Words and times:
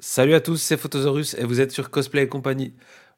Salut 0.00 0.34
à 0.34 0.40
tous, 0.40 0.58
c'est 0.58 0.76
Photosaurus 0.76 1.34
et 1.34 1.44
vous 1.44 1.60
êtes 1.60 1.72
sur 1.72 1.90
Cosplay 1.90 2.22
et 2.22 2.28
compagnie. 2.28 2.72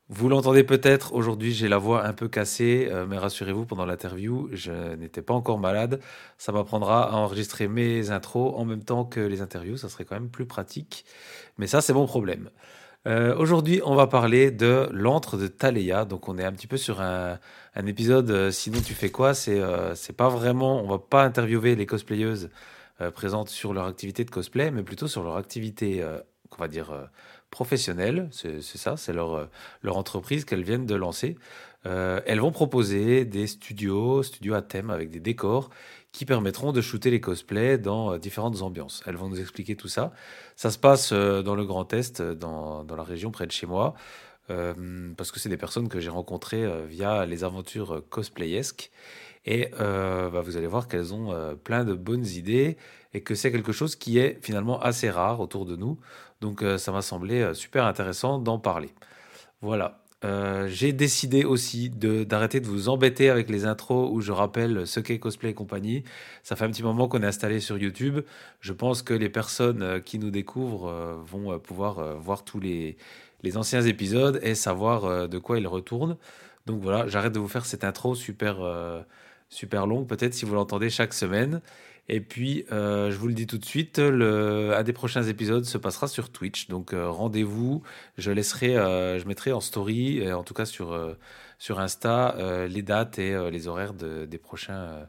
Vous 0.08 0.30
l'entendez 0.30 0.64
peut-être, 0.64 1.12
aujourd'hui 1.12 1.52
j'ai 1.52 1.68
la 1.68 1.76
voix 1.76 2.06
un 2.06 2.14
peu 2.14 2.26
cassée, 2.26 2.88
euh, 2.90 3.04
mais 3.06 3.18
rassurez-vous, 3.18 3.66
pendant 3.66 3.84
l'interview, 3.84 4.48
je 4.54 4.94
n'étais 4.94 5.20
pas 5.20 5.34
encore 5.34 5.58
malade. 5.58 6.00
Ça 6.38 6.52
m'apprendra 6.52 7.10
à 7.10 7.16
enregistrer 7.16 7.68
mes 7.68 8.10
intros 8.10 8.54
en 8.56 8.64
même 8.64 8.82
temps 8.82 9.04
que 9.04 9.20
les 9.20 9.42
interviews, 9.42 9.76
ça 9.76 9.90
serait 9.90 10.06
quand 10.06 10.14
même 10.14 10.30
plus 10.30 10.46
pratique. 10.46 11.04
Mais 11.58 11.66
ça, 11.66 11.82
c'est 11.82 11.92
mon 11.92 12.06
problème. 12.06 12.48
Euh, 13.06 13.36
aujourd'hui, 13.36 13.82
on 13.84 13.94
va 13.94 14.06
parler 14.06 14.50
de 14.50 14.88
l'antre 14.90 15.36
de 15.36 15.48
Taléa. 15.48 16.06
Donc, 16.06 16.30
on 16.30 16.38
est 16.38 16.44
un 16.44 16.52
petit 16.52 16.66
peu 16.66 16.78
sur 16.78 17.02
un, 17.02 17.38
épisode. 17.86 18.30
euh, 18.30 18.50
sinon, 18.50 18.80
tu 18.80 18.94
fais 18.94 19.10
quoi? 19.10 19.34
C'est 19.34 20.16
pas 20.16 20.30
vraiment. 20.30 20.82
On 20.82 20.88
va 20.88 20.98
pas 20.98 21.24
interviewer 21.24 21.76
les 21.76 21.86
cosplayeuses 21.86 22.48
présentes 23.14 23.48
sur 23.50 23.72
leur 23.74 23.86
activité 23.86 24.24
de 24.24 24.30
cosplay, 24.30 24.70
mais 24.70 24.82
plutôt 24.82 25.08
sur 25.08 25.22
leur 25.22 25.36
activité, 25.36 26.04
qu'on 26.50 26.62
va 26.62 26.68
dire 26.68 26.90
euh, 26.90 27.04
professionnelle. 27.50 28.28
C'est 28.32 28.62
ça, 28.62 28.96
c'est 28.96 29.12
leur 29.12 29.34
euh, 29.34 29.46
leur 29.82 29.96
entreprise 29.96 30.44
qu'elles 30.44 30.62
viennent 30.62 30.86
de 30.86 30.94
lancer. 30.94 31.36
Euh, 31.86 32.20
elles 32.26 32.40
vont 32.40 32.52
proposer 32.52 33.24
des 33.24 33.46
studios, 33.46 34.22
studios 34.22 34.54
à 34.54 34.62
thème 34.62 34.90
avec 34.90 35.10
des 35.10 35.20
décors 35.20 35.70
qui 36.12 36.24
permettront 36.26 36.72
de 36.72 36.80
shooter 36.80 37.10
les 37.10 37.20
cosplays 37.20 37.78
dans 37.78 38.12
euh, 38.12 38.18
différentes 38.18 38.62
ambiances. 38.62 39.02
Elles 39.06 39.16
vont 39.16 39.28
nous 39.28 39.40
expliquer 39.40 39.76
tout 39.76 39.88
ça. 39.88 40.12
Ça 40.56 40.70
se 40.70 40.78
passe 40.78 41.12
dans 41.12 41.54
le 41.54 41.64
Grand 41.64 41.92
Est, 41.92 42.22
dans, 42.22 42.84
dans 42.84 42.96
la 42.96 43.02
région 43.02 43.30
près 43.30 43.46
de 43.46 43.52
chez 43.52 43.66
moi, 43.66 43.94
parce 45.16 45.30
que 45.30 45.38
c'est 45.38 45.48
des 45.48 45.56
personnes 45.56 45.88
que 45.88 46.00
j'ai 46.00 46.10
rencontrées 46.10 46.68
via 46.86 47.24
les 47.24 47.44
aventures 47.44 48.02
cosplayesques. 48.10 48.90
Et 49.46 49.70
bah, 49.78 50.42
vous 50.44 50.56
allez 50.56 50.66
voir 50.66 50.88
qu'elles 50.88 51.14
ont 51.14 51.56
plein 51.62 51.84
de 51.84 51.94
bonnes 51.94 52.26
idées 52.26 52.76
et 53.14 53.22
que 53.22 53.34
c'est 53.34 53.52
quelque 53.52 53.72
chose 53.72 53.96
qui 53.96 54.18
est 54.18 54.38
finalement 54.42 54.80
assez 54.80 55.08
rare 55.08 55.40
autour 55.40 55.64
de 55.64 55.76
nous. 55.76 55.98
Donc 56.40 56.62
euh, 56.62 56.78
ça 56.78 56.92
m'a 56.92 57.02
semblé 57.02 57.40
euh, 57.40 57.54
super 57.54 57.84
intéressant 57.86 58.38
d'en 58.38 58.58
parler. 58.58 58.90
Voilà. 59.60 59.98
Euh, 60.22 60.68
j'ai 60.68 60.92
décidé 60.92 61.44
aussi 61.44 61.88
d'arrêter 61.88 62.60
de 62.60 62.66
vous 62.66 62.90
embêter 62.90 63.30
avec 63.30 63.48
les 63.48 63.64
intros 63.64 64.10
où 64.12 64.20
je 64.20 64.32
rappelle 64.32 64.86
ce 64.86 65.00
qu'est 65.00 65.18
cosplay 65.18 65.50
et 65.50 65.54
compagnie. 65.54 66.04
Ça 66.42 66.56
fait 66.56 66.64
un 66.64 66.70
petit 66.70 66.82
moment 66.82 67.08
qu'on 67.08 67.22
est 67.22 67.26
installé 67.26 67.60
sur 67.60 67.78
YouTube. 67.78 68.20
Je 68.60 68.72
pense 68.74 69.02
que 69.02 69.14
les 69.14 69.30
personnes 69.30 70.02
qui 70.02 70.18
nous 70.18 70.30
découvrent 70.30 71.24
vont 71.24 71.58
pouvoir 71.58 72.18
voir 72.18 72.44
tous 72.44 72.60
les, 72.60 72.98
anciens 73.54 73.80
épisodes 73.80 74.38
et 74.42 74.54
savoir 74.54 75.26
de 75.26 75.38
quoi 75.38 75.58
ils 75.58 75.66
retournent. 75.66 76.18
Donc 76.66 76.82
voilà, 76.82 77.08
j'arrête 77.08 77.32
de 77.32 77.38
vous 77.38 77.48
faire 77.48 77.64
cette 77.64 77.84
intro 77.84 78.14
super, 78.14 78.58
super 79.48 79.86
longue, 79.86 80.06
peut-être 80.06 80.34
si 80.34 80.44
vous 80.44 80.54
l'entendez 80.54 80.90
chaque 80.90 81.14
semaine. 81.14 81.62
Et 82.08 82.20
puis, 82.20 82.64
euh, 82.72 83.10
je 83.10 83.16
vous 83.16 83.28
le 83.28 83.34
dis 83.34 83.46
tout 83.46 83.58
de 83.58 83.64
suite, 83.64 83.98
un 84.00 84.82
des 84.82 84.92
prochains 84.92 85.22
épisodes 85.22 85.64
se 85.64 85.78
passera 85.78 86.08
sur 86.08 86.30
Twitch. 86.30 86.68
Donc 86.68 86.92
euh, 86.92 87.08
rendez-vous, 87.08 87.82
je 88.18 88.30
laisserai, 88.32 88.76
euh, 88.76 89.18
je 89.18 89.26
mettrai 89.28 89.52
en 89.52 89.60
story, 89.60 90.32
en 90.32 90.42
tout 90.42 90.54
cas 90.54 90.64
sur, 90.64 90.98
sur 91.58 91.78
Insta, 91.78 92.36
les 92.68 92.82
dates 92.82 93.18
et 93.18 93.50
les 93.50 93.68
horaires 93.68 93.94
de- 93.94 94.26
des 94.26 94.38
prochains, 94.38 95.08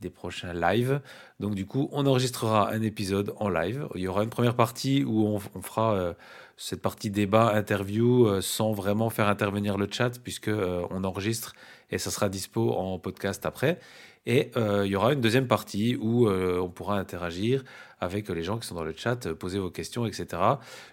des 0.00 0.10
prochains 0.10 0.52
lives. 0.52 1.00
Donc 1.38 1.54
du 1.54 1.66
coup, 1.66 1.88
on 1.92 2.06
enregistrera 2.06 2.70
un 2.72 2.82
épisode 2.82 3.34
en 3.38 3.48
live. 3.48 3.86
Il 3.94 4.00
y 4.00 4.08
aura 4.08 4.24
une 4.24 4.30
première 4.30 4.56
partie 4.56 5.04
où 5.04 5.26
on, 5.26 5.38
fera 5.60 6.14
cette 6.56 6.82
partie 6.82 7.10
débat, 7.10 7.52
interview, 7.54 8.40
sans 8.40 8.72
vraiment 8.72 9.10
faire 9.10 9.28
intervenir 9.28 9.78
le 9.78 9.88
chat, 9.90 10.10
puisque 10.22 10.48
euh, 10.48 10.86
on 10.90 11.04
enregistre 11.04 11.54
et 11.90 11.98
ça 11.98 12.10
sera 12.10 12.28
dispo 12.28 12.72
en 12.72 12.98
podcast 12.98 13.44
après. 13.46 13.78
Et 14.26 14.50
euh, 14.56 14.86
il 14.86 14.92
y 14.92 14.96
aura 14.96 15.12
une 15.12 15.20
deuxième 15.20 15.48
partie 15.48 15.96
où 15.96 16.28
euh, 16.28 16.60
on 16.60 16.68
pourra 16.68 16.98
interagir 16.98 17.64
avec 18.00 18.28
les 18.28 18.42
gens 18.42 18.58
qui 18.58 18.66
sont 18.66 18.74
dans 18.74 18.84
le 18.84 18.94
chat, 18.96 19.26
euh, 19.26 19.34
poser 19.34 19.58
vos 19.58 19.70
questions, 19.70 20.06
etc. 20.06 20.40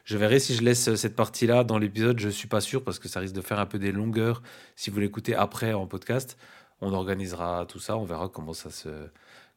Je 0.04 0.18
verrai 0.18 0.40
si 0.40 0.56
je 0.56 0.64
laisse 0.64 0.96
cette 0.96 1.16
partie-là 1.16 1.64
dans 1.64 1.78
l'épisode. 1.78 2.20
Je 2.20 2.30
suis 2.30 2.48
pas 2.48 2.62
sûr 2.62 2.84
parce 2.84 2.98
que 2.98 3.08
ça 3.08 3.20
risque 3.20 3.36
de 3.36 3.42
faire 3.42 3.60
un 3.60 3.68
peu 3.68 3.78
des 3.78 3.92
longueurs 3.92 4.42
si 4.76 4.90
vous 4.90 5.00
l'écoutez 5.00 5.36
après 5.36 5.74
en 5.74 5.86
podcast. 5.86 6.38
On 6.82 6.94
organisera 6.94 7.66
tout 7.68 7.80
ça, 7.80 7.98
on 7.98 8.06
verra 8.06 8.30
comment 8.30 8.54
ça 8.54 8.72
se, 8.72 8.90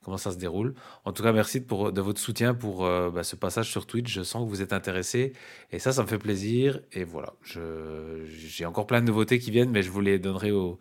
comment 0.02 0.18
ça 0.18 0.32
se 0.32 0.36
déroule. 0.36 0.74
En 1.04 1.12
tout 1.12 1.22
cas, 1.22 1.32
merci 1.32 1.60
pour, 1.60 1.92
de 1.92 2.00
votre 2.00 2.20
soutien 2.20 2.52
pour 2.52 2.80
bah, 2.80 3.22
ce 3.22 3.36
passage 3.36 3.70
sur 3.70 3.86
Twitch. 3.86 4.12
Je 4.12 4.22
sens 4.22 4.44
que 4.44 4.48
vous 4.50 4.60
êtes 4.60 4.72
intéressés 4.72 5.32
et 5.70 5.78
ça, 5.78 5.92
ça 5.92 6.02
me 6.02 6.08
fait 6.08 6.18
plaisir. 6.18 6.80
Et 6.92 7.04
voilà, 7.04 7.34
j'ai 7.44 8.66
encore 8.66 8.88
plein 8.88 9.00
de 9.00 9.06
nouveautés 9.06 9.38
qui 9.38 9.52
viennent, 9.52 9.70
mais 9.70 9.82
je 9.84 9.90
vous 9.90 10.00
les 10.00 10.18
donnerai 10.18 10.50
au, 10.50 10.80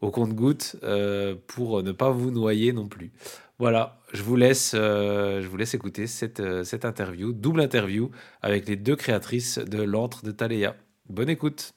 au 0.00 0.10
compte-gouttes 0.10 0.76
euh, 0.82 1.34
pour 1.46 1.82
ne 1.82 1.92
pas 1.92 2.10
vous 2.10 2.30
noyer 2.30 2.72
non 2.72 2.86
plus. 2.88 3.12
Voilà, 3.58 3.98
je 4.12 4.22
vous 4.22 4.36
laisse, 4.36 4.72
euh, 4.74 5.40
je 5.40 5.48
vous 5.48 5.56
laisse 5.56 5.72
écouter 5.74 6.06
cette, 6.06 6.40
euh, 6.40 6.62
cette 6.64 6.84
interview, 6.84 7.32
double 7.32 7.62
interview 7.62 8.10
avec 8.42 8.68
les 8.68 8.76
deux 8.76 8.96
créatrices 8.96 9.58
de 9.58 9.82
l'antre 9.82 10.22
de 10.24 10.30
Taléa. 10.30 10.76
Bonne 11.08 11.30
écoute. 11.30 11.70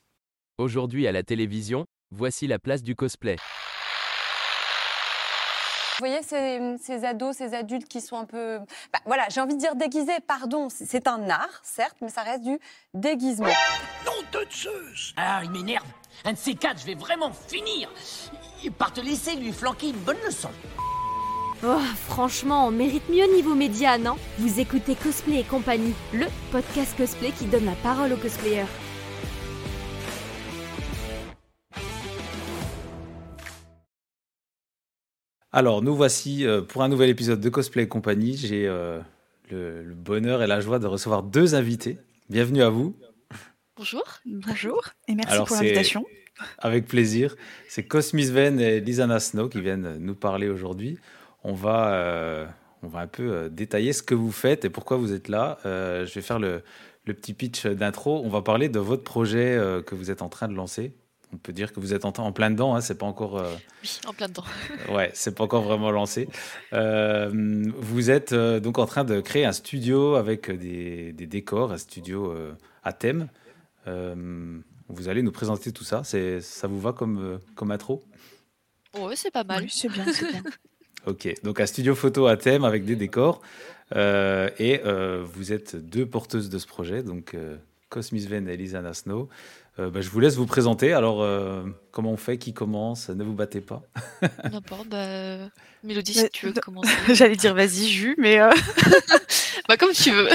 Aujourd'hui 0.58 1.08
à 1.08 1.14
la 1.14 1.24
télévision, 1.24 1.86
voici 2.12 2.48
la 2.48 2.60
place 2.60 2.84
du 2.84 2.96
cosplay. 2.96 3.38
Vous 6.00 6.06
voyez 6.06 6.24
ces, 6.24 6.76
ces 6.82 7.04
ados, 7.06 7.36
ces 7.36 7.54
adultes 7.54 7.88
qui 7.88 8.00
sont 8.00 8.18
un 8.18 8.26
peu... 8.26 8.60
bah, 8.94 9.00
voilà, 9.06 9.26
j'ai 9.30 9.42
envie 9.42 9.56
de 9.56 9.60
dire 9.60 9.76
déguisés, 9.76 10.20
pardon, 10.26 10.70
c'est- 10.70 10.86
c'est 10.86 11.08
un 11.08 11.30
art, 11.30 11.60
certes, 11.62 11.98
mais 12.02 12.08
ça 12.10 12.24
reste 12.24 12.44
du 12.44 12.58
déguisement. 12.94 13.48
Nom 14.06 14.14
de 14.32 14.46
Zeus 14.50 15.14
Ah, 15.18 15.42
il 15.44 15.52
m'énerve. 15.52 15.86
Un 16.26 16.34
de 16.34 16.38
ces 16.38 16.54
quatre, 16.54 16.82
je 16.82 16.86
vais 16.86 16.96
vraiment 16.96 17.32
finir 17.32 17.90
par 18.78 18.92
te 18.92 19.00
laisser 19.00 19.38
lui 19.38 19.54
flanquer 19.54 19.88
une 19.90 20.00
bonne 20.00 20.18
leçon. 20.26 20.50
Oh, 21.66 21.78
franchement, 22.08 22.68
on 22.68 22.72
mérite 22.72 23.08
mieux 23.10 23.34
niveau 23.34 23.56
média, 23.56 23.98
non? 23.98 24.16
Vous 24.38 24.60
écoutez 24.60 24.96
Cosplay 24.96 25.40
et 25.40 25.44
compagnie, 25.44 25.94
le 26.14 26.26
podcast 26.52 26.98
cosplay 26.98 27.32
qui 27.32 27.46
donne 27.46 27.66
la 27.66 27.76
parole 27.84 28.12
aux 28.12 28.18
cosplayers. 28.18 28.66
Alors, 35.54 35.82
nous 35.82 35.96
voici 35.96 36.46
euh, 36.46 36.62
pour 36.62 36.84
un 36.84 36.90
nouvel 36.90 37.10
épisode 37.10 37.40
de 37.40 37.50
Cosplay 37.50 37.84
et 37.84 37.88
compagnie. 37.88 38.36
J'ai 38.36 38.68
euh, 38.68 39.00
le, 39.50 39.84
le 39.84 39.96
bonheur 39.96 40.44
et 40.44 40.48
la 40.48 40.60
joie 40.60 40.80
de 40.80 40.88
recevoir 40.88 41.24
deux 41.24 41.56
invités. 41.56 41.98
Bienvenue 42.30 42.62
à 42.62 42.70
vous, 42.70 42.96
Bonjour. 43.80 44.04
Bonjour 44.26 44.82
et 45.08 45.16
merci 45.16 45.32
Alors, 45.34 45.48
pour 45.48 45.56
l'invitation. 45.56 46.06
avec 46.58 46.86
plaisir. 46.86 47.36
C'est 47.70 47.84
Cosmis 47.84 48.26
Ven 48.30 48.60
et 48.60 48.82
Lisana 48.82 49.22
Snow 49.22 49.48
qui 49.48 49.62
viennent 49.62 49.98
nous 50.00 50.16
parler 50.16 50.50
aujourd'hui. 50.50 50.98
On 51.46 51.54
va, 51.54 51.94
euh, 51.94 52.46
on 52.84 52.88
va 52.90 53.00
un 53.00 53.08
peu 53.08 53.32
euh, 53.32 53.48
détailler 53.50 53.94
ce 53.94 54.04
que 54.04 54.14
vous 54.16 54.34
faites 54.34 54.66
et 54.66 54.70
pourquoi 54.70 54.98
vous 54.98 55.14
êtes 55.14 55.30
là. 55.30 55.60
Euh, 55.66 56.06
je 56.06 56.14
vais 56.14 56.22
faire 56.22 56.40
le, 56.40 56.62
le 57.06 57.14
petit 57.14 57.34
pitch 57.34 57.66
d'intro. 57.68 58.22
On 58.26 58.30
va 58.30 58.42
parler 58.42 58.68
de 58.68 58.80
votre 58.80 59.06
projet 59.06 59.56
euh, 59.56 59.82
que 59.82 59.96
vous 59.96 60.12
êtes 60.12 60.22
en 60.22 60.28
train 60.30 60.50
de 60.50 60.56
lancer. 60.56 60.92
On 61.32 61.38
peut 61.38 61.54
dire 61.54 61.72
que 61.72 61.80
vous 61.80 61.94
êtes 61.94 62.04
en, 62.04 62.12
en 62.18 62.34
plein 62.34 62.50
dedans, 62.52 62.76
hein, 62.76 62.82
c'est 62.82 62.98
pas 62.98 63.06
encore. 63.06 63.38
euh, 63.40 63.54
Oui, 63.84 64.00
en 64.06 64.12
plein 64.14 64.28
dedans. 64.28 64.44
Ouais, 64.92 65.10
c'est 65.14 65.36
pas 65.36 65.46
encore 65.46 65.62
vraiment 65.62 65.92
lancé. 65.92 66.28
Euh, 66.74 67.30
vous 67.78 68.10
êtes 68.12 68.34
euh, 68.34 68.60
donc 68.60 68.78
en 68.78 68.86
train 68.86 69.06
de 69.06 69.22
créer 69.22 69.46
un 69.46 69.54
studio 69.54 70.16
avec 70.16 70.52
des, 70.52 71.14
des 71.14 71.28
décors, 71.28 71.72
un 71.72 71.78
studio 71.78 72.32
euh, 72.34 72.52
à 72.84 72.92
thème. 72.94 73.30
Euh, 73.88 74.60
vous 74.88 75.08
allez 75.08 75.22
nous 75.22 75.32
présenter 75.32 75.72
tout 75.72 75.84
ça. 75.84 76.04
C'est, 76.04 76.42
ça 76.42 76.68
vous 76.68 76.80
va 76.80 76.94
comme, 76.94 77.20
euh, 77.20 77.38
comme 77.56 77.72
intro? 77.72 78.04
Ouais, 78.98 79.16
c'est 79.16 79.32
pas 79.32 79.44
mal. 79.44 79.64
Oui, 79.64 79.70
c'est 79.72 79.90
bien, 79.90 80.06
c'est 80.12 80.30
bien. 80.32 80.44
Ok, 81.06 81.34
donc 81.44 81.62
un 81.62 81.66
studio 81.66 81.96
photo 81.96 82.28
à 82.28 82.36
thème 82.36 82.66
avec 82.66 82.84
des 82.84 82.98
décors. 82.98 83.42
Euh, 83.96 84.50
et 84.60 84.82
euh, 84.86 85.24
vous 85.26 85.54
êtes 85.54 85.78
deux 85.78 86.06
porteuses 86.06 86.50
de 86.50 86.60
ce 86.60 86.68
projet, 86.68 87.04
donc 87.04 87.34
euh, 87.34 87.56
Cosmis 87.88 88.26
Ven 88.28 88.50
et 88.50 88.54
Elisana 88.54 88.94
Snow. 88.94 89.30
Euh, 89.80 89.90
bah, 89.90 90.02
je 90.02 90.10
vous 90.10 90.20
laisse 90.20 90.36
vous 90.36 90.46
présenter. 90.46 90.92
Alors, 90.92 91.24
euh, 91.24 91.64
comment 91.92 92.12
on 92.12 92.18
fait? 92.18 92.38
Qui 92.38 92.54
commence? 92.54 93.10
Ne 93.10 93.24
vous 93.24 93.34
battez 93.34 93.62
pas. 93.62 93.82
N'importe. 94.52 94.90
Bah, 94.90 95.38
Mélodie, 95.84 96.14
si 96.14 96.30
tu 96.32 96.48
veux 96.48 96.54
non. 96.54 96.62
commencer. 96.62 96.92
J'allais 97.14 97.38
dire 97.38 97.56
vas-y, 97.56 97.88
Jus, 97.88 98.16
mais 98.18 98.42
euh, 98.42 98.52
bah, 99.70 99.78
comme 99.78 99.94
tu 99.94 100.12
veux. 100.12 100.28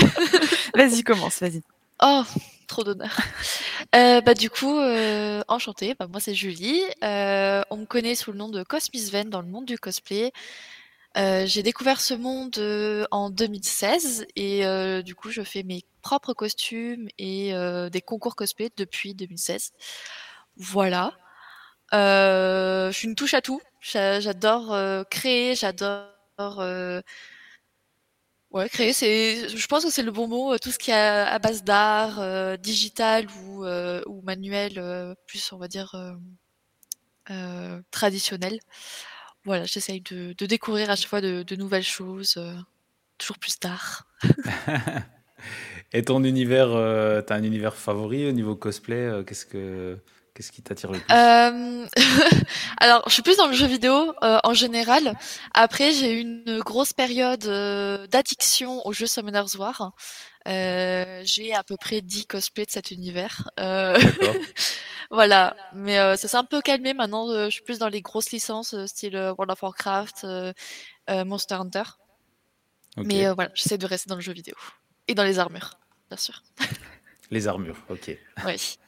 vas-y, 0.75 1.03
commence, 1.03 1.41
vas-y. 1.41 1.63
Oh, 2.03 2.23
d'honneur. 2.83 3.17
Euh, 3.95 4.21
bah, 4.23 4.35
du 4.35 4.51
coup, 4.51 4.77
euh, 4.79 5.43
enchantée. 5.49 5.95
Bah, 5.99 6.09
moi, 6.09 6.19
c'est 6.21 6.35
Julie. 6.35 6.81
Euh, 7.05 7.63
on 7.71 7.77
me 7.77 7.85
connaît 7.87 8.15
sous 8.17 8.33
le 8.33 8.39
nom 8.39 8.49
de 8.49 8.63
Cosmis 8.65 9.09
Ven 9.11 9.31
dans 9.31 9.41
le 9.41 9.47
monde 9.47 9.67
du 9.67 9.79
cosplay. 9.79 10.33
J'ai 11.17 11.63
découvert 11.63 12.01
ce 12.01 12.15
monde 12.15 12.59
en 13.13 13.31
2016 13.31 14.27
et 14.37 14.65
du 15.05 15.15
coup, 15.15 15.31
je 15.31 15.43
fais 15.43 15.63
mes 15.63 15.83
propres 16.03 16.35
costumes 16.35 17.09
et 17.19 17.53
des 17.93 18.01
concours 18.03 18.37
cosplay 18.37 18.71
depuis 18.77 19.15
2016. 19.15 19.73
Voilà. 20.57 21.13
Je 21.93 22.91
suis 22.93 23.09
une 23.09 23.15
touche 23.17 23.35
à 23.35 23.43
tout. 23.43 23.61
J'a- 23.81 24.21
J'adore 24.21 24.77
créer, 25.11 25.55
j'adore 25.57 26.11
ouais, 28.55 28.69
créer. 28.69 28.93
C'est, 28.93 29.49
je 29.49 29.67
pense 29.67 29.85
que 29.85 29.91
c'est 29.91 30.03
le 30.03 30.11
bon 30.13 30.29
mot. 30.29 30.55
euh, 30.55 30.59
Tout 30.59 30.71
ce 30.71 30.79
qui 30.79 30.91
est 30.91 30.95
à, 30.95 31.39
base 31.39 31.63
d'art, 31.65 32.21
euh, 32.21 32.57
digital 32.57 33.27
ou, 33.45 33.65
euh, 33.65 34.03
ou 34.07 34.23
manuel, 34.23 35.15
plus 35.27 35.53
on 35.53 35.59
va 35.59 35.69
dire 35.69 35.95
traditionnel. 37.91 38.59
Voilà, 39.45 39.65
j'essaye 39.65 40.01
de, 40.01 40.35
de 40.37 40.47
découvrir 40.47 40.91
à 40.91 40.97
chaque 40.97 41.09
fois 41.09 41.21
de, 41.21 41.43
de 41.43 41.57
nouvelles 41.57 41.83
choses, 41.85 42.41
toujours 43.19 43.39
plus 43.39 43.59
d'art. 43.61 44.07
Et 45.93 46.03
ton 46.03 46.25
univers, 46.25 46.71
t'as 47.27 47.37
un 47.37 47.43
univers 47.43 47.77
favori 47.77 48.27
au 48.27 48.33
niveau 48.33 48.57
cosplay 48.57 49.23
Qu'est-ce 49.27 49.45
que 49.47 49.99
qu'est-ce 50.35 50.53
qui 50.53 50.63
t'attire 50.63 50.91
le 50.93 50.99
plus 50.99 51.15
Euh, 51.15 51.87
Alors, 52.79 53.03
je 53.07 53.13
suis 53.15 53.23
plus 53.23 53.37
dans 53.37 53.47
le 53.47 53.53
jeu 53.55 53.67
vidéo 53.67 54.13
euh, 54.23 54.39
en 54.45 54.53
général. 54.55 55.17
Après, 55.53 55.93
j'ai 55.93 56.13
eu 56.15 56.21
une 56.21 56.61
grosse 56.61 56.93
période 56.93 57.45
euh, 57.47 58.07
d'addiction 58.09 58.87
au 58.87 58.93
jeu 58.93 59.07
Summoner's 59.07 59.55
War. 59.55 59.93
Euh, 60.47 61.23
j'ai 61.25 61.55
à 61.55 61.63
peu 61.63 61.77
près 61.77 62.01
10 62.03 62.27
cosplays 62.27 62.67
de 62.67 62.71
cet 62.71 62.91
univers. 62.91 63.49
Euh, 63.61 63.99
voilà, 65.11 65.57
mais 65.73 65.99
euh, 65.99 66.17
ça 66.17 66.29
s'est 66.29 66.37
un 66.37 66.45
peu 66.45 66.61
calmé 66.61 66.93
maintenant. 66.95 67.29
euh, 67.31 67.47
je 67.47 67.51
suis 67.51 67.63
plus 67.63 67.79
dans 67.79 67.89
les 67.89 68.03
grosses 68.03 68.31
licences, 68.33 68.75
style 68.87 69.17
World 69.17 69.51
of 69.53 69.63
Warcraft, 69.63 70.27
Monster 71.09 71.55
Hunter. 71.55 71.83
Mais 72.97 73.27
euh, 73.27 73.35
voilà, 73.35 73.51
j'essaie 73.55 73.79
de 73.79 73.87
rester 73.87 74.09
dans 74.09 74.15
le 74.17 74.21
jeu 74.21 74.33
vidéo 74.33 74.55
et 75.09 75.15
dans 75.15 75.25
les 75.25 75.39
armures, 75.39 75.79
bien 76.11 76.17
sûr. 76.19 76.43
Les 77.31 77.49
armures, 77.49 77.77
ok. 77.89 78.17
Oui. 78.47 78.79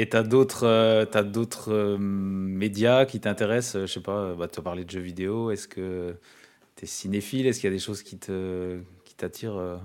Et 0.00 0.08
t'as 0.08 0.22
d'autres, 0.22 0.64
euh, 0.64 1.04
t'as 1.04 1.24
d'autres 1.24 1.72
euh, 1.72 1.98
médias 1.98 3.04
qui 3.04 3.18
t'intéressent 3.18 3.82
Je 3.82 3.92
sais 3.92 4.00
pas, 4.00 4.32
bah, 4.34 4.46
tu 4.46 4.60
as 4.60 4.62
parlé 4.62 4.84
de 4.84 4.90
jeux 4.90 5.00
vidéo. 5.00 5.50
Est-ce 5.50 5.66
que 5.66 6.16
t'es 6.76 6.86
cinéphile 6.86 7.48
Est-ce 7.48 7.58
qu'il 7.58 7.68
y 7.68 7.72
a 7.72 7.76
des 7.76 7.82
choses 7.82 8.04
qui 8.04 8.16
te, 8.16 8.78
qui 9.04 9.14
t'attirent 9.16 9.56
euh? 9.56 9.76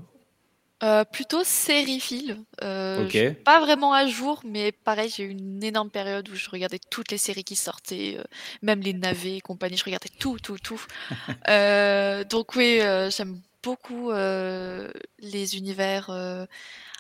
Plutôt 1.14 1.44
sériephile. 1.44 2.38
Ok. 2.62 3.10
je 3.10 3.18
suis 3.18 3.34
pas 3.34 3.62
vraiment 3.62 3.94
à 3.94 4.06
jour, 4.06 4.42
mais 4.46 4.72
pareil, 4.74 5.10
j'ai 5.10 5.24
eu 5.24 5.30
une 5.30 5.64
énorme 5.64 5.90
période 5.90 6.28
où 6.30 6.36
je 6.36 6.50
regardais 6.50 6.80
toutes 6.90 7.10
les 7.10 7.18
séries 7.18 7.46
qui 7.46 7.56
sortaient, 7.56 8.18
même 8.62 8.82
les 8.82 8.92
navets 8.92 9.38
et 9.38 9.42
compagnie, 9.42 9.78
je 9.78 9.86
regardais 9.86 10.10
tout, 10.20 10.40
tout, 10.40 10.58
tout. 10.60 10.84
Donc 12.30 12.56
oui, 12.58 12.82
j'aime 13.12 13.40
beaucoup 13.64 14.12
les 14.12 15.56
univers 15.56 16.10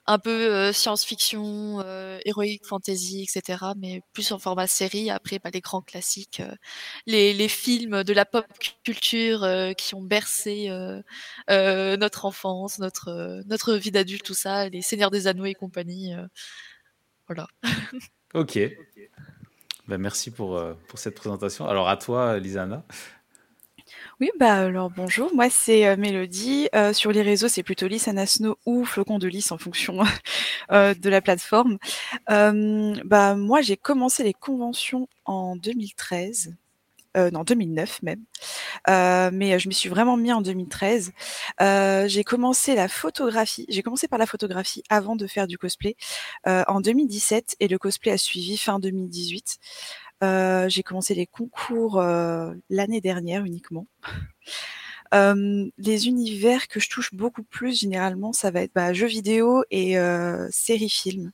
un 0.05 0.19
peu 0.19 0.71
science-fiction, 0.73 1.83
héroïque, 2.25 2.65
fantasy, 2.65 3.23
etc. 3.23 3.63
Mais 3.77 4.01
plus 4.13 4.31
en 4.31 4.39
format 4.39 4.67
série. 4.67 5.09
Après, 5.09 5.39
bah, 5.39 5.50
les 5.53 5.61
grands 5.61 5.81
classiques, 5.81 6.41
les, 7.05 7.47
films 7.47 8.03
de 8.03 8.13
la 8.13 8.25
pop 8.25 8.45
culture 8.83 9.47
qui 9.77 9.95
ont 9.95 10.01
bercé 10.01 10.69
notre 11.50 12.25
enfance, 12.25 12.79
notre, 12.79 13.44
notre 13.45 13.75
vie 13.75 13.91
d'adulte, 13.91 14.25
tout 14.25 14.33
ça, 14.33 14.69
les 14.69 14.81
Seigneurs 14.81 15.11
des 15.11 15.27
Anneaux 15.27 15.45
et 15.45 15.53
compagnie. 15.53 16.13
voilà. 17.27 17.47
Ok. 18.33 18.57
Ben, 19.88 19.97
merci 19.97 20.31
pour, 20.31 20.59
pour 20.88 20.97
cette 20.97 21.15
présentation. 21.15 21.67
Alors 21.67 21.88
à 21.88 21.97
toi, 21.97 22.39
Lisana. 22.39 22.85
Oui, 24.19 24.30
bah 24.39 24.54
alors 24.54 24.92
bonjour, 24.92 25.33
moi 25.33 25.50
c'est 25.50 25.88
euh, 25.88 25.98
Mélodie. 25.98 26.69
Euh, 26.75 26.94
sur 26.94 27.12
les 27.12 27.24
réseaux, 27.24 27.48
c'est 27.48 27.63
plutôt 27.63 27.88
Lys 27.88 28.07
Anasno 28.07 28.57
ou 28.65 28.86
Flocon 28.86 29.18
de 29.18 29.27
Lys 29.27 29.51
en 29.51 29.57
fonction 29.57 30.00
euh, 30.71 30.94
de 30.94 31.10
la 31.10 31.21
plateforme. 31.21 31.77
Bah, 32.27 33.36
moi, 33.36 33.62
j'ai 33.62 33.77
commencé 33.77 34.24
les 34.24 34.33
conventions 34.33 35.07
en 35.25 35.56
2013. 35.56 36.56
Euh, 37.15 37.30
non, 37.30 37.44
2009 37.44 38.01
même. 38.01 38.24
Mais 38.88 39.60
je 39.60 39.68
m'y 39.68 39.74
suis 39.74 39.89
vraiment 39.89 40.18
mis 40.18 40.31
en 40.31 40.42
2013. 40.42 41.12
Euh, 41.62 42.07
j'ai 42.07 42.24
commencé 42.24 42.75
la 42.75 42.88
photographie. 42.88 43.66
J'ai 43.69 43.83
commencé 43.83 44.07
par 44.07 44.19
la 44.19 44.25
photographie 44.25 44.83
avant 44.89 45.16
de 45.16 45.27
faire 45.27 45.48
du 45.48 45.57
cosplay 45.57 45.95
en 46.45 46.81
2017 46.81 47.56
et 47.59 47.68
le 47.68 47.77
cosplay 47.77 48.12
a 48.12 48.18
suivi 48.18 48.57
fin 48.57 48.80
2018. 48.80 49.59
Euh, 50.23 50.69
j'ai 50.69 50.83
commencé 50.83 51.13
les 51.13 51.27
concours 51.27 51.99
euh, 51.99 52.53
l'année 52.69 53.01
dernière 53.01 53.45
uniquement. 53.45 53.87
Euh, 55.13 55.69
les 55.77 56.07
univers 56.07 56.67
que 56.67 56.79
je 56.79 56.89
touche 56.89 57.13
beaucoup 57.13 57.43
plus 57.43 57.79
généralement, 57.79 58.33
ça 58.33 58.49
va 58.49 58.61
être 58.61 58.73
bah, 58.73 58.93
jeux 58.93 59.05
vidéo 59.05 59.63
et 59.69 59.95
séries 60.49 60.89
films, 60.89 61.31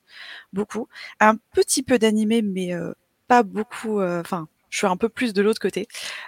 beaucoup. 0.51 0.89
Un 1.21 1.38
petit 1.53 1.81
peu 1.81 1.97
d'animé, 1.97 2.41
mais 2.41 2.74
pas 3.30 3.41
beaucoup. 3.41 4.01
Enfin, 4.01 4.50
je 4.69 4.77
suis 4.77 4.88
un 4.88 4.98
peu 4.98 5.10
plus 5.10 5.33
de 5.33 5.42
l'autre 5.42 5.60
côté. 5.60 5.88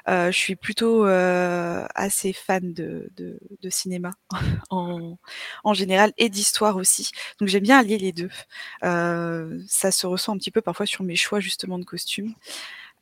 Euh, 0.09 0.31
je 0.31 0.37
suis 0.37 0.55
plutôt 0.55 1.05
euh, 1.05 1.85
assez 1.95 2.33
fan 2.33 2.73
de, 2.73 3.09
de, 3.15 3.39
de 3.61 3.69
cinéma 3.69 4.11
en, 4.69 5.17
en 5.63 5.73
général 5.73 6.13
et 6.17 6.29
d'histoire 6.29 6.77
aussi. 6.77 7.11
Donc 7.39 7.49
j'aime 7.49 7.63
bien 7.63 7.79
allier 7.79 7.97
les 7.97 8.11
deux. 8.11 8.29
Euh, 8.83 9.59
ça 9.67 9.91
se 9.91 10.07
ressent 10.07 10.33
un 10.33 10.37
petit 10.37 10.51
peu 10.51 10.61
parfois 10.61 10.85
sur 10.85 11.03
mes 11.03 11.15
choix 11.15 11.39
justement 11.39 11.79
de 11.79 11.85
costumes. 11.85 12.33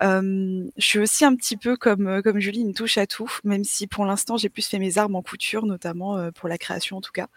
Euh, 0.02 0.70
je 0.78 0.86
suis 0.86 1.00
aussi 1.00 1.26
un 1.26 1.36
petit 1.36 1.58
peu 1.58 1.76
comme, 1.76 2.08
euh, 2.08 2.22
comme 2.22 2.40
Julie, 2.40 2.62
une 2.62 2.74
touche 2.74 2.98
à 2.98 3.06
tout, 3.06 3.30
même 3.44 3.64
si 3.66 3.86
pour 3.88 4.06
l'instant 4.06 4.38
j'ai 4.38 4.50
plus 4.50 4.66
fait 4.66 4.80
mes 4.80 4.98
armes 4.98 5.16
en 5.16 5.22
couture, 5.22 5.66
notamment 5.66 6.18
euh, 6.18 6.32
pour 6.32 6.48
la 6.48 6.58
création 6.58 6.98
en 6.98 7.02
tout 7.02 7.12
cas. 7.12 7.28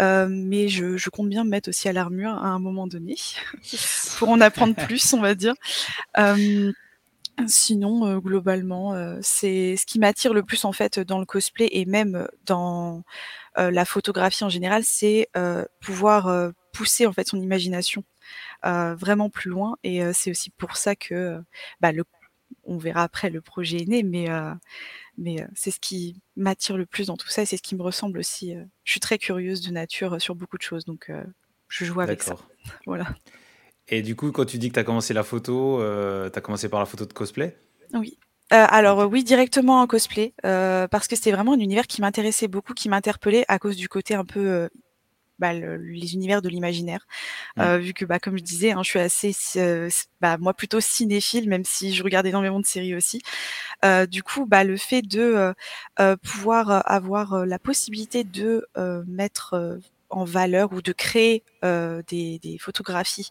Euh, 0.00 0.26
mais 0.28 0.68
je, 0.68 0.96
je 0.96 1.10
compte 1.10 1.28
bien 1.28 1.44
me 1.44 1.50
mettre 1.50 1.68
aussi 1.68 1.88
à 1.88 1.92
l'armure 1.92 2.30
à 2.30 2.48
un 2.48 2.58
moment 2.58 2.86
donné, 2.86 3.16
pour 4.18 4.28
en 4.30 4.40
apprendre 4.40 4.74
plus, 4.86 5.12
on 5.12 5.20
va 5.20 5.34
dire. 5.34 5.54
Euh, 6.18 6.72
Sinon, 7.48 8.06
euh, 8.06 8.18
globalement, 8.18 8.94
euh, 8.94 9.18
c'est 9.20 9.76
ce 9.76 9.86
qui 9.86 9.98
m'attire 9.98 10.32
le 10.32 10.42
plus 10.42 10.64
en 10.64 10.72
fait 10.72 11.00
dans 11.00 11.18
le 11.18 11.26
cosplay 11.26 11.68
et 11.72 11.84
même 11.84 12.28
dans 12.46 13.02
euh, 13.58 13.70
la 13.70 13.84
photographie 13.84 14.44
en 14.44 14.48
général, 14.48 14.84
c'est 14.84 15.28
euh, 15.36 15.64
pouvoir 15.80 16.28
euh, 16.28 16.50
pousser 16.72 17.06
en 17.06 17.12
fait 17.12 17.26
son 17.26 17.40
imagination 17.40 18.04
euh, 18.66 18.94
vraiment 18.94 19.30
plus 19.30 19.50
loin. 19.50 19.76
Et 19.82 20.02
euh, 20.02 20.12
c'est 20.14 20.30
aussi 20.30 20.50
pour 20.50 20.76
ça 20.76 20.94
que, 20.94 21.40
bah, 21.80 21.92
le, 21.92 22.04
on 22.64 22.78
verra 22.78 23.02
après 23.02 23.30
le 23.30 23.40
projet 23.40 23.78
est 23.78 23.88
né, 23.88 24.02
mais 24.04 24.30
euh, 24.30 24.54
mais 25.18 25.42
euh, 25.42 25.46
c'est 25.54 25.70
ce 25.72 25.80
qui 25.80 26.20
m'attire 26.36 26.76
le 26.76 26.86
plus 26.86 27.08
dans 27.08 27.16
tout 27.16 27.28
ça 27.28 27.42
et 27.42 27.46
c'est 27.46 27.56
ce 27.56 27.62
qui 27.62 27.76
me 27.76 27.82
ressemble 27.82 28.18
aussi. 28.18 28.54
Je 28.84 28.90
suis 28.90 29.00
très 29.00 29.18
curieuse 29.18 29.60
de 29.60 29.72
nature 29.72 30.20
sur 30.20 30.34
beaucoup 30.36 30.56
de 30.56 30.62
choses, 30.62 30.84
donc 30.84 31.10
euh, 31.10 31.24
je 31.68 31.84
joue 31.84 32.00
avec 32.00 32.22
ça. 32.22 32.30
D'accord. 32.32 32.48
Voilà. 32.86 33.06
Et 33.88 34.02
du 34.02 34.16
coup, 34.16 34.32
quand 34.32 34.44
tu 34.46 34.58
dis 34.58 34.68
que 34.68 34.74
tu 34.74 34.80
as 34.80 34.84
commencé 34.84 35.14
la 35.14 35.22
photo, 35.24 35.78
tu 36.30 36.38
as 36.38 36.40
commencé 36.40 36.68
par 36.68 36.80
la 36.80 36.86
photo 36.86 37.04
de 37.06 37.12
cosplay? 37.12 37.56
Oui. 37.92 38.18
Euh, 38.52 38.66
alors 38.68 39.00
euh, 39.00 39.06
oui, 39.06 39.24
directement 39.24 39.80
en 39.80 39.86
cosplay, 39.86 40.34
euh, 40.44 40.86
parce 40.88 41.08
que 41.08 41.16
c'était 41.16 41.32
vraiment 41.32 41.54
un 41.54 41.58
univers 41.58 41.86
qui 41.86 42.00
m'intéressait 42.02 42.48
beaucoup, 42.48 42.74
qui 42.74 42.88
m'interpellait 42.88 43.44
à 43.48 43.58
cause 43.58 43.76
du 43.76 43.88
côté 43.88 44.14
un 44.14 44.24
peu 44.24 44.40
euh, 44.40 44.68
bah, 45.38 45.54
le- 45.54 45.76
les 45.78 46.14
univers 46.14 46.42
de 46.42 46.48
l'imaginaire. 46.48 47.06
Euh, 47.60 47.78
vu 47.78 47.94
que 47.94 48.04
bah, 48.04 48.18
comme 48.20 48.38
je 48.38 48.44
disais, 48.44 48.72
hein, 48.72 48.82
je 48.84 48.90
suis 48.90 48.98
assez 49.00 49.34
euh, 49.58 49.88
bah, 50.20 50.38
moi 50.38 50.54
plutôt 50.54 50.80
cinéphile, 50.80 51.48
même 51.48 51.64
si 51.64 51.94
je 51.94 52.02
regarde 52.04 52.26
énormément 52.26 52.60
de 52.60 52.66
séries 52.66 52.94
aussi. 52.96 53.22
Euh, 53.84 54.06
du 54.06 54.22
coup, 54.22 54.46
bah, 54.46 54.64
le 54.64 54.76
fait 54.76 55.02
de 55.02 55.20
euh, 55.20 55.52
euh, 56.00 56.16
pouvoir 56.16 56.70
euh, 56.70 56.80
avoir 56.86 57.34
euh, 57.34 57.46
la 57.46 57.58
possibilité 57.58 58.24
de 58.24 58.66
euh, 58.78 59.04
mettre 59.06 59.54
euh, 59.54 59.78
en 60.16 60.24
valeur 60.24 60.72
ou 60.72 60.82
de 60.82 60.92
créer 60.92 61.42
euh, 61.64 62.02
des, 62.08 62.38
des 62.38 62.58
photographies 62.58 63.30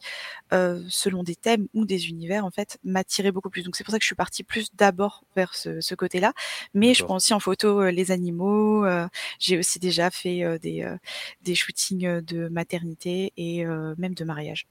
euh, 0.52 0.84
selon 0.90 1.24
des 1.24 1.36
thèmes 1.36 1.68
ou 1.74 1.86
des 1.86 2.10
univers, 2.10 2.46
en 2.46 2.52
fait, 2.52 2.78
m'attirait 2.84 3.32
beaucoup 3.32 3.50
plus. 3.50 3.63
Donc 3.63 3.75
c'est 3.75 3.84
pour 3.84 3.92
ça 3.92 4.00
que 4.00 4.04
je 4.04 4.08
suis 4.08 4.16
partie 4.16 4.44
plus 4.44 4.70
d'abord 4.75 5.24
vers 5.36 5.56
ce, 5.56 5.82
ce 5.82 5.96
côté-là. 5.96 6.34
Mais 6.74 6.94
je 6.94 7.04
prends 7.04 7.16
aussi 7.16 7.34
en 7.34 7.40
photo 7.40 7.82
euh, 7.82 7.92
les 7.92 8.12
animaux. 8.12 8.86
J'ai 9.40 9.58
aussi 9.58 9.80
déjà 9.80 10.12
fait 10.12 10.60
des, 10.60 10.88
des 11.42 11.56
shootings 11.56 12.22
de 12.22 12.48
maternité 12.50 13.32
et 13.38 13.66
même 13.98 14.13
de 14.13 14.24
mariage. 14.24 14.68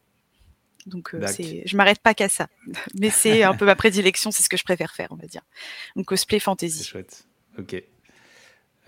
Donc 0.87 1.15
c'est, 1.27 1.63
je 1.65 1.77
m'arrête 1.77 2.01
pas 2.01 2.15
qu'à 2.15 2.29
ça. 2.29 2.49
Mais 2.99 3.11
c'est 3.11 3.43
un 3.43 3.55
peu 3.55 3.65
ma 3.65 3.77
prédilection, 3.77 4.31
c'est 4.31 4.43
ce 4.43 4.49
que 4.49 4.57
je 4.57 4.65
préfère 4.65 4.95
faire, 4.95 5.09
on 5.11 5.17
va 5.17 5.27
dire. 5.27 5.43
Donc 5.97 6.07
cosplay 6.07 6.39
C'est 6.39 6.45
fantasy. 6.45 6.85
chouette. 6.85 7.27
Ok. 7.59 7.83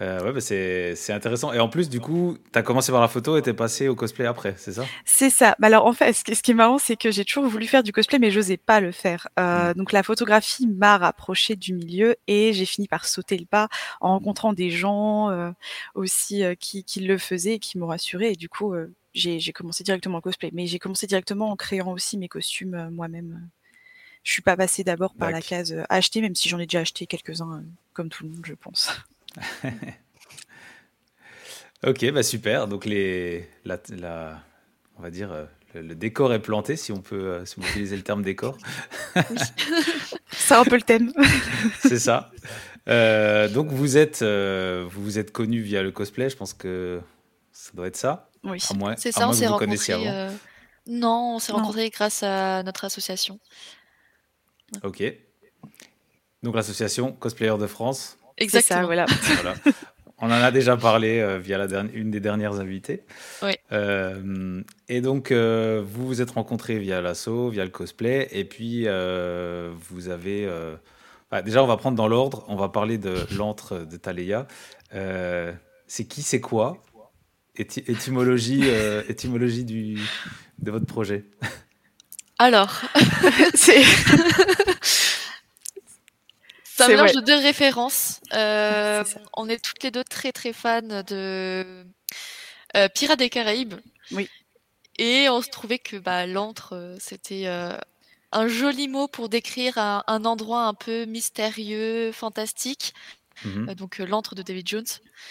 Euh, 0.00 0.24
ouais, 0.24 0.32
bah, 0.32 0.40
c'est 0.40 1.12
intéressant. 1.12 1.52
Et 1.52 1.60
en 1.60 1.68
plus, 1.68 1.88
du 1.88 2.00
coup, 2.00 2.36
tu 2.52 2.58
as 2.58 2.62
commencé 2.62 2.90
par 2.90 3.00
la 3.00 3.06
photo 3.06 3.36
et 3.36 3.42
tu 3.42 3.50
es 3.50 3.54
passé 3.54 3.86
au 3.86 3.94
cosplay 3.94 4.26
après, 4.26 4.54
c'est 4.58 4.72
ça? 4.72 4.84
C'est 5.04 5.30
ça. 5.30 5.54
Bah 5.60 5.68
alors 5.68 5.86
en 5.86 5.92
fait, 5.92 6.12
ce 6.12 6.24
qui, 6.24 6.34
ce 6.34 6.42
qui 6.42 6.50
est 6.50 6.54
marrant, 6.54 6.78
c'est 6.78 6.96
que 6.96 7.12
j'ai 7.12 7.24
toujours 7.24 7.46
voulu 7.46 7.66
faire 7.68 7.84
du 7.84 7.92
cosplay, 7.92 8.18
mais 8.18 8.32
j'osais 8.32 8.56
pas 8.56 8.80
le 8.80 8.90
faire. 8.90 9.28
Euh, 9.38 9.72
Donc 9.74 9.92
la 9.92 10.02
photographie 10.02 10.66
m'a 10.66 10.98
rapprochée 10.98 11.54
du 11.54 11.74
milieu 11.74 12.16
et 12.26 12.52
j'ai 12.52 12.64
fini 12.66 12.88
par 12.88 13.06
sauter 13.06 13.38
le 13.38 13.46
pas 13.46 13.68
en 14.00 14.10
rencontrant 14.10 14.52
des 14.52 14.70
gens 14.70 15.30
euh, 15.30 15.52
aussi 15.94 16.42
euh, 16.42 16.56
qui, 16.56 16.82
qui 16.82 17.00
le 17.00 17.16
faisaient 17.16 17.54
et 17.54 17.58
qui 17.60 17.78
m'ont 17.78 17.86
rassuré. 17.86 18.32
Et 18.32 18.36
du 18.36 18.48
coup, 18.48 18.74
j'ai 19.14 19.52
commencé 19.52 19.84
directement 19.84 20.18
en 20.18 20.20
cosplay, 20.20 20.50
mais 20.52 20.66
j'ai 20.66 20.80
commencé 20.80 21.06
directement 21.06 21.50
en 21.50 21.56
créant 21.56 21.92
aussi 21.92 22.18
mes 22.18 22.28
costumes 22.28 22.90
moi-même. 22.90 23.48
Je 24.24 24.32
suis 24.32 24.42
pas 24.42 24.56
passée 24.56 24.82
d'abord 24.82 25.14
par 25.14 25.30
la 25.30 25.40
case 25.40 25.76
acheter, 25.88 26.20
même 26.20 26.34
si 26.34 26.48
j'en 26.48 26.58
ai 26.58 26.66
déjà 26.66 26.80
acheté 26.80 27.06
quelques-uns, 27.06 27.62
comme 27.92 28.08
tout 28.08 28.24
le 28.24 28.30
monde, 28.30 28.44
je 28.44 28.54
pense. 28.54 28.90
Ok, 31.86 32.10
bah 32.12 32.22
super. 32.22 32.66
Donc 32.66 32.86
les, 32.86 33.48
la, 33.64 33.78
la- 33.90 34.42
on 34.96 35.02
va 35.02 35.10
dire, 35.10 35.30
euh, 35.32 35.44
le, 35.74 35.82
le 35.82 35.94
décor 35.94 36.32
est 36.32 36.38
planté, 36.40 36.76
si 36.76 36.92
on 36.92 37.02
peut, 37.02 37.16
euh, 37.26 37.44
si 37.44 37.58
on 37.58 37.62
peut 37.62 37.68
utiliser 37.68 37.96
le 37.96 38.02
terme 38.02 38.22
décor. 38.22 38.56
C'est 40.30 40.54
un 40.54 40.64
peu 40.64 40.76
le 40.76 40.82
thème. 40.82 41.12
C'est 41.80 41.98
ça. 41.98 42.30
Euh, 42.88 43.48
donc 43.48 43.68
vous 43.68 43.96
êtes, 43.98 44.22
euh, 44.22 44.86
vous 44.90 45.02
vous 45.02 45.18
êtes 45.18 45.30
connu 45.30 45.60
via 45.60 45.82
le 45.82 45.90
cosplay. 45.90 46.30
Je 46.30 46.36
pense 46.36 46.54
que 46.54 47.00
ça 47.52 47.72
doit 47.74 47.86
être 47.88 47.96
ça. 47.96 48.30
Oui. 48.44 48.62
À 48.70 48.74
moins, 48.74 48.94
C'est 48.96 49.12
ça, 49.12 49.28
on 49.28 49.32
s'est 49.32 49.46
rencontrés. 49.46 49.92
avant. 49.92 50.04
euh, 50.06 50.30
Non, 50.86 51.34
on 51.36 51.38
s'est 51.38 51.52
rencontrés 51.52 51.90
grâce 51.90 52.22
à 52.22 52.62
notre 52.62 52.84
association. 52.84 53.38
Ok. 54.82 55.02
Donc 56.42 56.54
l'association 56.54 57.12
Cosplayers 57.12 57.58
de 57.58 57.66
France. 57.66 58.16
Exactement. 58.38 58.80
ça, 58.80 58.86
voilà. 58.86 59.06
Voilà. 59.42 59.54
On 60.18 60.26
en 60.28 60.30
a 60.30 60.52
déjà 60.52 60.76
parlé 60.76 61.18
euh, 61.18 61.38
via 61.38 61.58
la 61.58 61.66
dernière, 61.66 61.92
une 61.94 62.10
des 62.10 62.20
dernières 62.20 62.54
invitées. 62.60 63.02
Oui. 63.42 63.52
Euh, 63.72 64.62
et 64.88 65.00
donc, 65.00 65.32
euh, 65.32 65.82
vous 65.84 66.06
vous 66.06 66.22
êtes 66.22 66.30
rencontrés 66.30 66.78
via 66.78 67.00
l'assaut, 67.02 67.48
via 67.50 67.64
le 67.64 67.70
cosplay, 67.70 68.28
et 68.30 68.44
puis 68.44 68.84
vous 68.84 70.08
avez. 70.08 70.48
bah, 71.30 71.42
déjà, 71.42 71.62
on 71.62 71.66
va 71.66 71.76
prendre 71.76 71.96
dans 71.96 72.08
l'ordre. 72.08 72.44
On 72.48 72.56
va 72.56 72.68
parler 72.68 72.96
de 72.96 73.14
l'antre 73.36 73.80
de 73.80 73.96
Taléa. 73.96 74.46
Euh, 74.94 75.52
c'est 75.88 76.04
qui, 76.06 76.22
c'est 76.22 76.40
quoi? 76.40 76.80
Éty- 77.58 77.84
étymologie, 77.90 78.62
étymologie 79.08 79.64
du, 79.64 79.98
de 80.60 80.70
votre 80.70 80.86
projet? 80.86 81.24
Alors, 82.38 82.80
C'est 83.54 83.82
c'est 86.76 86.82
un 86.82 86.86
C'est 86.86 86.92
mélange 86.92 87.12
vrai. 87.12 87.20
de 87.20 87.26
deux 87.26 87.38
références. 87.38 88.20
Euh, 88.32 89.04
ça. 89.04 89.20
on 89.36 89.48
est 89.48 89.62
toutes 89.62 89.82
les 89.82 89.90
deux 89.90 90.04
très 90.04 90.32
très 90.32 90.52
fans 90.52 90.80
de 90.82 91.84
euh, 92.76 92.88
Pirates 92.94 93.18
des 93.18 93.30
Caraïbes. 93.30 93.74
Oui. 94.10 94.28
Et 94.98 95.28
on 95.28 95.40
se 95.42 95.50
trouvait 95.50 95.78
que 95.78 95.96
bah, 95.96 96.26
l'antre, 96.26 96.74
euh, 96.74 96.96
c'était 97.00 97.46
euh, 97.46 97.76
un 98.32 98.48
joli 98.48 98.88
mot 98.88 99.08
pour 99.08 99.28
décrire 99.28 99.78
un, 99.78 100.02
un 100.06 100.24
endroit 100.24 100.64
un 100.64 100.74
peu 100.74 101.04
mystérieux, 101.04 102.10
fantastique. 102.12 102.94
Mhm. 103.44 103.74
Donc 103.74 103.98
l'antre 103.98 104.34
de 104.36 104.42
David 104.42 104.68
Jones. 104.68 104.84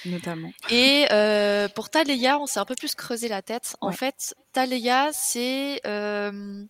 notamment. 0.06 0.52
Et 0.70 1.06
euh, 1.12 1.70
pour 1.70 1.90
Taléa, 1.90 2.38
on 2.40 2.46
s'est 2.48 2.60
un 2.60 2.66
peu 2.66 2.76
plus 2.76 2.96
creusé 2.96 3.30
la 3.30 3.42
tête. 3.42 3.76
En 3.80 3.92
fait, 3.94 4.36
Taléa, 4.52 5.12
c'est 5.14 5.80
euh, 5.88 6.64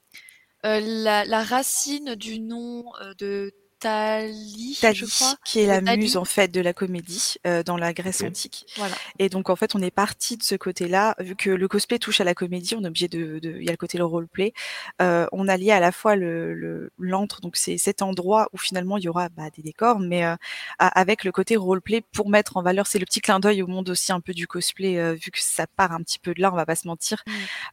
euh, 0.65 0.79
la, 0.83 1.25
la 1.25 1.43
racine 1.43 2.13
du 2.15 2.39
nom 2.39 2.85
de 3.17 3.51
Thalie, 3.83 4.73
je 4.75 4.81
Thalie, 4.81 5.07
crois. 5.09 5.35
qui 5.45 5.59
est 5.59 5.67
la 5.67 5.81
Thalie. 5.81 6.01
muse 6.03 6.17
en 6.17 6.25
fait 6.25 6.47
de 6.49 6.61
la 6.61 6.73
comédie 6.73 7.35
euh, 7.45 7.63
dans 7.63 7.77
la 7.77 7.93
Grèce 7.93 8.21
antique. 8.23 8.65
Voilà. 8.77 8.95
Et 9.19 9.29
donc 9.29 9.49
en 9.49 9.55
fait 9.55 9.75
on 9.75 9.81
est 9.81 9.91
parti 9.91 10.37
de 10.37 10.43
ce 10.43 10.55
côté-là, 10.55 11.15
vu 11.19 11.35
que 11.35 11.49
le 11.49 11.67
cosplay 11.67 11.99
touche 11.99 12.21
à 12.21 12.23
la 12.23 12.33
comédie, 12.33 12.75
on 12.75 12.83
est 12.83 12.87
obligé 12.87 13.07
de, 13.07 13.39
de- 13.39 13.57
il 13.59 13.63
y 13.65 13.67
a 13.69 13.71
le 13.71 13.77
côté 13.77 13.97
le 13.97 14.05
roleplay. 14.05 14.53
Euh, 15.01 15.27
on 15.31 15.47
a 15.47 15.57
lié 15.57 15.71
à 15.71 15.79
la 15.79 15.91
fois 15.91 16.15
le 16.15 16.53
le- 16.53 16.91
l'antre, 16.97 17.41
donc 17.41 17.55
c'est 17.57 17.77
cet 17.77 18.01
endroit 18.01 18.47
où 18.53 18.57
finalement 18.57 18.97
il 18.97 19.03
y 19.03 19.09
aura 19.09 19.29
bah, 19.29 19.49
des 19.55 19.61
décors, 19.61 19.99
mais 19.99 20.25
euh, 20.25 20.35
avec 20.79 21.23
le 21.23 21.31
côté 21.31 21.55
roleplay 21.55 22.01
pour 22.13 22.29
mettre 22.29 22.57
en 22.57 22.63
valeur, 22.63 22.87
c'est 22.87 22.99
le 22.99 23.05
petit 23.05 23.21
clin 23.21 23.39
d'œil 23.39 23.61
au 23.61 23.67
monde 23.67 23.89
aussi 23.89 24.11
un 24.11 24.19
peu 24.21 24.33
du 24.33 24.47
cosplay, 24.47 24.97
euh, 24.97 25.13
vu 25.13 25.29
que 25.31 25.39
ça 25.41 25.67
part 25.67 25.91
un 25.91 26.01
petit 26.01 26.19
peu 26.19 26.33
de 26.33 26.41
là, 26.41 26.51
on 26.51 26.55
va 26.55 26.65
pas 26.65 26.75
se 26.75 26.87
mentir. 26.87 27.23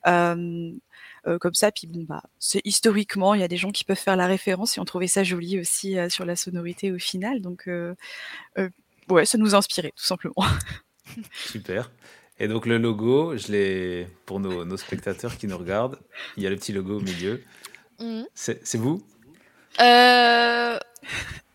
Mm. 0.06 0.78
Euh, 1.26 1.38
comme 1.38 1.52
ça, 1.54 1.70
puis 1.70 1.86
bon 1.86 2.04
bah 2.08 2.22
c'est 2.38 2.62
historiquement, 2.64 3.34
il 3.34 3.40
y 3.40 3.44
a 3.44 3.48
des 3.48 3.58
gens 3.58 3.70
qui 3.72 3.84
peuvent 3.84 3.98
faire 3.98 4.16
la 4.16 4.26
référence 4.26 4.76
et 4.78 4.80
on 4.80 4.84
trouvait 4.86 5.06
ça 5.06 5.22
joli 5.22 5.60
aussi 5.60 5.98
euh, 5.98 6.08
sur 6.08 6.24
la 6.24 6.34
sonorité 6.34 6.90
au 6.92 6.98
final, 6.98 7.42
donc 7.42 7.68
euh, 7.68 7.94
euh, 8.58 8.70
ouais, 9.10 9.26
ça 9.26 9.36
nous 9.36 9.54
a 9.54 9.58
inspiré 9.58 9.92
tout 9.96 10.04
simplement. 10.04 10.34
Super. 11.46 11.90
Et 12.38 12.48
donc 12.48 12.64
le 12.64 12.78
logo, 12.78 13.36
je 13.36 13.52
l'ai 13.52 14.08
pour 14.24 14.40
nos, 14.40 14.64
nos 14.64 14.76
spectateurs 14.78 15.36
qui 15.36 15.46
nous 15.46 15.58
regardent. 15.58 15.98
Il 16.38 16.42
y 16.42 16.46
a 16.46 16.50
le 16.50 16.56
petit 16.56 16.72
logo 16.72 16.96
au 16.98 17.02
milieu. 17.02 17.42
Mhm. 18.00 18.26
C'est 18.34 18.76
vous? 18.78 19.02
Euh, 19.80 20.78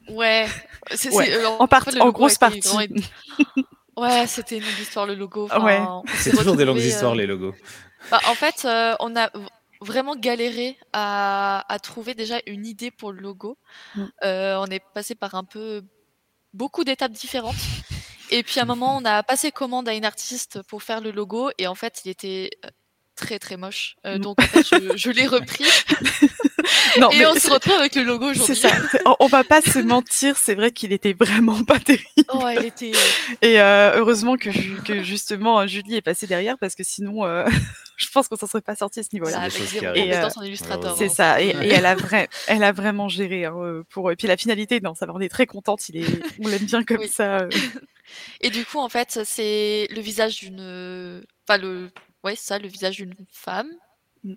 Ouais. 0.10 0.46
C'est, 0.94 1.10
Ouais, 1.12 1.26
c'est- 1.26 1.36
euh, 1.38 1.48
En, 1.58 1.68
part- 1.68 1.88
en 2.00 2.12
grosse 2.12 2.38
partie. 2.38 2.62
Ouais, 3.98 4.28
c'était 4.28 4.58
une 4.58 4.64
longue 4.64 4.80
histoire, 4.82 5.06
le 5.08 5.16
logo. 5.16 5.46
Enfin, 5.46 5.64
Ouais. 5.64 5.80
C'est 6.18 6.32
toujours 6.36 6.58
des 6.58 6.66
longues 6.66 6.80
histoires, 6.80 7.14
euh, 7.14 7.16
les 7.16 7.26
logos. 7.26 7.56
Bah, 8.12 8.20
en 8.28 8.36
fait, 8.36 8.66
euh, 8.66 8.96
on 9.00 9.16
a 9.16 9.30
vraiment 9.82 10.16
galéré 10.16 10.78
à, 10.94 11.66
à 11.70 11.80
trouver 11.80 12.14
déjà 12.14 12.40
une 12.48 12.66
idée 12.66 12.92
pour 12.92 13.12
le 13.12 13.22
logo. 13.22 13.58
Mm. 13.96 14.04
Euh, 14.24 14.58
on 14.58 14.66
est 14.68 14.84
passé 14.94 15.16
par 15.16 15.36
un 15.36 15.44
peu 15.44 15.84
beaucoup 16.54 16.84
d'étapes 16.84 17.12
différentes. 17.12 17.56
Et 18.32 18.44
puis 18.44 18.60
à 18.60 18.64
un 18.64 18.66
moment, 18.66 18.98
on 18.98 19.06
a 19.06 19.22
passé 19.24 19.52
commande 19.52 19.88
à 19.88 19.94
une 19.94 20.06
artiste 20.06 20.62
pour 20.64 20.84
faire 20.84 21.02
le 21.02 21.12
logo. 21.12 21.52
Et 21.58 21.68
en 21.68 21.76
fait, 21.76 22.02
il 22.06 22.10
était 22.10 22.50
euh, 22.66 22.70
très 23.16 23.40
très 23.40 23.58
moche. 23.58 23.96
Euh, 24.06 24.18
Mm. 24.18 24.22
donc 24.22 24.42
en 24.42 24.46
fait, 24.48 24.64
je, 24.64 24.98
je 24.98 25.10
l'ai 25.12 25.28
repris. 25.28 25.66
Non, 27.00 27.12
et 27.12 27.18
mais 27.20 27.26
on 27.26 27.36
se 27.36 27.50
retrouve 27.52 27.76
avec 27.76 27.94
le 27.96 28.04
logo 28.04 28.34
c'est 28.34 28.40
aujourd'hui. 28.42 28.56
ça. 28.56 28.70
C'est- 28.92 29.02
On, 29.06 29.16
on 29.20 29.28
va 29.28 29.44
pas 29.44 29.62
se 29.62 29.80
mentir, 29.80 30.38
c'est 30.38 30.56
vrai 30.56 30.72
qu'il 30.72 30.94
était 30.94 31.14
vraiment 31.14 31.64
pas 31.64 31.78
terrible. 31.80 32.06
Oh, 32.30 32.48
était. 32.48 32.92
Et 33.42 33.60
euh, 33.62 33.94
heureusement 33.98 34.36
que, 34.38 34.50
que 34.84 35.04
justement 35.04 35.60
euh, 35.60 35.68
Julie 35.68 35.96
est 35.96 36.02
passée 36.02 36.26
derrière 36.26 36.58
parce 36.58 36.74
que 36.74 36.84
sinon, 36.84 37.26
euh, 37.26 37.46
je 37.98 38.08
pense 38.14 38.28
qu'on 38.30 38.38
s'en 38.38 38.48
serait 38.48 38.62
pas 38.62 38.76
sorti 38.76 39.00
à 39.00 39.04
ce 39.04 39.10
Ça 39.10 39.16
niveau-là. 39.18 39.50
C'est 40.98 41.10
ça. 41.10 41.42
Et, 41.42 41.48
et 41.50 41.68
elle 41.74 41.86
a 41.86 41.96
vrai, 41.96 42.30
elle 42.48 42.64
a 42.64 42.72
vraiment 42.72 43.10
géré. 43.10 43.46
hein, 43.46 43.54
euh, 43.58 43.84
pour 43.90 44.10
et 44.12 44.16
puis 44.16 44.28
la 44.28 44.38
finalité, 44.38 44.80
non, 44.82 44.96
ça 44.96 45.06
va. 45.06 45.14
On 45.14 45.20
est 45.20 45.30
très 45.30 45.46
contente. 45.46 45.88
Il 45.90 45.98
est, 45.98 46.06
on 46.44 46.48
l'aime 46.48 46.64
bien 46.66 46.84
comme 46.84 46.98
Oui. 47.00 47.10
ça. 47.10 47.40
euh. 47.42 47.50
Et 48.42 48.50
du 48.50 48.66
coup, 48.66 48.80
en 48.80 48.90
fait, 48.90 49.20
c'est 49.26 49.88
le 49.92 50.00
visage 50.02 50.38
d'une. 50.40 51.22
Enfin, 51.48 51.58
le. 51.62 51.90
Ouais, 52.26 52.36
c'est 52.36 52.48
ça, 52.48 52.60
le 52.60 52.68
visage 52.68 52.98
d'une 52.98 53.14
femme. 53.30 53.70
Mm. 54.24 54.34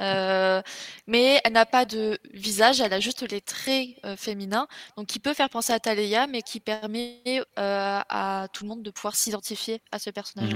Euh, 0.00 0.62
mais 1.06 1.40
elle 1.44 1.52
n'a 1.52 1.66
pas 1.66 1.84
de 1.84 2.18
visage, 2.32 2.80
elle 2.80 2.94
a 2.94 3.00
juste 3.00 3.30
les 3.30 3.42
traits 3.42 3.88
euh, 4.04 4.16
féminins, 4.16 4.66
donc 4.96 5.06
qui 5.06 5.18
peut 5.18 5.34
faire 5.34 5.50
penser 5.50 5.72
à 5.74 5.78
Taléa, 5.78 6.26
mais 6.26 6.40
qui 6.40 6.60
permet 6.60 7.22
euh, 7.58 8.00
à 8.08 8.48
tout 8.52 8.64
le 8.64 8.68
monde 8.68 8.82
de 8.82 8.90
pouvoir 8.90 9.14
s'identifier 9.14 9.82
à 9.92 9.98
ce 9.98 10.08
personnage. 10.10 10.54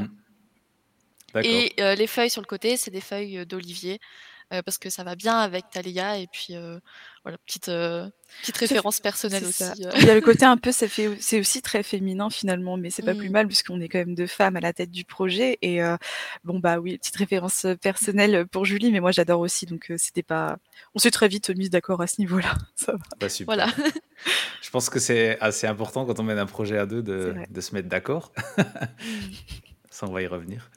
D'accord. 1.34 1.50
Et 1.50 1.75
euh, 1.80 1.94
les 1.94 2.06
feuilles 2.06 2.30
sur 2.30 2.40
le 2.40 2.46
côté, 2.46 2.76
c'est 2.76 2.90
des 2.90 3.02
feuilles 3.02 3.46
d'olivier, 3.46 4.00
euh, 4.52 4.62
parce 4.62 4.78
que 4.78 4.88
ça 4.90 5.04
va 5.04 5.16
bien 5.16 5.38
avec 5.38 5.68
Taléa, 5.70 6.18
et 6.18 6.26
puis 6.26 6.56
euh, 6.56 6.80
voilà, 7.22 7.36
petite, 7.46 7.68
euh, 7.68 8.08
petite 8.40 8.56
référence 8.56 9.00
personnelle 9.00 9.44
aussi. 9.44 9.62
euh. 9.64 9.90
Il 9.96 10.04
y 10.06 10.10
a 10.10 10.14
le 10.14 10.20
côté 10.22 10.44
un 10.46 10.56
peu, 10.58 10.72
ça 10.72 10.88
fait, 10.88 11.10
c'est 11.20 11.38
aussi 11.38 11.60
très 11.62 11.82
féminin 11.82 12.30
finalement, 12.30 12.76
mais 12.76 12.88
c'est 12.90 13.02
pas 13.02 13.14
plus 13.14 13.28
Mm. 13.28 13.32
mal 13.32 13.46
puisqu'on 13.46 13.80
est 13.80 13.88
quand 13.88 13.98
même 13.98 14.14
deux 14.14 14.26
femmes 14.26 14.56
à 14.56 14.60
la 14.60 14.72
tête 14.72 14.90
du 14.90 15.04
projet. 15.04 15.58
Et 15.62 15.82
euh, 15.82 15.96
bon 16.44 16.58
bah 16.60 16.78
oui, 16.78 16.96
petite 16.98 17.16
référence 17.16 17.66
personnelle 17.82 18.46
pour 18.46 18.64
Julie, 18.64 18.90
mais 18.92 19.00
moi 19.00 19.12
j'adore 19.12 19.40
aussi, 19.40 19.66
donc 19.66 19.90
euh, 19.90 19.96
c'était 19.98 20.22
pas. 20.22 20.56
On 20.94 20.98
s'est 20.98 21.10
très 21.10 21.28
vite 21.28 21.50
mis 21.50 21.68
d'accord 21.68 22.00
à 22.00 22.06
ce 22.06 22.20
niveau-là. 22.20 22.54
Ça 22.76 22.92
va. 22.92 22.98
Bah, 23.20 23.28
super. 23.28 23.54
Voilà. 23.54 23.72
Je 24.62 24.70
pense 24.70 24.88
que 24.90 24.98
c'est 24.98 25.38
assez 25.40 25.66
important 25.66 26.06
quand 26.06 26.20
on 26.20 26.22
mène 26.22 26.38
un 26.38 26.46
projet 26.46 26.78
à 26.78 26.86
deux 26.86 27.02
de, 27.02 27.34
de 27.50 27.60
se 27.60 27.74
mettre 27.74 27.88
d'accord. 27.88 28.32
Ça, 29.90 30.06
on 30.06 30.12
va 30.12 30.22
y 30.22 30.26
revenir. 30.26 30.70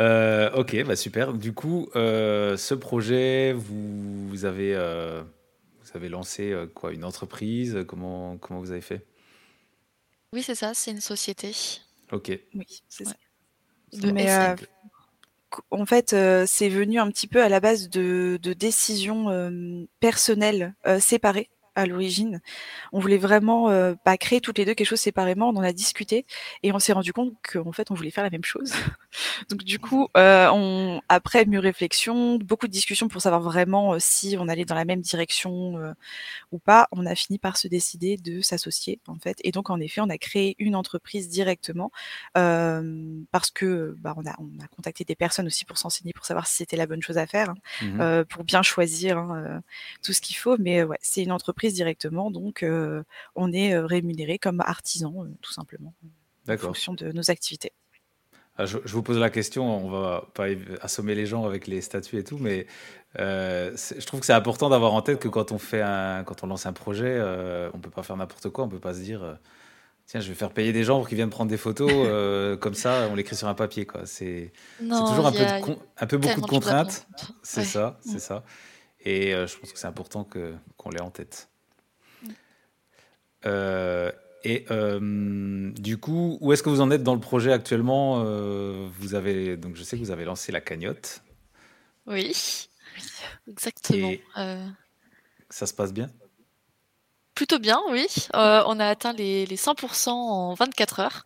Euh, 0.00 0.50
ok, 0.52 0.84
bah 0.84 0.96
super. 0.96 1.32
Du 1.34 1.52
coup, 1.52 1.88
euh, 1.94 2.56
ce 2.56 2.74
projet, 2.74 3.52
vous, 3.52 4.28
vous 4.28 4.44
avez, 4.44 4.74
euh, 4.74 5.22
avez 5.96 6.08
lancé 6.08 6.50
euh, 6.52 6.66
quoi, 6.66 6.92
une 6.92 7.04
entreprise 7.04 7.84
Comment, 7.88 8.38
comment 8.38 8.60
vous 8.60 8.70
avez 8.70 8.80
fait? 8.80 9.06
Oui, 10.32 10.42
c'est 10.42 10.54
ça, 10.54 10.74
c'est 10.74 10.90
une 10.90 11.00
société. 11.00 11.52
Ok. 12.12 12.38
Oui, 12.54 12.82
c'est 12.88 13.04
Ouais. 13.04 13.12
ça. 13.92 13.98
De 13.98 14.10
Mais 14.12 14.30
euh, 14.32 14.56
en 15.70 15.86
fait, 15.86 16.12
euh, 16.12 16.44
c'est 16.46 16.68
venu 16.68 16.98
un 16.98 17.08
petit 17.10 17.26
peu 17.28 17.42
à 17.42 17.48
la 17.48 17.60
base 17.60 17.88
de, 17.88 18.38
de 18.42 18.52
décisions 18.52 19.30
euh, 19.30 19.84
personnelles 20.00 20.74
euh, 20.86 20.98
séparées 20.98 21.50
à 21.74 21.86
l'origine. 21.86 22.40
On 22.92 23.00
voulait 23.00 23.18
vraiment 23.18 23.70
euh, 23.70 23.94
bah, 24.04 24.16
créer 24.16 24.40
toutes 24.40 24.58
les 24.58 24.64
deux 24.64 24.74
quelque 24.74 24.86
chose 24.86 25.00
séparément. 25.00 25.48
On 25.48 25.56
en 25.56 25.62
a 25.62 25.72
discuté 25.72 26.26
et 26.62 26.72
on 26.72 26.78
s'est 26.78 26.92
rendu 26.92 27.12
compte 27.12 27.34
qu'en 27.42 27.72
fait, 27.72 27.90
on 27.90 27.94
voulait 27.94 28.10
faire 28.10 28.24
la 28.24 28.30
même 28.30 28.44
chose. 28.44 28.72
Donc 29.50 29.64
du 29.64 29.78
coup, 29.78 30.08
euh, 30.16 30.48
on, 30.52 31.00
après 31.08 31.44
mûre 31.46 31.62
réflexion, 31.62 32.38
beaucoup 32.38 32.66
de 32.66 32.72
discussions 32.72 33.08
pour 33.08 33.22
savoir 33.22 33.40
vraiment 33.40 33.94
euh, 33.94 33.98
si 34.00 34.36
on 34.38 34.48
allait 34.48 34.64
dans 34.64 34.74
la 34.74 34.84
même 34.84 35.00
direction 35.00 35.94
ou 36.52 36.58
pas, 36.58 36.88
on 36.92 37.06
a 37.06 37.14
fini 37.14 37.38
par 37.38 37.56
se 37.56 37.68
décider 37.68 38.16
de 38.16 38.40
s'associer 38.40 39.00
en 39.06 39.16
fait. 39.18 39.38
Et 39.42 39.50
donc 39.50 39.70
en 39.70 39.80
effet, 39.80 40.00
on 40.00 40.10
a 40.10 40.18
créé 40.18 40.56
une 40.58 40.76
entreprise 40.76 41.28
directement 41.28 41.90
parce 42.32 43.50
que 43.52 43.94
bah, 43.98 44.14
on, 44.16 44.26
a, 44.26 44.34
on 44.38 44.62
a 44.62 44.66
contacté 44.68 45.04
des 45.04 45.14
personnes 45.14 45.46
aussi 45.46 45.64
pour 45.64 45.78
s'enseigner, 45.78 46.12
pour 46.12 46.24
savoir 46.24 46.46
si 46.46 46.56
c'était 46.56 46.76
la 46.76 46.86
bonne 46.86 47.02
chose 47.02 47.18
à 47.18 47.26
faire, 47.26 47.50
hein, 47.50 48.00
euh, 48.00 48.24
pour 48.24 48.44
bien 48.44 48.62
choisir 48.62 49.18
hein, 49.18 49.62
tout 50.02 50.12
ce 50.12 50.20
qu'il 50.20 50.36
faut. 50.36 50.56
Mais 50.58 50.82
ouais, 50.82 50.98
c'est 51.00 51.22
une 51.22 51.32
entreprise 51.32 51.63
directement, 51.72 52.30
donc 52.30 52.62
euh, 52.62 53.02
on 53.34 53.52
est 53.52 53.78
rémunéré 53.78 54.38
comme 54.38 54.60
artisan, 54.60 55.24
euh, 55.24 55.28
tout 55.40 55.52
simplement, 55.52 55.94
en 56.04 56.08
D'accord. 56.46 56.68
fonction 56.68 56.94
de 56.94 57.12
nos 57.12 57.30
activités. 57.30 57.72
Ah, 58.56 58.66
je, 58.66 58.78
je 58.84 58.92
vous 58.92 59.02
pose 59.02 59.18
la 59.18 59.30
question, 59.30 59.64
on 59.84 59.90
va 59.90 60.28
pas 60.34 60.44
assommer 60.80 61.16
les 61.16 61.26
gens 61.26 61.44
avec 61.44 61.66
les 61.66 61.80
statuts 61.80 62.18
et 62.18 62.24
tout, 62.24 62.38
mais 62.38 62.66
euh, 63.18 63.76
je 63.76 64.06
trouve 64.06 64.20
que 64.20 64.26
c'est 64.26 64.32
important 64.32 64.68
d'avoir 64.68 64.92
en 64.94 65.02
tête 65.02 65.18
que 65.18 65.26
quand 65.28 65.50
on 65.50 65.58
fait 65.58 65.82
un, 65.82 66.22
quand 66.22 66.44
on 66.44 66.46
lance 66.46 66.64
un 66.66 66.72
projet, 66.72 67.16
euh, 67.18 67.68
on 67.74 67.78
peut 67.80 67.90
pas 67.90 68.04
faire 68.04 68.16
n'importe 68.16 68.50
quoi, 68.50 68.64
on 68.64 68.68
peut 68.68 68.78
pas 68.78 68.94
se 68.94 69.00
dire, 69.00 69.24
euh, 69.24 69.34
tiens, 70.06 70.20
je 70.20 70.28
vais 70.28 70.36
faire 70.36 70.52
payer 70.52 70.72
des 70.72 70.84
gens 70.84 70.98
pour 70.98 71.08
qu'ils 71.08 71.16
viennent 71.16 71.30
prendre 71.30 71.50
des 71.50 71.56
photos, 71.56 71.90
euh, 71.92 72.56
comme 72.56 72.74
ça, 72.74 73.08
on 73.10 73.16
l'écrit 73.16 73.34
sur 73.34 73.48
un 73.48 73.54
papier, 73.54 73.86
quoi. 73.86 74.06
C'est 74.06 74.52
toujours 74.78 75.26
un 75.26 75.32
peu, 75.32 75.38
a- 75.44 75.58
de 75.60 75.64
con- 75.64 75.78
un 75.98 76.06
peu 76.06 76.18
beaucoup 76.18 76.40
de 76.40 76.46
contraintes. 76.46 77.08
C'est 77.42 77.60
Ouais. 77.62 77.66
ça, 77.66 77.98
Mm. 78.04 78.10
c'est 78.12 78.20
ça. 78.20 78.44
Et 79.00 79.34
euh, 79.34 79.48
je 79.48 79.58
pense 79.58 79.72
que 79.72 79.78
c'est 79.80 79.88
important 79.88 80.22
que 80.22 80.54
qu'on 80.76 80.90
l'ait 80.90 81.02
en 81.02 81.10
tête. 81.10 81.48
Euh, 83.46 84.10
et 84.44 84.66
euh, 84.70 85.70
du 85.72 85.96
coup, 85.98 86.38
où 86.40 86.52
est-ce 86.52 86.62
que 86.62 86.68
vous 86.68 86.80
en 86.80 86.90
êtes 86.90 87.02
dans 87.02 87.14
le 87.14 87.20
projet 87.20 87.52
actuellement 87.52 88.22
Euh, 88.24 88.88
Vous 88.98 89.14
avez 89.14 89.56
donc, 89.56 89.76
je 89.76 89.82
sais 89.82 89.96
que 89.96 90.02
vous 90.02 90.10
avez 90.10 90.24
lancé 90.24 90.52
la 90.52 90.60
cagnotte. 90.60 91.22
Oui, 92.06 92.68
exactement. 93.48 94.08
Et- 94.10 94.22
Ça 95.50 95.66
se 95.66 95.74
passe 95.74 95.92
bien? 95.92 96.10
plutôt 97.34 97.58
bien, 97.58 97.80
oui. 97.90 98.06
Euh, 98.36 98.62
on 98.68 98.78
a 98.78 98.86
atteint 98.86 99.12
les, 99.12 99.44
les 99.46 99.56
100% 99.56 100.10
en 100.10 100.54
24 100.54 101.00
heures. 101.00 101.24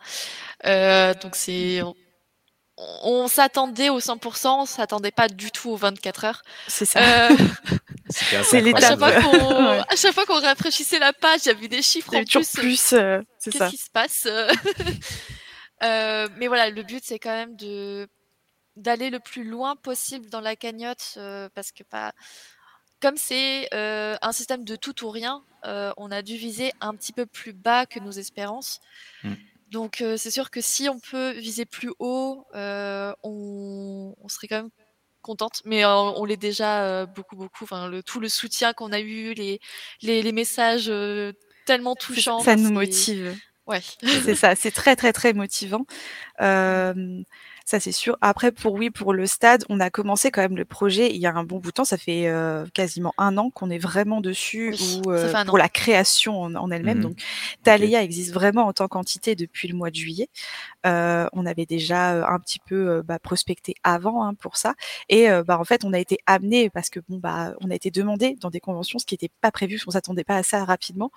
Euh, 0.65 1.13
donc 1.23 1.37
c'est 1.37 1.83
on, 3.03 3.29
s'attendait 3.29 3.89
au 3.89 4.01
100%, 4.01 4.49
on 4.49 4.67
s'attendait 4.67 5.11
pas 5.11 5.29
du 5.29 5.51
tout 5.51 5.71
aux 5.71 5.77
24 5.77 6.25
heures. 6.25 6.43
C'est 6.67 6.85
ça. 6.85 7.31
Euh, 7.31 7.37
c'est 8.09 8.61
l'étape. 8.61 9.03
À 9.03 9.97
chaque 9.97 10.15
fois 10.15 10.27
qu'on 10.27 10.41
rafraîchissait 10.41 10.99
la 10.99 11.13
page, 11.13 11.41
il 11.45 11.49
y 11.49 11.51
avait 11.51 11.69
des 11.69 11.83
chiffres 11.83 12.15
en 12.15 12.25
plus. 12.25 12.53
plus 12.53 12.93
euh, 12.93 13.23
Qu'est-ce 13.43 13.71
qui 13.71 13.77
se 13.77 13.91
passe? 13.91 14.29
Mais 15.83 16.47
voilà, 16.47 16.71
le 16.71 16.83
but 16.83 17.03
c'est 17.05 17.19
quand 17.19 17.35
même 17.35 17.57
de 17.57 18.09
d'aller 18.77 19.11
le 19.11 19.19
plus 19.19 19.43
loin 19.43 19.75
possible 19.75 20.31
dans 20.31 20.41
la 20.41 20.55
cagnotte 20.55 21.19
parce 21.55 21.73
que 21.73 21.83
pas 21.83 22.13
comme 23.01 23.17
c'est 23.17 23.69
un 23.73 24.33
système 24.33 24.65
de 24.65 24.77
tout 24.77 25.05
ou 25.05 25.11
rien, 25.11 25.43
on 25.65 26.11
a 26.11 26.23
dû 26.23 26.37
viser 26.37 26.73
un 26.81 26.95
petit 26.95 27.13
peu 27.13 27.27
plus 27.27 27.53
bas 27.53 27.87
que 27.87 27.99
nos 27.99 28.13
espérances. 28.13 28.81
Mmh. 29.25 29.35
Donc 29.71 30.03
c'est 30.17 30.31
sûr 30.31 30.51
que 30.51 30.61
si 30.61 30.89
on 30.89 30.99
peut 30.99 31.33
viser 31.33 31.65
plus 31.65 31.93
haut, 31.99 32.47
on, 32.55 34.15
serait 34.29 34.49
quand 34.49 34.63
même 34.63 34.71
contente. 35.23 35.63
Mais 35.65 35.85
on 35.85 36.25
l'est 36.25 36.37
déjà 36.37 37.07
beaucoup, 37.07 37.37
beaucoup. 37.37 37.65
Enfin, 37.65 37.89
le, 37.89 38.03
tout 38.03 38.21
le 38.21 38.29
soutien 38.29 38.73
qu'on 38.73 38.93
a 38.93 39.01
eu, 39.01 39.35
les, 39.35 39.61
les, 40.03 40.33
messages 40.33 40.91
tellement 41.67 41.95
touchants. 41.95 42.41
Ça 42.41 42.57
nous 42.57 42.73
motive. 42.73 43.37
Ouais. 43.67 43.83
c'est 44.25 44.35
ça, 44.35 44.55
c'est 44.55 44.71
très 44.71 44.97
très 44.97 45.13
très 45.13 45.35
motivant 45.35 45.85
ça 47.69 47.81
c'est 47.81 47.93
sûr. 47.93 48.17
Après, 48.23 48.51
pour 48.51 48.73
oui, 48.73 48.89
pour 48.89 49.13
le 49.13 49.27
stade, 49.27 49.63
on 49.69 49.79
a 49.79 49.91
commencé 49.91 50.31
quand 50.31 50.41
même 50.41 50.57
le 50.57 50.65
projet 50.65 51.11
il 51.11 51.19
y 51.19 51.27
a 51.27 51.35
un 51.35 51.45
bon 51.45 51.59
bout 51.59 51.69
de 51.69 51.75
temps. 51.75 51.85
Ça 51.85 51.99
fait 51.99 52.27
euh, 52.27 52.65
quasiment 52.73 53.13
un 53.19 53.37
an 53.37 53.51
qu'on 53.51 53.69
est 53.69 53.79
vraiment 53.79 54.23
dessus 54.23 54.75
ou 54.75 55.13
euh, 55.13 55.45
pour 55.45 55.59
la 55.59 55.69
création 55.69 56.41
en, 56.45 56.71
elle-même. 56.71 57.01
Mmh 57.01 57.03
Donc, 57.03 57.19
Talia 57.65 58.03
existe 58.03 58.33
vraiment 58.33 58.63
en 58.63 58.73
tant 58.73 58.89
qu'entité 58.89 59.35
depuis 59.35 59.69
le 59.69 59.77
mois 59.77 59.91
de 59.91 59.97
juillet. 59.97 60.31
Euh, 60.87 61.27
on 61.35 61.45
avait 61.45 61.67
déjà 61.67 62.27
un 62.27 62.39
petit 62.39 62.59
peu 62.59 63.03
bah, 63.03 63.19
prospecté 63.19 63.75
avant 63.83 64.25
hein, 64.25 64.33
pour 64.33 64.57
ça. 64.57 64.75
Et 65.11 65.29
bah, 65.47 65.59
en 65.61 65.65
fait, 65.65 65.85
on 65.85 65.93
a 65.93 65.99
été 65.99 66.17
amené 66.25 66.71
parce 66.71 66.89
que 66.89 67.01
bon 67.07 67.19
bah, 67.19 67.53
on 67.61 67.71
a 67.71 67.75
été 67.75 67.91
demandé 67.91 68.35
dans 68.41 68.49
des 68.49 68.61
conventions, 68.61 68.99
ce 68.99 69.05
qui 69.05 69.13
n'était 69.13 69.31
pas 69.43 69.51
prévu, 69.51 69.79
on 69.87 69.91
s'attendait 69.91 70.25
pas 70.25 70.37
à 70.37 70.43
ça 70.43 70.65
rapidement. 70.65 71.11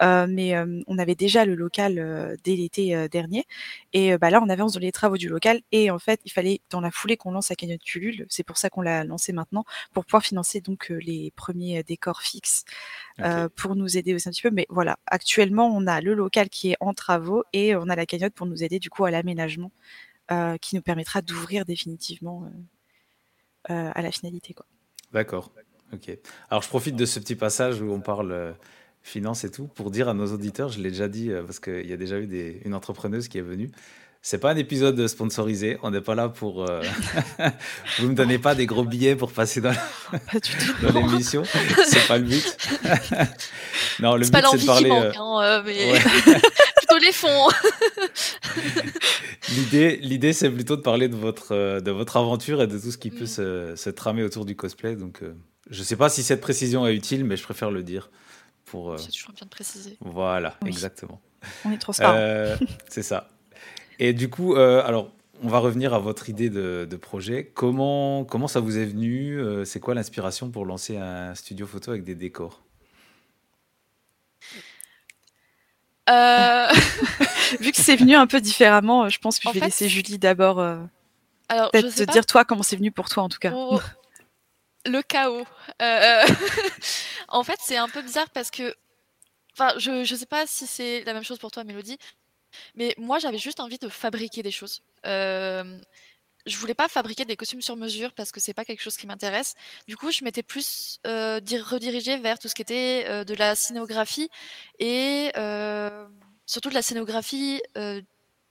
mais 0.00 0.56
on 0.88 0.98
avait 0.98 1.14
déjà 1.14 1.44
le 1.44 1.54
local 1.54 2.36
dès 2.42 2.56
l'été 2.56 3.08
dernier. 3.08 3.44
Et 3.92 4.18
bah, 4.18 4.30
là, 4.30 4.42
on 4.42 4.48
avance 4.48 4.72
dans 4.72 4.80
les 4.80 4.90
travaux 4.90 5.16
du 5.16 5.28
local 5.28 5.60
et 5.70 5.91
en 5.92 5.98
fait, 5.98 6.20
il 6.24 6.32
fallait 6.32 6.60
dans 6.70 6.80
la 6.80 6.90
foulée 6.90 7.16
qu'on 7.16 7.32
lance 7.32 7.50
la 7.50 7.56
cagnotte 7.56 7.82
Culule. 7.82 8.26
C'est 8.28 8.44
pour 8.44 8.56
ça 8.56 8.70
qu'on 8.70 8.82
l'a 8.82 9.04
lancé 9.04 9.32
maintenant, 9.32 9.64
pour 9.92 10.04
pouvoir 10.04 10.22
financer 10.22 10.60
donc 10.60 10.90
euh, 10.90 10.96
les 10.96 11.32
premiers 11.36 11.78
euh, 11.78 11.82
décors 11.82 12.22
fixes 12.22 12.64
euh, 13.20 13.48
pour 13.54 13.76
nous 13.76 13.96
aider 13.96 14.14
aussi 14.14 14.28
un 14.28 14.32
petit 14.32 14.42
peu. 14.42 14.50
Mais 14.50 14.66
voilà, 14.68 14.98
actuellement, 15.06 15.66
on 15.66 15.86
a 15.86 16.00
le 16.00 16.14
local 16.14 16.48
qui 16.48 16.72
est 16.72 16.76
en 16.80 16.94
travaux 16.94 17.44
et 17.52 17.76
on 17.76 17.88
a 17.88 17.96
la 17.96 18.06
cagnotte 18.06 18.34
pour 18.34 18.46
nous 18.46 18.64
aider 18.64 18.78
du 18.78 18.90
coup 18.90 19.04
à 19.04 19.10
l'aménagement 19.10 19.70
qui 20.62 20.76
nous 20.76 20.80
permettra 20.80 21.20
d'ouvrir 21.20 21.66
définitivement 21.66 22.50
à 23.68 24.00
la 24.00 24.10
finalité. 24.10 24.54
D'accord. 25.12 25.52
Ok. 25.92 26.16
Alors 26.48 26.62
je 26.62 26.68
profite 26.68 26.96
de 26.96 27.04
ce 27.04 27.20
petit 27.20 27.36
passage 27.36 27.82
où 27.82 27.92
on 27.92 28.00
parle 28.00 28.56
finance 29.02 29.44
et 29.44 29.50
tout 29.50 29.66
pour 29.66 29.90
dire 29.90 30.08
à 30.08 30.14
nos 30.14 30.32
auditeurs, 30.32 30.70
je 30.70 30.80
l'ai 30.80 30.88
déjà 30.88 31.08
dit 31.08 31.30
parce 31.44 31.60
qu'il 31.60 31.86
y 31.86 31.92
a 31.92 31.98
déjà 31.98 32.18
eu 32.18 32.62
une 32.64 32.72
entrepreneuse 32.72 33.28
qui 33.28 33.36
est 33.36 33.42
venue. 33.42 33.70
C'est 34.24 34.38
pas 34.38 34.52
un 34.52 34.56
épisode 34.56 35.04
sponsorisé. 35.08 35.78
On 35.82 35.90
n'est 35.90 36.00
pas 36.00 36.14
là 36.14 36.28
pour. 36.28 36.62
Euh... 36.70 36.80
Vous 37.98 38.06
me 38.06 38.14
donnez 38.14 38.38
pas 38.38 38.54
des 38.54 38.66
gros 38.66 38.84
billets 38.84 39.16
pour 39.16 39.32
passer 39.32 39.60
dans 39.60 39.74
l'émission. 40.94 41.42
c'est 41.84 42.06
pas 42.06 42.18
le 42.18 42.24
but. 42.26 42.56
non, 43.98 44.14
le 44.14 44.24
but 44.24 44.44
c'est 44.52 44.58
de 44.58 44.66
parler. 44.66 44.90
Manque, 44.90 45.02
euh, 45.02 45.12
hein, 45.18 45.42
euh, 45.42 45.62
mais... 45.66 45.98
plutôt 46.76 46.98
les 46.98 47.10
fonds. 47.10 47.48
l'idée, 49.48 49.96
l'idée, 49.96 50.32
c'est 50.32 50.50
plutôt 50.50 50.76
de 50.76 50.82
parler 50.82 51.08
de 51.08 51.16
votre, 51.16 51.52
euh, 51.52 51.80
de 51.80 51.90
votre 51.90 52.16
aventure 52.16 52.62
et 52.62 52.68
de 52.68 52.78
tout 52.78 52.92
ce 52.92 52.98
qui 52.98 53.10
peut 53.10 53.24
mm. 53.24 53.26
se, 53.26 53.74
se, 53.74 53.90
tramer 53.90 54.22
autour 54.22 54.44
du 54.44 54.54
cosplay. 54.54 54.94
Donc, 54.94 55.20
je 55.68 55.82
sais 55.82 55.96
pas 55.96 56.08
si 56.08 56.22
cette 56.22 56.40
précision 56.40 56.86
est 56.86 56.94
utile, 56.94 57.24
mais 57.24 57.36
je 57.36 57.42
préfère 57.42 57.72
le 57.72 57.82
dire. 57.82 58.08
Pour, 58.66 58.96
C'est 59.00 59.10
toujours 59.10 59.32
bien 59.32 59.46
de 59.46 59.50
préciser. 59.50 59.96
Voilà, 60.00 60.54
exactement. 60.64 61.20
On 61.64 61.72
est 61.72 61.78
transparent. 61.78 62.56
c'est 62.88 63.02
ça. 63.02 63.31
Et 64.04 64.12
du 64.12 64.28
coup, 64.28 64.56
euh, 64.56 64.82
alors, 64.84 65.12
on 65.44 65.48
va 65.48 65.60
revenir 65.60 65.94
à 65.94 66.00
votre 66.00 66.28
idée 66.28 66.50
de, 66.50 66.96
projet. 66.96 67.52
Comment, 67.54 68.24
comment 68.24 68.48
ça 68.48 68.58
vous 68.58 68.76
est 68.76 68.84
venu 68.84 69.38
euh, 69.38 69.64
C'est 69.64 69.78
quoi 69.78 69.94
l'inspiration 69.94 70.50
pour 70.50 70.66
lancer 70.66 70.96
un 70.96 71.36
studio 71.36 71.68
photo 71.68 71.92
avec 71.92 72.02
des 72.02 72.16
décors? 72.16 72.64
Euh, 76.10 76.66
Vu 77.60 77.70
que 77.70 77.76
c'est 77.76 77.94
venu 77.94 78.16
un 78.16 78.26
peu 78.26 78.40
différemment, 78.40 79.08
je 79.08 79.20
pense 79.20 79.38
que 79.38 79.48
je 79.50 79.54
vais 79.54 79.66
laisser 79.66 79.88
Julie 79.88 80.18
d'abord. 80.18 80.56
Peut-être 81.48 81.94
te 81.94 82.10
dire 82.10 82.26
toi 82.26 82.44
comment 82.44 82.64
c'est 82.64 82.74
venu 82.74 82.90
pour 82.90 83.08
toi 83.08 83.22
en 83.22 83.28
tout 83.28 83.38
cas. 83.38 83.52
Le 84.84 85.00
chaos. 85.02 85.46
en 87.28 87.44
fait, 87.44 87.58
c'est 87.62 87.76
un 87.76 87.88
peu 87.88 88.02
bizarre 88.02 88.30
parce 88.30 88.50
que 88.50 88.74
Enfin, 89.54 89.74
je 89.78 89.90
ne 89.90 90.18
sais 90.18 90.26
pas 90.26 90.46
si 90.46 90.66
c'est 90.66 91.04
la 91.04 91.12
même 91.12 91.24
chose 91.24 91.38
pour 91.38 91.50
toi, 91.50 91.62
Mélodie, 91.62 91.98
mais 92.74 92.94
moi, 92.98 93.18
j'avais 93.18 93.38
juste 93.38 93.60
envie 93.60 93.78
de 93.78 93.88
fabriquer 93.88 94.42
des 94.42 94.50
choses. 94.50 94.82
Euh, 95.06 95.78
je 96.46 96.56
voulais 96.56 96.74
pas 96.74 96.88
fabriquer 96.88 97.24
des 97.24 97.36
costumes 97.36 97.62
sur 97.62 97.76
mesure 97.76 98.12
parce 98.12 98.32
que 98.32 98.40
c'est 98.40 98.54
pas 98.54 98.64
quelque 98.64 98.82
chose 98.82 98.96
qui 98.96 99.06
m'intéresse. 99.06 99.54
Du 99.86 99.96
coup, 99.96 100.10
je 100.10 100.24
m'étais 100.24 100.42
plus 100.42 100.98
euh, 101.06 101.40
redirigée 101.64 102.18
vers 102.18 102.38
tout 102.38 102.48
ce 102.48 102.54
qui 102.54 102.62
était 102.62 103.24
de 103.24 103.34
la 103.34 103.54
scénographie 103.54 104.28
et 104.80 105.30
surtout 106.46 106.68
de 106.68 106.74
la 106.74 106.82
scénographie 106.82 107.62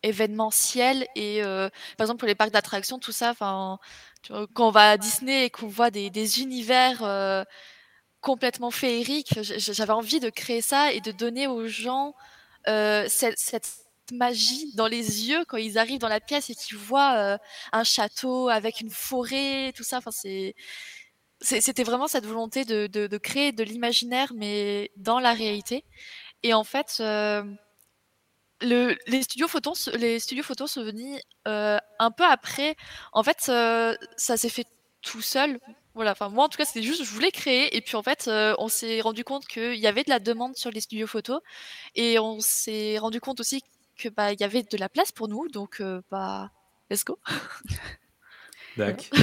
événementielle 0.04 1.06
et 1.16 1.42
par 1.44 2.06
exemple 2.06 2.20
pour 2.20 2.28
les 2.28 2.36
parcs 2.36 2.52
d'attractions, 2.52 2.98
tout 2.98 3.12
ça. 3.12 3.32
Enfin, 3.32 3.78
quand 4.54 4.68
on 4.70 4.72
va 4.72 4.92
à 4.92 4.98
Disney 4.98 5.46
et 5.46 5.50
qu'on 5.50 5.68
voit 5.68 5.92
des, 5.92 6.10
des 6.10 6.40
univers 6.40 7.46
complètement 8.22 8.72
féeriques, 8.72 9.38
j'avais 9.42 9.92
envie 9.92 10.22
de 10.22 10.30
créer 10.30 10.62
ça 10.62 10.94
et 10.94 11.02
de 11.02 11.12
donner 11.12 11.48
aux 11.48 11.68
gens 11.68 12.16
cette, 12.66 13.38
cette 13.38 13.68
magie 14.12 14.74
dans 14.76 14.88
les 14.88 15.28
yeux 15.28 15.44
quand 15.48 15.58
ils 15.58 15.78
arrivent 15.78 16.00
dans 16.00 16.08
la 16.08 16.20
pièce 16.20 16.50
et 16.50 16.56
qu'ils 16.56 16.78
voient 16.78 17.16
euh, 17.18 17.38
un 17.72 17.84
château 17.84 18.50
avec 18.50 18.82
une 18.82 18.90
forêt, 18.90 19.74
tout 19.76 19.84
ça. 19.84 19.98
Enfin, 19.98 20.12
c'est 20.12 20.56
c'était 21.44 21.84
vraiment 21.84 22.08
cette 22.08 22.26
volonté 22.28 22.66
de, 22.66 22.86
de, 22.86 23.18
créer 23.18 23.52
de 23.52 23.64
l'imaginaire, 23.64 24.32
mais 24.36 24.92
dans 24.96 25.20
la 25.20 25.34
réalité. 25.34 25.84
Et 26.44 26.54
en 26.54 26.64
fait, 26.64 26.98
euh, 27.00 27.44
le, 28.62 28.96
les 29.08 29.24
studios 29.24 29.48
photos, 29.48 29.88
les 29.96 30.20
studios 30.20 30.44
photos 30.44 30.72
sont 30.72 30.84
venus 30.84 31.20
euh, 31.48 31.80
un 31.98 32.12
peu 32.12 32.26
après. 32.26 32.76
En 33.12 33.24
fait, 33.24 33.42
ça 33.42 34.38
s'est 34.38 34.50
fait 34.50 34.68
tout 35.02 35.22
seul. 35.22 35.60
Voilà. 35.96 36.12
Enfin, 36.12 36.30
moi, 36.30 36.46
en 36.46 36.50
tout 36.50 36.58
cas, 36.58 36.66
c'était 36.66 36.84
juste, 36.84 37.04
je 37.04 37.10
voulais 37.10 37.32
créer, 37.32 37.76
et 37.76 37.82
puis 37.82 37.96
en 37.96 38.04
fait, 38.04 38.30
on 38.60 38.68
s'est 38.68 39.02
rendu 39.02 39.24
compte 39.24 39.48
qu'il 39.48 39.76
y 39.80 39.88
avait 39.88 40.04
de 40.04 40.12
la 40.12 40.20
demande 40.20 40.56
sur 40.56 40.70
les 40.70 40.82
studios 40.82 41.08
photos, 41.08 41.42
et 41.96 42.20
on 42.20 42.40
s'est 42.40 43.00
rendu 43.00 43.20
compte 43.20 43.40
aussi 43.40 43.64
que 44.02 44.10
bah 44.10 44.34
il 44.34 44.40
y 44.40 44.44
avait 44.44 44.64
de 44.64 44.78
la 44.78 44.90
place 44.90 45.12
pour 45.12 45.28
nous, 45.28 45.48
donc 45.50 45.80
euh, 45.80 46.02
bah 46.10 46.52
let's 46.90 47.06
go. 47.06 47.20
D'accord. 48.78 49.20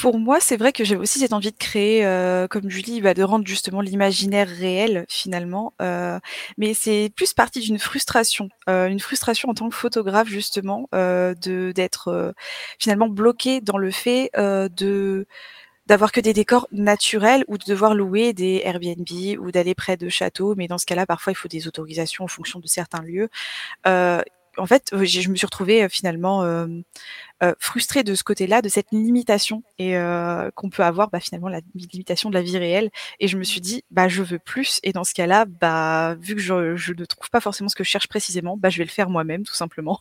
Pour 0.00 0.18
moi, 0.18 0.38
c'est 0.40 0.56
vrai 0.56 0.72
que 0.72 0.84
j'avais 0.84 1.00
aussi 1.00 1.18
cette 1.18 1.32
envie 1.32 1.50
de 1.50 1.56
créer, 1.56 2.06
euh, 2.06 2.46
comme 2.46 2.70
Julie, 2.70 3.02
bah, 3.02 3.12
de 3.12 3.22
rendre 3.22 3.46
justement 3.46 3.80
l'imaginaire 3.80 4.48
réel 4.48 5.04
finalement. 5.08 5.74
Euh, 5.82 6.18
mais 6.56 6.72
c'est 6.72 7.10
plus 7.14 7.34
parti 7.34 7.60
d'une 7.60 7.78
frustration, 7.78 8.48
une 8.66 9.00
frustration 9.00 9.50
en 9.50 9.54
tant 9.54 9.68
que 9.68 9.74
photographe 9.74 10.28
justement, 10.28 10.88
de 10.92 11.72
d'être 11.72 12.34
finalement 12.78 13.08
bloqué 13.08 13.60
dans 13.60 13.78
le 13.78 13.90
fait 13.90 14.30
de 14.34 15.26
d'avoir 15.90 16.12
que 16.12 16.20
des 16.20 16.32
décors 16.32 16.68
naturels 16.70 17.44
ou 17.48 17.58
de 17.58 17.64
devoir 17.64 17.94
louer 17.96 18.32
des 18.32 18.62
Airbnb 18.64 19.08
ou 19.40 19.50
d'aller 19.50 19.74
près 19.74 19.96
de 19.96 20.08
châteaux. 20.08 20.54
Mais 20.54 20.68
dans 20.68 20.78
ce 20.78 20.86
cas-là, 20.86 21.04
parfois, 21.04 21.32
il 21.32 21.34
faut 21.34 21.48
des 21.48 21.66
autorisations 21.66 22.22
en 22.22 22.28
fonction 22.28 22.60
de 22.60 22.68
certains 22.68 23.02
lieux. 23.02 23.28
Euh, 23.88 24.22
en 24.56 24.66
fait, 24.66 24.90
je 24.92 25.28
me 25.28 25.34
suis 25.34 25.46
retrouvée 25.46 25.88
finalement 25.88 26.44
euh, 27.42 27.54
frustrée 27.58 28.02
de 28.02 28.14
ce 28.14 28.22
côté-là, 28.22 28.60
de 28.60 28.68
cette 28.68 28.88
limitation 28.92 29.62
et 29.78 29.96
euh, 29.96 30.50
qu'on 30.54 30.68
peut 30.68 30.82
avoir 30.82 31.08
bah, 31.08 31.20
finalement 31.20 31.48
la 31.48 31.60
limitation 31.74 32.28
de 32.28 32.34
la 32.34 32.42
vie 32.42 32.58
réelle. 32.58 32.90
Et 33.18 33.28
je 33.28 33.38
me 33.38 33.44
suis 33.44 33.62
dit, 33.62 33.82
bah 33.90 34.08
je 34.08 34.22
veux 34.22 34.38
plus. 34.38 34.78
Et 34.82 34.92
dans 34.92 35.04
ce 35.04 35.14
cas-là, 35.14 35.46
bah 35.46 36.16
vu 36.20 36.34
que 36.34 36.40
je, 36.42 36.76
je, 36.76 36.92
ne 36.92 37.04
trouve 37.06 37.30
pas 37.30 37.40
forcément 37.40 37.70
ce 37.70 37.76
que 37.76 37.82
je 37.82 37.88
cherche 37.88 38.08
précisément, 38.08 38.58
bah 38.58 38.68
je 38.68 38.76
vais 38.76 38.84
le 38.84 38.90
faire 38.90 39.08
moi-même 39.08 39.44
tout 39.44 39.54
simplement. 39.54 40.00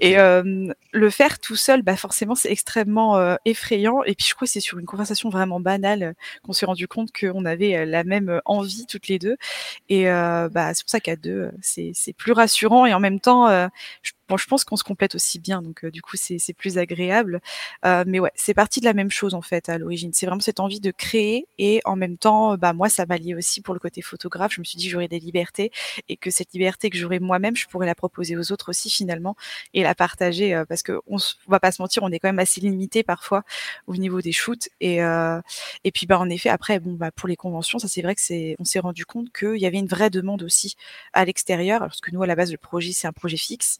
Et 0.00 0.18
euh, 0.18 0.72
le 0.92 1.10
faire 1.10 1.38
tout 1.38 1.54
seul, 1.54 1.82
bah 1.82 1.96
forcément 1.96 2.34
c'est 2.34 2.50
extrêmement 2.50 3.16
euh, 3.16 3.36
effrayant. 3.44 4.02
Et 4.02 4.16
puis 4.16 4.26
je 4.28 4.34
crois 4.34 4.46
que 4.46 4.52
c'est 4.52 4.58
sur 4.58 4.80
une 4.80 4.86
conversation 4.86 5.30
vraiment 5.30 5.60
banale 5.60 6.16
qu'on 6.42 6.52
s'est 6.52 6.66
rendu 6.66 6.88
compte 6.88 7.10
qu'on 7.12 7.44
avait 7.44 7.86
la 7.86 8.02
même 8.02 8.40
envie 8.44 8.86
toutes 8.86 9.06
les 9.06 9.20
deux. 9.20 9.36
Et 9.88 10.06
bah 10.06 10.74
c'est 10.74 10.82
pour 10.82 10.90
ça 10.90 10.98
qu'à 10.98 11.14
deux, 11.14 11.52
c'est 11.62 11.94
plus 12.16 12.32
rassurant 12.32 12.86
et 12.86 12.94
en 12.94 13.00
même 13.00 13.20
temps, 13.20 13.48
je 14.02 14.12
bon, 14.28 14.36
je 14.36 14.46
pense 14.46 14.64
qu'on 14.64 14.76
se 14.76 14.84
complète 14.84 15.14
aussi 15.14 15.38
bien, 15.38 15.62
donc 15.62 15.84
du 15.86 16.02
coup, 16.02 16.16
c'est 16.16 16.54
plus 16.54 16.78
agréable. 16.78 17.40
mais 17.84 18.20
ouais, 18.20 18.32
c'est 18.34 18.54
parti 18.54 18.80
de 18.80 18.84
la 18.84 18.94
même 18.94 19.10
chose 19.10 19.34
en 19.34 19.42
fait 19.42 19.68
à 19.68 19.78
l'origine. 19.78 20.12
C'est 20.12 20.26
vraiment 20.26 20.40
cette 20.40 20.60
envie 20.60 20.80
de 20.80 20.90
créer 20.90 21.46
et 21.58 21.80
en 21.84 21.96
même 21.96 22.16
temps, 22.18 22.56
bah 22.56 22.72
moi, 22.72 22.88
ça 22.88 23.06
m'a 23.06 23.16
lié 23.16 23.34
aussi 23.34 23.60
pour 23.60 23.74
le 23.74 23.80
côté 23.80 24.02
photographe. 24.02 24.52
Je 24.54 24.60
me 24.60 24.64
suis 24.64 24.78
dit 24.78 24.88
j'aurais 24.88 25.08
des 25.08 25.18
libertés 25.18 25.70
et 26.08 26.16
que 26.16 26.30
cette 26.30 26.52
liberté 26.52 26.90
que 26.90 26.96
j'aurais 26.98 27.20
moi-même, 27.20 27.56
je 27.56 27.66
pourrais 27.66 27.86
la 27.86 27.94
proposer 27.94 28.36
aux 28.36 28.52
autres 28.52 28.70
aussi 28.70 28.90
finalement 28.90 29.36
et 29.74 29.82
la 29.82 29.94
partager 29.94 30.62
parce 30.68 30.82
que 30.82 31.00
on, 31.06 31.16
va 31.48 31.60
pas 31.60 31.72
se 31.72 31.82
mentir, 31.82 32.02
on 32.02 32.10
est 32.10 32.18
quand 32.18 32.28
même 32.28 32.38
assez 32.38 32.60
limité 32.60 33.02
parfois 33.02 33.42
au 33.86 33.96
niveau 33.96 34.20
des 34.20 34.32
shoots 34.32 34.68
et 34.80 34.98
et 34.98 35.92
puis 35.92 36.06
bah 36.06 36.18
en 36.18 36.28
effet 36.28 36.48
après 36.48 36.80
bon 36.80 36.94
bah 36.94 37.10
pour 37.10 37.28
les 37.28 37.36
conventions, 37.36 37.78
ça 37.78 37.88
c'est 37.88 38.02
vrai 38.02 38.14
que 38.14 38.20
c'est 38.20 38.56
on 38.58 38.64
s'est 38.64 38.78
rendu 38.78 39.06
compte 39.06 39.32
qu'il 39.32 39.58
y 39.58 39.66
avait 39.66 39.78
une 39.78 39.86
vraie 39.86 40.10
demande 40.10 40.42
aussi 40.42 40.76
à 41.12 41.24
l'extérieur 41.24 41.80
parce 41.80 42.00
que 42.00 42.10
nous 42.10 42.22
à 42.22 42.26
la 42.26 42.34
base 42.36 42.52
le 42.52 42.58
projet 42.58 42.92
c'est 42.92 43.06
un 43.06 43.12
projet 43.12 43.36
fixe 43.36 43.78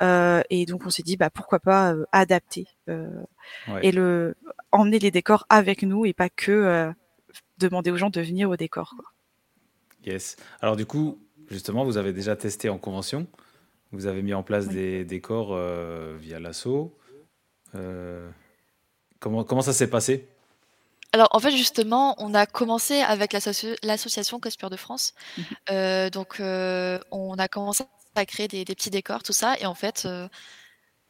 et 0.00 0.66
donc 0.66 0.86
on 0.86 0.90
s'est 0.90 1.02
dit 1.02 1.16
bah 1.16 1.30
pourquoi 1.30 1.60
pas 1.60 1.94
adapter 2.12 2.66
et 3.82 3.92
le 3.92 4.34
emmener 4.72 4.98
les 4.98 5.10
décors 5.10 5.46
avec 5.48 5.82
nous 5.82 6.04
et 6.04 6.12
pas 6.12 6.28
que 6.28 6.92
demander 7.58 7.90
aux 7.90 7.96
gens 7.96 8.10
de 8.10 8.20
venir 8.20 8.50
au 8.50 8.56
décor. 8.56 8.94
Yes. 10.04 10.36
Alors 10.60 10.76
du 10.76 10.86
coup, 10.86 11.18
justement, 11.48 11.84
vous 11.84 11.96
avez 11.96 12.12
déjà 12.12 12.36
testé 12.36 12.68
en 12.68 12.78
convention. 12.78 13.26
Vous 13.92 14.06
avez 14.06 14.22
mis 14.22 14.34
en 14.34 14.42
place 14.42 14.68
des 14.68 15.04
décors 15.04 15.56
via 16.18 16.40
l'assaut. 16.40 16.98
comment, 19.20 19.44
comment 19.44 19.62
ça 19.62 19.72
s'est 19.72 19.88
passé? 19.88 20.28
Alors 21.12 21.28
en 21.30 21.38
fait 21.38 21.52
justement, 21.52 22.16
on 22.18 22.34
a 22.34 22.44
commencé 22.44 22.94
avec 23.00 23.32
l'association 23.32 24.40
Cosplay 24.40 24.68
de 24.68 24.76
France. 24.76 25.14
Mmh 25.38 26.10
donc 26.10 26.40
on 26.40 27.34
a 27.38 27.48
commencé 27.48 27.84
à 28.14 28.26
créer 28.26 28.48
des, 28.48 28.64
petits 28.64 28.90
décors, 28.90 29.22
tout 29.22 29.32
ça, 29.32 29.56
et 29.58 29.66
en 29.66 29.74
fait, 29.74 30.06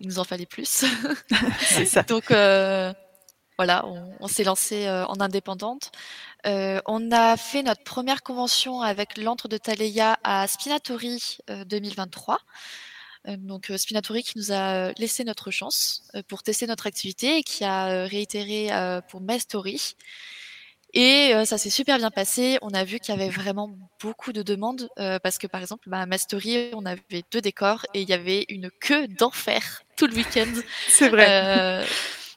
il 0.00 0.08
nous 0.08 0.18
en 0.18 0.24
fallait 0.24 0.46
plus. 0.46 0.84
C'est 1.60 1.86
ça. 1.86 2.02
donc 2.02 2.26
voilà, 3.56 3.86
on, 4.20 4.26
s'est 4.26 4.44
lancé 4.44 4.88
en 4.88 5.20
indépendante. 5.20 5.92
on 6.44 7.12
a 7.12 7.36
fait 7.36 7.62
notre 7.62 7.84
première 7.84 8.22
convention 8.22 8.80
avec 8.80 9.16
l'antre 9.16 9.48
de 9.48 9.56
Taleya 9.56 10.18
à 10.24 10.46
Spinatori 10.46 11.38
2023. 11.66 12.38
Donc 13.38 13.72
Spinatori 13.76 14.22
qui 14.22 14.38
nous 14.38 14.52
a 14.52 14.92
laissé 14.92 15.24
notre 15.24 15.50
chance 15.50 16.10
pour 16.28 16.42
tester 16.42 16.66
notre 16.66 16.86
activité 16.86 17.38
et 17.38 17.42
qui 17.42 17.64
a 17.64 18.06
réitéré 18.06 18.70
pour 19.08 19.20
Mestory. 19.20 19.96
Et 20.94 21.32
ça 21.44 21.58
s'est 21.58 21.70
super 21.70 21.98
bien 21.98 22.10
passé. 22.10 22.58
On 22.62 22.70
a 22.70 22.84
vu 22.84 23.00
qu'il 23.00 23.14
y 23.14 23.18
avait 23.18 23.30
vraiment 23.30 23.76
beaucoup 24.00 24.32
de 24.32 24.42
demandes 24.42 24.88
parce 24.96 25.38
que 25.38 25.48
par 25.48 25.60
exemple, 25.60 25.90
bah, 25.90 26.00
à 26.00 26.06
Mastery, 26.06 26.70
on 26.72 26.86
avait 26.86 27.24
deux 27.32 27.40
décors 27.40 27.84
et 27.94 28.02
il 28.02 28.08
y 28.08 28.12
avait 28.12 28.46
une 28.48 28.70
queue 28.80 29.08
d'enfer 29.08 29.82
tout 29.96 30.06
le 30.06 30.14
week-end. 30.14 30.52
C'est 30.88 31.08
vrai. 31.08 31.84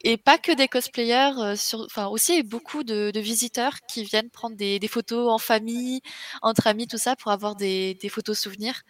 et 0.04 0.17
pas 0.17 0.39
que 0.39 0.52
des 0.52 0.67
cosplayers, 0.67 1.54
enfin 1.86 2.08
aussi 2.08 2.41
beaucoup 2.41 2.84
de, 2.84 3.12
visiteurs 3.20 3.76
qui 3.88 4.04
viennent 4.04 4.32
prendre 4.32 4.56
des, 4.56 4.80
photos 4.88 5.32
en 5.32 5.38
famille, 5.38 6.02
entre 6.41 6.65
amis, 6.65 6.88
tout 6.88 6.98
ça, 6.98 7.15
pour 7.15 7.32
avoir 7.32 7.56
des, 7.56 7.96
photos 8.10 8.39
souvenirs. 8.39 8.82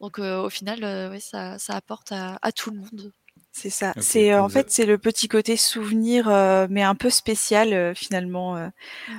Donc 0.00 0.18
au 0.18 0.48
final, 0.48 1.10
oui, 1.12 1.20
ça, 1.20 1.58
apporte 1.68 2.12
à 2.12 2.52
tout 2.52 2.70
le 2.70 2.78
monde. 2.78 3.12
C'est 3.52 3.70
ça. 3.70 3.92
C'est 3.98 4.34
en 4.34 4.48
fait 4.48 4.70
c'est 4.70 4.86
le 4.86 4.98
petit 4.98 5.26
côté 5.26 5.56
souvenir, 5.56 6.26
mais 6.70 6.82
un 6.82 6.94
peu 6.94 7.10
spécial 7.10 7.94
finalement 7.96 8.70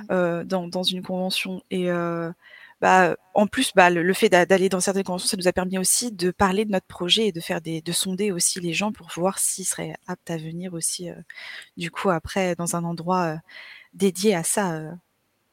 mmh. 0.08 0.44
dans, 0.44 0.66
dans 0.66 0.82
une 0.82 1.02
convention. 1.02 1.62
Et 1.70 1.88
bah 2.80 3.16
en 3.34 3.46
plus 3.46 3.72
bah 3.74 3.90
le, 3.90 4.14
fait 4.14 4.30
d'aller 4.30 4.70
dans 4.70 4.80
certaines 4.80 5.04
conventions, 5.04 5.28
ça 5.28 5.36
nous 5.36 5.48
a 5.48 5.52
permis 5.52 5.76
aussi 5.76 6.12
de 6.12 6.30
parler 6.30 6.64
de 6.64 6.70
notre 6.70 6.86
projet 6.86 7.26
et 7.26 7.32
de 7.32 7.40
faire 7.40 7.60
des 7.60 7.82
de 7.82 7.92
sonder 7.92 8.32
aussi 8.32 8.60
les 8.60 8.72
gens 8.72 8.92
pour 8.92 9.08
voir 9.14 9.38
s'ils 9.38 9.66
seraient 9.66 9.94
aptes 10.06 10.30
à 10.30 10.38
venir 10.38 10.72
aussi 10.72 11.10
du 11.76 11.90
coup 11.90 12.08
après 12.08 12.54
dans 12.54 12.76
un 12.76 12.84
endroit 12.84 13.36
dédié 13.92 14.34
à 14.34 14.44
ça 14.44 14.80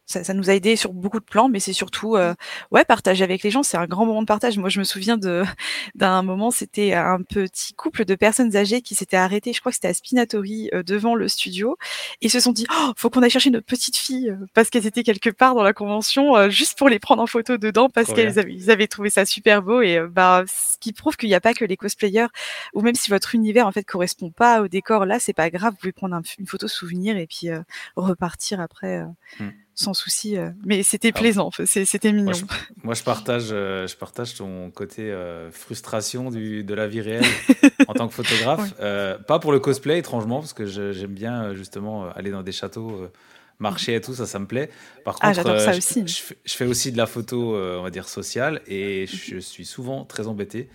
ça, 0.07 0.23
ça, 0.23 0.33
nous 0.33 0.49
a 0.49 0.53
aidé 0.53 0.77
sur 0.77 0.93
beaucoup 0.93 1.19
de 1.19 1.25
plans, 1.25 1.49
mais 1.49 1.59
c'est 1.59 1.73
surtout 1.73 2.15
euh, 2.15 2.33
ouais 2.71 2.85
partager 2.85 3.25
avec 3.25 3.43
les 3.43 3.51
gens. 3.51 3.61
C'est 3.61 3.75
un 3.75 3.87
grand 3.87 4.05
moment 4.05 4.21
de 4.21 4.25
partage. 4.25 4.57
Moi, 4.57 4.69
je 4.69 4.79
me 4.79 4.85
souviens 4.85 5.17
de 5.17 5.43
d'un 5.95 6.23
moment, 6.23 6.49
c'était 6.49 6.93
un 6.93 7.21
petit 7.21 7.73
couple 7.73 8.05
de 8.05 8.15
personnes 8.15 8.55
âgées 8.55 8.81
qui 8.81 8.95
s'étaient 8.95 9.17
arrêtées. 9.17 9.51
Je 9.51 9.59
crois 9.59 9.71
que 9.71 9.75
c'était 9.75 9.89
à 9.89 9.93
Spinatori 9.93 10.69
euh, 10.73 10.81
devant 10.81 11.13
le 11.13 11.27
studio. 11.27 11.77
Et 12.21 12.27
ils 12.27 12.29
se 12.29 12.39
sont 12.39 12.53
dit, 12.53 12.65
oh, 12.71 12.93
faut 12.95 13.09
qu'on 13.09 13.21
aille 13.21 13.29
chercher 13.29 13.49
notre 13.49 13.65
petite 13.65 13.97
fille 13.97 14.29
euh, 14.29 14.37
parce 14.53 14.69
qu'elles 14.69 14.87
étaient 14.87 15.03
quelque 15.03 15.29
part 15.29 15.55
dans 15.55 15.63
la 15.63 15.73
convention 15.73 16.49
juste 16.49 16.77
pour 16.77 16.87
les 16.87 16.99
prendre 16.99 17.21
en 17.21 17.27
photo 17.27 17.57
dedans 17.57 17.89
parce 17.89 18.13
qu'elles 18.13 18.39
avaient, 18.39 18.53
ils 18.53 18.71
avaient 18.71 18.87
trouvé 18.87 19.09
ça 19.09 19.25
super 19.25 19.61
beau. 19.61 19.81
Et 19.81 19.99
bah, 20.09 20.45
ce 20.47 20.77
qui 20.79 20.93
prouve 20.93 21.17
qu'il 21.17 21.27
n'y 21.27 21.35
a 21.35 21.41
pas 21.41 21.53
que 21.53 21.65
les 21.65 21.75
cosplayers 21.75 22.27
ou 22.73 22.81
même 22.81 22.95
si 22.95 23.09
votre 23.09 23.35
univers 23.35 23.67
en 23.67 23.73
fait 23.73 23.83
correspond 23.83 24.31
pas 24.31 24.61
au 24.61 24.69
décor 24.69 25.05
là, 25.05 25.19
c'est 25.19 25.33
pas 25.33 25.49
grave. 25.49 25.73
Vous 25.73 25.79
pouvez 25.79 25.91
prendre 25.91 26.17
une 26.39 26.47
photo 26.47 26.67
souvenir 26.69 27.17
et 27.17 27.27
puis 27.27 27.49
repartir 27.95 28.61
après. 28.61 29.03
Mmh 29.39 29.49
sans 29.77 29.93
souci. 29.93 30.35
Euh, 30.35 30.49
mais 30.65 30.83
c'était 30.83 31.11
plaisant, 31.11 31.51
c'était 31.65 32.11
mignon. 32.11 32.33
Moi 32.83 32.95
je, 32.95 33.03
partage, 33.03 33.49
euh, 33.51 33.87
je 33.87 33.95
partage 33.95 34.33
ton 34.33 34.71
côté 34.71 35.03
euh, 35.03 35.51
frustration 35.51 36.31
du, 36.31 36.63
de 36.63 36.73
la 36.73 36.87
vie 36.87 37.01
réelle 37.01 37.23
en 37.87 37.93
tant 37.93 38.07
que 38.07 38.13
photographe. 38.13 38.73
pas 39.27 39.39
pour 39.39 39.51
le 39.51 39.59
cosplay, 39.59 39.99
étrangement, 39.99 40.39
parce 40.39 40.53
que 40.53 40.65
j'aime 40.65 41.13
bien 41.13 41.53
justement 41.53 42.09
aller 42.09 42.31
dans 42.31 42.43
des 42.43 42.51
châteaux, 42.51 43.07
marcher 43.59 43.95
et 43.95 44.01
tout, 44.01 44.15
ça, 44.15 44.25
ça 44.25 44.39
me 44.39 44.47
plaît. 44.47 44.69
Par 45.05 45.17
ah, 45.21 45.33
contre, 45.33 45.59
ça 45.59 45.77
aussi. 45.77 46.03
Je, 46.07 46.33
je, 46.43 46.53
fais 46.53 46.65
aussi 46.65 46.91
de 46.91 46.97
la 46.97 47.05
photo, 47.05 47.55
on 47.55 47.83
va 47.83 47.91
dire, 47.91 48.09
sociale, 48.09 48.61
et 48.67 49.05
je 49.05 49.37
suis 49.37 49.65
souvent 49.65 50.05
très 50.05 50.27
embêté 50.27 50.69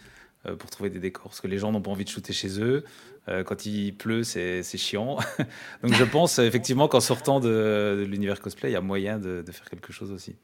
pour 0.58 0.70
trouver 0.70 0.90
des 0.90 0.98
décors, 0.98 1.28
parce 1.28 1.40
que 1.40 1.46
les 1.46 1.58
gens 1.58 1.70
n'ont 1.70 1.82
pas 1.82 1.90
envie 1.90 2.04
de 2.04 2.08
shooter 2.08 2.32
chez 2.32 2.60
eux. 2.60 2.84
Euh, 3.28 3.44
quand 3.44 3.66
il 3.66 3.96
pleut, 3.96 4.24
c'est 4.24 4.62
chiant. 4.76 5.18
Donc 5.82 5.94
je 5.94 6.04
pense 6.04 6.38
effectivement 6.38 6.88
qu'en 6.88 7.00
sortant 7.00 7.38
de, 7.38 8.04
l'univers 8.08 8.40
cosplay, 8.40 8.70
il 8.70 8.72
y 8.72 8.76
a 8.76 8.80
moyen 8.80 9.18
de, 9.18 9.44
faire 9.50 9.70
quelque 9.70 9.92
chose 9.92 10.10
aussi. 10.10 10.36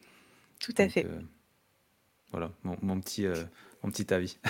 Tout 0.59 0.75
à 0.77 0.87
fait. 0.87 1.05
Euh, 1.05 1.19
voilà, 2.31 2.51
mon, 2.63 3.01
petit, 3.01 3.25
euh, 3.25 3.43
mon 3.83 3.91
petit 3.91 4.13
avis. 4.13 4.37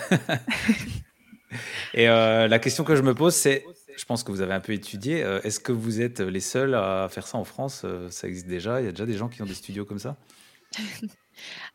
Et 1.95 2.05
la 2.05 2.59
question 2.59 2.83
que 2.83 2.95
je 2.95 3.01
me 3.01 3.15
pose, 3.15 3.33
c'est, 3.33 3.65
je 3.97 4.05
pense 4.05 4.23
que 4.23 4.31
vous 4.31 4.41
avez 4.41 4.53
un 4.53 4.59
peu 4.59 4.73
étudié, 4.73 5.21
est-ce 5.43 5.59
que 5.59 5.71
vous 5.71 5.99
êtes 5.99 6.19
les 6.19 6.41
seuls 6.41 6.75
à 6.75 7.07
faire 7.09 7.25
ça 7.25 7.39
en 7.39 7.43
France? 7.43 7.87
Ça 8.11 8.27
existe 8.27 8.45
déjà? 8.45 8.81
Il 8.81 8.85
y 8.85 8.87
a 8.87 8.91
déjà 8.91 9.07
des 9.07 9.17
gens 9.17 9.29
qui 9.29 9.41
ont 9.41 9.47
des 9.47 9.55
studios 9.55 9.83
comme 9.83 9.97
ça? 9.97 10.15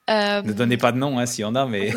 Ne 0.09 0.53
donnez 0.53 0.77
pas 0.77 0.93
de 0.93 0.99
nom 0.99 1.19
hein, 1.19 1.27
s'il 1.27 1.43
y 1.43 1.45
en 1.45 1.55
a, 1.55 1.67
mais. 1.67 1.93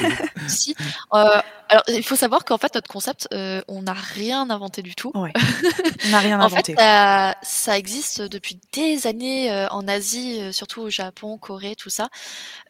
si. 0.48 0.74
Euh, 1.14 1.40
alors, 1.68 1.84
il 1.88 2.02
faut 2.02 2.16
savoir 2.16 2.44
qu'en 2.44 2.58
fait, 2.58 2.74
notre 2.74 2.88
concept, 2.88 3.28
euh, 3.32 3.62
on 3.68 3.82
n'a 3.82 3.94
rien 3.94 4.50
inventé 4.50 4.82
du 4.82 4.94
tout. 4.94 5.10
Ouais. 5.14 5.32
On 6.06 6.08
n'a 6.10 6.18
rien 6.18 6.40
inventé. 6.40 6.74
En 6.74 6.76
fait, 6.76 7.36
ça, 7.42 7.78
existe 7.78 8.20
depuis 8.22 8.60
des 8.72 9.06
années 9.06 9.50
euh, 9.50 9.68
en 9.68 9.86
Asie, 9.88 10.52
surtout 10.52 10.82
au 10.82 10.90
Japon, 10.90 11.38
Corée, 11.38 11.76
tout 11.76 11.90
ça, 11.90 12.08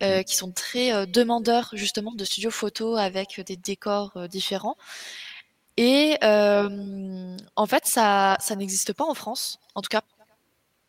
mm. 0.01 0.23
qui 0.25 0.37
sont 0.37 0.53
très 0.53 1.07
demandeurs 1.07 1.71
justement 1.73 2.13
de 2.13 2.25
studios 2.25 2.51
photo 2.51 2.97
avec 2.97 3.41
des 3.41 3.57
décors 3.57 4.29
différents. 4.29 4.77
Et 5.77 6.19
en 6.23 7.67
fait, 7.67 7.87
ça, 7.87 8.37
ça 8.41 8.55
n'existe 8.55 8.93
pas 8.93 9.05
en 9.05 9.15
France, 9.15 9.59
en 9.75 9.81
tout 9.81 9.89
cas 9.89 10.03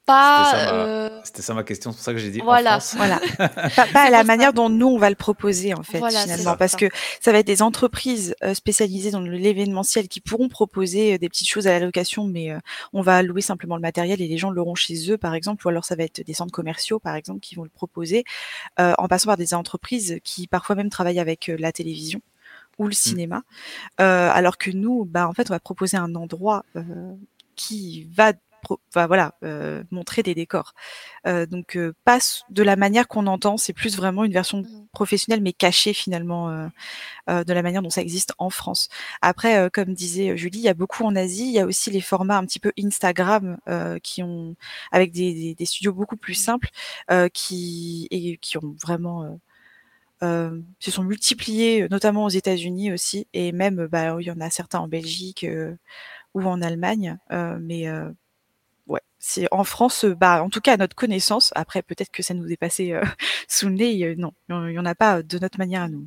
pas. 0.06 1.22
C'était 1.24 1.42
ça, 1.42 1.54
ma 1.54 1.64
question, 1.64 1.92
c'est 1.92 1.98
pour 1.98 2.04
ça 2.04 2.14
que 2.14 2.20
j'ai 2.20 2.30
dit 2.30 2.40
voilà, 2.40 2.78
en. 2.78 2.98
Voilà. 2.98 3.20
pas, 3.94 4.02
à 4.02 4.10
la 4.10 4.24
manière 4.24 4.54
dont 4.54 4.70
nous 4.70 4.88
on 4.88 4.98
va 4.98 5.10
le 5.10 5.16
proposer 5.16 5.74
en 5.74 5.84
fait 5.84 5.98
finalement, 5.98 6.56
parce 6.58 6.76
que 6.76 6.88
ça 7.22 7.32
va 7.32 7.40
être 7.40 7.48
des 7.48 7.62
entreprises 7.62 8.36
euh, 8.44 8.54
spécialisées 8.54 9.12
dans 9.12 9.22
l'événementiel 9.22 10.08
qui 10.08 10.22
pourront 10.22 10.50
proposer 10.50 11.14
euh, 11.14 11.18
des 11.18 11.30
petites 11.30 11.48
choses 11.48 11.68
à 11.68 11.72
la 11.72 11.86
location, 11.86 12.26
mais 12.26 12.52
euh, 12.52 12.60
on 12.92 13.02
va 13.02 13.24
louer 13.24 13.42
simplement 13.42 13.76
le 13.76 13.82
matériel 13.82 14.22
et 14.22 14.28
les 14.28 14.38
gens 14.38 14.52
l'auront 14.52 14.76
chez 14.76 15.12
eux 15.12 15.18
par 15.18 15.34
exemple, 15.34 15.66
ou 15.66 15.70
alors 15.70 15.86
ça 15.86 15.96
va 15.96 16.04
être 16.04 16.22
des 16.22 16.34
centres 16.34 16.52
commerciaux 16.52 17.00
par 17.00 17.16
exemple 17.16 17.40
qui 17.40 17.56
vont 17.56 17.64
le 17.64 17.70
proposer, 17.70 18.24
en 18.78 19.08
passant 19.08 19.28
par 19.28 19.38
des 19.38 19.54
entreprises 19.54 20.20
qui 20.24 20.48
parfois 20.48 20.76
même 20.76 20.90
travaillent 20.90 21.20
avec 21.20 21.52
la 21.58 21.72
télévision 21.72 22.22
ou 22.80 22.86
le 22.86 22.90
mmh. 22.90 22.94
cinéma, 22.94 23.44
alors 23.98 24.58
que 24.58 24.72
nous, 24.72 25.06
bah 25.06 25.28
en 25.28 25.34
fait, 25.34 25.50
on 25.50 25.54
va 25.54 25.60
proposer 25.60 25.98
un 25.98 26.16
endroit 26.16 26.66
qui 27.56 28.08
va 28.16 28.34
voilà, 28.94 29.36
euh, 29.44 29.84
montrer 29.92 30.24
des 30.24 30.36
décors. 30.36 30.74
Euh, 31.28 31.46
donc 31.46 31.78
euh, 31.78 31.94
pas 32.06 32.20
de 32.50 32.64
la 32.64 32.76
manière 32.76 33.08
qu'on 33.08 33.28
entend, 33.28 33.58
c'est 33.58 33.74
plus 33.74 33.96
vraiment 33.96 34.24
une 34.24 34.34
version 34.34 34.60
mmh. 34.62 34.88
professionnelle 34.92 35.42
mais 35.42 35.54
cachée 35.54 35.94
finalement 35.94 36.70
de 37.28 37.54
la 37.54 37.62
manière 37.62 37.82
dont 37.82 37.90
ça 37.90 38.02
existe 38.02 38.34
en 38.38 38.50
France. 38.50 38.90
Après, 39.22 39.70
comme 39.72 39.94
disait 39.94 40.38
Julie, 40.38 40.60
il 40.60 40.64
y 40.64 40.70
a 40.70 40.74
beaucoup 40.74 41.04
en 41.04 41.16
Asie, 41.16 41.46
il 41.46 41.54
y 41.54 41.60
a 41.60 41.66
aussi 41.66 41.92
les 41.92 42.02
formats 42.02 42.38
un 42.38 42.46
petit 42.46 42.60
peu 42.60 42.72
Instagram 42.80 43.58
qui 44.04 44.24
ont 44.24 44.56
avec 44.92 45.12
des, 45.12 45.56
des, 45.56 45.66
studios 45.66 45.94
beaucoup 45.94 46.18
plus 46.18 46.40
mmh. 46.40 46.44
simples 46.44 46.70
qui 47.34 48.08
et 48.12 48.38
qui 48.38 48.58
ont 48.58 48.76
vraiment 48.82 49.40
euh, 50.24 50.62
se 50.80 50.90
sont 50.90 51.04
multipliés, 51.04 51.88
notamment 51.90 52.24
aux 52.24 52.30
États-Unis 52.30 52.94
aussi, 52.94 53.28
et 53.34 53.52
même, 53.52 53.88
bah, 53.88 54.16
il 54.22 54.26
y 54.26 54.32
en 54.32 54.40
a 54.40 54.50
certains 54.50 54.80
en 54.80 54.88
Belgique 54.88 55.46
ou 56.34 56.44
en 56.44 56.62
Allemagne, 56.62 57.18
mais 57.30 57.88
c'est 59.26 59.48
en 59.52 59.64
France, 59.64 60.04
bah, 60.04 60.44
en 60.44 60.50
tout 60.50 60.60
cas 60.60 60.74
à 60.74 60.78
notre 60.78 60.96
connaissance. 60.98 61.52
Après, 61.56 61.82
peut-être 61.82 62.12
que 62.12 62.22
ça 62.22 62.34
nous 62.34 62.52
est 62.52 62.58
passé 62.58 62.92
euh, 62.92 63.02
sous 63.48 63.68
le 63.70 63.76
nez. 63.76 64.16
non, 64.18 64.34
il 64.50 64.72
n'y 64.74 64.80
en 64.80 64.86
a 64.86 64.96
pas 64.96 65.24
de 65.24 65.40
notre 65.40 65.58
manière 65.60 65.84
à 65.84 65.88
nous. 65.88 66.06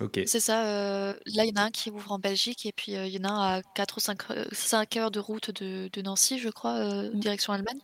Ok. 0.00 0.20
C'est 0.26 0.40
ça. 0.40 0.64
euh, 0.66 1.14
là, 1.26 1.44
il 1.44 1.50
y 1.50 1.52
en 1.58 1.62
a 1.62 1.64
un 1.66 1.70
qui 1.70 1.90
ouvre 1.90 2.12
en 2.12 2.18
Belgique 2.18 2.66
et 2.66 2.72
puis 2.72 2.96
euh, 2.96 3.06
il 3.06 3.12
y 3.14 3.18
en 3.18 3.24
a 3.28 3.32
un 3.32 3.58
à 3.58 3.62
4 3.74 3.96
ou 3.98 4.00
5, 4.00 4.18
5 4.52 4.96
heures 4.96 5.10
de 5.10 5.20
route 5.20 5.50
de, 5.62 5.88
de 5.92 6.02
Nancy, 6.02 6.38
je 6.38 6.48
crois, 6.50 6.76
euh, 6.76 7.10
Mm. 7.12 7.20
direction 7.20 7.52
Allemagne. 7.54 7.80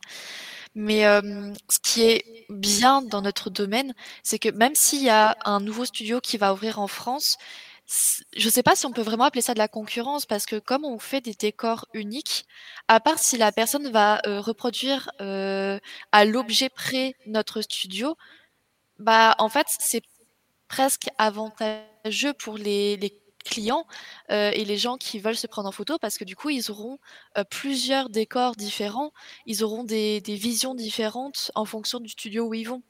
Mais 0.75 1.07
euh, 1.07 1.53
ce 1.70 1.79
qui 1.83 2.03
est 2.03 2.46
bien 2.51 3.03
dans 3.03 3.22
notre 3.22 3.51
domaine, 3.51 3.94
c'est 4.22 4.38
que 4.38 4.51
même 4.51 4.75
s'il 4.75 5.03
y 5.03 5.11
a 5.11 5.37
un 5.46 5.61
nouveau 5.61 5.85
studio 5.87 6.20
qui 6.20 6.38
va 6.38 6.53
ouvrir 6.53 6.79
en 6.81 6.88
France, 6.88 7.38
je 7.88 8.44
ne 8.44 8.51
sais 8.51 8.64
pas 8.64 8.75
si 8.75 8.85
on 8.87 8.92
peut 8.92 9.03
vraiment 9.03 9.25
appeler 9.25 9.42
ça 9.42 9.55
de 9.55 9.59
la 9.59 9.68
concurrence 9.68 10.27
parce 10.27 10.44
que 10.44 10.59
comme 10.59 10.85
on 10.85 10.99
fait 10.99 11.20
des 11.20 11.35
décors 11.35 11.87
uniques, 11.94 12.46
à 12.88 12.99
part 12.99 13.18
si 13.18 13.38
la 13.38 13.53
personne 13.53 13.90
va 13.90 14.20
euh, 14.27 14.40
reproduire 14.40 15.09
euh, 15.20 15.79
à 16.11 16.25
l'objet 16.25 16.68
près 16.68 17.14
notre 17.27 17.62
studio, 17.62 18.16
bah 18.99 19.37
en 19.38 19.49
fait 19.49 19.68
c'est 19.79 20.03
presque 20.66 21.09
avantageux 21.16 22.33
pour 22.37 22.59
les, 22.59 22.96
les 22.96 23.20
clients 23.44 23.87
euh, 24.33 24.51
et 24.53 24.64
les 24.64 24.79
gens 24.79 24.96
qui 24.96 25.20
veulent 25.20 25.37
se 25.37 25.46
prendre 25.46 25.68
en 25.68 25.72
photo 25.72 25.96
parce 25.99 26.18
que 26.18 26.25
du 26.25 26.35
coup 26.35 26.51
ils 26.51 26.72
auront 26.72 26.99
plusieurs 27.51 28.11
décors 28.11 28.57
différents, 28.57 29.12
ils 29.46 29.62
auront 29.62 29.85
des, 29.85 30.20
des 30.20 30.35
visions 30.35 30.75
différentes 30.75 31.53
en 31.55 31.64
fonction 31.64 32.01
du 32.01 32.09
studio 32.09 32.49
où 32.49 32.55
ils 32.55 32.68
vont. 32.68 32.83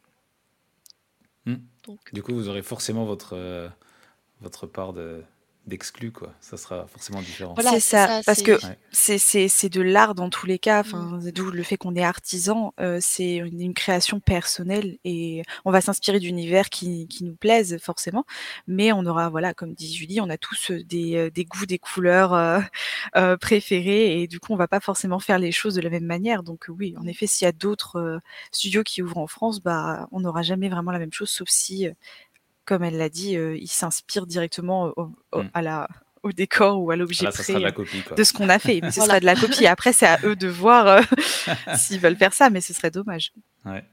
Hmm. 1.45 1.57
Donc, 1.83 2.01
Du 2.15 2.23
coup, 2.23 2.33
vous 2.33 2.49
aurez 2.49 2.63
forcément 2.63 3.05
votre, 3.05 3.71
votre 4.41 4.67
part 4.67 4.93
de- 4.93 5.23
d'exclus, 5.67 6.13
quoi. 6.13 6.33
Ça 6.41 6.57
sera 6.57 6.87
forcément 6.87 7.21
différent. 7.21 7.55
Voilà, 7.55 7.73
c'est 7.73 7.81
ça, 7.81 8.07
ça, 8.07 8.21
parce 8.25 8.41
que 8.41 8.53
Ouais. 8.53 8.79
c'est 8.93 9.19
c'est 9.19 9.49
c'est 9.49 9.69
de 9.69 9.81
l'art 9.81 10.15
dans 10.15 10.31
tous 10.31 10.47
les 10.47 10.61
cas. 10.61 10.85
Mm. 10.85 11.33
D'où 11.33 11.51
le 11.51 11.65
fait 11.65 11.77
qu'on 11.77 11.97
est 11.97 12.05
artisan, 12.05 12.73
euh, 12.79 12.99
c'est 13.01 13.35
une, 13.39 13.61
une 13.61 13.75
création 13.75 14.21
personnelle 14.21 14.97
et 15.03 15.43
on 15.65 15.73
va 15.73 15.81
s'inspirer 15.81 16.21
d'univers 16.21 16.71
qui 16.71 17.09
qui 17.09 17.25
nous 17.25 17.35
plaisent 17.35 17.79
forcément, 17.83 18.25
mais 18.69 18.93
on 18.93 19.05
aura 19.07 19.29
voilà, 19.29 19.55
comme 19.55 19.75
dit 19.75 19.93
Julie, 19.93 20.21
on 20.21 20.31
a 20.31 20.39
tous 20.39 20.71
euh, 20.71 20.85
des 20.85 21.17
euh, 21.17 21.31
des 21.33 21.45
goûts, 21.45 21.67
des 21.67 21.81
couleurs 21.81 22.33
euh, 22.33 22.61
euh, 23.17 23.37
préférés 23.37 24.23
et 24.23 24.29
du 24.29 24.39
coup 24.39 24.53
on 24.53 24.57
va 24.57 24.69
pas 24.69 24.79
forcément 24.79 25.19
faire 25.19 25.41
les 25.41 25.51
choses 25.51 25.75
de 25.75 25.81
la 25.81 25.91
même 25.91 26.05
manière. 26.07 26.45
Donc 26.45 26.67
oui, 26.69 26.95
en 26.97 27.09
effet, 27.09 27.27
s'il 27.27 27.45
y 27.45 27.49
a 27.49 27.53
d'autres 27.53 27.97
euh, 27.99 28.19
studios 28.53 28.85
qui 28.85 29.03
ouvrent 29.03 29.19
en 29.19 29.27
France, 29.27 29.61
bah 29.61 30.07
on 30.13 30.21
n'aura 30.21 30.43
jamais 30.43 30.69
vraiment 30.69 30.93
la 30.93 31.01
même 31.01 31.13
chose, 31.13 31.29
sauf 31.31 31.49
si, 31.49 31.89
euh, 31.89 31.93
comme 32.67 32.83
elle 32.83 32.97
l'a 32.99 33.09
dit, 33.09 33.37
euh, 33.37 33.57
ils 33.57 33.67
s'inspirent 33.69 34.27
directement 34.27 34.93
au, 34.97 35.13
au- 35.33 35.43
Mm. 35.43 35.51
à 35.55 35.63
la 35.63 35.89
au 36.23 36.33
décor 36.33 36.83
ou 36.83 36.91
à 36.91 36.97
l'objet 36.97 37.31
sera 37.31 37.59
de 37.59 37.63
la 37.63 37.69
euh, 37.71 38.15
de 38.17 38.25
ce 38.25 38.33
qu'on 38.33 38.49
a 38.49 38.59
fait. 38.59 38.81
Mais 38.83 38.91
ce 38.91 38.97
Voilà. 38.97 39.11
serait 39.13 39.21
de 39.21 39.27
la 39.27 39.37
copie. 39.37 39.67
Après, 39.67 39.93
c'est 39.93 40.07
à 40.07 40.19
eux 40.25 40.35
de 40.35 40.49
voir 40.49 40.87
euh, 40.89 41.01
s'ils 41.77 42.01
veulent 42.01 42.17
faire 42.17 42.33
ça, 42.35 42.51
mais 42.51 42.61
ce 42.61 42.75
serait 42.75 42.91
dommage. 42.91 43.33
Ouais. 43.65 43.85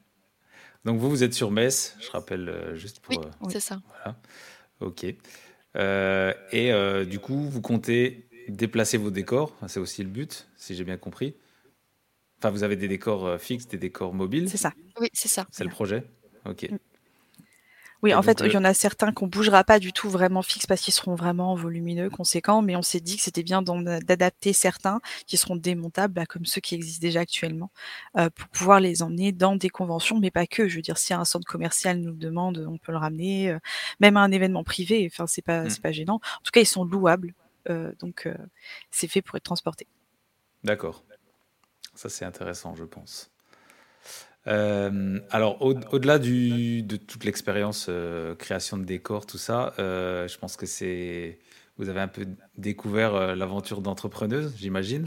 Donc 0.84 1.00
vous, 1.00 1.10
vous 1.12 1.24
êtes 1.24 1.34
sur 1.36 1.52
Metz, 1.52 1.96
je 2.02 2.10
rappelle 2.10 2.50
euh, 2.50 2.76
juste 2.76 3.00
pour... 3.02 3.16
Oui. 3.16 3.24
euh, 3.24 3.30
Oui. 3.42 3.48
c'est 3.54 3.60
ça. 3.60 3.80
voilà. 3.88 4.18
Ok. 4.80 5.06
Euh, 5.76 6.34
et 6.52 6.72
euh, 6.74 7.06
du 7.06 7.20
coup, 7.20 7.48
vous 7.50 7.62
comptez 7.62 8.28
déplacer 8.50 8.98
vos 8.98 9.12
décors, 9.12 9.54
Enfin, 9.58 9.68
c'est 9.68 9.80
aussi 9.80 10.02
le 10.04 10.10
but, 10.10 10.48
si 10.58 10.76
j'ai 10.76 10.84
bien 10.84 10.98
compris. 10.98 11.36
Enfin, 12.40 12.50
vous 12.50 12.64
avez 12.64 12.76
des 12.76 12.88
décors 12.88 13.26
euh, 13.26 13.38
fixes, 13.38 13.68
des 13.68 13.78
décors 13.78 14.14
mobiles, 14.14 14.50
C'est 14.50 14.58
ça. 14.58 14.74
Oui, 15.00 15.10
c'est 15.14 15.30
ça. 15.30 15.46
c'est 15.52 15.64
le 15.64 15.70
projet 15.70 16.04
Ok. 16.46 16.68
Mm. 16.70 16.78
Oui, 18.04 18.14
en 18.14 18.22
fait, 18.22 18.42
euh, 18.42 18.48
il 18.48 18.54
y 18.54 18.58
en 18.58 18.66
a 18.66 18.74
certains 18.74 19.14
qu'on 19.14 19.28
bougera 19.28 19.64
pas 19.64 19.80
du 19.80 19.94
tout 19.94 20.10
vraiment 20.10 20.42
fixes 20.42 20.68
parce 20.68 20.82
qu'ils 20.82 20.94
seront 20.94 21.16
vraiment 21.16 21.56
volumineux, 21.56 22.10
conséquents, 22.10 22.62
mais 22.62 22.76
on 22.76 22.82
s'est 22.82 23.00
dit 23.00 23.16
que 23.16 23.24
c'était 23.24 23.44
bien 23.44 23.62
d'adapter 23.62 24.52
certains 24.52 25.00
qui 25.26 25.38
seront 25.38 25.56
démontables, 25.56 26.14
bah, 26.14 26.26
comme 26.26 26.46
ceux 26.46 26.60
qui 26.60 26.76
existent 26.76 27.02
déjà 27.02 27.22
actuellement, 27.22 27.72
euh, 28.18 28.30
pour 28.30 28.50
pouvoir 28.50 28.82
les 28.82 29.02
emmener 29.04 29.32
dans 29.32 29.56
des 29.56 29.70
conventions, 29.70 30.20
mais 30.20 30.32
pas 30.32 30.46
que. 30.46 30.68
Je 30.68 30.76
veux 30.76 30.82
dire, 30.82 30.98
si 30.98 31.14
un 31.14 31.24
centre 31.24 31.48
commercial 31.48 31.98
nous 32.00 32.12
le 32.12 32.18
demande, 32.18 32.68
on 32.70 32.78
peut 32.78 32.92
le 32.92 32.98
ramener, 32.98 33.52
euh, 33.52 33.60
même 34.02 34.18
à 34.18 34.22
un 34.22 34.32
événement 34.32 34.66
privé. 34.66 35.10
Enfin, 35.12 35.26
c'est 35.26 35.42
pas, 35.42 35.64
Mm. 35.64 35.70
c'est 35.70 35.82
pas 35.82 35.92
gênant. 35.94 36.16
En 36.16 36.44
tout 36.44 36.52
cas, 36.52 36.60
ils 36.60 36.66
sont 36.66 36.84
louables, 36.84 37.34
euh, 37.70 37.94
donc 38.00 38.26
euh, 38.26 38.36
c'est 38.92 39.08
fait 39.08 39.22
pour 39.22 39.38
être 39.38 39.44
transporté. 39.44 39.88
D'accord. 40.64 41.04
Ça, 41.96 42.10
c'est 42.10 42.26
intéressant, 42.26 42.76
je 42.76 42.84
pense. 42.84 43.33
Euh, 44.48 45.20
alors, 45.32 45.62
au- 45.62 45.76
au-delà 45.92 46.20
de 46.20 46.96
toute 46.98 47.24
l'expérience 47.24 47.88
euh, 47.90 48.36
création 48.36 48.78
de 48.78 48.84
décors, 48.84 49.26
tout 49.26 49.38
ça, 49.38 49.74
euh, 49.80 50.28
je 50.28 50.38
pense 50.38 50.58
que 50.58 50.66
c'est. 50.66 51.40
Vous 51.78 51.90
avez 51.90 52.02
un 52.02 52.08
peu 52.08 52.26
découvert 52.58 53.36
l'aventure 53.36 53.82
d'entrepreneuse, 53.82 54.54
j'imagine. 54.60 55.06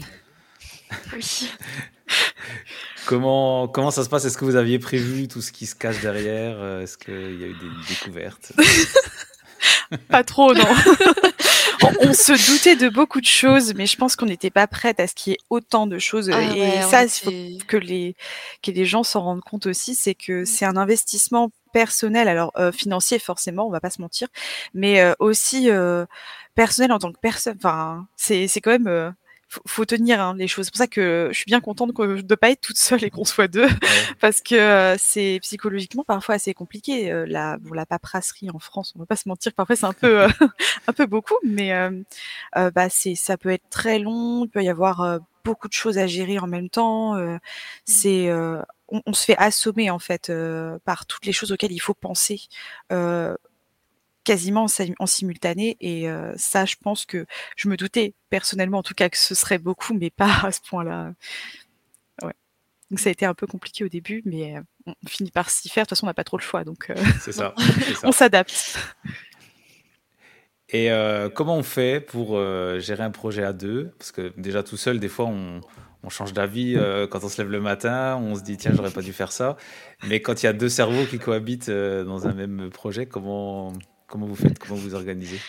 Oui. 1.13 1.49
Comment, 3.05 3.69
comment 3.69 3.89
ça 3.91 4.03
se 4.03 4.09
passe? 4.09 4.25
Est-ce 4.25 4.37
que 4.37 4.43
vous 4.43 4.57
aviez 4.57 4.79
prévu 4.79 5.29
tout 5.29 5.41
ce 5.41 5.53
qui 5.53 5.65
se 5.65 5.75
cache 5.75 6.01
derrière? 6.01 6.61
Est-ce 6.81 6.97
qu'il 6.97 7.39
y 7.39 7.43
a 7.43 7.47
eu 7.47 7.53
des 7.53 7.69
découvertes? 7.87 8.51
Pas 10.09 10.23
trop, 10.25 10.53
non. 10.53 10.65
on, 12.01 12.13
se 12.13 12.51
doutait 12.51 12.75
de 12.75 12.89
beaucoup 12.89 13.21
de 13.21 13.25
choses, 13.25 13.73
mais 13.75 13.85
je 13.85 13.97
pense 13.97 14.15
qu'on 14.15 14.25
n'était 14.25 14.49
pas 14.49 14.67
prête 14.67 14.99
à 14.99 15.07
ce 15.07 15.13
qu'il 15.15 15.31
y 15.31 15.33
ait 15.35 15.39
autant 15.49 15.87
de 15.87 15.99
choses. 15.99 16.29
Ah 16.31 16.41
et 16.41 16.59
ouais, 16.59 16.81
ça, 16.83 17.03
il 17.03 17.09
faut 17.09 17.65
que 17.67 17.77
les, 17.77 18.15
que 18.63 18.71
les 18.71 18.85
gens 18.85 19.03
s'en 19.03 19.21
rendent 19.21 19.41
compte 19.41 19.65
aussi, 19.65 19.95
c'est 19.95 20.15
que 20.15 20.45
c'est 20.45 20.65
un 20.65 20.77
investissement 20.77 21.51
personnel, 21.73 22.27
alors 22.27 22.51
euh, 22.57 22.71
financier 22.71 23.19
forcément, 23.19 23.67
on 23.67 23.69
va 23.69 23.79
pas 23.79 23.89
se 23.89 24.01
mentir, 24.01 24.27
mais 24.73 25.01
euh, 25.01 25.13
aussi 25.19 25.69
euh, 25.69 26.05
personnel 26.55 26.91
en 26.91 26.99
tant 26.99 27.11
que 27.11 27.19
personne. 27.19 27.55
Enfin, 27.57 28.07
c'est 28.15 28.47
c'est 28.47 28.61
quand 28.61 28.71
même 28.71 28.87
euh, 28.87 29.11
faut, 29.49 29.61
faut 29.67 29.85
tenir 29.85 30.21
hein, 30.21 30.35
les 30.37 30.47
choses. 30.47 30.65
C'est 30.65 30.71
pour 30.71 30.77
ça 30.77 30.87
que 30.87 31.29
je 31.31 31.35
suis 31.37 31.45
bien 31.45 31.61
contente 31.61 31.93
que- 31.93 32.21
de 32.21 32.27
ne 32.33 32.35
pas 32.35 32.49
être 32.51 32.61
toute 32.61 32.77
seule 32.77 33.03
et 33.03 33.09
qu'on 33.09 33.25
soit 33.25 33.47
deux, 33.47 33.67
parce 34.19 34.41
que 34.41 34.55
euh, 34.55 34.95
c'est 34.99 35.39
psychologiquement 35.41 36.03
parfois 36.03 36.35
assez 36.35 36.53
compliqué. 36.53 37.11
euh, 37.11 37.25
la, 37.27 37.57
bon, 37.57 37.73
la 37.73 37.85
paperasserie 37.85 38.49
en 38.51 38.59
France, 38.59 38.93
on 38.95 38.99
va 38.99 39.05
pas 39.05 39.15
se 39.15 39.27
mentir, 39.29 39.53
parfois 39.53 39.75
c'est 39.75 39.85
un 39.85 39.93
peu 39.93 40.23
euh, 40.23 40.29
un 40.87 40.93
peu 40.93 41.05
beaucoup, 41.05 41.35
mais 41.43 41.73
euh, 41.73 41.91
euh, 42.57 42.71
bah 42.71 42.89
c'est 42.89 43.15
ça 43.15 43.37
peut 43.37 43.49
être 43.49 43.69
très 43.69 43.99
long. 43.99 44.45
Il 44.45 44.49
peut 44.49 44.63
y 44.63 44.69
avoir 44.69 45.01
euh, 45.01 45.19
beaucoup 45.43 45.67
de 45.67 45.73
choses 45.73 45.97
à 45.97 46.07
gérer 46.07 46.39
en 46.39 46.47
même 46.47 46.69
temps. 46.69 47.15
euh, 47.15 47.37
c'est 47.85 48.29
euh, 48.29 48.61
on, 48.89 49.01
on 49.05 49.13
se 49.13 49.25
fait 49.25 49.37
assommer 49.37 49.89
en 49.89 49.99
fait 49.99 50.29
euh, 50.29 50.77
par 50.85 51.05
toutes 51.05 51.25
les 51.25 51.33
choses 51.33 51.51
auxquelles 51.51 51.71
il 51.71 51.79
faut 51.79 51.93
penser. 51.93 52.41
Quasiment 54.27 54.63
en, 54.63 54.67
sim- 54.67 54.93
en 54.99 55.05
simultané 55.05 55.77
et 55.79 56.09
euh, 56.09 56.33
ça 56.35 56.65
je 56.65 56.75
pense 56.75 57.05
que 57.05 57.25
je 57.55 57.69
me 57.69 57.77
doutais 57.77 58.13
personnellement 58.29 58.79
en 58.79 58.83
tout 58.83 58.93
cas 58.93 59.07
que 59.07 59.17
ce 59.17 59.33
serait 59.35 59.57
beaucoup 59.57 59.93
mais 59.93 60.09
pas 60.09 60.41
à 60.43 60.51
ce 60.51 60.59
point-là. 60.67 61.13
Ouais. 62.21 62.33
Donc 62.91 62.99
ça 62.99 63.07
a 63.07 63.13
été 63.13 63.25
un 63.25 63.33
peu 63.33 63.47
compliqué 63.47 63.85
au 63.85 63.87
début 63.87 64.21
mais 64.25 64.57
euh, 64.57 64.61
on 64.85 65.07
finit 65.07 65.31
par 65.31 65.49
s'y 65.49 65.69
faire. 65.69 65.83
De 65.83 65.85
toute 65.85 65.91
façon 65.97 66.07
on 66.07 66.09
n'a 66.09 66.13
pas 66.13 66.25
trop 66.25 66.37
le 66.37 66.43
choix 66.43 66.65
donc 66.65 66.89
euh, 66.89 66.95
C'est 67.21 67.31
ça. 67.31 67.55
on 68.03 68.11
s'adapte. 68.11 68.77
Et 70.69 70.91
euh, 70.91 71.29
comment 71.29 71.55
on 71.55 71.63
fait 71.63 72.01
pour 72.01 72.37
gérer 72.79 73.03
un 73.03 73.11
projet 73.11 73.43
à 73.43 73.53
deux? 73.53 73.93
Parce 73.97 74.11
que 74.11 74.33
déjà 74.35 74.63
tout 74.63 74.75
seul, 74.75 74.99
des 74.99 75.07
fois, 75.07 75.27
on, 75.27 75.61
on 76.03 76.09
change 76.09 76.33
d'avis 76.33 76.75
euh, 76.75 77.07
quand 77.07 77.23
on 77.23 77.29
se 77.29 77.41
lève 77.41 77.51
le 77.51 77.59
matin, 77.61 78.17
on 78.17 78.35
se 78.35 78.41
dit 78.41 78.57
tiens, 78.57 78.71
j'aurais 78.73 78.91
pas 78.91 79.01
dû 79.01 79.13
faire 79.13 79.31
ça. 79.31 79.57
Mais 80.07 80.21
quand 80.21 80.41
il 80.41 80.45
y 80.45 80.49
a 80.49 80.53
deux 80.53 80.69
cerveaux 80.69 81.05
qui 81.05 81.19
cohabitent 81.19 81.69
euh, 81.69 82.03
dans 82.03 82.27
un 82.27 82.33
même 82.33 82.69
projet, 82.69 83.05
comment, 83.05 83.73
comment 84.07 84.25
vous 84.25 84.35
faites 84.35 84.59
Comment 84.59 84.75
vous 84.75 84.95
organisez? 84.95 85.39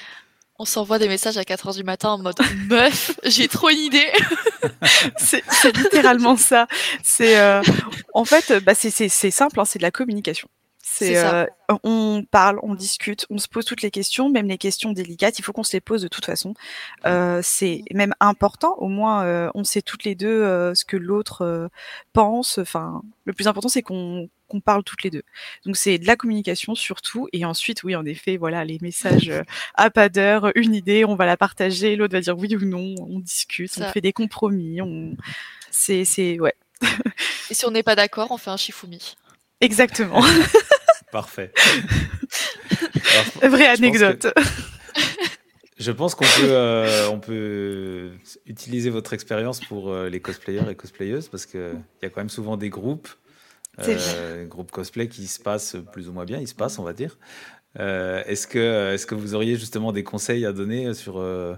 On 0.61 0.65
s'envoie 0.65 0.99
des 0.99 1.07
messages 1.07 1.39
à 1.39 1.43
4h 1.43 1.77
du 1.77 1.85
matin 1.85 2.11
en 2.11 2.19
mode 2.19 2.39
meuf, 2.69 3.13
j'ai 3.25 3.47
trop 3.47 3.69
une 3.69 3.79
idée. 3.79 4.11
c'est 5.17 5.77
littéralement 5.77 6.37
ça. 6.37 6.67
C'est 7.05 7.39
euh, 7.39 7.63
en 8.13 8.25
fait 8.25 8.53
bah, 8.65 8.75
c'est 8.75 8.91
simple 9.09 9.61
hein, 9.61 9.65
c'est 9.65 9.79
de 9.79 9.85
la 9.85 9.93
communication. 9.93 10.49
C'est 10.83 11.17
euh, 11.19 11.45
on 11.85 12.25
parle 12.29 12.59
on 12.63 12.75
discute 12.75 13.27
on 13.31 13.39
se 13.39 13.47
pose 13.47 13.65
toutes 13.65 13.83
les 13.83 13.91
questions 13.91 14.31
même 14.31 14.49
les 14.49 14.59
questions 14.59 14.93
délicates 14.93 15.39
il 15.39 15.43
faut 15.45 15.53
qu'on 15.53 15.63
se 15.63 15.75
les 15.75 15.81
pose 15.81 16.03
de 16.03 16.09
toute 16.09 16.25
façon. 16.25 16.55
Euh, 17.07 17.41
c'est 17.43 17.83
même 17.93 18.15
important 18.19 18.75
au 18.79 18.89
moins 18.89 19.23
euh, 19.25 19.51
on 19.55 19.63
sait 19.63 19.83
toutes 19.83 20.05
les 20.05 20.17
deux 20.17 20.43
euh, 20.43 20.75
ce 20.75 20.85
que 20.85 20.97
l'autre 20.97 21.43
euh, 21.43 21.69
pense. 22.13 22.59
Enfin 22.59 23.03
le 23.27 23.33
plus 23.33 23.47
important 23.47 23.69
c'est 23.69 23.83
qu'on 23.83 24.29
qu'on 24.49 24.61
parle 24.61 24.83
toutes 24.85 25.03
les 25.03 25.11
deux. 25.11 25.23
Donc 25.65 25.77
c'est 25.77 25.99
de 25.99 26.07
la 26.07 26.17
communication 26.17 26.75
surtout. 26.75 27.29
Et 27.33 27.45
ensuite 27.45 27.83
oui 27.83 27.95
en 27.95 28.05
effet 28.05 28.37
voilà 28.37 28.65
les 28.65 28.79
messages 28.81 29.29
euh, 29.31 29.43
à 29.75 29.91
pas 29.91 30.09
d'heure 30.09 30.51
une 30.57 30.75
idée 30.75 31.05
on 31.05 31.15
va 31.15 31.27
la 31.27 31.37
partager 31.37 31.97
l'autre 31.97 32.15
va 32.15 32.21
dire 32.21 32.37
oui 32.37 32.57
ou 32.57 32.65
non 32.65 32.95
on 32.99 33.21
discute 33.21 33.71
on 33.79 33.89
fait 33.91 34.01
des 34.01 34.13
compromis 34.13 34.81
on 34.83 35.17
c'est 35.71 36.05
c'est 36.05 36.41
ouais. 36.41 36.55
Et 37.51 37.55
si 37.55 37.67
on 37.67 37.71
n'est 37.71 37.83
pas 37.83 37.97
d'accord, 37.97 38.31
on 38.31 38.37
fait 38.37 38.51
un 38.51 38.57
shifumi. 38.57 39.17
exactement. 39.61 40.23
Parfait. 41.13 41.53
Alors, 43.41 43.51
vraie 43.51 43.67
anecdote. 43.67 44.27
Je 45.79 45.93
pense 45.93 46.15
qu'on 46.15 46.25
peut, 46.25 46.51
euh, 46.51 47.09
on 47.09 47.21
peut 47.21 48.11
utiliser 48.47 48.91
votre 48.91 49.13
expérience 49.13 49.61
pour 49.61 49.91
euh, 49.91 50.09
les 50.09 50.21
cosplayers 50.21 50.69
et 50.69 50.75
cosplayeuses 50.75 51.29
parce 51.29 51.47
qu'il 51.47 51.81
y 52.03 52.07
a 52.07 52.11
quand 52.11 52.21
même 52.21 52.29
souvent 52.29 52.57
des 52.57 52.69
groupes, 52.69 53.09
euh, 53.81 54.47
groupes 54.47 54.71
cosplay 54.71 55.09
qui 55.09 55.27
se 55.27 55.41
passent 55.41 55.77
plus 55.93 56.09
ou 56.09 56.13
moins 56.13 56.25
bien, 56.25 56.39
ils 56.39 56.49
se 56.49 56.55
passent, 56.55 56.79
on 56.79 56.85
va 56.85 56.93
dire. 56.93 57.19
Euh, 57.79 58.23
est-ce, 58.27 58.47
que, 58.47 58.95
est-ce 58.95 59.07
que 59.07 59.15
vous 59.15 59.35
auriez 59.35 59.57
justement 59.57 59.93
des 59.93 60.05
conseils 60.05 60.47
à 60.47 60.53
donner 60.53 60.95
sur 60.95 61.19
euh, 61.19 61.57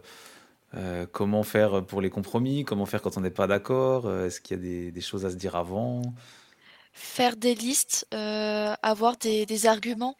euh, 0.74 1.06
comment 1.10 1.42
faire 1.44 1.84
pour 1.86 2.00
les 2.00 2.10
compromis, 2.10 2.64
comment 2.64 2.86
faire 2.86 3.02
quand 3.02 3.16
on 3.16 3.20
n'est 3.22 3.30
pas 3.30 3.46
d'accord 3.46 4.10
Est-ce 4.24 4.40
qu'il 4.40 4.56
y 4.56 4.60
a 4.60 4.62
des, 4.62 4.92
des 4.92 5.00
choses 5.00 5.24
à 5.26 5.30
se 5.30 5.36
dire 5.36 5.56
avant? 5.56 6.02
Faire 6.92 7.36
des 7.36 7.54
listes, 7.54 8.06
euh, 8.14 8.74
avoir 8.82 9.16
des, 9.16 9.46
des 9.46 9.66
arguments. 9.66 10.16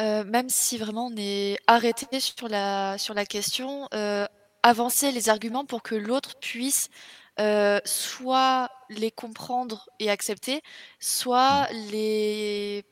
euh, 0.00 0.24
même 0.24 0.48
si 0.48 0.78
vraiment 0.78 1.06
on 1.06 1.16
est 1.16 1.58
arrêté 1.66 2.20
sur 2.20 2.48
la, 2.48 2.98
sur 2.98 3.14
la 3.14 3.26
question, 3.26 3.88
euh, 3.94 4.26
avancer 4.62 5.12
les 5.12 5.28
arguments 5.28 5.64
pour 5.66 5.82
que 5.82 5.94
l'autre 5.94 6.36
puisse 6.40 6.88
euh, 7.40 7.80
soit 7.84 8.70
les 8.90 9.10
comprendre 9.10 9.88
et 9.98 10.10
accepter, 10.10 10.62
soit 11.00 11.68
les, 11.72 12.84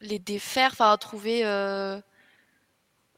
les 0.00 0.18
défaire, 0.18 0.70
enfin 0.72 0.96
trouver, 0.96 1.44
euh, 1.44 2.00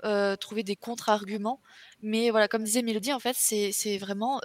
euh, 0.05 0.37
trouver 0.37 0.63
des 0.63 0.77
contre-arguments. 0.77 1.61
Mais 2.03 2.31
voilà, 2.31 2.49
comme 2.49 2.65
disait 2.65 2.83
Mélodie, 2.83 3.13
en 3.13 3.21
fait, 3.21 3.37
c'est 3.39 3.73
c'est 3.73 3.99
vraiment, 3.99 4.41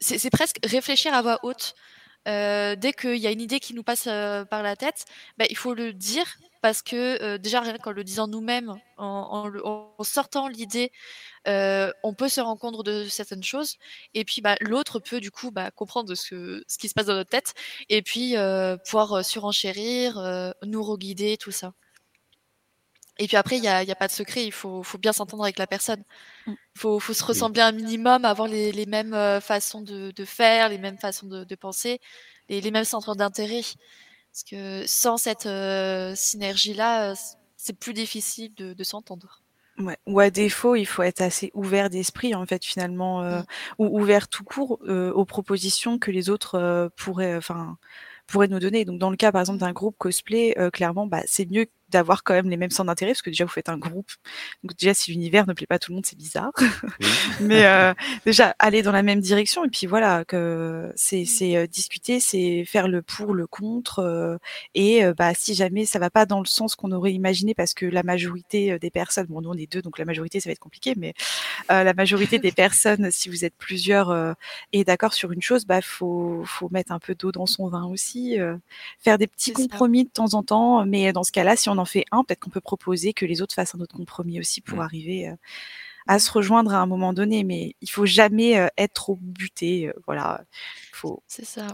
c'est 0.00 0.30
presque 0.30 0.58
réfléchir 0.64 1.14
à 1.14 1.22
voix 1.22 1.38
haute. 1.44 1.74
Dès 2.26 2.92
qu'il 2.98 3.16
y 3.16 3.26
a 3.26 3.30
une 3.30 3.40
idée 3.40 3.60
qui 3.60 3.74
nous 3.74 3.84
passe 3.84 4.04
par 4.04 4.62
la 4.62 4.76
tête, 4.76 5.04
bah, 5.38 5.46
il 5.50 5.56
faut 5.56 5.74
le 5.74 5.92
dire 5.92 6.26
parce 6.64 6.80
que 6.80 7.22
euh, 7.22 7.36
déjà 7.36 7.60
rien 7.60 7.76
qu'en 7.76 7.92
le 7.92 8.02
disant 8.04 8.26
nous-mêmes, 8.26 8.74
en, 8.96 9.04
en 9.06 9.48
le- 9.48 9.62
en 9.66 10.02
sortant 10.02 10.48
l'idée, 10.48 10.92
euh, 11.46 11.92
on 12.02 12.14
peut 12.14 12.30
se 12.30 12.40
rendre 12.40 12.58
compte 12.58 12.82
de 12.86 13.06
certaines 13.06 13.42
choses. 13.42 13.76
Et 14.14 14.24
puis 14.24 14.40
bah, 14.40 14.56
l'autre 14.62 14.98
peut 14.98 15.20
du 15.20 15.30
coup 15.30 15.50
bah, 15.50 15.70
comprendre 15.70 16.14
ce, 16.14 16.30
que- 16.30 16.64
ce 16.66 16.78
qui 16.78 16.88
se 16.88 16.94
passe 16.94 17.04
dans 17.04 17.16
notre 17.16 17.28
tête 17.28 17.52
et 17.90 18.00
puis 18.00 18.38
euh, 18.38 18.78
pouvoir 18.78 19.22
surenchérir, 19.22 20.16
euh, 20.16 20.52
nous 20.62 20.82
reguider, 20.82 21.36
tout 21.36 21.50
ça. 21.50 21.74
Et 23.18 23.26
puis 23.26 23.36
après, 23.36 23.58
il 23.58 23.60
n'y 23.60 23.68
a, 23.68 23.94
pas 23.94 24.08
de 24.08 24.12
secret, 24.12 24.46
il 24.46 24.52
faut, 24.52 24.82
faut 24.82 24.96
bien 24.96 25.12
s'entendre 25.12 25.42
avec 25.42 25.58
la 25.58 25.66
personne. 25.66 26.02
Mm. 26.46 26.52
Il 26.76 26.80
faut, 26.80 26.98
faut 26.98 27.12
se 27.12 27.24
ressembler 27.24 27.60
un 27.60 27.72
minimum, 27.72 28.24
avoir 28.24 28.48
les, 28.48 28.72
les 28.72 28.86
mêmes 28.86 29.14
façons 29.42 29.82
de, 29.82 30.12
de 30.12 30.24
faire, 30.24 30.70
les 30.70 30.78
mêmes 30.78 30.98
façons 30.98 31.26
de, 31.26 31.44
de 31.44 31.54
penser, 31.56 32.00
et 32.48 32.62
les 32.62 32.70
mêmes 32.70 32.84
centres 32.86 33.14
d'intérêt. 33.14 33.60
Parce 34.34 34.42
que 34.42 34.84
sans 34.88 35.16
cette 35.16 35.46
euh, 35.46 36.12
synergie-là, 36.16 37.12
euh, 37.12 37.14
c'est 37.56 37.78
plus 37.78 37.92
difficile 37.94 38.52
de, 38.56 38.72
de 38.72 38.82
s'entendre. 38.82 39.44
Ouais. 39.78 39.96
Ou 40.06 40.18
à 40.18 40.30
défaut, 40.30 40.74
il 40.74 40.86
faut 40.86 41.04
être 41.04 41.20
assez 41.20 41.52
ouvert 41.54 41.88
d'esprit, 41.88 42.34
en 42.34 42.44
fait, 42.44 42.64
finalement, 42.64 43.22
euh, 43.22 43.42
Mm. 43.42 43.44
ou 43.78 44.00
ouvert 44.00 44.26
tout 44.26 44.42
court 44.42 44.80
euh, 44.88 45.12
aux 45.12 45.24
propositions 45.24 46.00
que 46.00 46.10
les 46.10 46.30
autres 46.30 46.56
euh, 46.56 46.88
pourraient, 46.96 47.36
enfin, 47.36 47.78
pourraient 48.26 48.48
nous 48.48 48.58
donner. 48.58 48.84
Donc, 48.84 48.98
dans 48.98 49.10
le 49.10 49.16
cas, 49.16 49.30
par 49.30 49.40
exemple, 49.40 49.60
d'un 49.60 49.72
groupe 49.72 49.94
cosplay, 49.98 50.56
clairement, 50.72 51.06
bah, 51.06 51.22
c'est 51.26 51.48
mieux 51.48 51.66
d'avoir 51.94 52.24
quand 52.24 52.34
même 52.34 52.50
les 52.50 52.56
mêmes 52.56 52.70
centres 52.70 52.88
d'intérêt, 52.88 53.12
parce 53.12 53.22
que 53.22 53.30
déjà, 53.30 53.44
vous 53.44 53.50
faites 53.50 53.68
un 53.68 53.78
groupe. 53.78 54.10
Donc, 54.62 54.76
déjà, 54.76 54.92
si 54.94 55.12
l'univers 55.12 55.46
ne 55.46 55.52
plaît 55.52 55.66
pas 55.66 55.76
à 55.76 55.78
tout 55.78 55.92
le 55.92 55.96
monde, 55.96 56.06
c'est 56.06 56.18
bizarre. 56.18 56.52
Oui. 57.00 57.06
Mais 57.40 57.66
euh, 57.66 57.94
déjà, 58.26 58.54
aller 58.58 58.82
dans 58.82 58.92
la 58.92 59.02
même 59.02 59.20
direction, 59.20 59.64
et 59.64 59.68
puis 59.68 59.86
voilà, 59.86 60.24
que 60.24 60.92
c'est 60.96 61.24
c'est, 61.24 61.56
euh, 61.56 61.66
discuter, 61.66 62.20
c'est 62.20 62.64
faire 62.64 62.88
le 62.88 63.02
pour, 63.02 63.34
le 63.34 63.46
contre, 63.46 64.00
euh, 64.00 64.36
et 64.74 65.04
euh, 65.04 65.14
bah, 65.16 65.32
si 65.34 65.54
jamais 65.54 65.84
ça 65.86 65.98
va 65.98 66.10
pas 66.10 66.26
dans 66.26 66.40
le 66.40 66.46
sens 66.46 66.74
qu'on 66.74 66.92
aurait 66.92 67.12
imaginé, 67.12 67.54
parce 67.54 67.74
que 67.74 67.86
la 67.86 68.02
majorité 68.02 68.78
des 68.78 68.90
personnes, 68.90 69.26
bon, 69.26 69.40
nous 69.40 69.50
on 69.50 69.54
est 69.54 69.70
deux, 69.70 69.82
donc 69.82 69.98
la 69.98 70.04
majorité 70.04 70.40
ça 70.40 70.48
va 70.48 70.52
être 70.52 70.58
compliqué, 70.58 70.94
mais 70.96 71.14
euh, 71.70 71.84
la 71.84 71.94
majorité 71.94 72.38
des 72.38 72.52
personnes, 72.52 73.10
si 73.10 73.28
vous 73.28 73.44
êtes 73.44 73.54
plusieurs 73.56 74.10
euh, 74.10 74.32
et 74.72 74.84
d'accord 74.84 75.14
sur 75.14 75.32
une 75.32 75.42
chose, 75.42 75.64
bah 75.66 75.80
faut 75.80 76.42
faut 76.44 76.68
mettre 76.70 76.92
un 76.92 76.98
peu 76.98 77.14
d'eau 77.14 77.32
dans 77.32 77.46
son 77.46 77.68
vin 77.68 77.84
aussi, 77.86 78.40
euh, 78.40 78.56
faire 78.98 79.18
des 79.18 79.26
petits 79.26 79.52
C'est 79.54 79.62
ça. 79.62 79.68
compromis 79.68 80.04
de 80.04 80.10
temps 80.10 80.34
en 80.34 80.42
temps, 80.42 80.84
mais 80.86 81.12
dans 81.12 81.22
ce 81.22 81.32
cas-là, 81.32 81.56
si 81.56 81.68
on 81.68 81.78
en 81.78 81.83
fait 81.84 82.04
un, 82.12 82.24
peut-être 82.24 82.40
qu'on 82.40 82.50
peut 82.50 82.60
proposer 82.60 83.12
que 83.14 83.24
les 83.26 83.42
autres 83.42 83.54
fassent 83.54 83.74
un 83.74 83.80
autre 83.80 83.96
compromis 83.96 84.40
aussi 84.40 84.60
pour 84.60 84.78
Mm. 84.78 84.82
arriver 84.82 85.28
euh, 85.28 85.34
à 86.06 86.18
se 86.18 86.30
rejoindre 86.30 86.74
à 86.74 86.78
un 86.78 86.86
moment 86.86 87.12
donné, 87.12 87.44
mais 87.44 87.76
il 87.80 87.90
faut 87.90 88.06
jamais 88.06 88.58
euh, 88.58 88.68
être 88.78 88.94
trop 88.94 89.16
buté, 89.20 89.88
euh, 89.88 89.92
voilà, 90.06 90.42
faut 90.92 91.22
C'est 91.28 91.44
ça. 91.44 91.66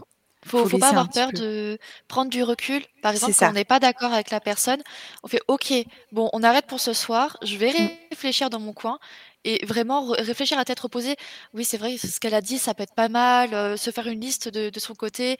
Faut 0.45 0.63
Faut, 0.63 0.69
faut 0.69 0.77
pas 0.79 0.89
avoir 0.89 1.09
peur 1.09 1.29
peu. 1.31 1.37
de 1.39 1.77
prendre 2.07 2.31
du 2.31 2.41
recul. 2.43 2.81
Par 3.03 3.11
exemple, 3.11 3.35
quand 3.37 3.49
on 3.49 3.53
n'est 3.53 3.63
pas 3.65 3.79
d'accord 3.79 4.11
avec 4.11 4.31
la 4.31 4.39
personne, 4.39 4.81
on 5.23 5.27
fait 5.27 5.41
OK, 5.47 5.71
bon, 6.11 6.29
on 6.33 6.41
arrête 6.43 6.65
pour 6.65 6.79
ce 6.79 6.93
soir, 6.93 7.37
je 7.43 7.57
vais 7.57 7.71
Mm. 7.71 7.87
réfléchir 8.11 8.49
dans 8.49 8.59
mon 8.59 8.73
coin 8.73 8.97
et 9.43 9.63
vraiment 9.65 10.07
réfléchir 10.11 10.57
à 10.57 10.65
tête 10.65 10.79
reposée. 10.79 11.15
Oui, 11.53 11.63
c'est 11.63 11.77
vrai, 11.77 11.97
ce 11.97 12.19
qu'elle 12.19 12.33
a 12.33 12.41
dit, 12.41 12.57
ça 12.57 12.73
peut 12.73 12.83
être 12.83 12.95
pas 12.95 13.09
mal, 13.09 13.53
euh, 13.53 13.77
se 13.77 13.91
faire 13.91 14.07
une 14.07 14.19
liste 14.21 14.47
de, 14.49 14.69
de 14.71 14.79
son 14.79 14.95
côté. 14.95 15.37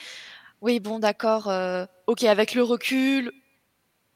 Oui, 0.62 0.79
bon, 0.79 0.99
d'accord, 0.99 1.47
euh, 1.49 1.86
OK, 2.07 2.23
avec 2.23 2.53
le 2.53 2.63
recul, 2.63 3.31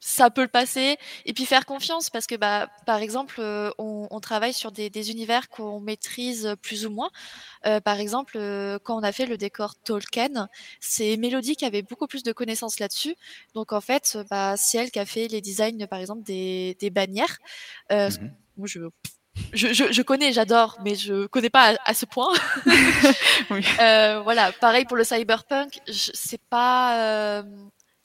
ça 0.08 0.30
peut 0.30 0.42
le 0.42 0.46
passer. 0.48 0.98
Et 1.24 1.32
puis 1.32 1.46
faire 1.46 1.66
confiance 1.66 2.10
parce 2.10 2.28
que, 2.28 2.36
bah, 2.36 2.68
par 2.86 2.98
exemple, 2.98 3.36
euh, 3.40 3.72
on, 3.76 4.06
on 4.12 4.20
travaille 4.20 4.52
sur 4.52 4.70
des, 4.70 4.88
des 4.88 5.10
univers 5.10 5.48
qu'on 5.48 5.80
maîtrise 5.80 6.54
plus 6.62 6.86
ou 6.86 6.90
moins. 6.90 7.10
Euh, 7.66 7.80
par 7.80 7.98
exemple, 7.98 8.34
euh, 8.36 8.78
quand 8.84 8.96
on 8.96 9.02
a 9.02 9.10
fait 9.10 9.26
le 9.26 9.36
décor 9.36 9.74
Tolkien, 9.74 10.48
c'est 10.78 11.16
Mélodie 11.16 11.56
qui 11.56 11.64
avait 11.64 11.82
beaucoup 11.82 12.06
plus 12.06 12.22
de 12.22 12.30
connaissances 12.32 12.78
là-dessus. 12.78 13.16
Donc 13.54 13.72
en 13.72 13.80
fait, 13.80 14.16
bah, 14.30 14.54
c'est 14.56 14.78
elle 14.78 14.92
qui 14.92 15.00
a 15.00 15.06
fait 15.06 15.26
les 15.26 15.40
designs, 15.40 15.86
par 15.88 15.98
exemple, 15.98 16.22
des, 16.22 16.76
des 16.78 16.90
bannières. 16.90 17.38
Euh, 17.90 18.08
Mhm. 18.20 18.30
moi, 18.58 18.68
je, 18.68 18.80
je, 19.52 19.72
je, 19.72 19.92
je 19.92 20.02
connais, 20.02 20.32
j'adore, 20.32 20.78
mais 20.84 20.94
je 20.94 21.26
connais 21.26 21.50
pas 21.50 21.74
à, 21.74 21.90
à 21.90 21.94
ce 21.94 22.06
point. 22.06 22.32
Oui. 23.50 23.60
Euh, 23.80 24.20
voilà, 24.22 24.52
pareil 24.52 24.84
pour 24.84 24.96
le 24.96 25.04
cyberpunk, 25.04 25.80
je- 25.88 26.10
c'est 26.14 26.40
pas 26.48 27.38
euh, 27.40 27.42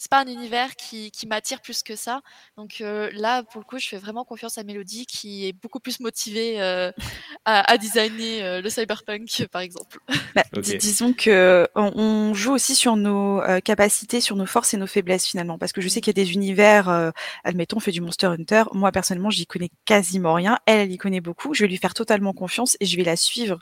c'est 0.01 0.09
pas 0.09 0.21
un 0.21 0.25
univers 0.25 0.75
qui, 0.75 1.11
qui 1.11 1.27
m'attire 1.27 1.61
plus 1.61 1.83
que 1.83 1.95
ça. 1.95 2.21
Donc 2.57 2.81
euh, 2.81 3.11
là, 3.13 3.43
pour 3.43 3.61
le 3.61 3.65
coup, 3.65 3.77
je 3.77 3.87
fais 3.87 3.99
vraiment 3.99 4.25
confiance 4.25 4.57
à 4.57 4.63
Mélodie, 4.63 5.05
qui 5.05 5.47
est 5.47 5.53
beaucoup 5.53 5.79
plus 5.79 5.99
motivée 5.99 6.59
euh, 6.59 6.91
à, 7.45 7.71
à 7.71 7.77
designer 7.77 8.41
euh, 8.41 8.61
le 8.61 8.69
cyberpunk, 8.71 9.45
par 9.51 9.61
exemple. 9.61 9.99
Bah, 10.35 10.41
disons 10.57 11.13
que 11.13 11.67
on, 11.75 11.91
on 11.95 12.33
joue 12.33 12.51
aussi 12.51 12.73
sur 12.73 12.95
nos 12.95 13.41
euh, 13.41 13.59
capacités, 13.59 14.21
sur 14.21 14.35
nos 14.35 14.47
forces 14.47 14.73
et 14.73 14.77
nos 14.77 14.87
faiblesses 14.87 15.27
finalement, 15.27 15.59
parce 15.59 15.71
que 15.71 15.81
je 15.81 15.87
sais 15.87 16.01
qu'il 16.01 16.17
y 16.17 16.19
a 16.19 16.23
des 16.23 16.33
univers, 16.33 16.89
euh, 16.89 17.11
admettons, 17.43 17.77
on 17.77 17.79
fait 17.79 17.91
du 17.91 18.01
Monster 18.01 18.25
Hunter. 18.25 18.63
Moi 18.73 18.91
personnellement, 18.91 19.29
j'y 19.29 19.45
connais 19.45 19.69
quasiment 19.85 20.33
rien. 20.33 20.57
Elle, 20.65 20.79
elle 20.79 20.91
y 20.91 20.97
connaît 20.97 21.21
beaucoup. 21.21 21.53
Je 21.53 21.63
vais 21.63 21.67
lui 21.67 21.77
faire 21.77 21.93
totalement 21.93 22.33
confiance 22.33 22.75
et 22.79 22.87
je 22.87 22.97
vais 22.97 23.03
la 23.03 23.15
suivre. 23.15 23.59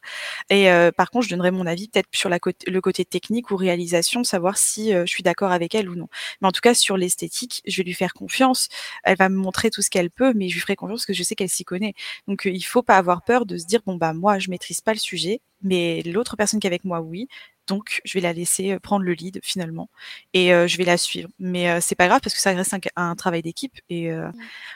Et 0.49 0.71
euh, 0.71 0.91
par 0.93 1.11
contre, 1.11 1.25
je 1.25 1.31
donnerai 1.31 1.51
mon 1.51 1.67
avis 1.67 1.89
peut-être 1.89 2.07
sur 2.13 2.29
la 2.29 2.39
le 2.67 2.81
côté 2.81 3.03
technique 3.03 3.51
ou 3.51 3.57
réalisation, 3.57 4.23
savoir 4.23 4.57
si 4.57 4.93
euh, 4.93 5.05
je 5.05 5.11
suis 5.11 5.23
d'accord 5.23 5.51
avec 5.51 5.75
elle 5.75 5.89
ou 5.89 5.95
non. 5.95 6.07
Mais 6.41 6.47
en 6.47 6.51
tout 6.51 6.61
cas, 6.61 6.73
sur 6.73 6.97
l'esthétique, 6.97 7.61
je 7.67 7.77
vais 7.77 7.83
lui 7.83 7.93
faire 7.93 8.13
confiance. 8.13 8.69
Elle 9.03 9.17
va 9.17 9.29
me 9.29 9.35
montrer 9.35 9.69
tout 9.69 9.81
ce 9.81 9.89
qu'elle 9.89 10.11
peut, 10.11 10.33
mais 10.33 10.49
je 10.49 10.55
lui 10.55 10.61
ferai 10.61 10.75
confiance 10.75 11.01
parce 11.01 11.05
que 11.07 11.13
je 11.13 11.23
sais 11.23 11.35
qu'elle 11.35 11.49
s'y 11.49 11.65
connaît. 11.65 11.93
Donc, 12.27 12.45
euh, 12.47 12.51
il 12.51 12.61
faut 12.61 12.83
pas 12.83 12.97
avoir 12.97 13.23
peur 13.23 13.45
de 13.45 13.57
se 13.57 13.65
dire 13.65 13.81
bon 13.85 13.95
bah 13.95 14.13
moi, 14.13 14.39
je 14.39 14.49
maîtrise 14.49 14.81
pas 14.81 14.93
le 14.93 14.99
sujet, 14.99 15.41
mais 15.61 16.01
l'autre 16.03 16.35
personne 16.37 16.59
qui 16.59 16.67
est 16.67 16.69
avec 16.69 16.85
moi, 16.85 17.01
oui. 17.01 17.27
Donc, 17.67 18.01
je 18.03 18.13
vais 18.15 18.21
la 18.21 18.33
laisser 18.33 18.71
euh, 18.73 18.79
prendre 18.79 19.05
le 19.05 19.13
lead 19.13 19.39
finalement, 19.43 19.89
et 20.33 20.53
euh, 20.53 20.67
je 20.67 20.77
vais 20.77 20.85
la 20.85 20.97
suivre. 20.97 21.29
Mais 21.39 21.69
euh, 21.69 21.79
c'est 21.81 21.95
pas 21.95 22.07
grave 22.07 22.19
parce 22.23 22.33
que 22.33 22.41
ça 22.41 22.51
reste 22.51 22.73
un, 22.73 22.79
un 22.95 23.15
travail 23.15 23.41
d'équipe, 23.43 23.79
et 23.89 24.11
euh, 24.11 24.31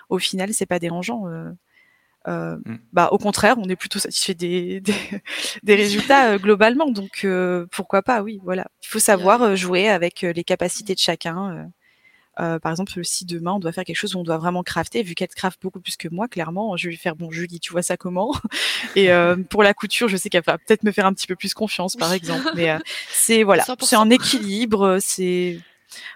au 0.10 0.20
final, 0.20 0.54
c'est 0.54 0.66
pas 0.68 0.80
dérangeant. 0.80 1.26
Euh, 2.28 2.56
Mm. 2.66 2.78
bah, 2.94 3.10
au 3.12 3.18
contraire, 3.18 3.56
on 3.58 3.68
est 3.70 3.76
plutôt 3.76 4.00
satisfait 4.00 4.34
des, 4.34 4.80
des, 4.82 4.94
des 5.64 5.76
résultats 5.76 6.34
euh, 6.34 6.38
globalement. 6.38 6.90
Donc, 6.90 7.22
euh, 7.26 7.66
pourquoi 7.72 8.02
pas, 8.02 8.22
oui, 8.22 8.40
voilà. 8.44 8.66
Il 8.84 8.88
faut 8.88 9.00
savoir 9.00 9.42
euh, 9.42 9.56
jouer 9.56 9.90
avec 9.90 10.24
euh, 10.24 10.32
les 10.34 10.44
capacités 10.44 10.94
de 10.96 11.00
chacun. 11.00 11.56
euh. 11.56 11.64
Euh, 12.40 12.58
par 12.58 12.72
exemple, 12.72 12.92
si 13.06 13.26
demain 13.26 13.52
on 13.54 13.60
doit 13.60 13.72
faire 13.72 13.84
quelque 13.84 13.96
chose 13.96 14.16
où 14.16 14.20
on 14.20 14.24
doit 14.24 14.40
vraiment 14.40 14.64
crafter, 14.64 15.04
vu 15.04 15.14
qu'elle 15.14 15.28
craft 15.28 15.62
beaucoup 15.62 15.80
plus 15.80 15.98
que 15.98 16.08
moi, 16.08 16.28
clairement, 16.28 16.76
je 16.78 16.86
vais 16.88 16.90
lui 16.90 16.98
faire 16.98 17.16
bon, 17.16 17.30
Julie, 17.30 17.60
tu 17.60 17.72
vois 17.72 17.84
ça 17.84 17.96
comment? 17.96 18.34
Et 18.96 19.12
euh, 19.12 19.36
pour 19.36 19.62
la 19.62 19.76
couture, 19.76 20.08
je 20.08 20.18
sais 20.18 20.30
qu'elle 20.32 20.42
va 20.44 20.58
peut-être 20.58 20.82
me 20.82 20.92
faire 20.92 21.06
un 21.06 21.14
petit 21.14 21.28
peu 21.28 21.36
plus 21.36 21.54
confiance, 21.54 21.96
par 21.96 22.12
exemple. 22.12 22.48
Mais 22.56 22.72
euh, 22.72 22.80
c'est 23.12 23.44
voilà, 23.44 23.62
100%. 23.64 23.86
c'est 23.86 23.96
un 23.98 24.10
équilibre. 24.10 24.98
C'est 25.00 25.60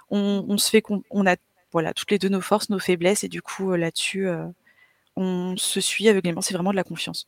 on, 0.10 0.44
on 0.50 0.58
se 0.58 0.72
fait, 0.72 0.82
con- 0.82 1.04
on 1.12 1.28
a 1.28 1.36
voilà 1.72 1.94
toutes 1.94 2.10
les 2.10 2.18
deux 2.18 2.30
nos 2.30 2.42
forces, 2.42 2.70
nos 2.70 2.80
faiblesses, 2.80 3.24
et 3.24 3.28
du 3.30 3.44
coup 3.44 3.74
là-dessus, 3.74 4.28
euh, 4.28 4.44
on 5.18 5.58
se 5.58 5.82
suit 5.82 6.08
aveuglément. 6.08 6.42
C'est 6.42 6.54
vraiment 6.54 6.72
de 6.72 6.76
la 6.78 6.84
confiance. 6.84 7.28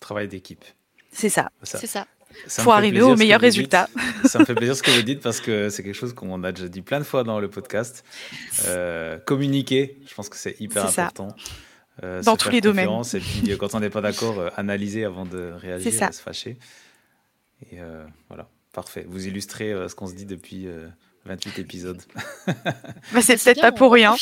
Travail 0.00 0.28
d'équipe. 0.28 0.64
C'est 1.12 1.28
ça. 1.28 1.50
Ça, 1.62 1.78
C'est 1.78 1.86
ça. 1.86 2.06
fait 2.46 2.70
arriver 2.70 3.00
au 3.02 3.16
meilleur 3.16 3.38
dites. 3.38 3.46
résultat. 3.46 3.88
Ça 4.24 4.38
me 4.40 4.44
fait 4.44 4.54
plaisir 4.54 4.76
ce 4.76 4.82
que 4.82 4.90
vous 4.90 5.02
dites 5.02 5.20
parce 5.20 5.40
que 5.40 5.68
c'est 5.70 5.82
quelque 5.82 5.94
chose 5.94 6.12
qu'on 6.12 6.42
a 6.44 6.52
déjà 6.52 6.68
dit 6.68 6.82
plein 6.82 6.98
de 6.98 7.04
fois 7.04 7.22
dans 7.24 7.38
le 7.40 7.48
podcast. 7.48 8.04
Euh, 8.66 9.18
communiquer, 9.18 9.98
je 10.06 10.14
pense 10.14 10.28
que 10.28 10.36
c'est 10.36 10.60
hyper 10.60 10.88
ça. 10.88 11.02
important. 11.06 11.28
Euh, 12.02 12.22
Dans 12.24 12.36
tous 12.36 12.50
les 12.50 12.60
domaines. 12.60 12.88
Et 13.14 13.20
puis, 13.20 13.52
euh, 13.52 13.56
quand 13.56 13.74
on 13.76 13.80
n'est 13.80 13.90
pas 13.90 14.00
d'accord, 14.00 14.38
euh, 14.40 14.48
analyser 14.56 15.04
avant 15.04 15.24
de 15.24 15.52
réagir 15.52 15.92
C'est 15.92 15.96
ça. 15.96 16.08
et 16.08 16.12
se 16.12 16.20
fâcher. 16.20 16.56
Et 17.70 17.80
euh, 17.80 18.04
voilà, 18.28 18.48
parfait. 18.72 19.06
Vous 19.08 19.28
illustrez 19.28 19.72
euh, 19.72 19.88
ce 19.88 19.94
qu'on 19.94 20.08
se 20.08 20.14
dit 20.14 20.26
depuis 20.26 20.66
euh, 20.66 20.88
28 21.24 21.58
épisodes. 21.58 22.02
Bah, 23.12 23.20
c'est 23.22 23.42
peut-être 23.42 23.60
pas 23.60 23.72
pour 23.72 23.92
rien. 23.92 24.14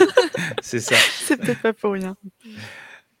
c'est 0.62 0.80
ça. 0.80 0.96
C'est 1.26 1.36
peut-être 1.36 1.60
pas 1.62 1.72
pour 1.72 1.92
rien. 1.92 2.16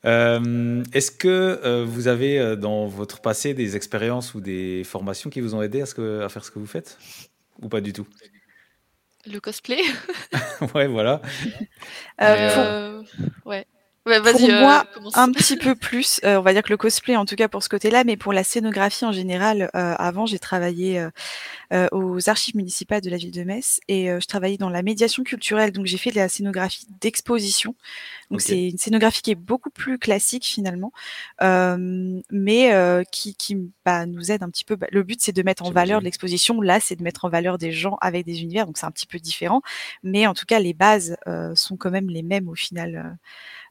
Euh, 0.04 0.82
Est-ce 0.92 1.10
que 1.10 1.28
euh, 1.64 1.84
vous 1.84 2.06
avez 2.08 2.38
euh, 2.38 2.56
dans 2.56 2.86
votre 2.86 3.20
passé 3.20 3.52
des 3.54 3.74
expériences 3.76 4.34
ou 4.34 4.40
des 4.40 4.84
formations 4.84 5.28
qui 5.30 5.40
vous 5.40 5.54
ont 5.54 5.62
aidé 5.62 5.80
à, 5.82 5.86
ce 5.86 5.94
que- 5.94 6.22
à 6.22 6.28
faire 6.28 6.44
ce 6.44 6.50
que 6.50 6.58
vous 6.58 6.66
faites? 6.66 6.98
Ou 7.60 7.68
pas 7.68 7.80
du 7.80 7.92
tout? 7.92 8.06
Le 9.26 9.40
cosplay. 9.40 9.80
Ouais, 10.74 10.86
voilà. 10.86 11.20
Euh, 12.22 12.54
pour- 12.54 12.62
Euh, 12.64 13.02
ouais. 13.44 13.66
Ouais, 14.08 14.32
Pour 14.32 14.42
euh, 14.42 14.60
moi, 14.60 14.84
un 15.14 15.32
petit 15.32 15.56
peu 15.56 15.74
plus. 15.74 16.20
Euh, 16.24 16.38
on 16.38 16.42
va 16.42 16.52
dire 16.52 16.62
que 16.62 16.70
le 16.70 16.76
cosplay, 16.76 17.16
en 17.16 17.24
tout 17.24 17.36
cas 17.36 17.48
pour 17.48 17.62
ce 17.62 17.68
côté-là, 17.68 18.04
mais 18.04 18.16
pour 18.16 18.32
la 18.32 18.44
scénographie 18.44 19.04
en 19.04 19.12
général, 19.12 19.70
euh, 19.74 19.94
avant, 19.98 20.26
j'ai 20.26 20.38
travaillé 20.38 21.06
euh, 21.72 21.86
aux 21.92 22.30
archives 22.30 22.56
municipales 22.56 23.02
de 23.02 23.10
la 23.10 23.18
ville 23.18 23.30
de 23.30 23.44
Metz 23.44 23.80
et 23.88 24.10
euh, 24.10 24.20
je 24.20 24.26
travaillais 24.26 24.56
dans 24.56 24.70
la 24.70 24.82
médiation 24.82 25.22
culturelle. 25.22 25.70
Donc, 25.70 25.84
j'ai 25.84 25.98
fait 25.98 26.10
de 26.10 26.16
la 26.16 26.28
scénographie 26.28 26.86
d'exposition. 27.00 27.74
Donc, 28.30 28.40
c'est 28.40 28.68
une 28.68 28.78
scénographie 28.78 29.20
qui 29.20 29.32
est 29.32 29.34
beaucoup 29.34 29.70
plus 29.70 29.98
classique 29.98 30.46
finalement, 30.46 30.92
euh, 31.42 32.20
mais 32.30 32.72
euh, 32.72 33.02
qui, 33.12 33.34
qui 33.34 33.56
bah, 33.84 34.06
nous 34.06 34.30
aide 34.30 34.42
un 34.42 34.48
petit 34.48 34.64
peu. 34.64 34.76
Bah, 34.76 34.86
le 34.90 35.02
but, 35.02 35.20
c'est 35.20 35.32
de 35.32 35.42
mettre 35.42 35.64
en 35.64 35.70
valeur 35.70 36.00
l'exposition. 36.00 36.60
Là, 36.60 36.80
c'est 36.80 36.96
de 36.96 37.02
mettre 37.02 37.26
en 37.26 37.28
valeur 37.28 37.58
des 37.58 37.72
gens 37.72 37.98
avec 38.00 38.24
des 38.24 38.40
univers. 38.42 38.66
Donc, 38.66 38.78
c'est 38.78 38.86
un 38.86 38.90
petit 38.90 39.06
peu 39.06 39.18
différent. 39.18 39.60
Mais 40.02 40.26
en 40.26 40.32
tout 40.34 40.46
cas, 40.46 40.60
les 40.60 40.72
bases 40.72 41.16
euh, 41.26 41.54
sont 41.54 41.76
quand 41.76 41.90
même 41.90 42.08
les 42.08 42.22
mêmes 42.22 42.48
au 42.48 42.54
final. 42.54 43.18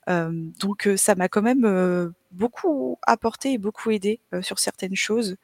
Donc 0.08 0.88
euh, 0.88 0.96
ça 0.98 1.16
m'a 1.16 1.28
quand 1.28 1.42
même 1.42 1.66
euh, 1.66 2.10
beaucoup 2.32 2.98
apporté 3.06 3.54
et 3.54 3.58
beaucoup 3.58 3.92
aidé 3.92 4.20
euh, 4.34 4.42
sur 4.42 4.60
certaines 4.60 4.96
choses. 4.96 5.36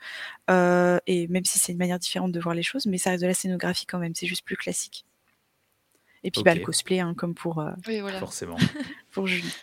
Euh, 0.49 0.99
et 1.07 1.27
même 1.27 1.45
si 1.45 1.59
c'est 1.59 1.71
une 1.73 1.77
manière 1.77 1.99
différente 1.99 2.31
de 2.31 2.39
voir 2.39 2.55
les 2.55 2.63
choses, 2.63 2.85
mais 2.85 2.97
ça 2.97 3.09
reste 3.11 3.21
de 3.23 3.27
la 3.27 3.33
scénographie 3.33 3.85
quand 3.85 3.99
même, 3.99 4.15
c'est 4.15 4.27
juste 4.27 4.45
plus 4.45 4.57
classique. 4.57 5.05
Et 6.23 6.31
puis 6.31 6.41
bah, 6.43 6.55
le 6.55 6.61
cosplay, 6.61 6.99
hein, 7.01 7.13
comme 7.17 7.35
pour, 7.35 7.59
euh, 7.59 7.71
Oui, 7.87 7.99
voilà. 7.99 8.19
Forcément. 8.19 8.55
pour 9.11 9.27
Julie. 9.27 9.53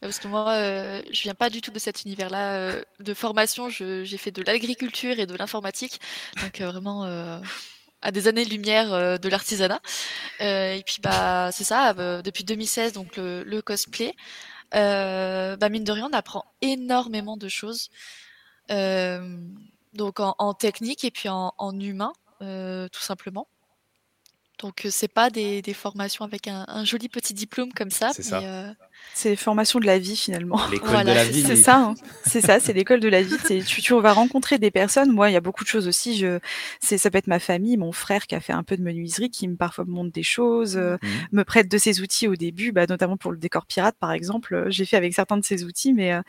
Parce 0.00 0.18
que 0.18 0.26
moi, 0.26 0.50
euh, 0.54 1.00
je 1.12 1.22
viens 1.22 1.34
pas 1.36 1.50
du 1.50 1.60
tout 1.60 1.70
de 1.70 1.78
cet 1.78 2.02
univers-là 2.02 2.56
euh, 2.56 2.82
de 2.98 3.14
formation. 3.14 3.68
je- 3.68 4.02
J'ai 4.02 4.16
fait 4.18 4.32
de 4.32 4.42
l'agriculture 4.42 5.20
et 5.20 5.26
de 5.26 5.36
l'informatique, 5.36 6.00
donc 6.42 6.60
euh, 6.60 6.66
vraiment 6.72 7.04
euh, 7.04 7.38
à 8.02 8.10
des 8.12 8.28
années-lumière 8.28 8.92
euh, 8.92 9.18
de 9.18 9.28
l'artisanat. 9.28 9.80
Euh, 10.40 10.74
et 10.74 10.82
puis 10.84 10.98
bah 11.02 11.50
c'est 11.52 11.64
ça. 11.64 11.94
euh, 11.98 12.22
depuis 12.22 12.44
2016, 12.44 12.92
donc 12.92 13.16
le, 13.16 13.42
le 13.44 13.62
cosplay. 13.62 14.14
Euh, 14.74 15.56
bah 15.56 15.68
mine 15.70 15.84
de 15.84 15.92
rien, 15.92 16.08
on 16.10 16.14
apprend 16.16 16.44
énormément 16.62 17.36
de 17.36 17.48
choses. 17.48 17.90
Euh, 18.70 19.38
donc 19.94 20.20
en, 20.20 20.34
en 20.38 20.54
technique 20.54 21.04
et 21.04 21.10
puis 21.10 21.28
en, 21.28 21.54
en 21.58 21.78
humain, 21.80 22.12
euh, 22.42 22.88
tout 22.88 23.00
simplement. 23.02 23.48
Donc 24.58 24.86
c'est 24.90 25.08
pas 25.08 25.30
des, 25.30 25.62
des 25.62 25.74
formations 25.74 26.24
avec 26.24 26.48
un, 26.48 26.64
un 26.68 26.84
joli 26.84 27.08
petit 27.08 27.32
diplôme 27.34 27.72
comme 27.72 27.90
ça, 27.90 28.12
mais 28.18 28.24
ça. 28.24 28.48
C'est 29.14 29.30
les 29.30 29.36
formations 29.36 29.80
de 29.80 29.86
la 29.86 29.98
vie 29.98 30.16
finalement. 30.16 30.60
L'école 30.70 30.90
Voilà, 30.90 31.10
de 31.10 31.16
la 31.18 31.24
c'est 31.24 31.30
vie. 31.32 31.42
C'est 31.42 31.56
ça, 31.56 31.76
hein. 31.78 31.94
c'est 32.24 32.40
ça, 32.40 32.60
c'est 32.60 32.72
l'école 32.72 33.00
de 33.00 33.08
la 33.08 33.20
vie. 33.22 33.34
C'est- 33.44 33.64
Tu, 33.64 33.82
tu 33.82 34.00
vas 34.00 34.12
rencontrer 34.12 34.58
des 34.58 34.70
personnes. 34.70 35.10
Moi, 35.10 35.28
il 35.28 35.32
y 35.32 35.36
a 35.36 35.40
beaucoup 35.40 35.64
de 35.64 35.68
choses 35.68 35.88
aussi. 35.88 36.16
Je, 36.16 36.38
c'est, 36.80 36.98
ça 36.98 37.10
peut 37.10 37.18
être 37.18 37.26
ma 37.26 37.40
famille, 37.40 37.76
mon 37.76 37.90
frère 37.90 38.28
qui 38.28 38.36
a 38.36 38.40
fait 38.40 38.52
un 38.52 38.62
peu 38.62 38.76
de 38.76 38.82
menuiserie, 38.82 39.28
qui 39.30 39.48
me 39.48 39.56
parfois 39.56 39.84
me 39.84 39.90
montre 39.90 40.12
des 40.12 40.22
choses, 40.22 40.76
euh, 40.76 40.96
Mhm. 41.02 41.08
me 41.32 41.42
prête 41.44 41.68
de 41.68 41.78
ses 41.78 42.00
outils 42.00 42.28
au 42.28 42.36
début, 42.36 42.70
bah, 42.70 42.86
notamment 42.88 43.16
pour 43.16 43.32
le 43.32 43.38
décor 43.38 43.66
pirate 43.66 43.96
par 43.98 44.12
exemple. 44.12 44.54
Euh, 44.54 44.66
J'ai 44.70 44.84
fait 44.84 44.96
avec 44.96 45.12
certains 45.14 45.36
de 45.36 45.44
ses 45.44 45.64
outils, 45.64 45.92
mais 45.92 46.12
euh, 46.12 46.22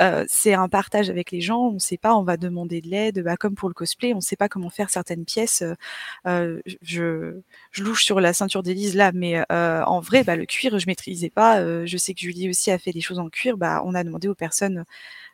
euh, 0.00 0.24
c'est 0.28 0.54
un 0.54 0.68
partage 0.68 1.10
avec 1.10 1.30
les 1.30 1.40
gens. 1.40 1.60
On 1.68 1.74
ne 1.74 1.78
sait 1.78 1.96
pas, 1.96 2.16
on 2.16 2.24
va 2.24 2.36
demander 2.36 2.80
de 2.80 2.88
l'aide. 2.88 3.22
Bah, 3.22 3.36
comme 3.36 3.54
pour 3.54 3.68
le 3.68 3.74
cosplay, 3.74 4.14
on 4.14 4.16
ne 4.16 4.20
sait 4.20 4.36
pas 4.36 4.48
comment 4.48 4.70
faire 4.70 4.90
certaines 4.90 5.24
pièces. 5.24 5.62
Je, 6.26 7.34
je 7.70 7.82
louche 7.84 8.04
sur 8.04 8.20
la 8.20 8.32
ceinture 8.32 8.62
d'Élise 8.62 8.94
là, 8.96 9.12
mais 9.14 9.42
euh, 9.52 9.84
en 9.84 10.00
vrai, 10.00 10.24
bah, 10.24 10.36
le 10.36 10.46
cuir, 10.46 10.78
je 10.78 10.86
maîtrisais 10.86 11.30
pas. 11.30 11.60
Euh, 11.60 11.84
je 11.86 11.96
sais 11.96 12.11
que 12.14 12.20
Julie 12.20 12.48
aussi 12.48 12.70
a 12.70 12.78
fait 12.78 12.92
des 12.92 13.00
choses 13.00 13.18
en 13.18 13.28
cuir. 13.28 13.56
Bah, 13.56 13.82
on 13.84 13.94
a 13.94 14.04
demandé 14.04 14.28
aux 14.28 14.34
personnes 14.34 14.84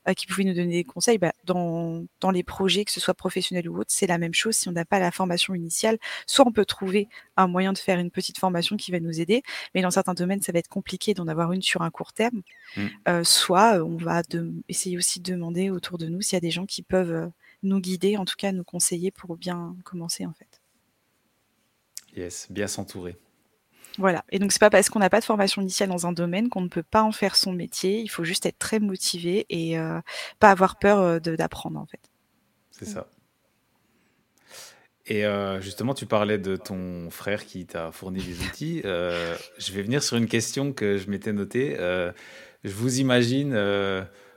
euh, 0.09 0.15
qui 0.15 0.27
pouvaient 0.27 0.45
nous 0.45 0.55
donner 0.55 0.73
des 0.73 0.85
conseils. 0.85 1.19
Bah, 1.19 1.33
dans, 1.45 2.05
dans 2.21 2.31
les 2.31 2.43
projets, 2.43 2.85
que 2.85 2.91
ce 2.91 3.01
soit 3.01 3.15
professionnel 3.15 3.69
ou 3.69 3.79
autre, 3.79 3.91
c'est 3.93 4.07
la 4.07 4.19
même 4.19 4.35
chose. 4.35 4.57
Si 4.57 4.69
on 4.69 4.73
n'a 4.73 4.85
pas 4.85 4.99
la 4.99 5.11
formation 5.11 5.55
initiale, 5.55 5.99
soit 6.27 6.47
on 6.47 6.53
peut 6.53 6.65
trouver 6.65 7.09
un 7.37 7.47
moyen 7.47 7.73
de 7.73 7.79
faire 7.79 7.99
une 7.99 8.11
petite 8.11 8.39
formation 8.39 8.77
qui 8.77 8.91
va 8.91 9.01
nous 9.01 9.21
aider, 9.21 9.43
mais 9.75 9.83
dans 9.83 9.91
certains 9.91 10.15
domaines, 10.15 10.43
ça 10.43 10.53
va 10.53 10.59
être 10.59 10.69
compliqué 10.69 11.15
d'en 11.15 11.29
avoir 11.29 11.53
une 11.53 11.63
sur 11.63 11.83
un 11.83 11.91
court 11.91 12.13
terme. 12.13 12.43
Mm. 12.77 12.87
Euh, 13.09 13.25
soit 13.25 13.79
euh, 13.79 13.85
on 13.85 13.97
va 13.97 14.23
de- 14.23 14.53
essayer 14.69 14.97
aussi 14.97 15.21
de 15.21 15.33
demander 15.33 15.71
autour 15.71 15.99
de 15.99 16.07
nous 16.07 16.23
s'il 16.23 16.35
y 16.35 16.37
a 16.37 16.41
des 16.41 16.51
gens 16.51 16.67
qui 16.67 16.83
peuvent 16.83 17.31
nous 17.63 17.81
guider, 17.81 18.17
en 18.17 18.25
tout 18.25 18.37
cas 18.37 18.53
nous 18.53 18.65
conseiller 18.65 19.11
pour 19.11 19.37
bien 19.37 19.77
commencer 19.85 20.27
en 20.27 20.33
fait. 20.33 20.61
Yes, 22.17 22.47
bien 22.51 22.67
s'entourer. 22.67 23.17
Voilà. 23.99 24.25
Et 24.31 24.39
donc 24.39 24.53
c'est 24.53 24.61
pas 24.61 24.71
parce 24.71 24.89
qu'on 24.89 25.01
n'a 25.01 25.11
pas 25.11 25.19
de 25.19 25.25
formation 25.25 25.61
initiale 25.61 25.89
dans 25.89 26.07
un 26.07 26.13
domaine 26.13 26.49
qu'on 26.49 26.61
ne 26.61 26.69
peut 26.69 26.85
pas 26.85 27.03
en 27.03 27.11
faire 27.11 27.35
son 27.35 27.53
métier. 27.53 28.01
Il 28.01 28.09
faut 28.09 28.25
juste 28.25 28.47
être 28.47 28.59
très 28.59 28.79
motivé 28.79 29.45
et 29.51 29.79
euh, 29.79 30.01
pas 30.39 30.51
avoir 30.51 30.79
peur 30.79 31.01
euh, 31.01 31.19
d'apprendre 31.19 31.79
en 31.79 31.87
fait. 31.87 32.01
C'est 32.71 32.87
ça. 32.87 33.09
Et 35.07 35.27
euh, 35.27 35.61
justement, 35.61 35.95
tu 35.95 36.07
parlais 36.07 36.39
de 36.39 36.55
ton 36.55 37.11
frère 37.11 37.45
qui 37.45 37.67
t'a 37.67 37.91
fourni 37.91 38.23
des 38.23 38.41
outils. 38.45 38.83
Je 38.85 39.73
vais 39.73 39.83
venir 39.83 40.03
sur 40.03 40.17
une 40.17 40.27
question 40.27 40.73
que 40.73 40.97
je 40.97 41.11
m'étais 41.11 41.33
notée. 41.33 41.77
Je 42.65 42.71
vous 42.71 43.01
imagine, 43.01 43.55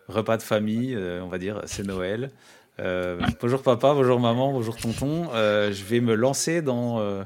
repas 0.07 0.37
de 0.37 0.41
famille, 0.41 0.97
on 0.97 1.27
va 1.27 1.37
dire, 1.37 1.61
c'est 1.65 1.83
Noël. 1.83 2.31
Bonjour 2.79 3.61
papa, 3.61 3.93
bonjour 3.93 4.19
maman, 4.19 4.53
bonjour 4.53 4.77
tonton. 4.77 5.29
Je 5.33 5.83
vais 5.83 5.99
me 5.99 6.15
lancer 6.15 6.61
dans, 6.61 7.25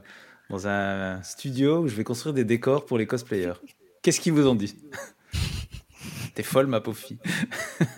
dans 0.49 0.67
un 0.67 1.21
studio 1.23 1.79
où 1.79 1.87
je 1.87 1.95
vais 1.95 2.03
construire 2.03 2.33
des 2.33 2.43
décors 2.43 2.85
pour 2.85 2.97
les 2.97 3.07
cosplayers. 3.07 3.53
Qu'est-ce 4.01 4.19
qu'ils 4.19 4.33
vous 4.33 4.47
ont 4.47 4.55
dit? 4.55 4.75
T'es 6.35 6.43
folle, 6.43 6.67
ma 6.67 6.81
pauvre 6.81 6.97
fille. 6.97 7.17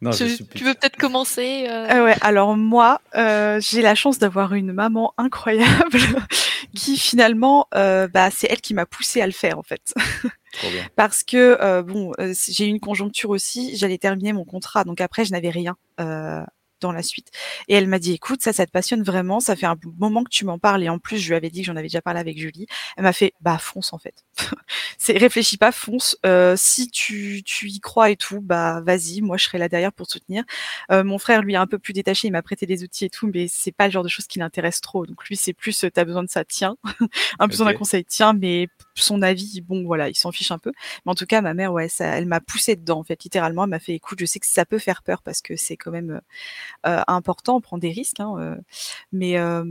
non, 0.00 0.12
je 0.12 0.24
tu, 0.24 0.30
suis 0.30 0.46
tu 0.46 0.64
veux 0.64 0.74
peut-être 0.74 0.96
commencer 0.96 1.66
euh, 1.68 1.86
Ah 1.88 2.04
ouais, 2.04 2.14
alors 2.20 2.56
moi, 2.56 3.00
euh, 3.16 3.58
j'ai 3.60 3.80
la 3.80 3.94
chance 3.94 4.18
d'avoir 4.18 4.52
une 4.54 4.72
maman 4.72 5.14
incroyable 5.16 5.98
qui 6.74 6.98
finalement, 6.98 7.66
euh, 7.74 8.06
bah, 8.06 8.30
c'est 8.30 8.48
elle 8.50 8.60
qui 8.60 8.74
m'a 8.74 8.86
poussée 8.86 9.22
à 9.22 9.26
le 9.26 9.32
faire 9.32 9.58
en 9.58 9.62
fait. 9.62 9.94
Parce 10.96 11.22
que 11.22 11.58
euh, 11.60 11.82
bon, 11.82 12.12
euh, 12.20 12.34
j'ai 12.48 12.66
eu 12.66 12.68
une 12.68 12.80
conjoncture 12.80 13.30
aussi, 13.30 13.76
j'allais 13.76 13.98
terminer 13.98 14.32
mon 14.32 14.44
contrat, 14.44 14.84
donc 14.84 15.00
après 15.00 15.24
je 15.24 15.32
n'avais 15.32 15.50
rien 15.50 15.76
euh, 16.00 16.44
dans 16.80 16.92
la 16.92 17.02
suite. 17.02 17.30
Et 17.68 17.74
elle 17.74 17.86
m'a 17.86 17.98
dit, 17.98 18.12
écoute, 18.12 18.42
ça, 18.42 18.52
ça 18.52 18.66
te 18.66 18.70
passionne 18.70 19.02
vraiment, 19.02 19.40
ça 19.40 19.56
fait 19.56 19.66
un 19.66 19.76
moment 19.98 20.24
que 20.24 20.30
tu 20.30 20.44
m'en 20.44 20.58
parles, 20.58 20.82
et 20.82 20.88
en 20.88 20.98
plus 20.98 21.18
je 21.18 21.28
lui 21.28 21.36
avais 21.36 21.50
dit 21.50 21.60
que 21.60 21.66
j'en 21.66 21.76
avais 21.76 21.88
déjà 21.88 22.02
parlé 22.02 22.20
avec 22.20 22.38
Julie. 22.38 22.66
Elle 22.96 23.04
m'a 23.04 23.12
fait, 23.12 23.32
bah 23.40 23.58
fonce 23.58 23.92
en 23.92 23.98
fait. 23.98 24.24
c'est 24.98 25.16
réfléchis 25.16 25.56
pas, 25.56 25.72
fonce. 25.72 26.16
Euh, 26.26 26.54
si 26.56 26.90
tu, 26.90 27.42
tu 27.44 27.68
y 27.68 27.80
crois 27.80 28.10
et 28.10 28.16
tout, 28.16 28.40
bah 28.40 28.80
vas-y, 28.80 29.20
moi 29.20 29.36
je 29.36 29.44
serai 29.44 29.58
là 29.58 29.68
derrière 29.68 29.92
pour 29.92 30.06
te 30.06 30.12
soutenir. 30.12 30.44
Euh, 30.90 31.04
mon 31.04 31.18
frère 31.18 31.42
lui 31.42 31.54
est 31.54 31.56
un 31.56 31.66
peu 31.66 31.78
plus 31.78 31.92
détaché, 31.92 32.28
il 32.28 32.32
m'a 32.32 32.42
prêté 32.42 32.66
des 32.66 32.82
outils 32.82 33.04
et 33.06 33.10
tout, 33.10 33.30
mais 33.32 33.46
c'est 33.48 33.72
pas 33.72 33.86
le 33.86 33.92
genre 33.92 34.04
de 34.04 34.08
choses 34.08 34.26
qui 34.26 34.38
l'intéresse 34.38 34.80
trop. 34.80 35.06
Donc 35.06 35.24
lui 35.28 35.36
c'est 35.36 35.52
plus, 35.52 35.84
euh, 35.84 35.90
t'as 35.90 36.04
besoin 36.04 36.22
de 36.22 36.30
ça, 36.30 36.44
tiens, 36.44 36.76
un 37.38 37.46
besoin 37.46 37.66
d'un 37.66 37.78
conseil, 37.78 38.04
tiens, 38.04 38.32
mais 38.32 38.68
son 39.00 39.22
avis, 39.22 39.60
bon 39.60 39.84
voilà, 39.84 40.08
il 40.08 40.14
s'en 40.14 40.32
fiche 40.32 40.50
un 40.50 40.58
peu. 40.58 40.72
Mais 41.04 41.12
en 41.12 41.14
tout 41.14 41.26
cas, 41.26 41.40
ma 41.40 41.54
mère, 41.54 41.72
ouais, 41.72 41.88
ça, 41.88 42.06
elle 42.16 42.26
m'a 42.26 42.40
poussé 42.40 42.76
dedans, 42.76 42.98
en 43.00 43.04
fait, 43.04 43.22
littéralement. 43.24 43.64
Elle 43.64 43.70
m'a 43.70 43.78
fait, 43.78 43.94
écoute, 43.94 44.18
je 44.20 44.26
sais 44.26 44.40
que 44.40 44.46
ça 44.46 44.64
peut 44.64 44.78
faire 44.78 45.02
peur 45.02 45.22
parce 45.22 45.40
que 45.42 45.56
c'est 45.56 45.76
quand 45.76 45.90
même 45.90 46.20
euh, 46.86 47.02
important, 47.06 47.56
on 47.56 47.60
prend 47.60 47.78
des 47.78 47.90
risques, 47.90 48.20
hein, 48.20 48.34
euh, 48.38 48.56
mais, 49.12 49.38
euh, 49.38 49.64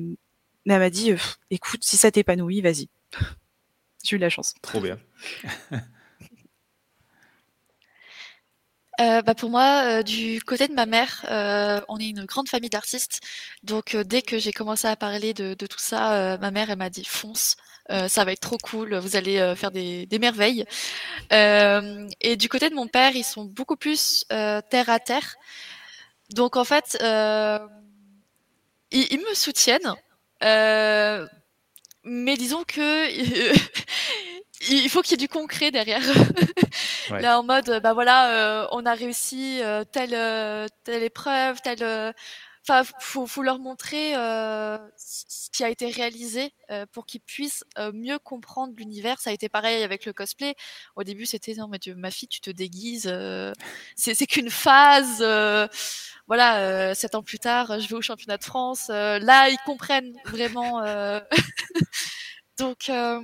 mais 0.66 0.74
elle 0.74 0.80
m'a 0.80 0.90
dit, 0.90 1.12
euh, 1.12 1.18
écoute, 1.50 1.84
si 1.84 1.98
ça 1.98 2.12
t'épanouit, 2.12 2.62
vas-y. 2.62 2.90
J'ai 4.04 4.16
eu 4.16 4.20
de 4.20 4.24
la 4.24 4.30
chance. 4.30 4.54
Trop 4.62 4.80
bien. 4.80 4.98
Euh, 9.00 9.22
bah 9.22 9.36
pour 9.36 9.52
moi, 9.52 10.00
euh, 10.00 10.04
du 10.04 10.42
côté 10.42 10.68
de 10.68 10.74
ma 10.74 10.88
mère, 10.88 11.24
euh, 11.30 11.80
on 11.88 12.00
est 12.00 12.10
une 12.10 12.26
grande 12.26 12.50
famille 12.50 12.70
d'artistes. 12.70 13.22
Donc 13.64 13.96
dès 13.96 14.22
que 14.24 14.40
j'ai 14.40 14.52
commencé 14.52 14.88
à 14.88 14.96
parler 14.96 15.34
de, 15.34 15.54
tout 15.54 15.78
ça, 15.78 16.38
ma 16.40 16.52
mère 16.52 16.70
elle 16.72 16.78
m'a 16.78 16.90
dit 16.90 17.06
fonce, 17.06 17.58
ça 17.90 18.26
va 18.26 18.32
être 18.32 18.40
trop 18.42 18.58
cool, 18.58 18.96
vous 18.96 19.16
allez 19.16 19.54
faire 19.56 19.72
des, 19.72 20.08
merveilles. 20.20 20.66
Et 21.32 22.36
du 22.38 22.50
côté 22.50 22.70
de 22.70 22.76
mon 22.76 22.88
père, 22.88 23.16
ils 23.16 23.24
sont 23.24 23.46
beaucoup 23.46 23.76
plus 23.78 24.26
terre 24.28 24.90
à 24.90 25.00
terre. 25.00 25.36
Donc 26.32 26.58
en 26.58 26.66
fait, 26.66 26.98
ils, 28.92 29.20
me 29.20 29.34
soutiennent, 29.36 29.94
mais 32.04 32.38
disons 32.38 32.64
que 32.64 33.08
il 34.70 34.90
faut 34.90 35.02
qu'il 35.02 35.12
y 35.12 35.14
ait 35.24 35.28
du 35.28 35.30
concret 35.30 35.72
derrière. 35.72 36.02
Ouais. 37.10 37.22
Là, 37.22 37.40
en 37.40 37.44
mode, 37.44 37.80
bah 37.82 37.94
voilà, 37.94 38.64
euh, 38.64 38.68
on 38.72 38.86
a 38.86 38.94
réussi 38.94 39.62
euh, 39.64 39.86
telle, 39.86 40.14
euh, 40.14 40.68
telle 40.84 41.04
épreuve, 41.04 41.62
telle. 41.62 41.82
euh, 41.82 42.12
Enfin, 42.70 42.84
faut, 43.00 43.26
faut 43.28 43.44
leur 43.44 43.60
montrer 43.60 44.14
euh, 44.18 44.78
ce 44.98 45.50
qui 45.52 45.64
a 45.64 45.70
été 45.70 45.90
réalisé 45.90 46.52
euh, 46.70 46.86
pour 46.92 47.06
qu'ils 47.06 47.22
puissent 47.22 47.64
euh, 47.80 47.94
mieux 47.94 48.20
comprendre 48.20 48.74
l'univers. 48.76 49.22
Ça 49.22 49.30
a 49.30 49.34
été 49.34 49.48
pareil 49.48 49.84
avec 49.84 50.06
le 50.06 50.12
cosplay. 50.12 50.54
Au 50.98 51.06
début, 51.06 51.26
c'était 51.26 51.54
non, 51.56 51.70
mais 51.70 51.80
tu- 51.80 51.96
ma 51.96 52.12
fille, 52.12 52.28
tu 52.28 52.42
te 52.42 52.50
déguises. 52.52 53.08
euh, 53.10 53.54
c'est 53.96 54.14
c'est 54.16 54.28
qu'une 54.28 54.50
phase. 54.50 55.20
euh, 55.22 55.66
voilà, 56.28 56.60
euh, 56.60 56.94
sept 56.94 57.16
ans 57.16 57.24
plus 57.24 57.40
tard, 57.40 57.80
je 57.80 57.88
vais 57.88 57.96
au 57.96 58.02
championnat 58.02 58.38
de 58.38 58.44
France. 58.44 58.88
euh, 58.90 59.18
là, 59.20 59.48
ils 59.50 59.58
comprennent 59.66 60.14
vraiment. 60.26 60.84
euh, 60.84 61.22
Donc, 62.60 62.90
euh, 62.90 63.22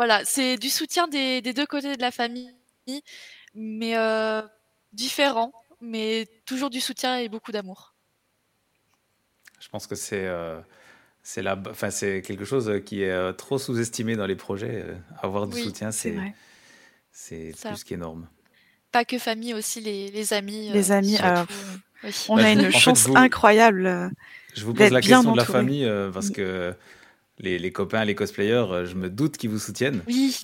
voilà, 0.00 0.24
c'est 0.24 0.56
du 0.56 0.70
soutien 0.70 1.08
des, 1.08 1.42
des 1.42 1.52
deux 1.52 1.66
côtés 1.66 1.94
de 1.94 2.00
la 2.00 2.10
famille, 2.10 2.50
mais 3.54 3.98
euh, 3.98 4.40
différent, 4.94 5.52
mais 5.82 6.26
toujours 6.46 6.70
du 6.70 6.80
soutien 6.80 7.18
et 7.18 7.28
beaucoup 7.28 7.52
d'amour. 7.52 7.92
Je 9.60 9.68
pense 9.68 9.86
que 9.86 9.94
c'est 9.94 10.26
euh, 10.26 10.58
C'est 11.22 11.42
la, 11.42 11.58
enfin, 11.68 11.90
c'est 11.90 12.22
quelque 12.22 12.46
chose 12.46 12.80
qui 12.86 13.02
est 13.02 13.10
euh, 13.10 13.34
trop 13.34 13.58
sous-estimé 13.58 14.16
dans 14.16 14.24
les 14.24 14.36
projets. 14.36 14.84
euh, 14.86 14.94
avoir 15.20 15.46
du 15.46 15.54
Oui, 15.56 15.64
soutien, 15.64 15.90
C'est 15.92 17.52
plus 17.66 17.84
qu'énorme. 17.84 18.26
Pas 18.92 19.04
que 19.04 19.18
famille, 19.18 19.52
aussi 19.52 19.82
les, 19.82 20.10
les 20.10 20.32
amis. 20.32 20.70
Les 20.72 20.92
euh, 20.92 20.94
amis, 20.94 21.18
oui. 21.20 22.10
On 22.30 22.36
Bah, 22.36 22.44
a 22.44 22.52
une 22.52 22.72
fait, 22.72 22.80
chance 22.80 23.06
vous- 23.06 23.16
incroyable. 23.16 24.10
Je 24.56 24.64
vous 24.64 24.72
pose 24.72 24.90
la 24.92 25.02
question 25.02 25.32
de 25.32 25.36
la 25.36 25.44
famille 25.44 25.84
euh, 25.84 26.10
parce 26.10 26.30
que 26.30 26.74
les, 27.40 27.58
les 27.58 27.72
copains, 27.72 28.04
les 28.04 28.14
cosplayers, 28.14 28.66
euh, 28.70 28.84
je 28.86 28.94
me 28.94 29.08
doute 29.10 29.36
qu'ils 29.36 29.50
vous 29.50 29.58
soutiennent. 29.58 30.02
Oui, 30.06 30.38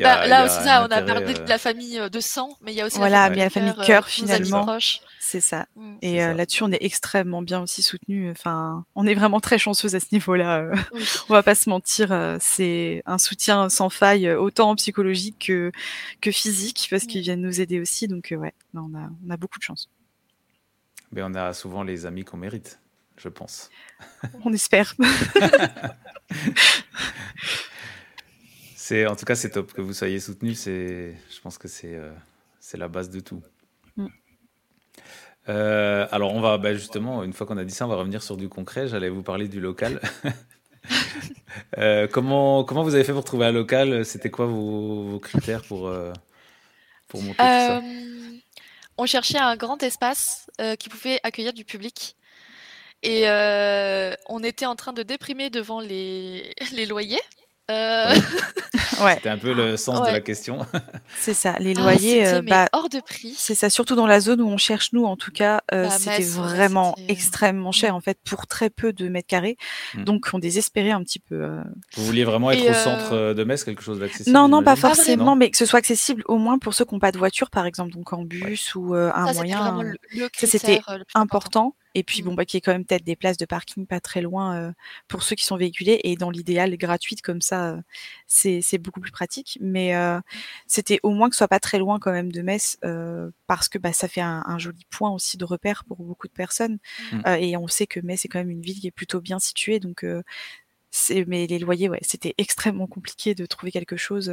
Bah, 0.00 0.26
là 0.26 0.44
aussi, 0.44 0.58
on 0.66 0.90
a 0.90 1.02
parlé 1.02 1.34
euh, 1.34 1.44
de 1.44 1.48
la 1.48 1.58
famille 1.58 1.98
euh, 1.98 2.08
de 2.08 2.18
sang, 2.18 2.56
mais 2.62 2.72
il 2.72 2.76
y 2.76 2.80
a 2.80 2.86
aussi 2.86 2.96
Voilà, 2.96 3.24
la 3.24 3.30
mais 3.30 3.36
il 3.36 3.38
y 3.38 3.42
a 3.42 3.44
la 3.44 3.50
famille 3.50 3.70
famille 3.70 3.86
cœur, 3.86 4.08
finalement. 4.08 4.78
C'est 5.20 5.40
ça. 5.40 5.66
Mm. 5.76 5.96
Et 6.02 6.24
euh, 6.24 6.34
là-dessus, 6.34 6.62
on 6.64 6.72
est 6.72 6.82
extrêmement 6.82 7.40
bien 7.42 7.60
aussi 7.62 7.82
soutenu. 7.82 8.30
Enfin, 8.30 8.84
on 8.94 9.06
est 9.06 9.14
vraiment 9.14 9.38
très 9.40 9.58
chanceuse 9.58 9.94
à 9.94 10.00
ce 10.00 10.06
niveau-là. 10.12 10.70
Oui. 10.92 11.04
On 11.28 11.32
va 11.34 11.42
pas 11.42 11.54
se 11.54 11.68
mentir, 11.68 12.36
c'est 12.40 13.02
un 13.06 13.18
soutien 13.18 13.68
sans 13.68 13.90
faille, 13.90 14.30
autant 14.32 14.74
psychologique 14.76 15.46
que, 15.46 15.70
que 16.20 16.30
physique, 16.32 16.88
parce 16.90 17.04
qu'ils 17.04 17.20
Mm. 17.20 17.24
viennent 17.24 17.42
nous 17.42 17.60
aider 17.60 17.80
aussi. 17.80 18.08
Donc, 18.08 18.34
ouais, 18.36 18.54
on, 18.74 18.92
a, 18.94 19.08
on 19.26 19.30
a 19.30 19.36
beaucoup 19.36 19.58
de 19.58 19.64
chance. 19.64 19.88
Mais 21.12 21.22
on 21.22 21.34
a 21.34 21.52
souvent 21.52 21.84
les 21.84 22.06
amis 22.06 22.24
qu'on 22.24 22.38
mérite, 22.38 22.80
je 23.24 23.28
pense. 23.30 23.70
On 24.44 24.52
espère. 24.52 24.94
C'est, 28.76 29.06
en 29.06 29.16
tout 29.16 29.24
cas, 29.24 29.34
c'est 29.34 29.48
top 29.48 29.72
que 29.72 29.80
vous 29.80 29.94
soyez 29.94 30.20
soutenu. 30.20 30.52
C'est, 30.52 31.14
je 31.34 31.40
pense 31.40 31.56
que 31.56 31.68
c'est, 31.68 31.94
euh, 31.94 32.12
c'est 32.60 32.76
la 32.76 32.86
base 32.86 33.08
de 33.08 33.18
tout. 33.20 33.42
Mm. 33.96 34.08
Euh, 35.48 36.06
alors, 36.10 36.34
on 36.34 36.42
va 36.42 36.58
bah, 36.58 36.74
justement, 36.74 37.24
une 37.24 37.32
fois 37.32 37.46
qu'on 37.46 37.56
a 37.56 37.64
dit 37.64 37.72
ça, 37.72 37.86
on 37.86 37.88
va 37.88 37.96
revenir 37.96 38.22
sur 38.22 38.36
du 38.36 38.50
concret. 38.50 38.86
J'allais 38.86 39.08
vous 39.08 39.22
parler 39.22 39.48
du 39.48 39.58
local. 39.60 40.02
Euh, 41.78 42.06
comment, 42.10 42.62
comment 42.64 42.82
vous 42.82 42.94
avez 42.94 43.04
fait 43.04 43.12
pour 43.12 43.24
trouver 43.24 43.46
un 43.46 43.52
local? 43.52 44.04
C'était 44.04 44.30
quoi 44.30 44.44
vos, 44.44 45.04
vos 45.04 45.18
critères 45.18 45.62
pour, 45.62 45.88
euh, 45.88 46.12
pour 47.08 47.22
monter 47.22 47.36
tout 47.36 47.42
ça? 47.42 47.80
On 48.96 49.06
cherchait 49.06 49.38
un 49.38 49.56
grand 49.56 49.82
espace 49.82 50.50
euh, 50.60 50.76
qui 50.76 50.88
pouvait 50.88 51.20
accueillir 51.22 51.52
du 51.52 51.64
public. 51.64 52.16
Et 53.04 53.28
euh, 53.28 54.12
on 54.28 54.42
était 54.42 54.66
en 54.66 54.74
train 54.76 54.92
de 54.92 55.02
déprimer 55.02 55.50
devant 55.50 55.80
les, 55.80 56.52
les 56.72 56.86
loyers. 56.86 57.20
Euh, 57.70 58.12
Ouais, 59.02 59.14
C'était 59.16 59.30
un 59.30 59.38
peu 59.38 59.52
le 59.54 59.76
sens 59.76 59.98
de 60.00 60.04
Ouais. 60.04 60.12
la 60.12 60.20
question. 60.20 60.64
c'est 61.18 61.34
ça. 61.34 61.56
Les 61.58 61.74
ah, 61.76 61.80
loyers, 61.80 62.26
euh, 62.26 62.42
bah, 62.42 62.68
hors 62.72 62.88
de 62.88 63.00
prix. 63.00 63.34
c'est 63.36 63.54
ça. 63.56 63.68
Surtout 63.68 63.96
dans 63.96 64.06
la 64.06 64.20
zone 64.20 64.40
où 64.40 64.46
on 64.46 64.56
cherche, 64.56 64.92
nous, 64.92 65.04
en 65.04 65.16
tout 65.16 65.32
cas, 65.32 65.62
euh, 65.72 65.88
Bah, 65.88 65.90
c'était 65.98 66.18
ouais, 66.18 66.22
vraiment 66.24 66.94
extrêmement 67.08 67.72
cher, 67.72 67.96
en 67.96 68.00
fait, 68.00 68.18
pour 68.24 68.46
très 68.46 68.70
peu 68.70 68.92
de 68.92 69.08
mètres 69.08 69.26
carrés. 69.26 69.56
Mm. 69.94 70.04
Donc, 70.04 70.28
on 70.32 70.38
désespérait 70.38 70.92
un 70.92 71.02
petit 71.02 71.18
peu. 71.18 71.34
euh, 71.34 71.60
Vous 71.96 72.04
vouliez 72.04 72.24
vraiment 72.24 72.52
être 72.52 72.62
Et, 72.62 72.68
au 72.68 72.72
euh, 72.72 72.74
centre 72.74 73.32
de 73.34 73.44
Metz, 73.44 73.64
quelque 73.64 73.82
chose 73.82 73.98
d'accessible 73.98 74.32
Non, 74.32 74.48
non, 74.48 74.62
pas 74.62 74.76
forcément, 74.76 75.24
Non 75.24 75.34
mais 75.36 75.50
que 75.50 75.56
ce 75.56 75.66
soit 75.66 75.80
accessible 75.80 76.22
au 76.26 76.36
moins 76.38 76.58
pour 76.58 76.72
ceux 76.72 76.84
qui 76.84 76.94
n'ont 76.94 77.00
pas 77.00 77.12
de 77.12 77.18
voiture, 77.18 77.50
par 77.50 77.66
exemple, 77.66 77.92
donc 77.92 78.12
en 78.12 78.22
bus 78.22 78.74
ou 78.76 78.94
euh, 78.94 79.10
un 79.12 79.26
Ça, 79.26 79.32
moyen 79.34 79.82
c'était 80.34 80.80
important. 81.14 81.74
Et 81.94 82.02
puis, 82.02 82.22
bon, 82.22 82.34
bah, 82.34 82.44
qu'il 82.44 82.56
y 82.56 82.58
ait 82.58 82.60
quand 82.60 82.72
même 82.72 82.84
peut-être 82.84 83.04
des 83.04 83.16
places 83.16 83.36
de 83.36 83.46
parking 83.46 83.86
pas 83.86 84.00
très 84.00 84.20
loin 84.20 84.56
euh, 84.56 84.72
pour 85.08 85.22
ceux 85.22 85.36
qui 85.36 85.44
sont 85.44 85.56
véhiculés. 85.56 86.00
Et 86.04 86.16
dans 86.16 86.30
l'idéal, 86.30 86.76
gratuite 86.76 87.22
comme 87.22 87.40
ça, 87.40 87.74
euh, 87.74 87.80
c'est 88.26 88.78
beaucoup 88.78 89.00
plus 89.00 89.12
pratique. 89.12 89.58
Mais 89.60 89.94
euh, 89.96 90.20
c'était 90.66 91.00
au 91.02 91.10
moins 91.10 91.28
que 91.28 91.34
ce 91.34 91.38
soit 91.38 91.48
pas 91.48 91.60
très 91.60 91.78
loin 91.78 91.98
quand 91.98 92.12
même 92.12 92.32
de 92.32 92.42
Metz, 92.42 92.78
parce 93.46 93.68
que 93.68 93.78
bah, 93.78 93.92
ça 93.92 94.08
fait 94.08 94.20
un, 94.20 94.42
un 94.46 94.58
joli 94.58 94.84
point 94.90 95.10
aussi 95.10 95.36
de 95.36 95.44
repère 95.44 95.84
pour 95.84 95.98
beaucoup 95.98 96.28
de 96.28 96.32
personnes. 96.32 96.78
Mm. 97.12 97.20
Euh, 97.26 97.34
et 97.36 97.56
on 97.56 97.68
sait 97.68 97.86
que 97.86 98.00
Metz 98.00 98.24
est 98.24 98.28
quand 98.28 98.38
même 98.40 98.50
une 98.50 98.62
ville 98.62 98.80
qui 98.80 98.86
est 98.88 98.90
plutôt 98.90 99.20
bien 99.20 99.38
située. 99.38 99.80
Donc, 99.80 100.04
c'est- 100.90 101.24
mais 101.26 101.46
les 101.46 101.58
loyers, 101.58 101.88
ouais, 101.88 102.00
c'était 102.02 102.34
extrêmement 102.38 102.86
compliqué 102.86 103.34
de 103.34 103.46
trouver 103.46 103.72
quelque 103.72 103.96
chose 103.96 104.32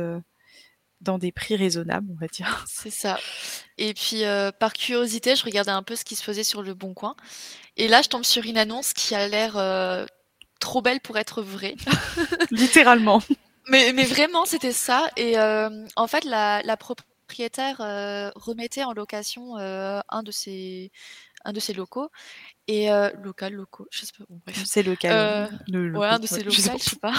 dans 1.02 1.18
des 1.18 1.32
prix 1.32 1.56
raisonnables, 1.56 2.08
on 2.12 2.20
va 2.20 2.28
dire. 2.28 2.66
C'est 2.70 2.92
ça. 2.92 3.20
Et 3.78 3.94
puis, 3.94 4.24
euh, 4.24 4.52
par 4.52 4.74
curiosité, 4.74 5.36
je 5.36 5.44
regardais 5.44 5.72
un 5.72 5.84
peu 5.84 5.96
ce 5.96 6.06
qui 6.06 6.16
se 6.16 6.24
faisait 6.24 6.44
sur 6.44 6.62
le 6.62 6.74
Bon 6.74 6.94
Coin. 6.94 7.16
Et 7.78 7.88
là, 7.88 8.02
je 8.02 8.10
tombe 8.10 8.24
sur 8.24 8.46
une 8.46 8.58
annonce 8.58 8.94
qui 8.94 9.16
a 9.16 9.28
l'air 9.28 9.58
euh, 9.58 10.06
trop 10.60 10.82
belle 10.82 11.02
pour 11.02 11.18
être 11.18 11.42
vraie. 11.42 11.76
Littéralement. 12.52 13.22
Mais, 13.68 13.94
mais 13.94 14.06
vraiment, 14.06 14.46
c'était 14.46 14.72
ça. 14.72 15.12
Et 15.18 15.38
euh, 15.38 15.86
en 15.96 16.08
fait, 16.08 16.26
la, 16.26 16.64
la 16.64 16.78
propriétaire 16.78 17.78
remettait 18.36 18.84
en 18.84 18.92
location 18.92 19.56
un 19.56 20.24
de 20.24 20.32
ses, 20.32 20.92
un 21.46 21.54
de 21.54 21.60
ses 21.60 21.74
locaux. 21.74 22.10
Et 22.68 22.92
euh, 22.92 23.10
local, 23.24 23.54
locaux, 23.54 23.88
je 23.92 24.02
sais 24.02 24.12
pas. 24.18 24.24
Bon, 24.30 24.40
bref. 24.46 24.62
C'est 24.66 24.84
local. 24.84 25.12
Euh, 25.14 25.48
le 25.68 25.98
Ouais, 25.98 26.08
un 26.08 26.20
de 26.20 26.28
ses 26.28 26.36
ouais, 26.36 26.44
locaux, 26.44 26.56
je 26.56 26.62
sais 26.62 26.78
je 26.78 26.90
sais 26.92 26.96
pas. 26.96 27.14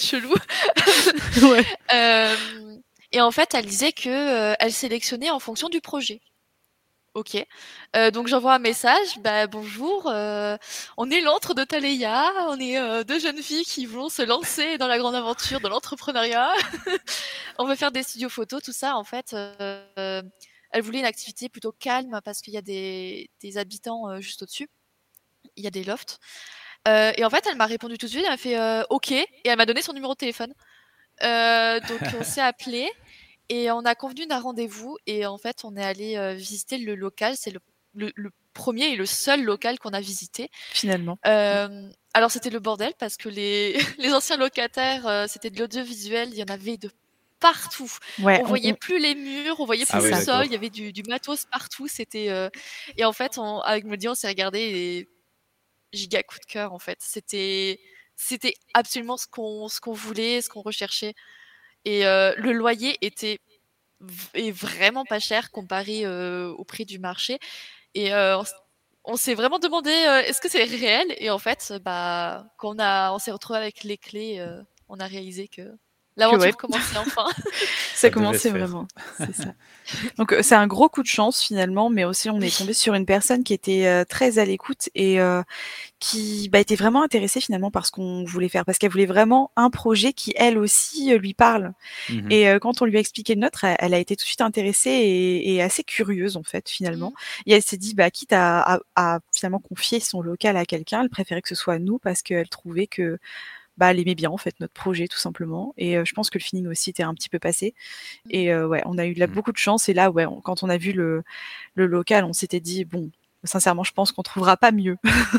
Chelou. 0.00 0.32
pas. 0.32 1.46
Ouais. 1.48 1.66
Euh, 1.92 2.36
et 3.14 3.20
en 3.20 3.30
fait, 3.30 3.54
elle 3.54 3.66
disait 3.66 3.92
que 3.92 4.08
euh, 4.08 4.54
elle 4.60 4.72
sélectionnait 4.72 5.30
en 5.30 5.38
fonction 5.40 5.68
du 5.68 5.80
projet. 5.80 6.20
Ok. 7.14 7.36
Euh, 7.94 8.10
donc 8.10 8.26
j'envoie 8.26 8.54
un 8.54 8.58
message. 8.58 9.20
Bah 9.20 9.46
bonjour. 9.46 10.08
euh, 10.08 10.56
on 10.96 11.08
est 11.12 11.20
l'antre 11.20 11.54
de 11.54 11.62
Taleya. 11.62 12.28
On 12.48 12.58
est 12.58 12.76
euh, 12.76 13.04
deux 13.04 13.20
jeunes 13.20 13.40
filles 13.40 13.64
qui 13.64 13.86
vont 13.86 14.08
se 14.08 14.22
lancer 14.22 14.78
dans 14.78 14.88
la 14.88 14.98
grande 14.98 15.14
aventure 15.14 15.60
de 15.60 15.68
l'entrepreneuriat. 15.68 16.52
on 17.58 17.66
veut 17.66 17.76
faire 17.76 17.92
des 17.92 18.02
studios 18.02 18.28
photos, 18.28 18.60
tout 18.64 18.72
ça. 18.72 18.96
En 18.96 19.04
fait, 19.04 19.32
euh, 19.32 20.22
elle 20.72 20.82
voulait 20.82 20.98
une 20.98 21.04
activité 21.04 21.48
plutôt 21.48 21.70
calme 21.70 22.20
parce 22.24 22.40
qu'il 22.40 22.52
y 22.52 22.58
a 22.58 22.62
des, 22.62 23.30
des 23.40 23.58
habitants 23.58 24.10
euh, 24.10 24.20
juste 24.20 24.42
au-dessus. 24.42 24.68
Il 25.54 25.62
y 25.62 25.68
a 25.68 25.70
des 25.70 25.84
lofts. 25.84 26.18
Euh, 26.88 27.12
et 27.16 27.24
en 27.24 27.30
fait, 27.30 27.46
elle 27.48 27.56
m'a 27.56 27.66
répondu 27.66 27.96
tout 27.96 28.06
de 28.06 28.10
suite. 28.10 28.24
Elle 28.24 28.32
m'a 28.32 28.36
fait 28.36 28.84
OK 28.90 29.12
et 29.12 29.28
elle 29.44 29.56
m'a 29.56 29.66
donné 29.66 29.82
son 29.82 29.92
numéro 29.92 30.14
de 30.14 30.18
téléphone. 30.18 30.52
Donc 31.22 32.00
on 32.18 32.24
s'est 32.24 32.40
appelé 32.40 32.90
et 33.48 33.70
on 33.70 33.80
a 33.80 33.94
convenu 33.94 34.26
d'un 34.26 34.40
rendez-vous 34.40 34.96
et 35.06 35.26
en 35.26 35.38
fait 35.38 35.64
on 35.64 35.76
est 35.76 35.84
allé 35.84 36.16
euh, 36.16 36.34
visiter 36.34 36.78
le 36.78 36.94
local. 36.94 37.34
C'est 37.36 37.50
le, 37.50 37.60
le- 37.94 38.12
le 38.16 38.30
premier 38.54 38.86
et 38.92 38.96
le 38.96 39.06
seul 39.06 39.42
local 39.42 39.78
qu'on 39.78 39.92
a 39.92 40.00
visité. 40.00 40.48
Finalement. 40.72 41.18
Euh, 41.26 41.88
alors 42.14 42.30
c'était 42.30 42.50
le 42.50 42.60
bordel 42.60 42.92
parce 42.98 43.16
que 43.16 43.28
les, 43.28 43.76
les 43.98 44.12
anciens 44.12 44.36
locataires 44.36 45.06
euh, 45.06 45.26
c'était 45.28 45.50
de 45.50 45.58
l'audiovisuel, 45.58 46.30
il 46.32 46.36
y 46.38 46.42
en 46.42 46.46
avait 46.52 46.76
de 46.76 46.90
partout. 47.40 47.90
Ouais, 48.20 48.40
on 48.40 48.44
voyait 48.44 48.72
plus 48.74 48.98
les 48.98 49.14
murs, 49.14 49.60
on 49.60 49.66
voyait 49.66 49.84
C'est 49.84 49.98
plus 49.98 50.06
Ah 50.06 50.10
le 50.10 50.16
oui, 50.18 50.24
sol, 50.24 50.46
il 50.46 50.52
y 50.52 50.56
avait 50.56 50.70
du, 50.70 50.92
du 50.92 51.02
matos 51.02 51.44
partout. 51.46 51.88
C'était 51.88 52.30
euh, 52.30 52.48
et 52.96 53.04
en 53.04 53.12
fait 53.12 53.36
on, 53.38 53.60
avec 53.60 53.84
Modi 53.84 54.08
on 54.08 54.14
s'est 54.14 54.28
regardé 54.28 54.58
et 54.60 55.08
giga 55.92 56.22
coup 56.22 56.38
de 56.38 56.44
cœur 56.46 56.72
en 56.72 56.78
fait. 56.78 56.98
C'était 57.00 57.80
c'était 58.16 58.54
absolument 58.74 59.16
ce 59.16 59.26
qu'on 59.26 59.68
ce 59.68 59.80
qu'on 59.80 59.92
voulait, 59.92 60.40
ce 60.40 60.48
qu'on 60.48 60.62
recherchait. 60.62 61.14
Et 61.84 62.06
euh, 62.06 62.34
le 62.36 62.52
loyer 62.52 62.96
était 63.04 63.38
est 64.34 64.50
vraiment 64.50 65.04
pas 65.04 65.18
cher 65.18 65.50
comparé 65.50 66.04
euh, 66.04 66.50
au 66.50 66.64
prix 66.64 66.84
du 66.84 66.98
marché. 66.98 67.38
Et 67.94 68.12
euh, 68.14 68.38
on 68.38 68.44
on 69.06 69.16
s'est 69.16 69.34
vraiment 69.34 69.58
demandé 69.58 69.90
est-ce 69.90 70.40
que 70.40 70.48
c'est 70.48 70.64
réel? 70.64 71.14
Et 71.18 71.28
en 71.28 71.38
fait, 71.38 71.74
bah, 71.84 72.46
quand 72.56 72.74
on, 72.80 73.14
on 73.14 73.18
s'est 73.18 73.32
retrouvé 73.32 73.58
avec 73.58 73.84
les 73.84 73.98
clés, 73.98 74.42
on 74.88 74.98
a 74.98 75.06
réalisé 75.06 75.46
que 75.46 75.76
l'aventure 76.16 76.40
ouais. 76.40 76.52
commençait 76.52 76.96
enfin. 76.98 77.24
Ça 77.94 78.08
devait 78.08 78.14
commençait 78.14 78.50
vraiment. 78.50 78.86
C'est 79.18 79.34
ça. 79.34 79.54
Donc 80.18 80.32
euh, 80.32 80.42
c'est 80.42 80.54
un 80.54 80.66
gros 80.66 80.88
coup 80.88 81.02
de 81.02 81.08
chance 81.08 81.42
finalement, 81.42 81.90
mais 81.90 82.04
aussi 82.04 82.30
on 82.30 82.40
est 82.40 82.56
tombé 82.56 82.72
sur 82.72 82.94
une 82.94 83.04
personne 83.04 83.44
qui 83.44 83.52
était 83.52 83.86
euh, 83.86 84.04
très 84.04 84.38
à 84.38 84.44
l'écoute 84.44 84.88
et 84.94 85.20
euh, 85.20 85.42
qui 86.00 86.48
bah, 86.50 86.60
était 86.60 86.76
vraiment 86.76 87.02
intéressée 87.02 87.40
finalement 87.40 87.70
par 87.70 87.84
ce 87.84 87.90
qu'on 87.90 88.24
voulait 88.24 88.48
faire, 88.48 88.64
parce 88.64 88.78
qu'elle 88.78 88.90
voulait 88.90 89.06
vraiment 89.06 89.50
un 89.56 89.70
projet 89.70 90.12
qui 90.12 90.32
elle 90.36 90.56
aussi 90.58 91.12
euh, 91.12 91.18
lui 91.18 91.34
parle. 91.34 91.72
Mhm. 92.08 92.30
Et 92.30 92.48
euh, 92.48 92.58
quand 92.58 92.80
on 92.80 92.84
lui 92.86 92.96
a 92.96 93.00
expliqué 93.00 93.34
le 93.34 93.40
nôtre, 93.42 93.64
elle, 93.64 93.76
elle 93.78 93.94
a 93.94 93.98
été 93.98 94.16
tout 94.16 94.22
de 94.22 94.26
suite 94.28 94.40
intéressée 94.40 94.90
et, 94.90 95.54
et 95.54 95.62
assez 95.62 95.84
curieuse 95.84 96.36
en 96.36 96.42
fait 96.42 96.68
finalement. 96.68 97.12
Et 97.46 97.52
elle 97.54 97.62
s'est 97.62 97.76
dit, 97.76 97.94
bah 97.94 98.10
quitte 98.10 98.32
à, 98.32 98.60
à- 98.76 98.80
à 98.96 99.18
finalement 99.34 99.58
confier 99.60 100.00
son 100.00 100.22
local 100.22 100.56
à 100.56 100.64
quelqu'un, 100.64 101.02
elle 101.02 101.10
préférait 101.10 101.42
que 101.42 101.48
ce 101.48 101.54
soit 101.54 101.78
nous 101.78 101.98
parce 101.98 102.22
qu'elle 102.22 102.48
trouvait 102.48 102.86
que 102.86 103.18
bah 103.76 103.90
elle 103.90 103.98
aimait 103.98 104.14
bien 104.14 104.30
en 104.30 104.36
fait 104.36 104.54
notre 104.60 104.72
projet 104.72 105.08
tout 105.08 105.18
simplement. 105.18 105.74
Et 105.76 105.96
euh, 105.96 106.04
je 106.04 106.12
pense 106.14 106.30
que 106.30 106.38
le 106.38 106.44
feeling 106.44 106.66
aussi 106.68 106.90
était 106.90 107.02
un 107.02 107.14
petit 107.14 107.28
peu 107.28 107.38
passé. 107.38 107.74
Et 108.30 108.52
euh, 108.52 108.66
ouais, 108.68 108.82
on 108.86 108.98
a 108.98 109.06
eu 109.06 109.14
la, 109.14 109.26
Mhm. 109.26 109.34
beaucoup 109.34 109.52
de 109.52 109.56
chance. 109.58 109.88
Et 109.88 109.94
là, 109.94 110.10
ouais, 110.10 110.26
on- 110.26 110.40
quand 110.40 110.62
on 110.62 110.68
a 110.68 110.76
vu 110.76 110.92
le, 110.92 111.22
le 111.74 111.86
local, 111.86 112.24
on 112.24 112.32
s'était 112.32 112.60
dit 112.60 112.84
bon, 112.84 113.10
sincèrement, 113.42 113.84
je 113.84 113.92
pense 113.92 114.12
qu'on 114.12 114.22
trouvera 114.22 114.56
pas 114.56 114.70
mieux. 114.72 114.96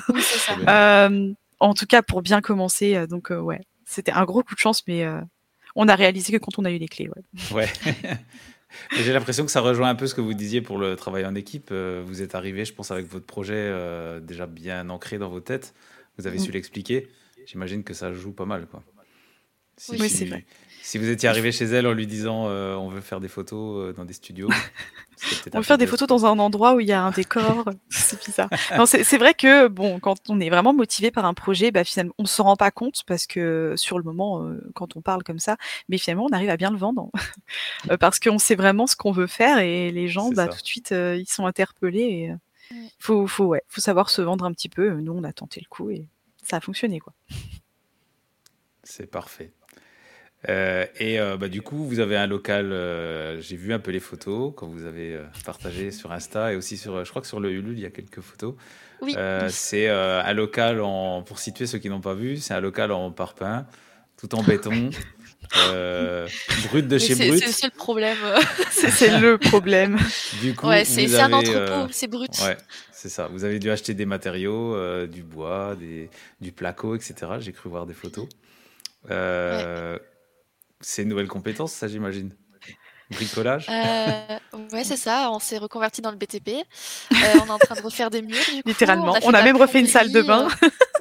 Oui, 0.10 0.22
ça. 0.22 0.58
Euh, 0.68 1.34
en 1.60 1.74
tout 1.74 1.86
cas, 1.86 2.02
pour 2.02 2.22
bien 2.22 2.42
commencer. 2.42 3.08
Donc 3.08 3.32
euh, 3.32 3.40
ouais, 3.40 3.62
c'était 3.86 4.12
un 4.12 4.26
gros 4.26 4.44
coup 4.44 4.54
de 4.56 4.60
chance, 4.60 4.84
mais 4.88 5.04
euh, 5.06 5.22
on 5.76 5.88
a 5.88 5.96
réalisé 5.96 6.34
que 6.34 6.38
quand 6.38 6.60
on 6.60 6.66
a 6.66 6.72
eu 6.72 6.78
les 6.78 6.88
clés. 6.88 7.10
Ouais. 7.52 7.70
J'ai 8.98 9.14
l'impression 9.14 9.46
que 9.46 9.52
ça 9.52 9.62
rejoint 9.62 9.88
un 9.90 9.96
peu 9.96 10.06
ce 10.08 10.14
que 10.16 10.20
vous 10.22 10.34
disiez 10.34 10.62
pour 10.62 10.78
le 10.78 10.98
travail 10.98 11.26
en 11.26 11.34
équipe. 11.36 11.70
Euh, 11.72 12.04
Vous 12.06 12.22
êtes 12.22 12.36
arrivé, 12.36 12.66
je 12.66 12.74
pense, 12.74 12.92
avec 12.92 13.06
votre 13.08 13.26
projet 13.26 13.54
euh, 13.56 14.20
déjà 14.20 14.48
bien 14.48 14.90
ancré 14.90 15.18
dans 15.18 15.30
vos 15.30 15.40
têtes. 15.40 15.74
Vous 16.18 16.28
avez 16.28 16.38
Mm. 16.38 16.42
su 16.42 16.52
l'expliquer. 16.52 17.08
J'imagine 17.46 17.84
que 17.84 17.94
ça 17.94 18.14
joue 18.14 18.32
pas 18.32 18.46
mal. 18.46 18.68
Quoi. 18.68 18.84
Si, 19.78 19.92
Oui, 19.92 19.98
tu- 20.10 20.10
c'est 20.10 20.26
vrai. 20.26 20.46
si 20.82 20.98
vous 20.98 21.10
étiez 21.10 21.28
arrivé 21.30 21.52
chez 21.52 21.66
elle 21.66 21.86
en 21.88 21.94
lui 21.94 22.08
disant 22.08 22.48
euh, 22.48 22.76
on 22.76 22.88
veut 22.90 23.02
faire 23.02 23.20
des 23.20 23.28
photos 23.28 23.90
euh, 23.90 23.94
dans 23.94 24.06
des 24.06 24.14
studios, 24.14 24.50
On 25.54 25.58
veut 25.60 25.64
faire 25.64 25.78
des 25.78 25.88
photos 25.88 26.08
dans 26.10 26.26
un 26.26 26.38
endroit 26.40 26.76
où 26.76 26.82
il 26.82 26.88
y 26.88 26.92
a 26.92 27.02
un 27.02 27.12
décor. 27.12 27.64
c'est 27.90 28.24
bizarre. 28.26 28.50
Non, 28.78 28.86
c'est 28.86 29.04
c'est 29.04 29.18
vrai 29.18 29.34
que 29.34 29.68
bon, 29.68 30.00
quand 30.00 30.30
on 30.30 30.40
est 30.42 30.50
vraiment 30.50 30.74
motivé 30.74 31.10
par 31.10 31.26
un 31.26 31.34
projet, 31.34 31.72
bah, 31.72 31.84
finalement, 31.86 32.14
on 32.18 32.26
se 32.26 32.42
rend 32.42 32.56
pas 32.58 32.70
compte 32.70 33.04
parce 33.08 33.26
que 33.26 33.74
sur 33.78 33.98
le 33.98 34.04
moment, 34.04 34.44
euh, 34.44 34.60
quand 34.76 34.96
on 34.98 35.02
parle 35.02 35.24
comme 35.24 35.40
ça, 35.40 35.56
mais 35.90 35.98
finalement, 35.98 36.26
on 36.30 36.34
arrive 36.34 36.50
à 36.50 36.58
bien 36.58 36.70
le 36.70 36.78
vendre 36.78 37.10
parce 38.00 38.20
qu'on 38.20 38.38
sait 38.40 38.56
vraiment 38.56 38.88
ce 38.88 38.96
qu'on 38.96 39.12
veut 39.12 39.28
faire 39.28 39.60
et 39.60 39.90
les 39.92 40.08
gens, 40.10 40.32
bah, 40.32 40.48
tout 40.48 40.62
de 40.62 40.66
suite, 40.68 40.92
euh, 40.92 41.16
ils 41.18 41.28
sont 41.30 41.46
interpellés. 41.46 42.00
Et, 42.02 42.34
Mm. 42.72 42.88
faut, 42.98 43.28
faut, 43.28 43.46
ouais, 43.46 43.62
faut 43.68 43.80
savoir 43.80 44.10
se 44.10 44.24
vendre 44.24 44.44
un 44.44 44.52
petit 44.52 44.70
peu. 44.70 44.90
Nous, 44.96 45.12
on 45.14 45.24
a 45.24 45.32
tenté 45.32 45.60
le 45.62 45.68
coup 45.70 45.92
et 45.92 46.08
ça 46.46 46.58
a 46.58 46.62
fonctionné, 46.62 47.00
quoi. 47.00 47.14
C'est 48.84 49.10
parfait. 49.10 49.52
Euh, 50.48 50.86
et 51.00 51.20
euh, 51.20 51.38
bah, 51.38 51.48
du 51.48 51.64
coup, 51.64 51.86
vous 51.86 52.00
avez 52.00 52.16
un 52.18 52.28
local. 52.28 52.72
euh, 52.72 53.42
J'ai 53.42 53.56
vu 53.56 53.74
un 53.74 53.80
peu 53.80 53.90
les 53.92 54.00
photos 54.00 54.54
quand 54.56 54.68
vous 54.68 54.86
avez 54.86 55.16
euh, 55.16 55.26
partagé 55.44 55.90
sur 55.90 56.12
Insta 56.12 56.54
et 56.54 56.56
aussi 56.56 56.78
sur. 56.78 57.04
Je 57.04 57.10
crois 57.10 57.22
que 57.24 57.28
sur 57.28 57.40
le 57.40 57.52
Ulule, 57.52 57.78
il 57.80 57.82
y 57.82 57.86
a 57.88 57.90
quelques 57.90 58.22
photos. 58.22 58.54
Oui. 59.02 59.16
Euh, 59.18 59.50
c'est 59.50 59.90
euh, 59.90 60.22
un 60.24 60.34
local 60.34 60.82
en. 60.82 61.24
Pour 61.24 61.40
situer 61.40 61.66
ceux 61.66 61.80
qui 61.80 61.90
n'ont 61.90 62.02
pas 62.02 62.14
vu, 62.14 62.38
c'est 62.38 62.54
un 62.54 62.60
local 62.62 62.92
en 62.92 63.12
parpaing, 63.12 63.66
tout 64.18 64.36
en 64.36 64.44
béton, 64.44 64.92
euh, 65.58 66.28
brut 66.70 66.88
de 66.88 66.96
Mais 66.96 67.00
chez 67.00 67.16
c'est 67.16 67.28
brut. 67.30 67.48
c'est 67.48 67.66
le 67.68 67.72
problème. 67.78 68.18
C'est 68.72 69.20
le 69.20 69.38
problème. 69.38 69.98
Du 70.42 70.54
coup, 70.54 70.68
ouais, 70.68 70.86
c'est 70.86 71.14
un 71.20 71.34
entrepôt, 71.34 71.58
euh, 71.58 71.88
c'est 71.92 72.08
brut. 72.08 72.32
Ouais, 72.44 72.58
c'est 72.92 73.10
ça. 73.10 73.28
Vous 73.28 73.44
avez 73.44 73.58
dû 73.60 73.70
acheter 73.72 73.94
des 73.94 74.06
matériaux, 74.06 74.76
euh, 74.76 75.08
du 75.08 75.24
bois, 75.24 75.76
des, 75.80 76.10
du 76.42 76.52
placo, 76.52 76.96
etc. 76.96 77.16
J'ai 77.40 77.52
cru 77.52 77.70
voir 77.70 77.86
des 77.86 77.94
photos. 77.94 78.28
Euh, 79.12 79.98
C'est 80.82 81.04
une 81.04 81.10
nouvelle 81.10 81.28
compétence, 81.28 81.72
ça, 81.74 81.88
j'imagine. 81.88 82.32
Bricolage. 83.12 83.68
Euh, 83.70 84.38
ouais, 84.74 84.84
c'est 84.84 84.98
ça. 84.98 85.30
On 85.32 85.40
s'est 85.40 85.60
reconverti 85.60 86.02
dans 86.02 86.10
le 86.12 86.18
BTP. 86.18 86.50
Euh, 86.50 87.16
on 87.44 87.46
est 87.46 87.50
en 87.52 87.60
train 87.60 87.76
de 87.76 87.82
refaire 87.82 88.10
des 88.10 88.22
murs. 88.24 88.36
Du 88.54 88.64
coup, 88.64 88.70
Littéralement. 88.70 89.16
On 89.24 89.30
a 89.30 89.40
la 89.40 89.44
même 89.44 89.58
refait 89.58 89.80
une 89.80 89.88
salle 89.88 90.12
de 90.12 90.22
bain. 90.22 90.48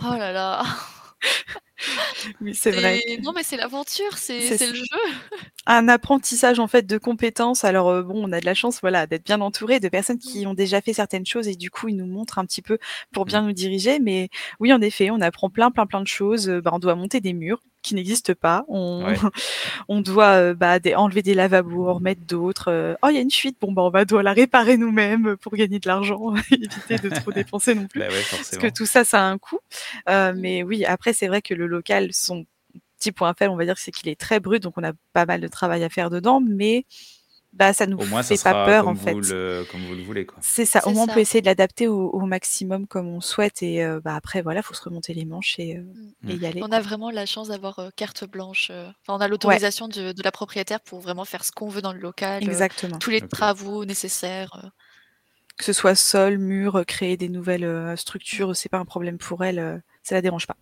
Oh 0.02 0.14
là 0.18 0.32
là. 0.32 0.62
Oui, 2.40 2.54
c'est 2.54 2.70
vrai. 2.70 3.00
Non, 3.22 3.32
mais 3.34 3.42
c'est 3.42 3.56
l'aventure, 3.56 4.16
c'est 4.16 4.58
le 4.60 4.74
jeu. 4.74 4.84
un 5.66 5.88
apprentissage 5.88 6.58
en 6.58 6.66
fait 6.66 6.86
de 6.86 6.98
compétences. 6.98 7.64
Alors 7.64 7.88
euh, 7.88 8.02
bon, 8.02 8.28
on 8.28 8.32
a 8.32 8.40
de 8.40 8.46
la 8.46 8.54
chance, 8.54 8.80
voilà, 8.80 9.06
d'être 9.06 9.24
bien 9.24 9.40
entouré 9.40 9.80
de 9.80 9.88
personnes 9.88 10.18
qui 10.18 10.46
ont 10.46 10.54
déjà 10.54 10.80
fait 10.80 10.92
certaines 10.92 11.26
choses 11.26 11.48
et 11.48 11.56
du 11.56 11.70
coup 11.70 11.88
ils 11.88 11.96
nous 11.96 12.06
montrent 12.06 12.38
un 12.38 12.44
petit 12.46 12.62
peu 12.62 12.78
pour 13.12 13.24
bien 13.24 13.42
nous 13.42 13.52
diriger. 13.52 13.98
Mais 14.00 14.28
oui, 14.60 14.72
en 14.72 14.80
effet, 14.80 15.10
on 15.10 15.20
apprend 15.20 15.50
plein, 15.50 15.70
plein, 15.70 15.86
plein 15.86 16.00
de 16.00 16.06
choses. 16.06 16.48
Bah, 16.48 16.70
on 16.72 16.78
doit 16.78 16.94
monter 16.94 17.20
des 17.20 17.32
murs 17.32 17.60
qui 17.84 17.94
n'existent 17.94 18.32
pas. 18.34 18.64
On, 18.68 19.04
Ouais. 19.04 19.14
on 19.88 20.00
doit 20.00 20.30
euh, 20.32 20.54
bah, 20.54 20.78
des- 20.80 20.94
enlever 20.96 21.22
des 21.22 21.34
lavabos, 21.34 21.88
en 21.88 21.94
remettre 21.94 22.22
d'autres. 22.22 22.68
Euh, 22.72 22.94
oh, 23.02 23.08
il 23.10 23.14
y 23.14 23.18
a 23.18 23.20
une 23.20 23.30
fuite. 23.30 23.56
Bon, 23.60 23.70
bah 23.70 23.82
on 23.82 23.90
va 23.90 24.04
doit 24.04 24.22
la 24.24 24.32
réparer 24.32 24.76
nous-mêmes 24.76 25.36
pour 25.36 25.54
gagner 25.54 25.78
de 25.78 25.86
l'argent, 25.88 26.34
éviter 26.50 26.96
de 26.98 27.08
trop 27.14 27.30
dépenser 27.30 27.74
non 27.76 27.86
plus. 27.86 28.00
Bah 28.00 28.08
ouais, 28.08 28.22
Parce 28.30 28.56
que 28.56 28.66
tout 28.68 28.86
ça, 28.86 29.04
ça 29.04 29.20
a 29.20 29.30
un 29.30 29.38
coût. 29.38 29.58
Euh, 30.08 30.32
mais 30.36 30.62
oui, 30.64 30.84
après, 30.84 31.12
c'est 31.12 31.28
vrai 31.28 31.42
que 31.42 31.54
le 31.54 31.66
local, 31.66 32.08
son 32.12 32.46
petit 32.98 33.12
point 33.12 33.34
faible, 33.38 33.52
on 33.52 33.56
va 33.56 33.66
dire, 33.66 33.76
c'est 33.78 33.90
qu'il 33.92 34.08
est 34.08 34.18
très 34.18 34.40
brut, 34.40 34.62
donc 34.62 34.74
on 34.78 34.82
a 34.84 34.92
pas 35.12 35.26
mal 35.26 35.40
de 35.40 35.48
travail 35.48 35.84
à 35.84 35.88
faire 35.90 36.08
dedans, 36.10 36.40
mais 36.40 36.86
bah, 37.56 37.72
ça 37.72 37.86
nous 37.86 37.96
Au 37.98 38.04
moins, 38.06 38.22
ça 38.22 38.28
fait 38.30 38.36
sera 38.36 38.52
pas 38.52 38.66
peur, 38.66 38.84
comme, 38.84 38.92
en 38.94 38.96
fait. 38.96 39.12
vous 39.12 39.20
le, 39.20 39.64
comme 39.70 39.80
vous 39.82 39.94
le 39.94 40.02
voulez. 40.02 40.26
Quoi. 40.26 40.38
C'est 40.40 40.64
ça. 40.64 40.80
Au 40.86 40.90
moins, 40.90 41.04
on 41.04 41.06
peut 41.14 41.20
essayer 41.20 41.40
de 41.40 41.46
l'adapter 41.46 41.86
au, 41.88 42.10
au 42.10 42.26
maximum 42.26 42.86
comme 42.86 43.06
on 43.08 43.20
souhaite. 43.20 43.62
Et 43.62 43.84
euh, 43.84 44.00
bah, 44.04 44.14
après, 44.16 44.42
voilà, 44.42 44.60
faut 44.62 44.74
se 44.74 44.82
remonter 44.82 45.14
les 45.14 45.24
manches 45.24 45.58
et, 45.58 45.76
euh, 45.76 45.82
Mm. 46.22 46.30
et 46.30 46.34
y 46.34 46.46
aller. 46.46 46.62
On 46.62 46.68
quoi. 46.68 46.76
a 46.78 46.80
vraiment 46.80 47.10
la 47.10 47.26
chance 47.26 47.48
d'avoir 47.48 47.78
euh, 47.78 47.90
carte 47.96 48.24
blanche. 48.24 48.70
Enfin, 48.70 48.92
on 49.16 49.20
a 49.20 49.28
l'autorisation 49.28 49.88
de, 49.88 50.12
de 50.12 50.22
la 50.22 50.32
propriétaire 50.32 50.80
pour 50.80 51.00
vraiment 51.00 51.24
faire 51.24 51.44
ce 51.44 51.52
qu'on 51.52 51.68
veut 51.68 51.82
dans 51.82 51.92
le 51.92 52.00
local. 52.00 52.42
euh, 52.42 52.46
Exactement. 52.46 52.98
tous 52.98 53.10
les 53.10 53.20
travaux 53.20 53.84
nécessaires. 53.84 54.60
euh. 54.64 54.68
Que 55.56 55.64
ce 55.64 55.72
soit 55.72 55.94
sol, 55.94 56.38
mur, 56.38 56.82
créer 56.84 57.16
des 57.16 57.28
nouvelles 57.28 57.62
euh, 57.64 57.94
structures, 57.94 58.56
c'est 58.56 58.68
pas 58.68 58.78
un 58.78 58.84
problème 58.84 59.18
pour 59.18 59.44
elle. 59.44 59.58
euh, 59.60 59.78
ça 60.02 60.16
la 60.16 60.22
dérange 60.22 60.46
pas. 60.48 60.56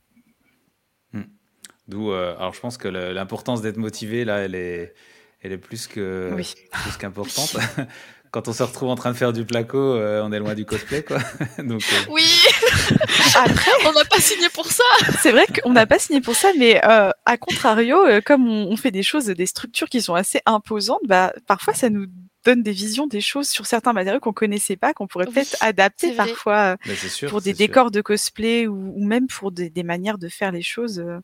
D'où, 1.89 2.13
euh, 2.13 2.37
alors 2.37 2.55
je 2.55 2.61
pense 2.61 2.79
que 2.79 2.87
l'importance 2.89 3.61
d'être 3.61 3.77
motivé, 3.77 4.25
là, 4.25 4.39
elle 4.39 4.55
est, 4.55 4.95
elle 5.43 5.53
est 5.53 5.59
plus 5.59 5.87
que 5.87 6.31
Oui. 6.35 6.55
plus 6.71 6.97
qu'importante. 6.99 7.57
Quand 8.31 8.49
on 8.49 8.55
se 8.55 8.63
retrouve 8.63 8.89
en 8.89 8.95
train 8.95 9.13
de 9.13 9.17
faire 9.17 9.35
du 9.35 9.45
placo, 9.45 9.77
euh, 9.77 10.23
on 10.25 10.33
est 10.33 10.39
loin 10.39 10.55
du 10.55 10.65
cosplay, 10.65 11.03
quoi. 11.03 11.19
Donc, 11.59 11.83
euh, 11.93 11.97
Oui, 12.11 12.25
Après, 13.35 13.71
on 13.87 13.93
n'a 13.93 14.05
pas 14.07 14.21
signé 14.21 14.49
pour 14.49 14.67
ça. 14.73 14.85
c'est 15.21 15.33
vrai 15.33 15.45
qu'on 15.47 15.73
n'a 15.73 15.87
pas 15.87 15.99
signé 15.99 16.21
pour 16.23 16.35
ça, 16.35 16.49
mais 16.59 16.81
euh, 16.85 17.11
à 17.27 17.37
contrario, 17.37 18.07
euh, 18.07 18.21
comme 18.25 18.49
on, 18.49 18.69
on 18.73 18.77
fait 18.77 18.91
des 18.91 19.03
choses, 19.03 19.27
des 19.27 19.45
structures 19.47 19.89
qui 19.91 20.01
sont 20.01 20.15
assez 20.15 20.41
imposantes, 20.47 21.01
bah, 21.07 21.33
parfois 21.47 21.75
ça 21.75 21.91
nous 21.91 22.07
donne 22.45 22.63
des 22.63 22.73
visions 22.73 23.07
des 23.07 23.21
choses 23.21 23.49
sur 23.49 23.67
certains 23.67 23.93
matériaux 23.93 24.21
qu'on 24.21 24.33
connaissait 24.33 24.77
pas, 24.77 24.93
qu'on 24.95 25.07
pourrait 25.07 25.27
Oui, 25.29 25.35
peut-être 25.35 25.57
adapter 25.61 26.13
parfois 26.13 26.77
euh, 26.89 26.95
sûr. 26.95 27.29
pour 27.31 27.41
des 27.41 27.51
sûr. 27.51 27.59
décors 27.59 27.91
de 27.91 28.01
cosplay 28.01 28.67
ou, 28.67 28.93
ou 28.97 29.05
même 29.05 29.27
pour 29.29 29.53
des, 29.53 29.71
des 29.71 29.83
manières 29.83 30.19
de 30.19 30.29
faire 30.29 30.51
les 30.53 30.63
choses, 30.63 30.99
euh, 31.01 31.19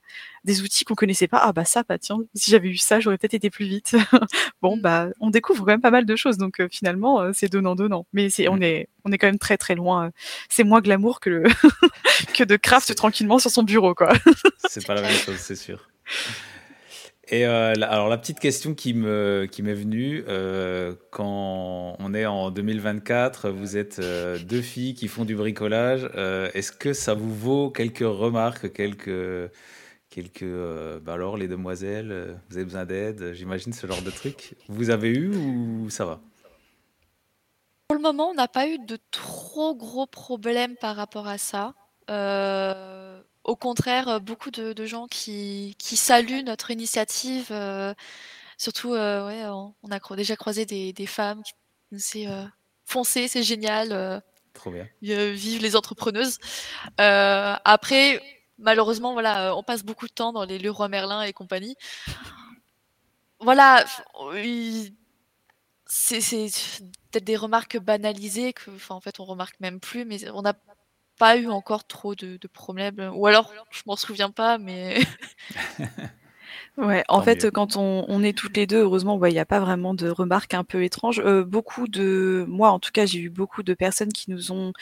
des 0.44 0.62
outils 0.62 0.84
qu'on 0.84 0.94
connaissait 0.94 1.28
pas. 1.28 1.38
Ah 1.42 1.52
bah 1.52 1.64
ça, 1.64 1.82
bah 1.88 1.98
tiens, 1.98 2.18
si 2.34 2.50
j'avais 2.50 2.68
eu 2.68 2.76
ça, 2.76 3.00
j'aurais 3.00 3.18
peut-être 3.18 3.34
été 3.34 3.50
plus 3.50 3.66
vite. 3.66 3.96
bon 4.62 4.76
Mm. 4.76 4.80
bah 4.80 5.08
on 5.20 5.30
découvre 5.30 5.60
quand 5.60 5.72
même 5.72 5.80
pas 5.80 5.90
mal 5.90 6.06
de 6.06 6.16
choses, 6.16 6.36
donc 6.38 6.60
euh, 6.60 6.68
finalement 6.70 7.20
euh, 7.20 7.32
c'est 7.34 7.48
donnant 7.48 7.74
donnant. 7.74 8.06
Mais 8.12 8.30
c'est 8.30 8.48
on 8.48 8.56
Mm. 8.56 8.62
est 8.62 8.88
on 9.04 9.12
est 9.12 9.18
quand 9.18 9.26
même 9.28 9.38
très 9.38 9.56
très 9.56 9.74
loin. 9.74 10.10
C'est 10.48 10.64
moins 10.64 10.80
glamour 10.80 11.20
que 11.20 11.30
le 11.30 11.42
que 12.34 12.44
de 12.44 12.56
craft 12.56 12.94
tranquillement 12.94 13.38
sur 13.38 13.50
son 13.50 13.62
bureau 13.62 13.94
quoi. 13.94 14.12
C'est 14.68 14.86
pas 14.86 14.94
la 14.94 15.02
même 15.02 15.12
chose, 15.16 15.36
c'est 15.38 15.56
sûr. 15.56 15.88
Et 17.30 17.46
euh, 17.46 17.74
alors 17.82 18.08
la 18.08 18.16
petite 18.16 18.40
question 18.40 18.74
qui 18.74 18.94
me 18.94 19.46
qui 19.50 19.62
m'est 19.62 19.74
venue 19.74 20.24
euh, 20.28 20.94
quand 21.10 21.94
on 21.98 22.14
est 22.14 22.24
en 22.24 22.50
2024, 22.50 23.50
vous 23.50 23.76
êtes 23.76 23.98
euh, 23.98 24.38
deux 24.38 24.62
filles 24.62 24.94
qui 24.94 25.08
font 25.08 25.26
du 25.26 25.36
bricolage. 25.36 26.08
Est-ce 26.54 26.72
que 26.72 26.94
ça 26.94 27.12
vous 27.12 27.34
vaut 27.34 27.70
quelques 27.70 27.98
remarques, 27.98 28.72
quelques 28.72 29.50
quelques 30.08 31.00
bah 31.02 31.12
alors 31.12 31.36
les 31.36 31.48
demoiselles, 31.48 32.40
vous 32.48 32.56
avez 32.56 32.64
besoin 32.64 32.86
d'aide, 32.86 33.32
j'imagine 33.34 33.74
ce 33.74 33.86
genre 33.86 34.02
de 34.02 34.10
truc? 34.10 34.54
Vous 34.68 34.88
avez 34.88 35.10
eu 35.10 35.28
ou 35.28 35.90
ça 35.90 36.06
va? 36.06 36.20
Pour 37.88 37.96
le 37.96 38.02
moment, 38.02 38.30
on 38.30 38.34
n'a 38.34 38.48
pas 38.48 38.68
eu 38.68 38.78
de 38.78 38.98
trop 39.10 39.74
gros 39.74 40.06
problèmes 40.06 40.76
par 40.76 40.96
rapport 40.96 41.26
à 41.26 41.36
ça. 41.36 41.74
Au 43.48 43.56
contraire, 43.56 44.08
euh, 44.08 44.18
beaucoup 44.18 44.50
de, 44.50 44.74
de 44.74 44.86
gens 44.86 45.06
qui, 45.06 45.74
qui 45.78 45.96
saluent 45.96 46.44
notre 46.44 46.70
initiative. 46.70 47.48
euh, 47.50 47.94
surtout, 48.58 48.92
euh, 48.92 49.26
ouais, 49.26 49.46
on, 49.46 49.74
on 49.82 49.90
a 49.90 49.98
déjà 50.16 50.36
croisé 50.36 50.66
des, 50.66 50.92
des 50.92 51.06
femmes 51.06 51.42
qui 51.42 51.54
nous 51.90 51.98
foncez, 52.84 53.26
c'est 53.26 53.42
génial, 53.42 54.22
Trop 54.52 54.70
bien. 54.70 54.86
vive 55.00 55.62
les 55.62 55.76
entrepreneuses. 55.76 56.38
Après, 56.98 58.20
malheureusement, 58.58 59.14
voilà, 59.14 59.56
on 59.56 59.62
passe 59.62 59.82
beaucoup 59.82 60.06
de 60.06 60.12
temps 60.12 60.34
dans 60.34 60.44
les 60.44 60.58
Leroy 60.58 60.88
Merlin 60.88 61.22
et 61.22 61.32
compagnie. 61.32 61.76
Voilà, 63.40 63.86
c'est 65.86 66.18
peut-être 67.10 67.24
des 67.24 67.36
remarques 67.36 67.78
banalisées 67.78 68.52
que, 68.52 68.70
enfin, 68.70 68.94
en 68.94 69.00
fait, 69.00 69.20
on 69.20 69.24
remarque 69.24 69.58
même 69.60 69.80
plus, 69.80 70.04
mais 70.04 70.28
on 70.30 70.42
n'a 70.42 70.54
pas 71.18 71.36
eu 71.36 71.48
encore 71.48 71.86
trop 71.86 72.14
de, 72.14 72.36
de 72.36 72.48
problèmes. 72.48 73.10
Ou 73.14 73.26
alors, 73.26 73.52
je 73.70 73.82
m'en 73.86 73.96
souviens 73.96 74.30
pas, 74.30 74.58
mais 74.58 74.98
Ouais, 76.76 77.02
en 77.08 77.16
Tant 77.18 77.22
fait, 77.24 77.44
mieux. 77.44 77.50
quand 77.50 77.74
on, 77.76 78.04
on 78.08 78.22
est 78.22 78.36
toutes 78.36 78.56
les 78.56 78.66
deux, 78.68 78.82
heureusement, 78.82 79.16
ouais, 79.16 79.30
il 79.30 79.34
n'y 79.34 79.40
a 79.40 79.44
pas 79.44 79.58
vraiment 79.58 79.94
de 79.94 80.08
remarques 80.08 80.54
un 80.54 80.62
peu 80.62 80.84
étranges. 80.84 81.18
Euh, 81.24 81.44
beaucoup 81.44 81.88
de, 81.88 82.44
moi, 82.48 82.70
en 82.70 82.78
tout 82.78 82.92
cas, 82.92 83.04
j'ai 83.04 83.18
eu 83.18 83.30
beaucoup 83.30 83.64
de 83.64 83.74
personnes 83.74 84.12
qui 84.12 84.30
nous 84.30 84.52
ont 84.52 84.72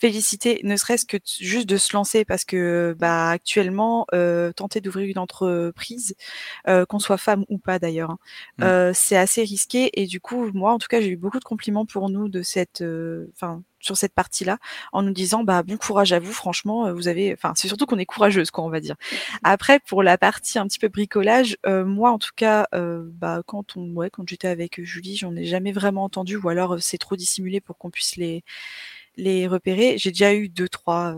félicité, 0.00 0.60
ne 0.64 0.76
serait-ce 0.76 1.06
que 1.06 1.16
juste 1.40 1.68
de 1.68 1.76
se 1.76 1.94
lancer, 1.94 2.24
parce 2.24 2.44
que, 2.44 2.96
bah, 2.98 3.28
actuellement, 3.30 4.04
euh, 4.12 4.52
tenter 4.52 4.80
d'ouvrir 4.80 5.08
une 5.08 5.18
entreprise, 5.18 6.16
euh, 6.68 6.86
qu'on 6.86 6.98
soit 6.98 7.18
femme 7.18 7.44
ou 7.48 7.58
pas 7.58 7.78
d'ailleurs, 7.78 8.10
hein, 8.10 8.18
Mm. 8.58 8.64
euh, 8.64 8.92
c'est 8.94 9.16
assez 9.16 9.42
risqué. 9.42 9.90
Et 10.00 10.06
du 10.06 10.20
coup, 10.20 10.50
moi, 10.54 10.72
en 10.72 10.78
tout 10.78 10.88
cas, 10.88 11.00
j'ai 11.00 11.10
eu 11.10 11.16
beaucoup 11.16 11.38
de 11.38 11.44
compliments 11.44 11.86
pour 11.86 12.10
nous 12.10 12.28
de 12.28 12.42
cette, 12.42 12.80
euh, 12.82 13.28
enfin, 13.34 13.62
sur 13.84 13.96
cette 13.96 14.14
partie-là, 14.14 14.58
en 14.92 15.02
nous 15.02 15.12
disant, 15.12 15.44
bah, 15.44 15.62
bon 15.62 15.76
courage 15.76 16.12
à 16.12 16.18
vous, 16.18 16.32
franchement, 16.32 16.86
euh, 16.86 16.92
vous 16.92 17.08
avez, 17.08 17.32
enfin, 17.34 17.52
c'est 17.56 17.68
surtout 17.68 17.86
qu'on 17.86 17.98
est 17.98 18.06
courageuse, 18.06 18.50
quoi, 18.50 18.64
on 18.64 18.70
va 18.70 18.80
dire. 18.80 18.96
Après, 19.42 19.78
pour 19.80 20.02
la 20.02 20.18
partie 20.18 20.58
un 20.58 20.66
petit 20.66 20.78
peu 20.78 20.88
bricolage, 20.88 21.56
euh, 21.66 21.84
moi, 21.84 22.10
en 22.10 22.18
tout 22.18 22.32
cas, 22.34 22.66
euh, 22.74 23.02
bah, 23.12 23.42
quand 23.46 23.76
on, 23.76 23.92
ouais, 23.92 24.10
quand 24.10 24.28
j'étais 24.28 24.48
avec 24.48 24.82
Julie, 24.82 25.16
j'en 25.16 25.36
ai 25.36 25.44
jamais 25.44 25.72
vraiment 25.72 26.04
entendu, 26.04 26.36
ou 26.36 26.48
alors 26.48 26.80
c'est 26.80 26.98
trop 26.98 27.16
dissimulé 27.16 27.60
pour 27.60 27.76
qu'on 27.78 27.90
puisse 27.90 28.16
les, 28.16 28.42
les 29.16 29.46
repérer. 29.46 29.98
J'ai 29.98 30.10
déjà 30.10 30.34
eu 30.34 30.48
deux, 30.48 30.68
trois 30.68 31.16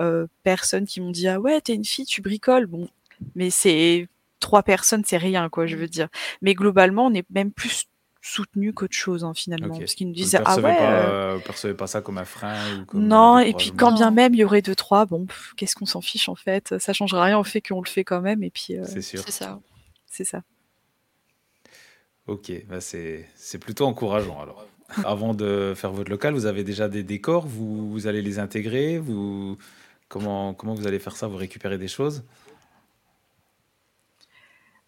euh, 0.00 0.26
personnes 0.42 0.86
qui 0.86 1.00
m'ont 1.00 1.10
dit 1.10 1.28
ah 1.28 1.40
ouais, 1.40 1.60
t'es 1.60 1.74
une 1.74 1.84
fille, 1.84 2.06
tu 2.06 2.22
bricoles. 2.22 2.66
Bon, 2.66 2.88
mais 3.34 3.50
c'est 3.50 4.08
trois 4.40 4.62
personnes, 4.62 5.04
c'est 5.06 5.18
rien, 5.18 5.48
quoi, 5.48 5.66
je 5.66 5.76
veux 5.76 5.88
dire. 5.88 6.08
Mais 6.42 6.54
globalement, 6.54 7.06
on 7.06 7.14
est 7.14 7.26
même 7.30 7.52
plus 7.52 7.86
soutenu 8.22 8.72
qu'autre 8.72 8.94
chose 8.94 9.24
hein, 9.24 9.32
finalement, 9.34 9.74
Ok. 9.74 9.80
parce 9.80 9.94
qu'ils 9.94 10.06
nous 10.06 10.14
Vous 10.14 10.20
ne 10.20 10.24
disaient 10.24 10.38
ah 10.38 10.44
percevez, 10.44 10.68
ouais. 10.68 10.76
pas, 10.78 10.92
euh, 10.92 11.32
euh, 11.32 11.34
vous 11.36 11.42
percevez 11.42 11.74
pas 11.74 11.86
ça 11.88 12.00
comme 12.00 12.18
un 12.18 12.24
frein 12.24 12.54
ou 12.80 12.84
comme 12.86 13.00
un 13.02 13.06
non, 13.06 13.38
et 13.40 13.52
puis 13.52 13.72
quand 13.72 13.92
bien 13.92 14.10
même 14.12 14.32
il 14.32 14.38
y 14.38 14.44
aurait 14.44 14.62
deux 14.62 14.76
trois, 14.76 15.04
bon, 15.06 15.26
qu'est-ce 15.56 15.74
qu'on 15.74 15.86
s'en 15.86 16.00
fiche 16.00 16.28
en 16.28 16.36
fait, 16.36 16.78
ça 16.78 16.92
changera 16.92 17.24
rien 17.24 17.38
au 17.38 17.44
fait 17.44 17.60
qu'on 17.60 17.82
le 17.82 17.88
fait 17.88 18.04
quand 18.04 18.20
même, 18.20 18.42
et 18.42 18.50
puis 18.50 18.78
euh, 18.78 18.84
C'est 18.86 19.02
sûr. 19.02 19.22
C'est 19.26 19.32
ça. 19.32 19.60
c'est 20.06 20.24
ça. 20.24 20.42
Ok, 22.28 22.52
bah 22.68 22.80
c'est 22.80 23.28
c'est 23.34 23.58
plutôt 23.58 23.86
encourageant 23.86 24.40
alors. 24.40 24.64
Avant 25.04 25.34
de 25.34 25.72
faire 25.74 25.90
votre 25.90 26.10
local, 26.10 26.34
vous 26.34 26.46
avez 26.46 26.64
déjà 26.64 26.88
des 26.88 27.02
décors, 27.02 27.46
vous, 27.46 27.90
vous 27.90 28.06
allez 28.06 28.22
les 28.22 28.38
intégrer, 28.38 28.98
vous 28.98 29.56
comment 30.08 30.54
comment 30.54 30.74
vous 30.74 30.86
allez 30.86 30.98
faire 31.00 31.16
ça, 31.16 31.26
vous 31.26 31.36
récupérez 31.38 31.78
des 31.78 31.88
choses? 31.88 32.22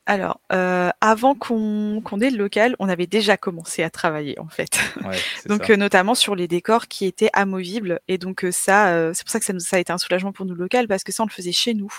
Alors, 0.06 0.40
euh, 0.52 0.90
avant 1.00 1.34
qu'on 1.34 2.02
qu'on 2.04 2.20
ait 2.20 2.28
le 2.30 2.36
local, 2.36 2.76
on 2.78 2.90
avait 2.90 3.06
déjà 3.06 3.38
commencé 3.38 3.82
à 3.82 3.88
travailler 3.88 4.38
en 4.38 4.48
fait. 4.48 4.78
Ouais, 5.02 5.16
Donc 5.46 5.70
euh, 5.70 5.76
notamment 5.76 6.14
sur 6.14 6.34
les 6.34 6.46
décors 6.46 6.88
qui 6.88 7.06
étaient 7.06 7.30
amovibles 7.32 8.00
et 8.06 8.18
donc 8.18 8.44
euh, 8.44 8.52
ça, 8.52 8.88
euh, 8.88 9.12
c'est 9.14 9.24
pour 9.24 9.30
ça 9.30 9.38
que 9.38 9.46
ça, 9.46 9.54
nous, 9.54 9.60
ça 9.60 9.76
a 9.76 9.78
été 9.78 9.92
un 9.92 9.98
soulagement 9.98 10.32
pour 10.32 10.44
nous 10.44 10.54
local 10.54 10.88
parce 10.88 11.04
que 11.04 11.12
ça 11.12 11.22
on 11.22 11.26
le 11.26 11.32
faisait 11.32 11.52
chez 11.52 11.72
nous. 11.72 11.90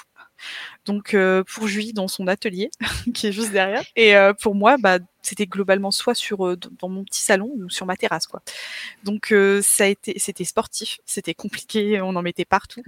Donc 0.86 1.13
euh, 1.13 1.43
pour 1.43 1.67
Julie 1.67 1.93
dans 1.93 2.07
son 2.07 2.27
atelier 2.27 2.69
qui 3.13 3.27
est 3.27 3.31
juste 3.31 3.51
derrière 3.51 3.83
et 3.95 4.15
euh, 4.15 4.33
pour 4.33 4.55
moi 4.55 4.77
bah 4.77 4.99
c'était 5.25 5.47
globalement 5.47 5.91
soit 5.91 6.13
sur 6.15 6.45
euh, 6.45 6.57
dans 6.79 6.89
mon 6.89 7.03
petit 7.03 7.21
salon 7.21 7.51
ou 7.55 7.69
sur 7.69 7.86
ma 7.86 7.97
terrasse 7.97 8.27
quoi. 8.27 8.41
Donc 9.03 9.31
euh, 9.31 9.61
ça 9.63 9.86
a 9.86 9.88
été 9.88 10.17
c'était 10.19 10.43
sportif, 10.43 10.99
c'était 11.05 11.33
compliqué, 11.33 11.99
on 12.01 12.15
en 12.15 12.21
mettait 12.21 12.45
partout. 12.45 12.83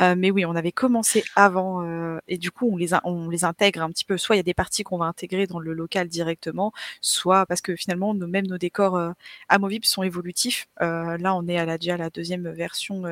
Euh, 0.00 0.14
mais 0.16 0.30
oui, 0.30 0.44
on 0.46 0.54
avait 0.54 0.72
commencé 0.72 1.24
avant 1.36 1.84
euh, 1.84 2.18
et 2.28 2.38
du 2.38 2.50
coup 2.50 2.68
on 2.72 2.76
les 2.76 2.90
on 3.04 3.28
les 3.28 3.44
intègre 3.44 3.82
un 3.82 3.90
petit 3.90 4.04
peu 4.04 4.16
soit 4.16 4.36
il 4.36 4.38
y 4.38 4.40
a 4.40 4.44
des 4.44 4.54
parties 4.54 4.84
qu'on 4.84 4.98
va 4.98 5.06
intégrer 5.06 5.46
dans 5.46 5.58
le 5.58 5.72
local 5.74 6.08
directement, 6.08 6.72
soit 7.00 7.46
parce 7.46 7.60
que 7.60 7.74
finalement 7.76 8.14
nos, 8.14 8.26
même 8.26 8.46
nos 8.46 8.58
décors 8.58 9.00
amovibles 9.48 9.84
sont 9.84 10.02
évolutifs. 10.02 10.68
Là, 10.80 11.34
on 11.34 11.46
est 11.48 11.58
à 11.58 11.64
la, 11.64 11.78
déjà 11.78 11.94
à 11.94 11.96
la 11.96 12.10
deuxième 12.10 12.48
version 12.50 13.02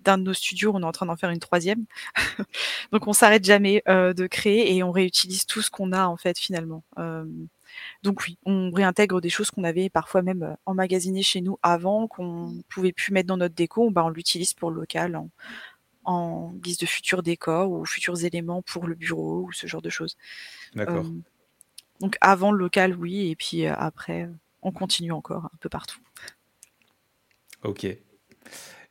d'un 0.00 0.18
de 0.18 0.22
nos 0.24 0.34
studios. 0.34 0.72
On 0.74 0.82
est 0.82 0.86
en 0.86 0.92
train 0.92 1.06
d'en 1.06 1.16
faire 1.16 1.30
une 1.30 1.38
troisième. 1.38 1.84
Donc, 2.92 3.06
on 3.06 3.12
s'arrête 3.12 3.44
jamais 3.44 3.67
euh, 3.88 4.12
de 4.12 4.26
créer 4.26 4.74
et 4.74 4.82
on 4.82 4.92
réutilise 4.92 5.46
tout 5.46 5.62
ce 5.62 5.70
qu'on 5.70 5.92
a 5.92 6.06
en 6.06 6.16
fait 6.16 6.38
finalement. 6.38 6.82
Donc 8.02 8.22
oui, 8.26 8.38
on 8.44 8.70
réintègre 8.70 9.20
des 9.20 9.30
choses 9.30 9.50
qu'on 9.50 9.64
avait 9.64 9.90
parfois 9.90 10.22
même 10.22 10.42
euh, 10.42 10.54
emmagasinées 10.66 11.22
chez 11.22 11.40
nous 11.40 11.58
avant, 11.62 12.06
qu'on 12.06 12.62
pouvait 12.68 12.92
plus 12.92 13.12
mettre 13.12 13.26
dans 13.26 13.36
notre 13.36 13.54
déco. 13.54 13.90
Bah, 13.90 14.04
on 14.04 14.08
l'utilise 14.10 14.54
pour 14.54 14.70
le 14.70 14.80
local 14.80 15.16
en, 15.16 15.30
en 16.04 16.52
guise 16.54 16.78
de 16.78 16.86
futurs 16.86 17.22
décors 17.22 17.70
ou 17.70 17.84
futurs 17.84 18.24
éléments 18.24 18.62
pour 18.62 18.86
le 18.86 18.94
bureau 18.94 19.46
ou 19.46 19.52
ce 19.52 19.66
genre 19.66 19.82
de 19.82 19.90
choses. 19.90 20.16
D'accord. 20.74 21.06
Euh, 21.06 21.10
donc 22.00 22.16
avant 22.20 22.52
le 22.52 22.58
local, 22.58 22.94
oui, 22.96 23.28
et 23.28 23.36
puis 23.36 23.66
euh, 23.66 23.74
après, 23.76 24.28
on 24.62 24.72
continue 24.72 25.12
encore 25.12 25.46
un 25.46 25.56
peu 25.60 25.68
partout. 25.68 26.00
Ok. 27.64 27.86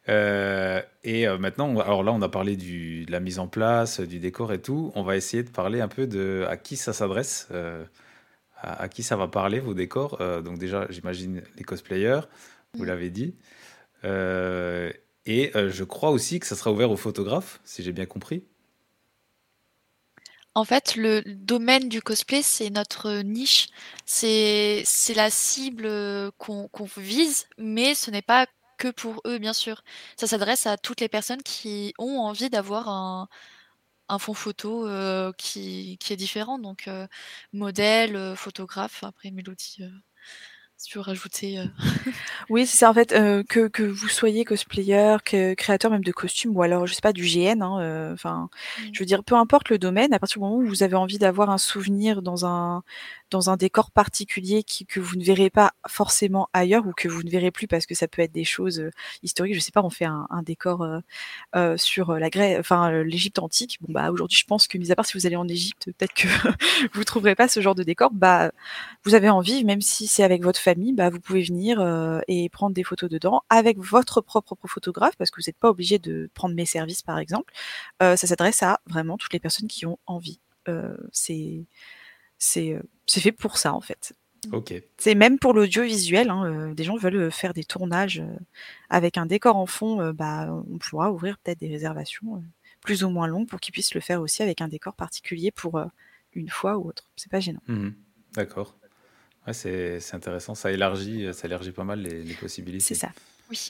Euh, 0.10 0.82
et 1.04 1.28
euh, 1.28 1.38
maintenant, 1.38 1.68
on- 1.70 1.80
alors 1.80 2.04
là, 2.04 2.14
on 2.14 2.22
a 2.22 2.30
parlé 2.30 2.56
du, 2.58 3.06
de 3.06 3.12
la 3.12 3.20
mise 3.20 3.40
en 3.40 3.48
place, 3.48 4.00
du 4.00 4.20
décor 4.20 4.54
et 4.54 4.62
tout. 4.62 4.92
On 4.96 5.04
va 5.04 5.18
essayer 5.18 5.44
de 5.44 5.50
parler 5.50 5.82
un 5.82 5.88
peu 5.90 6.08
de 6.08 6.46
à 6.50 6.58
qui 6.58 6.78
ça 6.78 6.94
s'adresse, 6.94 7.48
euh, 7.52 7.86
à, 8.58 8.84
à 8.84 8.90
qui 8.90 9.04
ça 9.04 9.18
va 9.18 9.28
parler 9.28 9.60
vos 9.60 9.74
décors. 9.76 10.20
Donc 10.44 10.60
déjà, 10.60 10.88
j'imagine 10.90 11.44
les 11.58 11.64
cosplayers, 11.66 12.22
vous 12.78 12.84
Mm. 12.84 12.86
l'avez 12.86 13.10
dit. 13.12 13.36
Et 15.28 15.52
je 15.54 15.84
crois 15.84 16.10
aussi 16.10 16.40
que 16.40 16.48
ça 16.48 16.56
sera 16.56 16.72
ouvert 16.72 16.90
aux 16.92 16.98
photographes, 16.98 17.60
si 17.64 17.84
j'ai 17.84 17.92
bien 17.92 18.06
compris. 18.08 18.44
En 20.56 20.66
fait, 20.66 20.96
le 20.96 21.22
domaine 21.26 21.88
du 21.88 22.02
cosplay, 22.02 22.42
c'est 22.42 22.70
notre 22.72 23.22
niche. 23.22 23.68
C'est 24.06 24.84
la 25.16 25.30
cible 25.30 26.32
qu'on 26.38 26.68
qu'on 26.70 26.86
vise, 26.98 27.48
mais 27.58 27.94
ce 27.96 28.10
n'est 28.12 28.22
pas 28.24 28.48
que 28.78 28.90
pour 28.90 29.22
eux, 29.26 29.38
bien 29.40 29.54
sûr. 29.54 29.84
Ça 30.18 30.28
s'adresse 30.28 30.68
à 30.68 30.78
toutes 30.78 31.02
les 31.02 31.10
personnes 31.10 31.42
qui 31.44 31.94
ont 32.00 32.20
envie 32.20 32.50
d'avoir 32.50 32.90
un, 32.90 33.28
un 34.10 34.20
fond 34.20 34.34
photo 34.34 34.88
euh, 34.88 35.32
qui, 35.38 35.98
qui 36.00 36.14
est 36.14 36.18
différent. 36.18 36.60
Donc, 36.60 36.88
euh, 36.88 37.08
modèle, 37.54 38.36
photographe. 38.36 39.04
Après, 39.04 39.32
Mélodie, 39.32 39.78
euh, 39.82 39.90
si 40.78 40.90
tu 40.90 40.98
veux 40.98 41.04
rajouter. 41.04 41.64
Oui, 42.50 42.66
c'est 42.66 42.78
ça 42.78 42.90
en 42.90 42.94
fait, 42.94 43.10
que, 43.50 43.68
que 43.68 43.84
vous 43.84 44.08
soyez 44.08 44.46
cosplayer, 44.46 45.18
que 45.26 45.54
créateur 45.54 45.92
même 45.92 46.04
de 46.04 46.12
costumes, 46.12 46.56
ou 46.56 46.62
alors 46.62 46.88
je 46.88 46.94
sais 46.94 47.02
pas 47.02 47.14
du 47.14 47.24
GN, 47.26 47.62
hein, 47.62 48.14
enfin, 48.14 48.50
Mm. 48.78 48.90
je 48.94 49.00
veux 49.00 49.06
dire, 49.06 49.24
peu 49.24 49.36
importe 49.36 49.70
le 49.70 49.78
domaine, 49.80 50.14
à 50.14 50.20
partir 50.20 50.38
du 50.40 50.46
moment 50.46 50.58
où 50.58 50.66
vous 50.68 50.84
avez 50.84 50.96
envie 50.96 51.18
d'avoir 51.18 51.50
un 51.50 51.58
souvenir 51.58 52.22
dans 52.22 52.46
un 52.46 52.84
dans 53.32 53.50
un 53.50 53.58
décor 53.58 53.92
particulier 53.92 54.64
qui, 54.64 54.86
que 54.86 55.00
vous 55.00 55.16
ne 55.16 55.24
verrez 55.24 55.50
pas 55.50 55.72
forcément 55.88 56.50
ailleurs 56.54 56.86
ou 56.88 56.94
que 56.94 57.08
vous 57.08 57.24
ne 57.24 57.30
verrez 57.30 57.52
plus 57.52 57.68
parce 57.68 57.86
que 57.86 57.96
ça 57.96 58.08
peut 58.08 58.22
être 58.22 58.32
des 58.32 58.44
choses 58.44 58.80
euh, 58.80 58.92
historiques. 59.24 59.56
Je 59.56 59.60
sais 59.60 59.72
pas, 59.72 59.84
on 59.84 59.90
fait 59.90 60.06
un, 60.06 60.28
un 60.30 60.44
décor 60.44 60.84
euh, 60.84 61.00
euh, 61.56 61.78
sur 61.78 62.14
la 62.14 62.30
Grèce, 62.30 62.60
enfin 62.60 62.92
euh, 62.92 63.04
l'Égypte 63.04 63.40
antique. 63.40 63.78
Bon 63.82 63.92
bah 63.94 64.12
aujourd'hui, 64.12 64.38
je 64.38 64.46
pense 64.46 64.68
que 64.68 64.78
mis 64.78 64.92
à 64.92 64.96
part 64.96 65.06
si 65.06 65.18
vous 65.18 65.26
allez 65.26 65.36
en 65.36 65.48
Égypte, 65.48 65.86
peut-être 65.98 66.14
que 66.14 66.28
vous 66.94 67.04
trouverez 67.04 67.36
pas 67.36 67.48
ce 67.48 67.62
genre 67.62 67.76
de 67.76 67.84
décor. 67.84 68.12
Bah 68.14 68.52
vous 69.04 69.16
avez 69.16 69.30
envie, 69.30 69.64
même 69.64 69.82
si 69.82 70.08
c'est 70.08 70.24
avec 70.24 70.44
votre 70.44 70.60
famille, 70.60 70.94
bah, 70.94 71.10
vous 71.10 71.20
pouvez 71.20 71.42
venir 71.44 71.80
euh, 71.80 72.20
et 72.28 72.50
prendre 72.50 72.74
des 72.74 72.84
photos 72.84 73.10
dedans 73.10 73.42
avec 73.50 73.78
votre 73.80 74.22
propre 74.22 74.58
photographe, 74.68 75.16
parce 75.18 75.32
que 75.32 75.42
vous 75.42 75.46
n'êtes 75.48 75.58
pas 75.58 75.70
obligé 75.70 76.00
de 76.00 76.30
prendre 76.34 76.56
mes 76.56 76.66
services, 76.66 77.02
par 77.04 77.20
exemple. 77.20 77.54
Euh, 78.02 78.16
ça 78.16 78.28
s'adresse 78.28 78.64
à 78.64 78.80
vraiment 78.88 79.18
toutes 79.18 79.34
les 79.34 79.40
personnes 79.40 79.68
qui 79.68 79.86
ont 79.86 80.00
envie. 80.06 80.40
Euh, 80.68 80.98
c'est 81.12 81.66
c'est 82.38 82.74
euh, 82.74 82.82
c'est 83.08 83.22
fait 83.22 83.32
pour 83.32 83.58
ça, 83.58 83.74
en 83.74 83.82
fait. 83.82 84.14
Ok. 84.52 84.74
C'est 84.98 85.16
même 85.16 85.40
pour 85.40 85.54
l'audiovisuel. 85.54 86.30
Hein, 86.30 86.46
euh, 86.46 86.74
des 86.74 86.84
gens 86.84 86.96
veulent 86.96 87.16
euh, 87.16 87.32
faire 87.32 87.54
des 87.54 87.64
tournages 87.64 88.20
euh, 88.20 88.38
avec 88.90 89.18
un 89.18 89.26
décor 89.26 89.56
en 89.58 89.66
fond. 89.66 90.00
euh, 90.00 90.14
bah, 90.14 90.48
on 90.72 90.78
pourra 90.78 91.12
ouvrir 91.12 91.38
peut-être 91.40 91.60
des 91.60 91.68
réservations 91.68 92.36
euh, 92.36 92.40
plus 92.82 93.04
ou 93.04 93.10
moins 93.10 93.28
longues 93.28 93.48
pour 93.48 93.60
qu'ils 93.60 93.74
puissent 93.74 93.96
le 93.96 94.00
faire 94.00 94.22
aussi 94.22 94.44
avec 94.44 94.62
un 94.62 94.68
décor 94.68 94.94
particulier 94.94 95.52
pour 95.52 95.78
euh, 95.78 95.86
une 96.34 96.50
fois 96.50 96.78
ou 96.78 96.88
autre. 96.88 97.10
C'est 97.16 97.32
pas 97.32 97.40
gênant. 97.40 97.62
Mhm. 97.68 97.96
D'accord. 98.36 98.76
Ouais, 99.48 99.54
c'est 99.54 100.00
c'est 100.00 100.16
intéressant. 100.16 100.56
Ça 100.56 100.72
élargit, 100.72 101.34
ça 101.34 101.48
élargit 101.48 101.72
pas 101.72 101.84
mal 101.84 102.02
les, 102.02 102.22
les 102.24 102.34
possibilités. 102.36 102.84
C'est 102.86 102.96
ça. 102.96 103.10
Oui. 103.50 103.70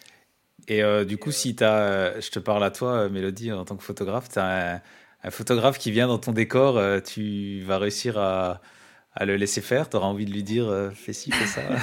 Et 0.67 0.83
euh, 0.83 1.05
du 1.05 1.17
coup, 1.17 1.31
si 1.31 1.55
t'as, 1.55 1.79
euh, 1.79 2.21
je 2.21 2.29
te 2.29 2.39
parle 2.39 2.63
à 2.63 2.71
toi, 2.71 3.09
Mélodie, 3.09 3.51
en 3.51 3.63
tant 3.63 3.77
que 3.77 3.83
photographe, 3.83 4.27
tu 4.29 4.37
as 4.37 4.75
un, 4.75 4.81
un 5.23 5.31
photographe 5.31 5.77
qui 5.79 5.91
vient 5.91 6.07
dans 6.07 6.17
ton 6.19 6.33
décor, 6.33 6.81
tu 7.03 7.61
vas 7.61 7.77
réussir 7.77 8.17
à, 8.17 8.61
à 9.17 9.25
le 9.25 9.35
laisser 9.35 9.61
faire, 9.61 9.89
tu 9.89 9.97
auras 9.97 10.07
envie 10.07 10.25
de 10.25 10.31
lui 10.31 10.43
dire 10.43 10.67
euh, 10.69 10.89
fais 10.91 11.13
ci, 11.13 11.31
fais 11.31 11.45
ça. 11.45 11.61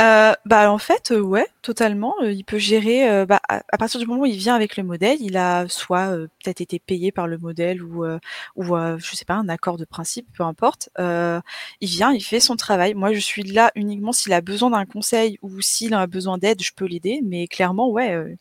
Euh, 0.00 0.32
bah 0.44 0.70
en 0.72 0.78
fait, 0.78 1.10
euh, 1.10 1.20
ouais, 1.20 1.46
totalement. 1.62 2.14
Euh, 2.22 2.30
il 2.32 2.44
peut 2.44 2.58
gérer. 2.58 3.08
euh, 3.08 3.26
bah, 3.26 3.40
à, 3.48 3.62
à 3.72 3.78
partir 3.78 3.98
du 4.00 4.06
moment 4.06 4.22
où 4.22 4.26
il 4.26 4.36
vient 4.36 4.54
avec 4.54 4.76
le 4.76 4.82
modèle, 4.84 5.18
il 5.20 5.36
a 5.36 5.66
soit 5.68 6.12
euh, 6.16 6.28
peut-être 6.42 6.60
été 6.60 6.78
payé 6.78 7.10
par 7.12 7.26
le 7.26 7.38
modèle 7.38 7.82
ou 7.82 8.04
euh, 8.04 8.18
ou 8.56 8.76
euh, 8.76 8.96
je 8.98 9.14
sais 9.16 9.24
pas 9.24 9.34
un 9.34 9.48
accord 9.48 9.76
de 9.76 9.84
principe, 9.84 10.26
peu 10.36 10.44
importe. 10.44 10.88
Euh, 11.00 11.40
il 11.80 11.88
vient, 11.88 12.12
il 12.12 12.20
fait 12.20 12.40
son 12.40 12.56
travail. 12.56 12.94
Moi, 12.94 13.12
je 13.12 13.18
suis 13.20 13.42
là 13.42 13.72
uniquement 13.74 14.12
s'il 14.12 14.32
a 14.32 14.40
besoin 14.40 14.70
d'un 14.70 14.84
conseil 14.84 15.38
ou 15.42 15.60
s'il 15.60 15.94
a 15.94 16.06
besoin 16.06 16.38
d'aide, 16.38 16.62
je 16.62 16.72
peux 16.76 16.86
l'aider. 16.86 17.20
Mais 17.24 17.46
clairement, 17.48 17.90
ouais, 17.90 18.12
euh, 18.14 18.34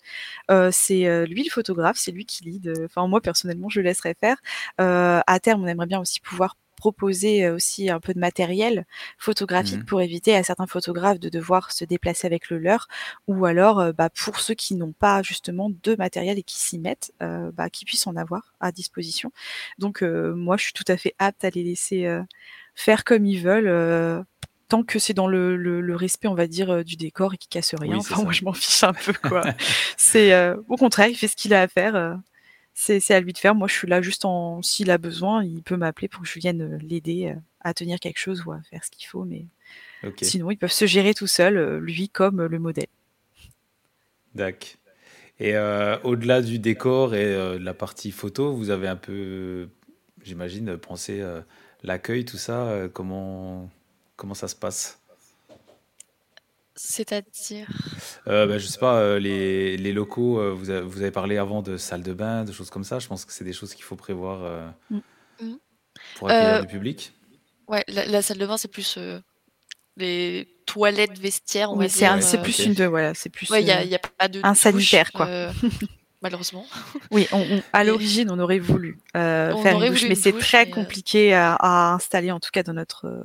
euh, 0.51 0.69
c'est 0.71 1.07
euh, 1.07 1.25
lui 1.25 1.43
le 1.43 1.49
photographe, 1.51 1.97
c'est 1.99 2.11
lui 2.11 2.25
qui 2.25 2.43
lead. 2.43 2.73
Enfin, 2.85 3.07
moi 3.07 3.21
personnellement, 3.21 3.69
je 3.69 3.79
le 3.79 3.85
laisserai 3.85 4.15
faire. 4.19 4.37
Euh, 4.81 5.21
à 5.27 5.39
terme, 5.39 5.63
on 5.63 5.67
aimerait 5.67 5.87
bien 5.87 5.99
aussi 5.99 6.19
pouvoir 6.19 6.55
proposer 6.75 7.45
euh, 7.45 7.55
aussi 7.55 7.89
un 7.89 7.99
peu 7.99 8.13
de 8.13 8.19
matériel 8.19 8.85
photographique 9.17 9.79
Mhm. 9.79 9.85
pour 9.85 10.01
éviter 10.01 10.35
à 10.35 10.43
certains 10.43 10.67
photographes 10.67 11.19
de 11.19 11.29
devoir 11.29 11.71
se 11.71 11.85
déplacer 11.85 12.27
avec 12.27 12.49
le 12.49 12.57
leur 12.59 12.87
ou 13.27 13.45
alors 13.45 13.79
euh, 13.79 13.91
bah, 13.93 14.09
pour 14.09 14.39
ceux 14.39 14.53
qui 14.53 14.75
n'ont 14.75 14.91
pas 14.93 15.21
justement 15.23 15.69
de 15.83 15.95
matériel 15.95 16.37
et 16.39 16.43
qui 16.43 16.59
s'y 16.59 16.79
mettent 16.79 17.13
euh, 17.21 17.51
bah, 17.53 17.69
qui 17.69 17.85
puissent 17.85 18.07
en 18.07 18.15
avoir 18.15 18.53
à 18.59 18.71
disposition. 18.71 19.31
Donc 19.79 20.03
euh, 20.03 20.33
moi 20.35 20.57
je 20.57 20.63
suis 20.65 20.73
tout 20.73 20.83
à 20.87 20.97
fait 20.97 21.13
apte 21.19 21.43
à 21.45 21.49
les 21.49 21.63
laisser 21.63 22.05
euh, 22.05 22.21
faire 22.75 23.03
comme 23.03 23.25
ils 23.25 23.39
veulent 23.41 24.25
tant 24.69 24.83
que 24.83 24.97
c'est 24.97 25.13
dans 25.13 25.27
le, 25.27 25.55
le, 25.55 25.81
le 25.81 25.95
respect 25.95 26.27
on 26.27 26.33
va 26.35 26.47
dire 26.47 26.83
du 26.83 26.95
décor 26.95 27.33
et 27.35 27.37
qui 27.37 27.47
casse 27.47 27.75
rien. 27.75 27.93
Oui, 27.93 27.99
enfin 27.99 28.23
moi 28.23 28.31
je 28.33 28.43
m'en 28.43 28.53
fiche 28.53 28.83
un 28.83 28.93
peu 28.93 29.13
quoi. 29.13 29.43
C'est 29.97 30.53
au 30.67 30.75
contraire 30.77 31.07
il 31.09 31.15
fait 31.15 31.27
ce 31.27 31.35
qu'il 31.35 31.53
a 31.53 31.61
à 31.61 31.67
faire 31.67 32.17
c'est 32.73 33.11
à 33.11 33.19
lui 33.19 33.33
de 33.33 33.37
faire. 33.37 33.55
Moi, 33.55 33.67
je 33.67 33.73
suis 33.73 33.87
là 33.87 34.01
juste 34.01 34.25
en. 34.25 34.61
S'il 34.61 34.91
a 34.91 34.97
besoin, 34.97 35.43
il 35.43 35.63
peut 35.63 35.77
m'appeler 35.77 36.07
pour 36.07 36.23
que 36.23 36.27
je 36.27 36.39
vienne 36.39 36.61
euh, 36.61 36.77
l'aider 36.81 37.27
euh, 37.35 37.39
à 37.61 37.73
tenir 37.73 37.99
quelque 37.99 38.19
chose 38.19 38.43
ou 38.45 38.51
à 38.51 38.61
faire 38.63 38.83
ce 38.83 38.91
qu'il 38.91 39.07
faut. 39.07 39.25
Mais 39.25 39.47
sinon, 40.21 40.51
ils 40.51 40.57
peuvent 40.57 40.71
se 40.71 40.85
gérer 40.85 41.13
tout 41.13 41.27
seuls, 41.27 41.57
euh, 41.57 41.79
lui 41.79 42.09
comme 42.09 42.43
le 42.43 42.59
modèle. 42.59 42.87
d'accord. 44.35 44.69
Et 45.39 45.55
euh, 45.55 45.97
au-delà 46.03 46.41
du 46.41 46.59
décor 46.59 47.15
et 47.15 47.25
euh, 47.25 47.57
de 47.59 47.63
la 47.65 47.73
partie 47.73 48.11
photo, 48.11 48.53
vous 48.53 48.69
avez 48.69 48.87
un 48.87 48.95
peu, 48.95 49.69
j'imagine, 50.23 50.77
pensé 50.77 51.23
l'accueil, 51.83 52.25
tout 52.25 52.37
ça, 52.37 52.87
comment, 52.93 53.69
comment 54.15 54.35
ça 54.35 54.47
se 54.47 54.55
passe? 54.55 55.02
C'est-à-dire. 56.75 57.67
Euh, 58.27 58.47
bah, 58.47 58.57
je 58.57 58.65
sais 58.67 58.79
pas, 58.79 58.97
euh, 58.99 59.19
les, 59.19 59.77
les 59.77 59.93
locaux, 59.93 60.39
euh, 60.39 60.51
vous, 60.51 60.69
avez, 60.69 60.81
vous 60.81 61.01
avez 61.01 61.11
parlé 61.11 61.37
avant 61.37 61.61
de 61.61 61.77
salles 61.77 62.03
de 62.03 62.13
bain, 62.13 62.43
de 62.45 62.51
choses 62.51 62.69
comme 62.69 62.83
ça. 62.83 62.99
Je 62.99 63.07
pense 63.07 63.25
que 63.25 63.31
c'est 63.33 63.43
des 63.43 63.53
choses 63.53 63.73
qu'il 63.73 63.83
faut 63.83 63.95
prévoir 63.95 64.43
euh, 64.43 64.67
Mm. 65.39 65.55
Pour 66.15 66.29
accueillir 66.29 66.55
Euh, 66.55 66.61
du 66.61 66.67
public. 66.67 67.13
Ouais, 67.67 67.83
la, 67.87 68.05
la 68.05 68.21
salle 68.21 68.37
de 68.37 68.45
bain, 68.45 68.57
c'est 68.57 68.67
plus 68.67 68.95
euh, 68.97 69.19
les 69.97 70.47
toilettes 70.65 71.17
vestiaires, 71.19 71.71
on 71.71 71.77
Oui, 71.77 71.85
va 71.85 71.89
c'est 71.89 72.37
euh, 72.37 72.41
plus 72.41 72.59
une 72.59 72.73
de 72.73 72.85
voilà, 72.85 73.13
c'est 73.13 73.29
plus 73.29 73.49
Ouais, 73.49 73.61
il 73.61 73.67
y 73.67 73.71
a, 73.71 73.81
euh, 73.81 73.83
y 73.83 73.95
a 73.95 73.99
pas 73.99 74.27
de 74.27 74.39
un 74.43 74.53
sanitaire, 74.55 75.11
quoi. 75.11 75.27
euh, 75.27 75.51
malheureusement. 76.21 76.65
Oui, 77.11 77.27
on- 77.31 77.41
on- 77.57 77.63
à 77.73 77.83
l'origine, 77.83 78.29
on 78.31 78.39
aurait 78.39 78.59
voulu 78.59 78.97
euh, 79.15 79.53
On 79.53 79.61
faire 79.63 79.75
aurait 79.75 79.87
une 79.87 79.93
douche, 79.93 80.01
voulu 80.03 80.09
mais 80.09 80.15
c'est 80.15 80.37
très 80.37 80.67
euh, 80.67 80.71
compliqué 80.71 81.33
à, 81.33 81.53
à 81.55 81.93
installer, 81.93 82.31
en 82.31 82.39
tout 82.39 82.49
cas 82.51 82.63
dans 82.63 82.73
notre 82.73 83.05
euh, 83.05 83.23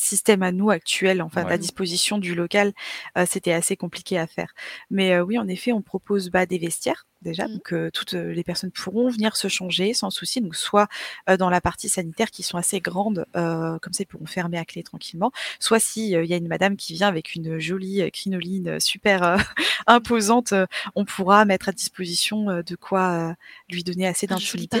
système 0.00 0.42
à 0.42 0.52
nous 0.52 0.70
actuel, 0.70 1.22
enfin 1.22 1.44
Ouais. 1.44 1.52
à 1.52 1.58
disposition 1.58 2.18
du 2.18 2.34
local, 2.34 2.72
euh, 3.18 3.24
c'était 3.28 3.52
assez 3.52 3.76
compliqué 3.76 4.18
à 4.18 4.26
faire. 4.26 4.52
Mais 4.90 5.12
euh, 5.12 5.22
oui, 5.22 5.38
en 5.38 5.46
effet, 5.48 5.72
on 5.72 5.82
propose 5.82 6.30
bah, 6.30 6.46
des 6.46 6.58
vestiaires 6.58 7.06
déjà, 7.22 7.46
Mhm. 7.46 7.52
donc 7.54 7.72
euh, 7.74 7.90
toutes 7.92 8.14
euh, 8.14 8.32
les 8.32 8.42
personnes 8.44 8.70
pourront 8.70 9.10
venir 9.10 9.36
se 9.36 9.46
changer 9.48 9.92
sans 9.92 10.08
souci, 10.08 10.40
donc 10.40 10.56
soit 10.56 10.88
euh, 11.28 11.36
dans 11.36 11.50
la 11.50 11.60
partie 11.60 11.90
sanitaire 11.90 12.30
qui 12.30 12.42
sont 12.42 12.56
assez 12.56 12.80
grandes, 12.80 13.26
euh, 13.36 13.78
comme 13.80 13.92
ça 13.92 14.04
ils 14.04 14.06
pourront 14.06 14.24
fermer 14.24 14.56
à 14.56 14.64
clé 14.64 14.82
tranquillement, 14.82 15.30
soit 15.58 15.80
si 15.80 16.16
euh, 16.16 16.24
il 16.24 16.30
y 16.30 16.32
a 16.32 16.38
une 16.38 16.48
madame 16.48 16.76
qui 16.78 16.94
vient 16.94 17.08
avec 17.08 17.34
une 17.34 17.58
jolie 17.58 18.10
crinoline 18.10 18.80
super 18.80 19.22
euh, 19.22 19.36
imposante, 19.86 20.52
euh, 20.52 20.64
on 20.94 21.04
pourra 21.04 21.44
mettre 21.44 21.68
à 21.68 21.72
disposition 21.72 22.48
euh, 22.48 22.62
de 22.62 22.74
quoi 22.74 23.10
euh, 23.30 23.34
lui 23.70 23.84
donner 23.84 24.06
assez 24.06 24.26
joli 24.26 24.66
d'intimité. 24.66 24.80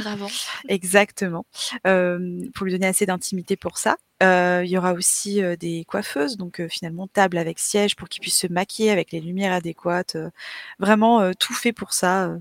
Exactement. 0.68 1.44
Euh, 1.86 2.48
pour 2.54 2.64
lui 2.64 2.72
donner 2.72 2.86
assez 2.86 3.04
d'intimité 3.04 3.56
pour 3.56 3.76
ça. 3.76 3.98
Euh, 4.22 4.62
il 4.64 4.70
y 4.70 4.76
aura 4.76 4.92
aussi 4.92 5.42
euh, 5.42 5.56
des 5.56 5.84
coiffeuses, 5.86 6.36
donc 6.36 6.60
euh, 6.60 6.68
finalement 6.68 7.06
table 7.08 7.38
avec 7.38 7.58
siège 7.58 7.96
pour 7.96 8.08
qu'ils 8.08 8.20
puissent 8.20 8.38
se 8.40 8.46
maquiller 8.48 8.90
avec 8.90 9.12
les 9.12 9.20
lumières 9.20 9.52
adéquates. 9.54 10.16
euh, 10.16 10.30
vraiment 10.78 11.20
euh, 11.22 11.32
tout 11.38 11.54
fait 11.54 11.72
pour 11.72 11.94
ça, 11.94 12.26
euh, 12.28 12.38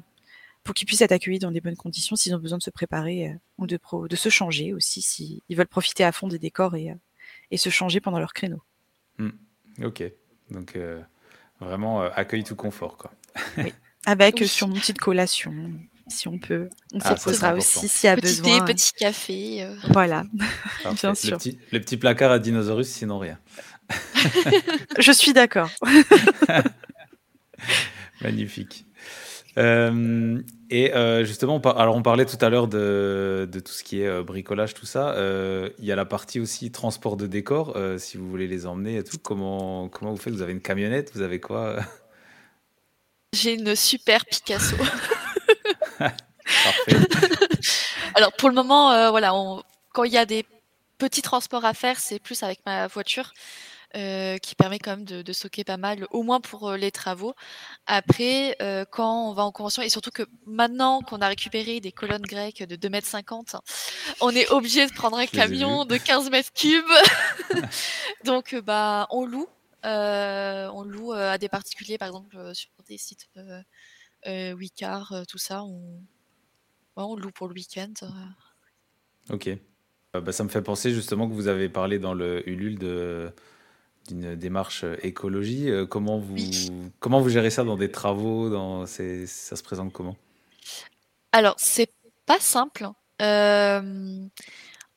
pour 0.65 0.75
qu'ils 0.75 0.85
puissent 0.85 1.01
être 1.01 1.13
accueillis 1.13 1.39
dans 1.39 1.51
des 1.51 1.61
bonnes 1.61 1.77
conditions 1.77 2.17
s'ils 2.17 2.35
ont 2.35 2.39
besoin 2.39 2.57
de 2.57 2.63
se 2.63 2.69
préparer 2.69 3.29
euh, 3.29 3.33
ou 3.59 3.65
de, 3.65 3.77
pro- 3.77 4.09
de 4.09 4.15
se 4.17 4.27
changer 4.27 4.73
aussi 4.73 5.01
s'ils 5.01 5.41
veulent 5.51 5.67
profiter 5.67 6.03
à 6.03 6.11
fond 6.11 6.27
des 6.27 6.37
décors 6.39 6.75
et, 6.75 6.91
euh, 6.91 6.95
et 7.51 7.57
se 7.57 7.69
changer 7.69 8.01
pendant 8.01 8.19
leur 8.19 8.33
créneau. 8.33 8.61
Ok. 9.81 10.03
Donc, 10.51 10.75
euh, 10.75 11.01
vraiment, 11.61 12.01
euh, 12.01 12.09
accueil 12.13 12.43
tout 12.43 12.55
confort, 12.55 12.97
quoi. 12.97 13.13
Avec 14.05 14.41
euh, 14.41 14.45
sur 14.47 14.67
une 14.67 14.73
petite 14.73 14.99
collation, 14.99 15.53
si 16.09 16.27
on 16.27 16.37
peut. 16.39 16.69
On 16.93 16.99
Ah, 17.01 17.11
important. 17.13 17.57
aussi 17.57 17.87
s'il 17.87 18.07
y 18.07 18.11
a 18.11 18.15
Petit 18.15 18.41
besoin. 18.41 18.65
thé, 18.65 18.73
petit 18.73 18.93
café. 18.93 19.63
euh. 19.63 19.75
Voilà, 19.91 20.23
bien 21.01 21.15
sûr. 21.15 21.31
Le 21.31 21.37
petit, 21.37 21.59
le 21.71 21.79
petit 21.79 21.97
placard 21.97 22.31
à 22.31 22.39
dinosaurus, 22.39 22.87
sinon 22.87 23.19
rien. 23.19 23.37
Je 24.99 25.11
suis 25.11 25.33
d'accord. 25.33 25.69
Magnifique. 28.21 28.85
Euh, 29.57 30.41
et 30.69 30.93
euh, 30.93 31.25
justement, 31.25 31.55
on 31.55 31.59
par- 31.59 31.79
alors 31.79 31.95
on 31.95 32.01
parlait 32.01 32.25
tout 32.25 32.37
à 32.39 32.49
l'heure 32.49 32.67
de, 32.67 33.47
de 33.51 33.59
tout 33.59 33.71
ce 33.71 33.83
qui 33.83 34.01
est 34.01 34.07
euh, 34.07 34.23
bricolage, 34.23 34.73
tout 34.73 34.85
ça. 34.85 35.13
Euh, 35.15 35.69
Il 35.79 35.85
y 35.85 35.91
a 35.91 35.95
la 35.95 36.05
partie 36.05 36.39
aussi 36.39 36.71
transport 36.71 37.17
de 37.17 37.27
décors, 37.27 37.73
euh, 37.75 37.97
si 37.97 38.17
vous 38.17 38.29
voulez 38.29 38.47
les 38.47 38.65
emmener 38.67 38.97
et 38.97 39.03
tout. 39.03 39.17
Comment, 39.17 39.89
comment 39.89 40.11
vous 40.11 40.17
faites? 40.17 40.33
Vous 40.33 40.41
avez 40.41 40.53
une 40.53 40.61
camionnette? 40.61 41.11
Vous 41.13 41.21
avez 41.21 41.39
quoi? 41.39 41.77
J'ai 43.33 43.53
une 43.55 43.75
super 43.75 44.25
Picasso. 44.25 44.75
Parfait. 45.99 46.95
Alors 48.15 48.33
pour 48.33 48.49
le 48.49 48.55
moment, 48.55 48.91
euh, 48.91 49.09
voilà, 49.11 49.35
on- 49.35 49.63
quand 49.93 50.03
il 50.03 50.11
y 50.13 50.17
a 50.17 50.25
des 50.25 50.45
petits 50.97 51.21
transports 51.21 51.65
à 51.65 51.73
faire, 51.73 51.99
c'est 51.99 52.19
plus 52.19 52.41
avec 52.43 52.59
ma 52.65 52.87
voiture. 52.87 53.33
euh, 53.95 54.37
qui 54.37 54.53
permet 54.53 54.77
quand 54.77 54.91
même 54.91 55.03
de, 55.03 55.23
de 55.23 55.33
stocker 55.33 55.63
pas 55.63 55.77
mal, 55.77 56.05
au 56.11 56.21
moins 56.21 56.39
pour 56.41 56.69
euh, 56.69 56.77
les 56.77 56.91
travaux. 56.91 57.33
Après, 57.87 58.55
euh, 58.61 58.85
quand 58.91 59.29
on 59.29 59.33
va 59.33 59.41
en 59.43 59.51
convention, 59.51 59.81
et 59.81 59.89
surtout 59.89 60.11
que 60.11 60.21
maintenant 60.45 61.01
qu'on 61.01 61.21
a 61.21 61.27
récupéré 61.27 61.79
des 61.79 61.91
colonnes 61.91 62.21
grecques 62.21 62.61
de 62.61 62.75
2,50 62.75 63.55
m, 63.55 63.59
on 64.21 64.29
est 64.29 64.47
obligé 64.51 64.85
de 64.85 64.93
prendre 64.93 65.17
un 65.17 65.25
camion 65.25 65.85
de 65.85 65.97
15 65.97 66.29
mètres 66.29 66.53
cubes. 66.53 66.85
Donc, 68.25 68.53
bah, 68.63 69.07
on 69.09 69.25
loue. 69.25 69.47
On 69.83 70.83
loue 70.83 71.13
à 71.13 71.39
des 71.39 71.49
particuliers, 71.49 71.97
par 71.97 72.09
exemple, 72.09 72.53
sur 72.53 72.69
des 72.87 72.99
sites 72.99 73.27
euh, 74.27 74.55
euh, 74.55 75.03
euh, 75.11 75.25
tout 75.25 75.37
ça. 75.37 75.63
On, 75.63 76.01
ouais, 76.97 77.03
on 77.03 77.15
loue 77.15 77.31
pour 77.31 77.47
le 77.47 77.53
week-end. 77.53 77.93
euh. 78.03 79.33
Ok. 79.33 79.47
Euh, 79.47 80.21
bah, 80.21 80.31
ça 80.31 80.43
me 80.43 80.49
fait 80.49 80.61
penser 80.61 80.91
justement 80.91 81.29
que 81.29 81.33
vous 81.33 81.47
avez 81.47 81.69
parlé 81.69 81.99
dans 81.99 82.13
le 82.13 82.47
Ulule 82.49 82.79
de 82.79 83.31
d'une 84.07 84.35
démarche 84.35 84.85
écologie. 85.03 85.69
Comment 85.89 86.17
vous 86.17 86.33
Oui. 86.33 86.71
comment 86.99 87.21
vous 87.21 87.29
gérez 87.29 87.51
ça 87.51 87.63
dans 87.63 87.77
des 87.77 87.91
travaux 87.91 88.49
dans 88.49 88.87
c'est 88.87 89.27
ça 89.27 89.55
se 89.55 89.61
présente 89.61 89.93
comment? 89.93 90.15
Alors, 91.31 91.55
c'est 91.57 91.91
pas 92.25 92.39
simple. 92.39 92.89
Euh, 93.21 94.25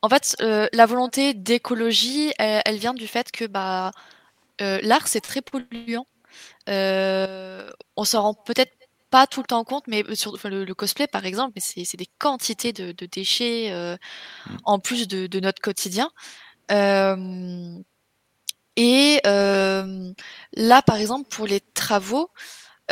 en 0.00 0.08
fait, 0.08 0.36
euh, 0.40 0.66
la 0.72 0.86
volonté 0.86 1.34
d'écologie, 1.34 2.32
elle, 2.38 2.62
elle 2.64 2.76
vient 2.78 2.94
du 2.94 3.06
fait 3.06 3.30
que 3.30 3.44
bah, 3.44 3.90
euh, 4.62 4.78
l'art, 4.82 5.08
c'est 5.08 5.20
très 5.20 5.42
polluant. 5.42 6.06
On 6.68 8.04
s'en 8.04 8.22
rend 8.22 8.34
peut-être 8.34 8.72
pas 9.12 9.28
tout 9.28 9.42
le 9.42 9.46
temps 9.48 9.64
compte, 9.64 9.86
mais 9.88 10.04
sur 10.16 10.34
enfin, 10.34 10.50
le, 10.50 10.64
le 10.64 10.74
cosplay, 10.74 11.06
par 11.08 11.26
exemple, 11.26 11.52
mais 11.56 11.62
c'est 11.86 11.98
des 11.98 12.08
quantités 12.18 12.72
de, 12.74 12.92
de 12.92 13.06
déchets 13.06 13.70
euh, 13.72 13.96
Mm. 14.46 14.56
en 14.64 14.78
plus 14.80 15.08
de, 15.08 15.26
de 15.28 15.40
notre 15.40 15.62
quotidien. 15.62 16.10
Euh, 16.72 17.78
et 18.76 19.20
euh, 19.26 20.12
là, 20.54 20.82
par 20.82 20.96
exemple, 20.96 21.28
pour 21.28 21.46
les 21.46 21.60
travaux, 21.60 22.30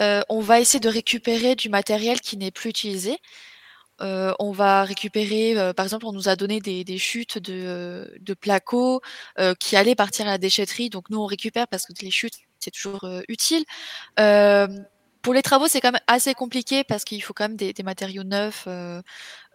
euh, 0.01 0.23
on 0.31 0.41
va 0.41 0.61
essayer 0.61 0.81
de 0.81 0.89
récupérer 0.91 1.57
du 1.57 1.71
matériel 1.71 2.21
qui 2.21 2.37
n'est 2.39 2.53
plus 2.53 2.71
utilisé. 2.71 3.19
Euh, 4.03 4.33
on 4.41 4.53
va 4.53 4.85
récupérer, 4.85 5.59
euh, 5.59 5.75
par 5.75 5.85
exemple, 5.87 6.07
on 6.07 6.13
nous 6.13 6.29
a 6.31 6.37
donné 6.37 6.61
des, 6.61 6.85
des 6.85 6.99
chutes 6.99 7.39
de, 7.39 8.17
de 8.21 8.35
placo 8.35 9.03
euh, 9.39 9.55
qui 9.55 9.77
allaient 9.77 9.97
partir 9.97 10.27
à 10.27 10.31
la 10.33 10.39
déchetterie. 10.39 10.91
Donc 10.91 11.11
nous, 11.11 11.19
on 11.21 11.27
récupère 11.27 11.69
parce 11.69 11.87
que 11.87 11.93
les 12.03 12.11
chutes, 12.11 12.37
c'est 12.61 12.73
toujours 12.73 13.05
euh, 13.05 13.23
utile. 13.29 13.65
Pour 15.23 15.35
les 15.35 15.43
travaux, 15.43 15.69
c'est 15.69 15.81
quand 15.81 15.93
même 15.93 16.01
assez 16.07 16.33
compliqué 16.35 16.83
parce 16.85 17.05
qu'il 17.05 17.23
faut 17.23 17.35
quand 17.35 17.45
même 17.45 17.57
des, 17.57 17.73
des 17.73 17.83
matériaux 17.83 18.25
neufs 18.25 18.65
euh, 18.67 19.03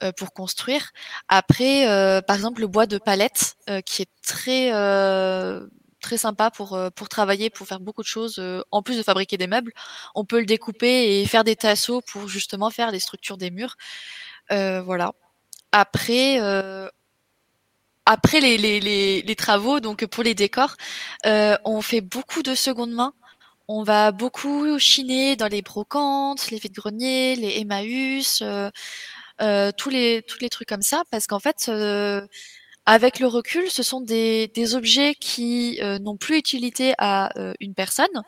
euh, 0.04 0.12
pour 0.12 0.34
construire. 0.34 0.92
Après, 1.28 1.88
euh, 1.90 2.22
par 2.22 2.36
exemple, 2.36 2.62
le 2.62 2.68
bois 2.68 2.86
de 2.86 2.98
palette, 3.00 3.56
euh, 3.70 3.82
qui 3.82 4.04
est 4.04 4.10
très 4.26 4.72
euh, 4.74 5.66
très 6.02 6.18
sympa 6.18 6.52
pour 6.52 6.78
pour 6.96 7.10
travailler, 7.10 7.50
pour 7.50 7.66
faire 7.68 7.80
beaucoup 7.80 8.04
de 8.04 8.08
choses. 8.08 8.40
en 8.72 8.84
plus 8.84 8.98
de 8.98 9.04
fabriquer 9.04 9.38
des 9.38 9.48
meubles, 9.48 9.74
on 10.14 10.24
peut 10.26 10.40
le 10.40 10.46
découper 10.46 11.22
et 11.22 11.26
faire 11.26 11.44
des 11.44 11.56
tasseaux 11.56 12.02
pour 12.02 12.28
justement 12.28 12.70
faire 12.70 12.92
les 12.92 13.00
structures 13.00 13.38
des 13.38 13.50
murs. 13.52 13.76
Voilà. 14.52 15.14
Après, 15.72 16.40
après 18.06 18.40
les, 18.40 18.58
les, 18.58 19.22
les, 19.24 19.36
travaux, 19.36 19.80
donc 19.80 20.06
pour 20.06 20.24
les 20.24 20.36
décors, 20.36 20.76
on 21.26 21.82
fait 21.82 22.02
beaucoup 22.02 22.44
de 22.44 22.54
seconde 22.54 22.92
main. 22.92 23.14
On 23.68 23.84
va 23.84 24.12
beaucoup 24.12 24.78
chiner 24.80 25.36
dans 25.36 25.48
les 25.48 25.62
brocantes, 25.62 26.52
les 26.52 26.58
vides-greniers, 26.60 27.36
les 27.36 27.60
Emmaüs, 27.62 28.42
euh, 28.42 28.70
euh, 29.42 29.72
tous 29.76 29.90
les 29.90 30.22
tous 30.24 30.40
les 30.42 30.50
trucs 30.50 30.70
comme 30.70 30.82
ça, 30.84 31.04
parce 31.12 31.28
qu'en 31.28 31.40
fait, 31.40 31.66
euh, 31.70 32.22
avec 32.86 33.20
le 33.20 33.28
recul, 33.28 33.70
ce 33.72 33.84
sont 33.84 34.02
des, 34.02 34.48
des 34.50 34.76
objets 34.76 35.16
qui 35.16 35.80
euh, 35.82 35.98
n'ont 36.00 36.18
plus 36.18 36.38
utilité 36.38 36.94
à 37.00 37.38
euh, 37.40 37.54
une 37.60 37.74
personne, 37.74 38.24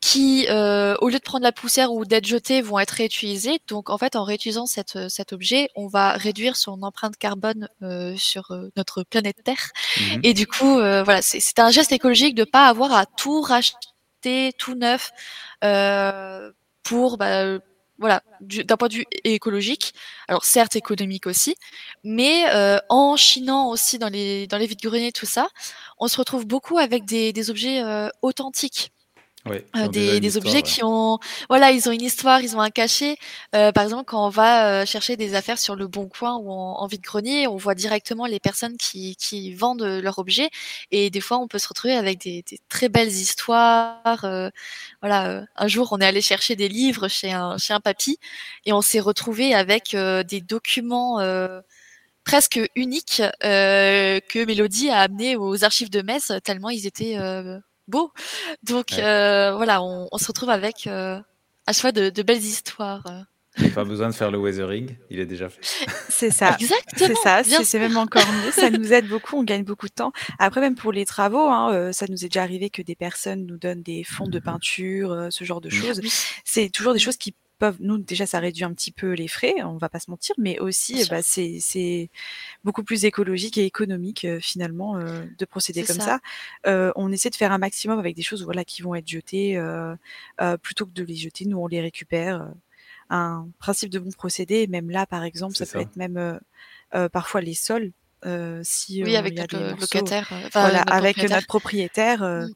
qui, 0.00 0.46
euh, 0.50 0.94
au 1.00 1.08
lieu 1.08 1.18
de 1.18 1.22
prendre 1.22 1.42
la 1.42 1.52
poussière 1.52 1.92
ou 1.92 2.04
d'être 2.04 2.26
jetés, 2.26 2.60
vont 2.62 2.78
être 2.78 2.92
réutilisés. 2.92 3.58
Donc, 3.66 3.90
en 3.90 3.98
fait, 3.98 4.14
en 4.14 4.24
réutilisant 4.24 4.66
cette, 4.66 5.08
cet 5.08 5.32
objet, 5.32 5.68
on 5.74 5.88
va 5.88 6.12
réduire 6.12 6.54
son 6.56 6.82
empreinte 6.82 7.16
carbone 7.16 7.68
euh, 7.82 8.14
sur 8.16 8.52
euh, 8.52 8.68
notre 8.76 9.02
planète 9.02 9.42
Terre. 9.42 9.70
Mhm. 9.98 10.20
Et 10.22 10.34
du 10.34 10.46
coup, 10.46 10.78
euh, 10.78 11.02
voilà, 11.02 11.22
c'est 11.22 11.40
c'est 11.40 11.58
un 11.58 11.70
geste 11.70 11.92
écologique 11.92 12.34
de 12.36 12.44
pas 12.44 12.66
avoir 12.68 12.92
à 12.92 13.06
tout 13.06 13.40
racheter, 13.40 13.88
tout 14.58 14.74
neuf, 14.74 15.12
euh, 15.64 16.52
pour, 16.82 17.16
bah, 17.18 17.58
voilà, 17.98 18.22
du- 18.40 18.64
d'un 18.64 18.76
point 18.76 18.88
de 18.88 18.94
vue 18.94 19.06
écologique. 19.24 19.94
Alors 20.28 20.44
certes 20.44 20.76
économique 20.76 21.26
aussi, 21.26 21.56
mais 22.04 22.44
euh, 22.54 22.78
en 22.90 23.16
chinant 23.16 23.68
aussi 23.70 23.98
dans 23.98 24.08
les 24.08 24.46
dans 24.46 24.58
les 24.58 24.66
vides-greniers 24.66 25.12
tout 25.12 25.26
ça, 25.26 25.48
on 25.98 26.08
se 26.08 26.16
retrouve 26.18 26.46
beaucoup 26.46 26.78
avec 26.78 27.04
des, 27.06 27.32
des 27.32 27.50
objets 27.50 27.82
euh, 27.82 28.08
authentiques. 28.22 28.92
Ouais, 29.46 29.64
Euh, 29.76 29.86
des, 29.86 30.18
des 30.18 30.36
objets 30.36 30.56
ouais. 30.56 30.62
qui 30.62 30.82
ont 30.82 31.18
voilà 31.48 31.70
ils 31.70 31.88
ont 31.88 31.92
une 31.92 32.02
histoire 32.02 32.40
ils 32.40 32.56
ont 32.56 32.60
un 32.60 32.70
cachet. 32.70 33.16
Euh, 33.54 33.70
par 33.70 33.84
exemple 33.84 34.02
quand 34.06 34.26
on 34.26 34.28
va 34.28 34.82
euh, 34.82 34.86
chercher 34.86 35.16
des 35.16 35.34
affaires 35.36 35.58
sur 35.60 35.76
le 35.76 35.86
bon 35.86 36.08
coin 36.08 36.34
ou 36.38 36.50
en, 36.50 36.74
en 36.80 36.86
vide 36.88 37.02
grenier 37.02 37.46
on 37.46 37.56
voit 37.56 37.76
directement 37.76 38.26
les 38.26 38.40
personnes 38.40 38.76
qui, 38.76 39.14
qui 39.14 39.54
vendent 39.54 39.84
leurs 39.84 40.18
objets. 40.18 40.50
Et 40.90 41.10
des 41.10 41.20
fois 41.20 41.38
on 41.38 41.46
peut 41.46 41.58
se 41.60 41.68
retrouver 41.68 41.94
avec 41.94 42.18
des, 42.22 42.42
des 42.50 42.58
très 42.68 42.88
belles 42.88 43.08
histoires 43.08 44.24
euh, 44.24 44.50
voilà 45.00 45.28
euh, 45.28 45.44
un 45.54 45.68
jour 45.68 45.88
on 45.92 46.00
est 46.00 46.06
allé 46.06 46.20
chercher 46.22 46.56
des 46.56 46.68
livres 46.68 47.06
chez 47.06 47.30
un 47.30 47.56
chez 47.56 47.72
un 47.72 47.80
papy 47.80 48.18
et 48.64 48.72
on 48.72 48.80
s'est 48.82 48.98
retrouvé 49.00 49.54
avec 49.54 49.94
euh, 49.94 50.24
des 50.24 50.40
documents 50.40 51.20
euh, 51.20 51.60
presque 52.24 52.60
uniques 52.74 53.22
euh, 53.44 54.18
que 54.28 54.44
Mélodie 54.44 54.90
a 54.90 54.98
amenés 55.00 55.36
aux 55.36 55.62
archives 55.64 55.90
de 55.90 56.02
Metz 56.02 56.32
tellement 56.44 56.70
ils 56.70 56.86
étaient 56.86 57.16
euh, 57.18 57.58
beaux 57.88 58.12
donc 58.62 58.86
Ouais. 58.96 59.04
euh, 59.04 59.54
voilà, 59.56 59.82
on, 59.82 60.08
on 60.12 60.18
se 60.18 60.26
retrouve 60.26 60.50
avec 60.50 60.86
euh, 60.86 61.18
à 61.66 61.72
chaque 61.72 61.80
fois 61.82 61.92
de, 61.92 62.10
de 62.10 62.22
belles 62.22 62.38
histoires. 62.38 63.04
euh. 63.08 63.20
Il 63.58 63.64
n'y 63.64 63.70
a 63.70 63.74
pas 63.74 63.84
besoin 63.84 64.10
de 64.10 64.14
faire 64.14 64.30
le 64.30 64.36
weathering, 64.36 64.96
il 65.08 65.18
est 65.18 65.24
déjà 65.24 65.48
fait. 65.48 65.60
C'est 66.10 66.30
ça. 66.30 66.54
Exactement. 66.60 67.08
C'est 67.08 67.14
ça, 67.14 67.42
c'est 67.42 67.64
c'est 67.64 67.78
même 67.78 67.96
encore 67.96 68.26
mieux. 68.44 68.50
Ça 68.52 68.68
nous 68.68 68.92
aide 68.92 69.08
beaucoup, 69.08 69.38
on 69.38 69.44
gagne 69.44 69.64
beaucoup 69.64 69.86
de 69.88 69.94
temps. 69.94 70.12
Après, 70.38 70.60
même 70.60 70.74
pour 70.74 70.92
les 70.92 71.06
travaux, 71.06 71.46
hein, 71.48 71.72
euh, 71.72 71.90
ça 71.92 72.04
nous 72.08 72.22
est 72.22 72.28
déjà 72.28 72.42
arrivé 72.42 72.68
que 72.68 72.82
des 72.82 72.94
personnes 72.94 73.46
nous 73.46 73.56
donnent 73.56 73.82
des 73.82 74.04
fonds 74.04 74.28
de 74.28 74.38
peinture, 74.40 75.10
euh, 75.12 75.28
ce 75.30 75.44
genre 75.44 75.62
de 75.62 75.70
choses. 75.70 76.00
Oui. 76.02 76.12
C'est 76.44 76.68
toujours 76.68 76.92
des 76.92 76.98
choses 76.98 77.16
qui 77.16 77.34
peuvent, 77.58 77.76
nous, 77.80 77.98
déjà, 77.98 78.26
ça 78.26 78.38
réduit 78.38 78.64
un 78.64 78.72
petit 78.74 78.92
peu 78.92 79.12
les 79.12 79.28
frais, 79.28 79.54
on 79.62 79.76
va 79.78 79.88
pas 79.88 79.98
se 80.00 80.10
mentir, 80.10 80.34
mais 80.38 80.58
aussi, 80.58 81.00
eh 81.00 81.06
bah, 81.08 81.22
c'est 81.22 81.58
c'est 81.60 82.10
beaucoup 82.64 82.82
plus 82.84 83.04
écologique 83.04 83.56
et 83.58 83.64
économique, 83.64 84.24
euh, 84.24 84.38
finalement, 84.40 84.96
euh, 84.98 85.24
de 85.38 85.44
procéder 85.44 85.82
comme 85.84 85.96
ça. 85.96 86.04
ça. 86.04 86.20
Euh, 86.66 86.92
on 86.96 87.10
essaie 87.12 87.30
de 87.30 87.36
faire 87.36 87.52
un 87.52 87.58
maximum 87.58 87.98
avec 87.98 88.14
des 88.14 88.22
choses, 88.22 88.44
voilà, 88.44 88.64
qui 88.64 88.82
vont 88.82 88.94
être 88.94 89.08
jetées, 89.08 89.56
euh, 89.56 89.94
euh, 90.40 90.56
plutôt 90.56 90.86
que 90.86 90.92
de 90.92 91.02
les 91.02 91.16
jeter, 91.16 91.44
nous, 91.46 91.58
on 91.58 91.66
les 91.66 91.80
récupère. 91.80 92.42
euh, 92.42 92.46
un 93.08 93.48
principe 93.60 93.90
de 93.90 94.00
bon 94.00 94.10
procédé, 94.10 94.66
même 94.66 94.90
là, 94.90 95.06
par 95.06 95.22
exemple, 95.22 95.54
ça 95.54 95.64
peut 95.64 95.78
être 95.78 95.94
même 95.96 96.16
euh, 96.16 96.36
euh, 96.96 97.08
parfois 97.08 97.40
les 97.40 97.54
sols, 97.54 97.92
euh, 98.24 98.60
si 98.64 99.04
Oui, 99.04 99.14
euh, 99.14 99.18
avec 99.20 99.34
il 99.34 99.36
y 99.36 99.40
a 99.40 99.46
notre 99.60 99.80
locataire, 99.80 100.28
enfin 100.44 100.62
voilà, 100.62 100.78
notre 100.80 100.92
avec 100.92 101.16
propriétaire. 101.16 101.36
notre 101.36 101.46
propriétaire, 101.46 102.22
euh, 102.24 102.46
Mm. 102.48 102.52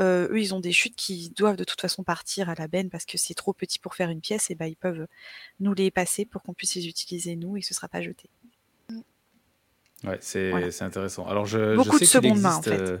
Euh, 0.00 0.28
eux, 0.30 0.40
ils 0.40 0.54
ont 0.54 0.60
des 0.60 0.72
chutes 0.72 0.94
qui 0.96 1.30
doivent 1.36 1.56
de 1.56 1.64
toute 1.64 1.80
façon 1.80 2.02
partir 2.04 2.48
à 2.48 2.54
la 2.54 2.68
benne 2.68 2.90
parce 2.90 3.04
que 3.04 3.18
c'est 3.18 3.34
trop 3.34 3.52
petit 3.52 3.78
pour 3.78 3.94
faire 3.94 4.10
une 4.10 4.20
pièce, 4.20 4.50
et 4.50 4.54
ben 4.54 4.66
ils 4.66 4.76
peuvent 4.76 5.06
nous 5.60 5.74
les 5.74 5.90
passer 5.90 6.24
pour 6.24 6.42
qu'on 6.42 6.54
puisse 6.54 6.74
les 6.76 6.86
utiliser 6.88 7.36
nous 7.36 7.56
et 7.56 7.60
que 7.60 7.66
ce 7.66 7.74
sera 7.74 7.88
pas 7.88 8.00
jeté. 8.02 8.28
Ouais, 10.04 10.18
c'est 10.20 10.50
Voilà. 10.50 10.70
c'est 10.70 10.84
intéressant. 10.84 11.26
Alors, 11.26 11.46
je, 11.46 11.72
je 11.72 11.76
Beaucoup 11.76 11.98
sais 11.98 12.04
de 12.04 12.10
qu'il 12.22 12.30
seconde 12.30 12.40
main, 12.40 12.54
en 12.54 12.58
existe. 12.58 12.76
fait. 12.76 12.80
euh, 12.80 12.98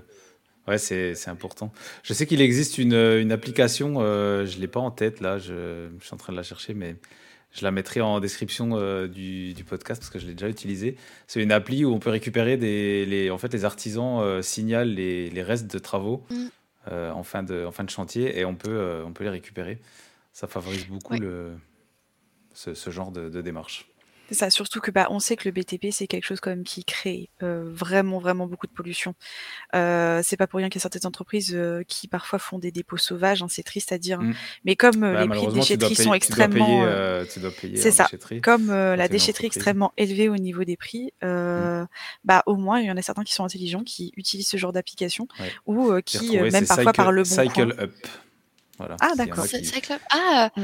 ouais, 0.66 0.78
c'est 0.78 1.14
c'est 1.14 1.30
important. 1.30 1.72
Je 2.02 2.12
sais 2.12 2.26
qu'il 2.26 2.40
existe 2.40 2.78
une, 2.78 2.94
une 2.94 3.30
application, 3.30 3.98
euh, 4.00 4.46
je 4.46 4.56
ne 4.56 4.60
l'ai 4.62 4.66
pas 4.68 4.80
en 4.80 4.90
tête 4.90 5.20
là, 5.20 5.38
je, 5.38 5.88
je 6.00 6.04
suis 6.04 6.14
en 6.14 6.16
train 6.16 6.32
de 6.32 6.36
la 6.36 6.42
chercher, 6.42 6.74
mais 6.74 6.96
je 7.52 7.62
la 7.64 7.70
mettrai 7.70 8.00
en 8.00 8.18
description 8.18 8.70
euh, 8.76 9.06
du, 9.06 9.54
du 9.54 9.62
podcast 9.64 10.00
parce 10.02 10.10
que 10.10 10.18
je 10.18 10.26
l'ai 10.26 10.34
déjà 10.34 10.48
utilisée. 10.48 10.96
C'est 11.28 11.40
une 11.40 11.52
appli 11.52 11.84
où 11.84 11.94
on 11.94 12.00
peut 12.00 12.10
récupérer 12.10 12.56
des. 12.56 13.06
Les, 13.06 13.30
en 13.30 13.38
fait, 13.38 13.52
les 13.52 13.64
artisans 13.64 14.18
euh, 14.20 14.42
signalent 14.42 14.92
les, 14.92 15.30
les 15.30 15.42
restes 15.42 15.68
de 15.72 15.78
travaux 15.78 16.24
Mm. 16.30 16.46
Euh, 16.90 17.10
en, 17.10 17.22
fin 17.24 17.42
de, 17.42 17.64
en 17.66 17.72
fin 17.72 17.84
de 17.84 17.90
chantier 17.90 18.38
et 18.38 18.44
on 18.44 18.54
peut, 18.54 18.70
euh, 18.70 19.04
on 19.04 19.12
peut 19.12 19.24
les 19.24 19.30
récupérer. 19.30 19.80
Ça 20.32 20.46
favorise 20.46 20.86
beaucoup 20.86 21.14
Ouais. 21.14 21.18
le, 21.18 21.58
ce, 22.54 22.74
ce 22.74 22.90
genre 22.90 23.10
de, 23.10 23.28
de 23.28 23.40
démarche. 23.42 23.87
C'est 24.28 24.34
ça, 24.34 24.50
surtout 24.50 24.80
que 24.80 24.90
bah, 24.90 25.06
on 25.10 25.20
sait 25.20 25.36
que 25.36 25.48
le 25.48 25.52
BTP, 25.52 25.86
c'est 25.90 26.06
quelque 26.06 26.24
chose 26.24 26.38
quand 26.40 26.50
même 26.50 26.64
qui 26.64 26.84
crée 26.84 27.30
euh, 27.42 27.64
vraiment, 27.66 28.18
vraiment 28.18 28.46
beaucoup 28.46 28.66
de 28.66 28.72
pollution. 28.72 29.14
Euh, 29.74 30.20
c'est 30.22 30.36
pas 30.36 30.46
pour 30.46 30.58
rien 30.58 30.68
qu'il 30.68 30.78
y 30.78 30.80
a 30.80 30.82
certaines 30.82 31.06
entreprises 31.06 31.54
euh, 31.54 31.82
qui 31.88 32.08
parfois 32.08 32.38
font 32.38 32.58
des 32.58 32.70
dépôts 32.70 32.98
sauvages, 32.98 33.42
hein, 33.42 33.46
c'est 33.48 33.62
triste 33.62 33.90
à 33.90 33.96
dire, 33.98 34.20
hein. 34.20 34.24
Mm. 34.24 34.34
mais 34.64 34.76
comme 34.76 35.02
euh, 35.02 35.14
Bah, 35.14 35.22
les 35.22 35.28
prix 35.28 35.46
de 35.46 35.52
déchetterie 35.52 35.94
payer, 35.94 35.94
sont 35.94 36.02
tu 36.02 36.06
dois 36.08 36.16
extrêmement... 36.16 36.66
payer, 36.66 36.80
euh, 36.82 37.22
euh, 37.22 37.24
tu 37.32 37.40
dois 37.40 37.50
payer 37.50 37.76
c'est 37.78 37.90
ça. 37.90 38.06
Comme 38.42 38.68
euh, 38.70 38.96
la 38.96 39.08
déchetterie 39.08 39.46
extrêmement 39.46 39.92
élevée 39.96 40.28
au 40.28 40.36
niveau 40.36 40.64
des 40.64 40.76
prix, 40.76 41.12
euh, 41.24 41.86
bah, 42.24 42.42
au 42.46 42.56
moins, 42.56 42.80
il 42.80 42.86
y 42.86 42.90
en 42.90 42.96
a 42.98 43.02
certains 43.02 43.24
qui 43.24 43.32
sont 43.32 43.44
intelligents, 43.44 43.82
qui 43.82 44.12
utilisent 44.16 44.48
ce 44.48 44.56
genre 44.58 44.72
d'application, 44.72 45.26
Ouais. 45.40 45.50
ou 45.66 45.90
euh, 45.90 46.00
qui, 46.02 46.38
euh, 46.38 46.50
même 46.50 46.66
parfois 46.66 46.92
par 46.92 47.06
Cycle- 47.06 47.14
le 47.14 47.22
bon 47.22 47.28
Cycle 47.30 47.74
coin... 47.74 47.84
Up. 47.84 47.94
Voilà. 48.78 48.96
Ah, 49.00 49.12
d'accord. 49.16 49.46
Qui-. 49.46 49.70
Ah, 50.10 50.50
Mm. 50.56 50.62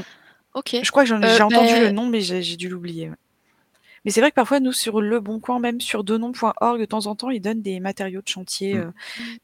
ok. 0.53 0.75
Je 0.83 0.91
crois 0.91 1.03
que 1.03 1.11
Euh, 1.13 1.35
j'ai 1.35 1.43
entendu 1.43 1.73
bah, 1.73 1.79
le 1.81 1.91
nom, 1.91 2.07
mais 2.07 2.21
j'ai 2.21 2.41
j'ai 2.43 2.55
dû 2.57 2.69
l'oublier. 2.69 3.09
Mais 4.05 4.11
c'est 4.11 4.21
vrai 4.21 4.31
que 4.31 4.35
parfois, 4.35 4.59
nous, 4.59 4.71
sur 4.71 5.01
Le 5.01 5.19
Bon 5.19 5.39
Coin, 5.39 5.59
même 5.59 5.81
sur 5.81 6.03
denon.org, 6.03 6.79
de 6.79 6.85
temps 6.85 7.07
en 7.07 7.15
temps, 7.15 7.29
ils 7.31 7.41
donnent 7.41 7.61
des 7.61 7.79
matériaux 7.79 8.21
de 8.21 8.27
chantier. 8.27 8.75
Mm. 8.75 8.77
euh. 8.77 8.91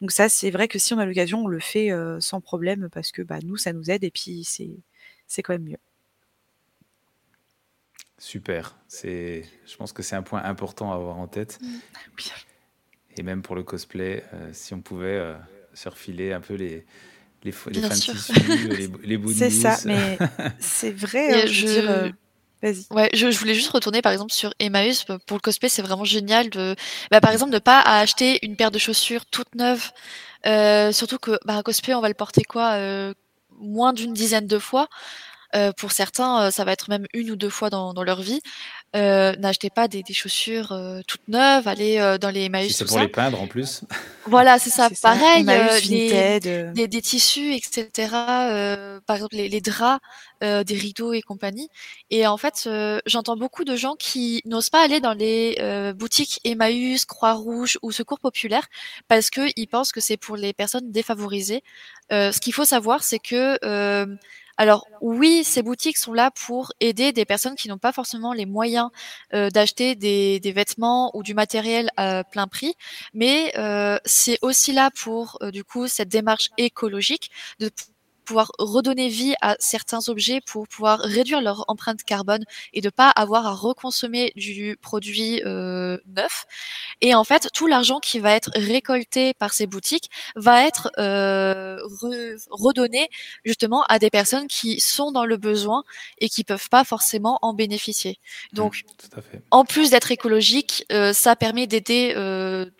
Donc 0.01 0.11
ça, 0.11 0.29
c'est 0.29 0.51
vrai 0.51 0.67
que 0.67 0.79
si 0.79 0.93
on 0.93 0.99
a 0.99 1.05
l'occasion, 1.05 1.43
on 1.45 1.47
le 1.47 1.59
fait 1.59 1.91
euh, 1.91 2.19
sans 2.21 2.41
problème 2.41 2.89
parce 2.91 3.11
que 3.11 3.21
bah, 3.23 3.39
nous, 3.43 3.57
ça 3.57 3.73
nous 3.73 3.91
aide 3.91 4.03
et 4.03 4.11
puis 4.11 4.43
c'est 4.45 4.71
c'est 5.27 5.43
quand 5.43 5.53
même 5.53 5.63
mieux. 5.63 5.77
Super. 8.17 8.77
C'est, 8.87 9.43
je 9.65 9.75
pense 9.77 9.93
que 9.93 10.03
c'est 10.03 10.15
un 10.15 10.21
point 10.23 10.43
important 10.43 10.91
à 10.91 10.95
avoir 10.95 11.17
en 11.17 11.27
tête. 11.27 11.59
Mm. 11.61 11.79
Oui. 12.17 12.31
Et 13.17 13.23
même 13.23 13.41
pour 13.41 13.55
le 13.55 13.63
cosplay, 13.63 14.23
euh, 14.33 14.49
si 14.53 14.73
on 14.73 14.81
pouvait 14.81 15.07
euh, 15.17 15.35
se 15.73 15.89
refiler 15.89 16.31
un 16.33 16.41
peu 16.41 16.53
les, 16.55 16.85
les, 17.43 17.53
les 17.67 17.81
Bien 17.81 17.81
fins 17.81 17.97
de 17.97 18.01
sûr. 18.01 18.13
tissu, 18.13 18.67
les, 18.69 18.87
les 19.03 19.17
bouts 19.17 19.33
de 19.33 19.39
C'est 19.39 19.49
ça, 19.49 19.79
mais 19.85 20.17
c'est 20.59 20.91
vrai, 20.91 21.33
hein, 21.33 21.45
je 21.45 21.55
veux 21.57 21.63
dire... 21.63 21.87
je- 21.87 21.89
euh, 21.89 22.09
Ouais, 22.91 23.09
je, 23.13 23.27
voulais 23.37 23.55
juste 23.55 23.69
retourner 23.69 24.01
par 24.01 24.11
exemple 24.11 24.31
sur 24.31 24.53
Emmaüs 24.59 25.05
bah, 25.07 25.17
pour 25.25 25.37
le 25.37 25.41
cosplay, 25.41 25.69
c'est 25.69 25.81
vraiment 25.81 26.05
génial 26.05 26.49
de, 26.49 26.75
bah, 27.09 27.19
par 27.19 27.31
exemple, 27.31 27.51
de 27.51 27.59
pas 27.59 27.81
acheter 27.81 28.39
une 28.45 28.55
paire 28.55 28.69
de 28.71 28.77
chaussures 28.77 29.25
toute 29.25 29.55
neuve, 29.55 29.91
euh, 30.45 30.91
surtout 30.91 31.17
que 31.17 31.39
bah, 31.45 31.55
un 31.55 31.63
cosplay 31.63 31.95
on 31.95 32.01
va 32.01 32.07
le 32.07 32.13
porter 32.13 32.43
quoi, 32.43 32.73
euh, 32.73 33.13
moins 33.59 33.93
d'une 33.93 34.13
dizaine 34.13 34.47
de 34.47 34.59
fois. 34.59 34.87
Euh, 35.53 35.73
pour 35.73 35.91
certains, 35.91 36.43
euh, 36.43 36.51
ça 36.51 36.63
va 36.63 36.71
être 36.71 36.89
même 36.89 37.05
une 37.13 37.31
ou 37.31 37.35
deux 37.35 37.49
fois 37.49 37.69
dans 37.69 38.03
leur 38.03 38.21
vie. 38.21 38.41
Euh, 38.95 39.33
N'achetez 39.37 39.69
pas 39.69 39.87
des, 39.87 40.03
des 40.03 40.13
chaussures 40.13 40.73
euh, 40.73 40.99
toutes 41.07 41.25
neuves, 41.29 41.65
allez 41.67 41.97
euh, 41.97 42.17
dans 42.17 42.29
les 42.29 42.45
Emmaüs, 42.45 42.67
Si 42.67 42.73
c'est 42.73 42.85
pour 42.85 42.95
ça. 42.95 43.01
les 43.01 43.07
peindre 43.07 43.41
en 43.41 43.47
plus. 43.47 43.81
Voilà, 44.27 44.59
c'est 44.59 44.69
ça. 44.69 44.87
Pareil, 45.01 45.43
euh, 45.49 45.79
les, 45.89 46.39
euh, 46.45 46.71
des, 46.73 46.87
des 46.87 47.01
tissus, 47.01 47.55
etc. 47.55 47.89
euh, 48.13 48.99
par 49.07 49.15
exemple, 49.15 49.35
les, 49.35 49.49
les 49.49 49.61
draps, 49.61 49.99
euh, 50.43 50.63
des 50.63 50.75
rideaux 50.75 51.11
et 51.13 51.23
compagnie. 51.23 51.69
Et 52.11 52.27
en 52.27 52.37
fait, 52.37 52.65
euh, 52.67 52.99
j'entends 53.07 53.35
beaucoup 53.35 53.63
de 53.63 53.75
gens 53.75 53.95
qui 53.97 54.43
n'osent 54.45 54.69
pas 54.69 54.83
aller 54.83 54.99
dans 54.99 55.13
les 55.13 55.57
euh, 55.59 55.93
boutiques 55.93 56.39
Emmaüs, 56.43 57.05
Croix-Rouge 57.05 57.79
ou 57.81 57.91
Secours 57.91 58.19
Populaire 58.19 58.67
parce 59.07 59.31
que 59.31 59.41
ils 59.55 59.67
pensent 59.67 59.91
que 59.91 60.01
c'est 60.01 60.17
pour 60.17 60.35
les 60.37 60.53
personnes 60.53 60.91
défavorisées. 60.91 61.63
Euh, 62.11 62.31
ce 62.31 62.39
qu'il 62.39 62.53
faut 62.53 62.65
savoir, 62.65 63.03
c'est 63.03 63.19
que 63.19 63.57
euh, 63.65 64.05
alors 64.61 64.85
oui, 65.01 65.43
ces 65.43 65.63
boutiques 65.63 65.97
sont 65.97 66.13
là 66.13 66.29
pour 66.29 66.71
aider 66.79 67.13
des 67.13 67.25
personnes 67.25 67.55
qui 67.55 67.67
n'ont 67.67 67.79
pas 67.79 67.91
forcément 67.91 68.31
les 68.31 68.45
moyens 68.45 68.91
euh, 69.33 69.49
d'acheter 69.49 69.95
des, 69.95 70.39
vêtements 70.53 71.09
ou 71.17 71.23
du 71.23 71.33
matériel 71.33 71.89
à 71.97 72.23
plein 72.23 72.47
prix, 72.47 72.75
mais 73.15 73.51
euh, 73.57 73.97
c'est 74.05 74.37
aussi 74.43 74.71
là 74.71 74.91
pour 74.91 75.39
euh, 75.41 75.49
du 75.49 75.63
coup 75.63 75.87
cette 75.87 76.09
démarche 76.09 76.49
écologique 76.59 77.31
de 77.59 77.71
pouvoir 78.31 78.51
redonner 78.59 79.09
vie 79.09 79.35
à 79.41 79.55
certains 79.59 80.07
objets 80.09 80.41
pour 80.45 80.67
pouvoir 80.67 80.99
réduire 80.99 81.41
leur 81.41 81.65
empreinte 81.67 82.03
carbone 82.03 82.43
et 82.73 82.81
de 82.81 82.89
pas 82.89 83.09
avoir 83.09 83.45
à 83.47 83.53
reconsommer 83.53 84.31
du 84.35 84.77
produit 84.81 85.41
euh, 85.45 85.97
neuf. 86.07 86.45
Et 87.01 87.13
en 87.15 87.23
fait, 87.23 87.49
tout 87.53 87.67
l'argent 87.67 87.99
qui 87.99 88.19
va 88.19 88.33
être 88.33 88.51
récolté 88.55 89.33
par 89.33 89.53
ces 89.53 89.67
boutiques 89.67 90.09
va 90.35 90.65
être 90.65 90.91
euh, 90.97 91.77
re- 92.01 92.37
redonné 92.49 93.09
justement 93.45 93.83
à 93.89 93.99
des 93.99 94.09
personnes 94.09 94.47
qui 94.47 94.79
sont 94.79 95.11
dans 95.11 95.25
le 95.25 95.37
besoin 95.37 95.83
et 96.19 96.29
qui 96.29 96.43
peuvent 96.43 96.69
pas 96.69 96.83
forcément 96.83 97.39
en 97.41 97.53
bénéficier. 97.53 98.19
Donc, 98.53 98.83
Mm, 98.83 99.17
à 99.17 99.21
fait. 99.21 99.41
en 99.51 99.65
plus 99.65 99.89
d'être 99.91 100.11
écologique, 100.11 100.85
euh, 100.91 101.13
ça 101.13 101.35
permet 101.35 101.67
d'aider 101.67 102.13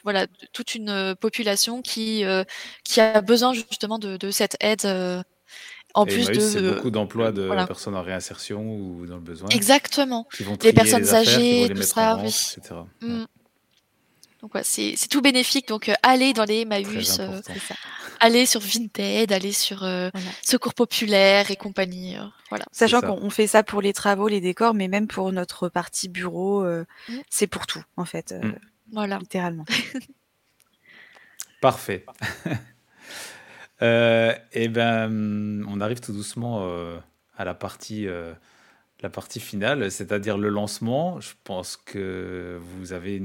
voilà 0.04 0.28
toute 0.54 0.76
une 0.76 1.16
population 1.20 1.82
qui 1.82 2.24
qui 2.84 3.02
a 3.02 3.22
besoin 3.22 3.54
justement 3.54 4.00
de, 4.00 4.18
de 4.18 4.32
cette 4.32 4.58
aide. 4.62 4.86
Euh, 5.96 6.02
en 6.02 6.06
Et 6.06 6.10
plus 6.14 6.24
Emmaüs, 6.24 6.38
de 6.38 6.42
c'est 6.42 6.62
beaucoup 6.76 6.90
d'emplois 6.92 7.32
de 7.32 7.44
voilà. 7.44 7.68
personnes 7.68 7.96
en 7.96 8.02
réinsertion 8.02 8.62
ou 8.76 9.06
dans 9.06 9.16
le 9.16 9.22
besoin 9.22 9.50
exactement 9.50 10.28
qui 10.36 10.44
vont 10.44 10.58
les 10.64 10.74
personnes 10.74 11.02
les 11.04 11.14
affaires, 11.14 11.24
qui 11.24 11.30
vont 11.30 11.36
âgées, 11.40 11.68
les 11.70 11.76
tout 11.76 11.82
ça, 11.84 12.14
en 12.14 12.18
vente, 12.18 12.26
oui. 12.26 12.56
etc. 12.58 12.76
Mm. 13.02 13.20
Ouais, 13.22 13.26
Donc 14.42 14.56
ouais, 14.56 14.62
c'est 14.64 14.94
c'est 14.98 15.08
tout 15.08 15.22
bénéfique. 15.22 15.68
Donc 15.68 15.90
euh, 15.90 15.94
allez 16.04 16.34
dans 16.34 16.46
les 16.46 16.62
Emmaüs, 16.62 17.20
euh, 17.20 17.24
important. 17.28 17.54
c'est 17.54 17.60
ça. 17.60 17.76
allez 18.20 18.46
sur 18.46 18.60
Vinted, 18.62 19.32
allez 19.32 19.52
sur 19.52 19.84
euh, 19.84 20.10
Voilà. 20.14 20.30
Secours 20.44 20.74
Populaire 20.74 21.52
et 21.52 21.56
compagnie. 21.56 22.18
euh, 22.18 22.24
voilà. 22.50 22.66
Sachant 22.72 23.02
ça. 23.02 23.08
qu'on 23.08 23.20
on 23.22 23.30
fait 23.30 23.48
ça 23.48 23.62
pour 23.64 23.82
les 23.82 23.94
travaux, 23.94 24.28
les 24.28 24.42
décors, 24.42 24.74
mais 24.74 24.88
même 24.88 25.08
pour 25.08 25.32
notre 25.32 25.70
partie 25.70 26.10
bureau, 26.10 26.64
euh, 26.64 26.86
Mm. 27.10 27.18
c'est 27.30 27.48
pour 27.48 27.68
tout, 27.68 27.84
en 27.98 28.06
fait, 28.06 28.32
euh, 28.32 28.42
Mm. 28.48 28.56
Voilà. 28.94 29.18
littéralement. 29.20 29.66
Parfait. 31.62 32.06
Euh, 33.84 34.34
et 34.54 34.68
ben, 34.68 35.66
on 35.68 35.82
arrive 35.82 36.00
tout 36.00 36.14
doucement 36.14 36.60
euh, 36.64 36.98
à 37.38 37.46
la 37.46 37.54
partie, 37.56 38.08
euh, 38.08 38.34
la 39.02 39.10
partie 39.10 39.40
finale, 39.40 39.92
c'est-à-dire 39.92 40.38
le 40.38 40.50
lancement. 40.50 41.20
Je 41.22 41.32
pense 41.44 41.78
que 41.78 42.60
vous 42.62 42.94
avez 42.94 43.20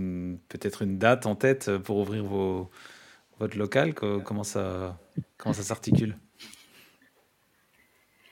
peut-être 0.48 0.82
une 0.82 0.98
date 0.98 1.26
en 1.26 1.34
tête 1.36 1.76
pour 1.78 1.98
ouvrir 1.98 2.24
vos, 2.24 2.70
votre 3.40 3.58
local. 3.58 3.94
Co- 3.94 4.20
Comment 4.20 4.44
ça, 4.44 4.98
comment 5.38 5.52
ça 5.54 5.62
s'articule? 5.62 6.16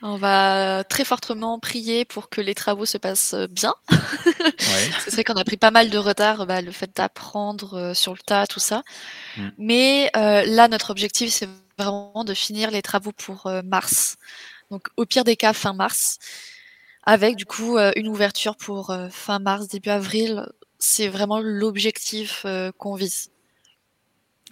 On 0.02 0.16
va 0.16 0.84
très 0.84 1.04
fortement 1.04 1.58
prier 1.58 2.04
pour 2.04 2.28
que 2.28 2.42
les 2.42 2.54
travaux 2.54 2.84
se 2.84 2.98
passent 2.98 3.34
bien. 3.50 3.74
Ouais. 4.46 4.90
C'est 5.00 5.12
vrai 5.12 5.24
qu'on 5.24 5.34
a 5.34 5.44
pris 5.44 5.56
pas 5.56 5.70
mal 5.70 5.88
de 5.90 5.98
retard, 5.98 6.46
bah, 6.46 6.60
le 6.60 6.70
fait 6.70 6.94
d'apprendre 6.94 7.74
euh, 7.74 7.94
sur 7.94 8.12
le 8.12 8.18
tas, 8.18 8.46
tout 8.46 8.60
ça. 8.60 8.82
Mm. 9.36 9.48
Mais 9.58 10.10
euh, 10.16 10.44
là, 10.46 10.68
notre 10.68 10.90
objectif, 10.90 11.30
c'est 11.30 11.48
vraiment 11.78 12.24
de 12.24 12.34
finir 12.34 12.70
les 12.70 12.82
travaux 12.82 13.12
pour 13.12 13.46
euh, 13.46 13.62
mars. 13.62 14.16
Donc, 14.70 14.88
au 14.96 15.06
pire 15.06 15.24
des 15.24 15.36
cas, 15.36 15.52
fin 15.52 15.72
mars, 15.74 16.18
avec 17.04 17.36
du 17.36 17.46
coup 17.46 17.78
euh, 17.78 17.92
une 17.96 18.08
ouverture 18.08 18.56
pour 18.56 18.90
euh, 18.90 19.08
fin 19.10 19.38
mars, 19.38 19.68
début 19.68 19.90
avril. 19.90 20.46
C'est 20.78 21.08
vraiment 21.08 21.40
l'objectif 21.40 22.44
qu'on 22.78 22.94
vise. 22.94 23.30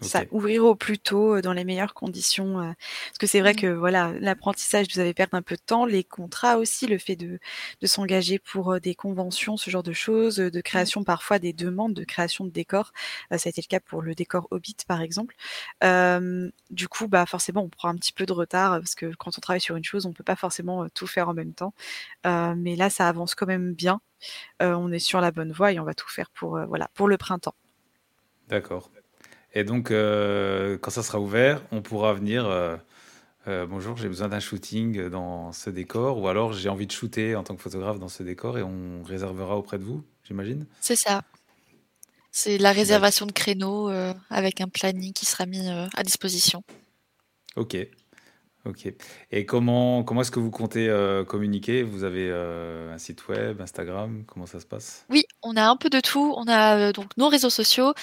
Ça, 0.02 0.24
ouvrir 0.30 0.64
au 0.64 0.74
plus 0.74 0.98
tôt, 0.98 1.40
dans 1.40 1.52
les 1.52 1.64
meilleures 1.64 1.94
conditions, 1.94 2.54
parce 2.54 3.18
que 3.18 3.26
c'est 3.26 3.40
vrai 3.40 3.52
Mmh. 3.52 3.56
que 3.56 3.66
voilà, 3.66 4.12
l'apprentissage, 4.20 4.86
vous 4.94 5.00
allez 5.00 5.14
perdre 5.14 5.34
un 5.34 5.42
peu 5.42 5.56
de 5.56 5.60
temps, 5.64 5.84
les 5.86 6.04
contrats 6.04 6.58
aussi, 6.58 6.86
le 6.86 6.98
fait 6.98 7.16
de 7.16 7.38
de 7.80 7.86
s'engager 7.86 8.38
pour, 8.38 8.80
des 8.80 8.94
conventions, 8.94 9.56
ce 9.56 9.70
genre 9.70 9.82
de 9.82 9.92
choses, 9.92 10.36
de 10.36 10.62
Mmh. 10.62 10.62
création 10.62 11.04
parfois 11.04 11.38
des 11.38 11.52
demandes 11.52 11.94
de 11.94 12.04
création 12.04 12.44
de 12.44 12.50
décors. 12.50 12.92
Ça 13.30 13.36
a 13.46 13.50
été 13.50 13.60
le 13.62 13.68
cas 13.68 13.80
pour 13.80 14.02
le 14.02 14.14
décor 14.14 14.48
Hobbit, 14.50 14.76
par 14.86 15.00
exemple. 15.02 15.34
Du 16.70 16.88
coup, 16.88 17.08
bah, 17.08 17.26
forcément, 17.26 17.62
on 17.62 17.68
prend 17.68 17.88
un 17.88 17.96
petit 17.96 18.12
peu 18.12 18.26
de 18.26 18.32
retard, 18.32 18.78
parce 18.80 18.94
que 18.94 19.14
quand 19.16 19.36
on 19.38 19.40
travaille 19.40 19.60
sur 19.60 19.76
une 19.76 19.84
chose, 19.84 20.06
on 20.06 20.12
peut 20.12 20.24
pas 20.24 20.36
forcément, 20.36 20.88
tout 20.90 21.06
faire 21.06 21.28
en 21.28 21.34
même 21.34 21.54
temps. 21.54 21.74
Mais 22.24 22.76
là, 22.76 22.90
ça 22.90 23.08
avance 23.08 23.34
quand 23.34 23.46
même 23.46 23.74
bien. 23.74 24.00
On 24.60 24.92
est 24.92 24.98
sur 25.00 25.20
la 25.20 25.30
bonne 25.32 25.52
voie 25.52 25.72
et 25.72 25.80
on 25.80 25.84
va 25.84 25.94
tout 25.94 26.08
faire 26.08 26.30
pour, 26.30 26.58
voilà, 26.68 26.90
pour 26.94 27.08
le 27.08 27.16
printemps. 27.18 27.54
D'accord. 28.48 28.90
Et 29.54 29.64
donc, 29.64 29.90
euh, 29.90 30.78
quand 30.78 30.90
ça 30.90 31.02
sera 31.02 31.20
ouvert, 31.20 31.62
on 31.72 31.82
pourra 31.82 32.14
venir. 32.14 32.46
euh, 32.46 32.76
euh, 33.48 33.66
bonjour, 33.66 33.96
j'ai 33.96 34.08
besoin 34.08 34.28
d'un 34.28 34.40
shooting 34.40 35.08
dans 35.08 35.52
ce 35.52 35.68
décor, 35.68 36.18
ou 36.18 36.28
alors 36.28 36.52
j'ai 36.52 36.68
envie 36.68 36.86
de 36.86 36.92
shooter 36.92 37.34
en 37.34 37.42
tant 37.42 37.56
que 37.56 37.62
photographe 37.62 37.98
dans 37.98 38.08
ce 38.08 38.22
décor, 38.22 38.56
et 38.56 38.62
on 38.62 39.02
réservera 39.02 39.56
auprès 39.56 39.78
de 39.78 39.84
vous, 39.84 40.04
j'imagine. 40.24 40.64
C'est 40.80 40.96
ça. 40.96 41.22
C'est 42.30 42.56
la 42.56 42.72
réservation 42.72 43.26
de 43.26 43.32
créneaux 43.32 43.90
avec 44.30 44.60
un 44.60 44.68
planning 44.68 45.12
qui 45.12 45.26
sera 45.26 45.44
mis 45.44 45.68
à 45.68 46.02
disposition. 46.04 46.62
Ok, 47.56 47.76
ok. 48.66 48.92
Et 49.30 49.46
comment 49.46 50.04
comment 50.04 50.20
est-ce 50.20 50.30
que 50.30 50.40
vous 50.40 50.50
comptez 50.50 50.88
euh, 50.88 51.24
communiquer? 51.24 51.82
Vous 51.82 52.04
avez 52.04 52.28
euh, 52.30 52.94
un 52.94 52.98
site 52.98 53.28
web, 53.28 53.60
Instagram, 53.60 54.24
comment 54.26 54.46
ça 54.46 54.60
se 54.60 54.66
passe? 54.66 55.04
Oui, 55.10 55.24
on 55.42 55.56
a 55.56 55.68
un 55.68 55.76
peu 55.76 55.90
de 55.90 56.00
tout. 56.00 56.34
On 56.36 56.46
a 56.48 56.78
euh, 56.78 56.92
donc 56.92 57.16
nos 57.16 57.28
réseaux 57.28 57.50
sociaux, 57.50 57.94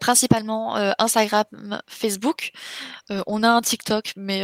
principalement 0.00 0.76
Instagram, 0.98 1.46
Facebook. 1.86 2.52
On 3.26 3.42
a 3.42 3.50
un 3.50 3.60
TikTok, 3.60 4.12
mais 4.16 4.42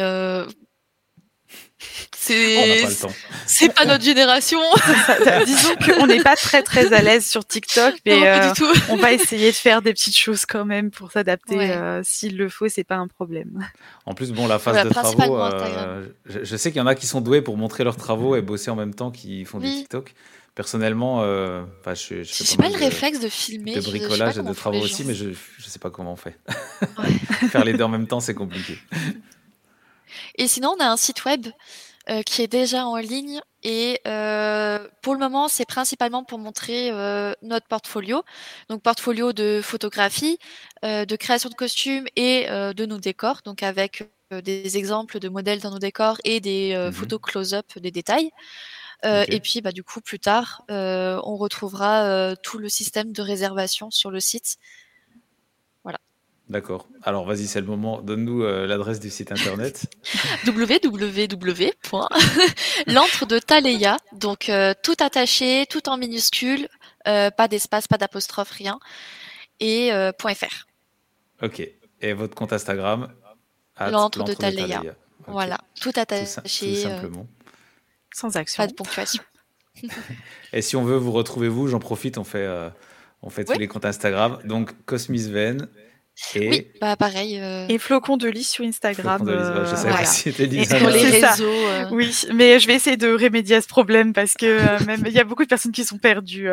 c'est 2.17 2.83
pas 2.83 2.89
le 2.89 3.01
temps. 3.01 3.15
c'est 3.47 3.75
pas 3.75 3.85
notre 3.85 4.05
génération. 4.05 4.61
Disons 5.47 5.75
qu'on 5.85 6.07
n'est 6.07 6.23
pas 6.23 6.37
très 6.37 6.63
très 6.63 6.93
à 6.93 7.03
l'aise 7.03 7.27
sur 7.27 7.45
TikTok, 7.45 7.95
mais 8.07 8.17
Non, 8.21 8.27
euh, 8.27 8.49
du 8.53 8.59
tout. 8.61 8.73
on 8.91 8.97
va 8.97 9.13
essayer 9.13 9.51
de 9.51 9.57
faire 9.57 9.83
des 9.83 9.93
petites 9.93 10.17
choses 10.17 10.47
quand 10.47 10.65
même 10.65 10.91
pour 10.91 11.11
s'adapter. 11.11 11.57
Ouais. 11.57 11.71
euh, 11.71 12.01
S'il 12.05 12.37
le 12.37 12.49
faut, 12.49 12.69
c'est 12.69 12.85
pas 12.85 12.97
un 12.97 13.09
problème. 13.09 13.67
En 14.07 14.15
plus, 14.15 14.31
bon, 14.33 14.47
la 14.47 14.59
phase 14.59 14.75
Voilà, 14.75 14.89
de 14.89 14.95
travaux, 14.95 15.39
euh, 15.41 16.07
je, 16.27 16.45
je 16.45 16.57
sais 16.57 16.71
qu'il 16.71 16.79
y 16.79 16.83
en 16.83 16.87
a 16.87 16.95
qui 16.95 17.07
sont 17.07 17.21
doués 17.21 17.43
pour 17.43 17.57
montrer 17.57 17.83
leurs 17.85 17.97
travaux 17.97 18.37
et 18.37 18.43
bosser 18.43 18.71
en 18.71 18.77
même 18.77 18.95
temps 18.95 19.11
qu'ils 19.11 19.45
font 19.47 19.59
du. 19.59 19.67
TikTok. 19.69 20.15
Personnellement, 20.55 21.23
euh, 21.23 21.63
je, 21.87 22.23
je 22.23 22.25
fais 22.25 22.45
J'ai 22.45 22.57
pas 22.59 22.65
pas 22.65 22.69
le 22.69 22.75
de- 22.75 22.79
réflexe 22.81 23.21
de 23.21 23.29
filmer. 23.31 23.75
de 23.75 23.81
je- 23.81 23.87
je 23.87 23.91
sais 23.91 23.99
bricolage 23.99 24.37
et 24.39 24.43
de 24.43 24.53
travaux 24.53 24.81
aussi, 24.81 25.03
mais 25.05 25.15
je 25.15 25.25
ne 25.31 25.35
sais 25.67 25.79
pas 25.79 25.89
comment 25.89 26.13
on 26.13 26.17
fait. 26.17 26.37
Ouais. 26.99 27.09
Faire 27.49 27.65
les 27.65 27.73
deux 27.73 27.85
en 27.85 27.89
même 27.89 28.07
temps, 28.07 28.21
c'est 28.21 28.35
compliqué. 28.35 28.77
Et 30.37 30.49
sinon, 30.49 30.75
on 30.79 30.81
a 30.83 30.87
un 30.89 30.97
site 30.97 31.25
web 31.25 31.47
euh, 32.11 32.23
qui 32.23 32.43
est 32.43 32.49
déjà 32.49 32.87
en 32.87 32.97
ligne 32.97 33.41
et 33.63 34.01
euh, 34.09 34.89
pour 35.03 35.15
le 35.15 35.21
moment, 35.21 35.47
c'est 35.49 35.67
principalement 35.67 36.25
pour 36.25 36.39
montrer 36.39 36.91
euh, 36.91 37.33
notre 37.43 37.69
portfolio. 37.69 38.23
Donc, 38.69 38.83
portfolio 38.83 39.33
de 39.33 39.61
photographie, 39.63 40.39
de 40.83 41.17
création 41.17 41.49
de 41.49 41.55
costumes 41.55 42.07
et 42.17 42.47
de 42.49 42.87
nos 42.87 42.99
décors. 42.99 43.41
Donc, 43.45 43.63
avec 43.63 44.05
des 44.33 44.77
exemples 44.79 45.21
de 45.21 45.29
modèles 45.29 45.61
dans 45.61 45.71
nos 45.71 45.79
décors 45.79 46.19
et 46.25 46.41
des 46.41 46.75
Mhm. 46.75 46.93
photos 46.93 47.21
close-up 47.23 47.67
des 47.77 47.93
détails. 47.93 48.31
Et 49.05 49.41
puis, 49.41 49.61
bah, 49.61 49.73
du 49.73 49.85
coup, 49.85 50.01
plus 50.01 50.19
tard, 50.21 50.65
on 50.69 51.37
retrouvera 51.37 52.35
tout 52.43 52.59
le 52.59 52.69
système 52.69 53.13
de 53.13 53.23
réservation 53.23 53.91
sur 53.91 54.11
le 54.11 54.21
site. 54.21 54.57
D'accord. 56.49 56.89
Alors, 57.03 57.25
vas-y, 57.25 57.47
c'est 57.47 57.61
le 57.61 57.67
moment. 57.67 58.03
Donne-nous 58.03 58.43
euh, 58.43 58.67
l'adresse 58.67 59.01
du 59.01 59.11
site 59.11 59.33
internet. 59.33 59.87
www.l'antre 60.47 61.27
de 63.27 63.39
Taleya, 63.39 63.97
donc 64.13 64.49
euh, 64.49 64.75
tout 64.83 64.97
attaché, 65.01 65.67
tout 65.71 65.89
en 65.89 65.97
minuscule, 65.97 66.69
euh, 67.09 67.31
pas 67.31 67.49
d'espace, 67.49 67.89
pas 67.89 67.97
d'apostrophe, 67.97 68.51
rien, 68.51 68.79
et 69.61 69.93
euh, 69.93 70.13
.fr. 70.13 70.67
Ok. 71.43 71.67
Et 72.01 72.13
votre 72.13 72.35
compte 72.35 72.53
Instagram 72.53 73.13
L'antre 73.81 74.25
de 74.25 74.35
Taleya. 74.35 74.83
Voilà, 75.27 75.59
tout 75.81 75.93
attaché, 75.95 76.41
tout 76.43 76.65
euh, 76.65 76.83
simplement. 76.83 77.27
Sans 78.13 78.37
action. 78.37 78.63
pas 78.63 78.67
de 78.67 78.75
ponctuation. 78.75 79.23
Et 80.53 80.63
si 80.63 80.77
on 80.77 80.85
veut 80.85 80.97
vous 80.97 81.13
retrouver, 81.13 81.49
vous, 81.49 81.69
j'en 81.69 81.79
profite, 81.79 82.19
on 82.19 82.25
fait, 82.25 82.45
euh, 82.45 82.69
on 83.23 83.31
fait 83.31 83.45
tous 83.45 83.59
les 83.59 83.69
comptes 83.69 83.85
Instagram. 83.85 84.39
Donc, 84.45 84.73
Cosmisven 84.85 85.69
et. 86.35 86.49
Oui, 86.49 86.67
bah 86.81 86.95
pareil. 86.97 87.41
euh, 87.41 87.67
Et 87.69 87.79
flocon 87.79 88.17
de 88.17 88.29
lis 88.29 88.45
sur 88.45 88.65
Instagram. 88.65 89.23
Lisa. 89.23 89.33
euh, 89.33 89.65
Je 89.65 89.71
savais 89.71 89.83
voilà. 89.83 89.97
pas 89.99 90.05
si 90.05 90.33
c'était 90.33 90.45
Et 90.57 90.65
sur 90.65 90.89
les 90.91 91.05
réseaux. 91.21 91.45
euh, 91.49 91.89
Oui, 91.91 92.15
mais 92.35 92.61
je 92.61 92.67
vais 92.67 92.75
essayer 92.75 92.97
de 92.97 93.13
remédier 93.13 93.57
à 93.57 93.61
ce 93.63 93.69
problème 93.69 94.13
parce 94.13 94.35
que 94.35 94.47
euh, 94.47 94.79
même 94.87 95.03
il 95.07 95.13
y 95.13 95.19
a 95.21 95.25
beaucoup 95.25 95.43
de 95.45 95.49
personnes 95.49 95.73
qui 95.73 95.85
sont 95.85 95.99
perdues. 95.99 96.49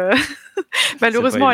Malheureusement, 1.01 1.51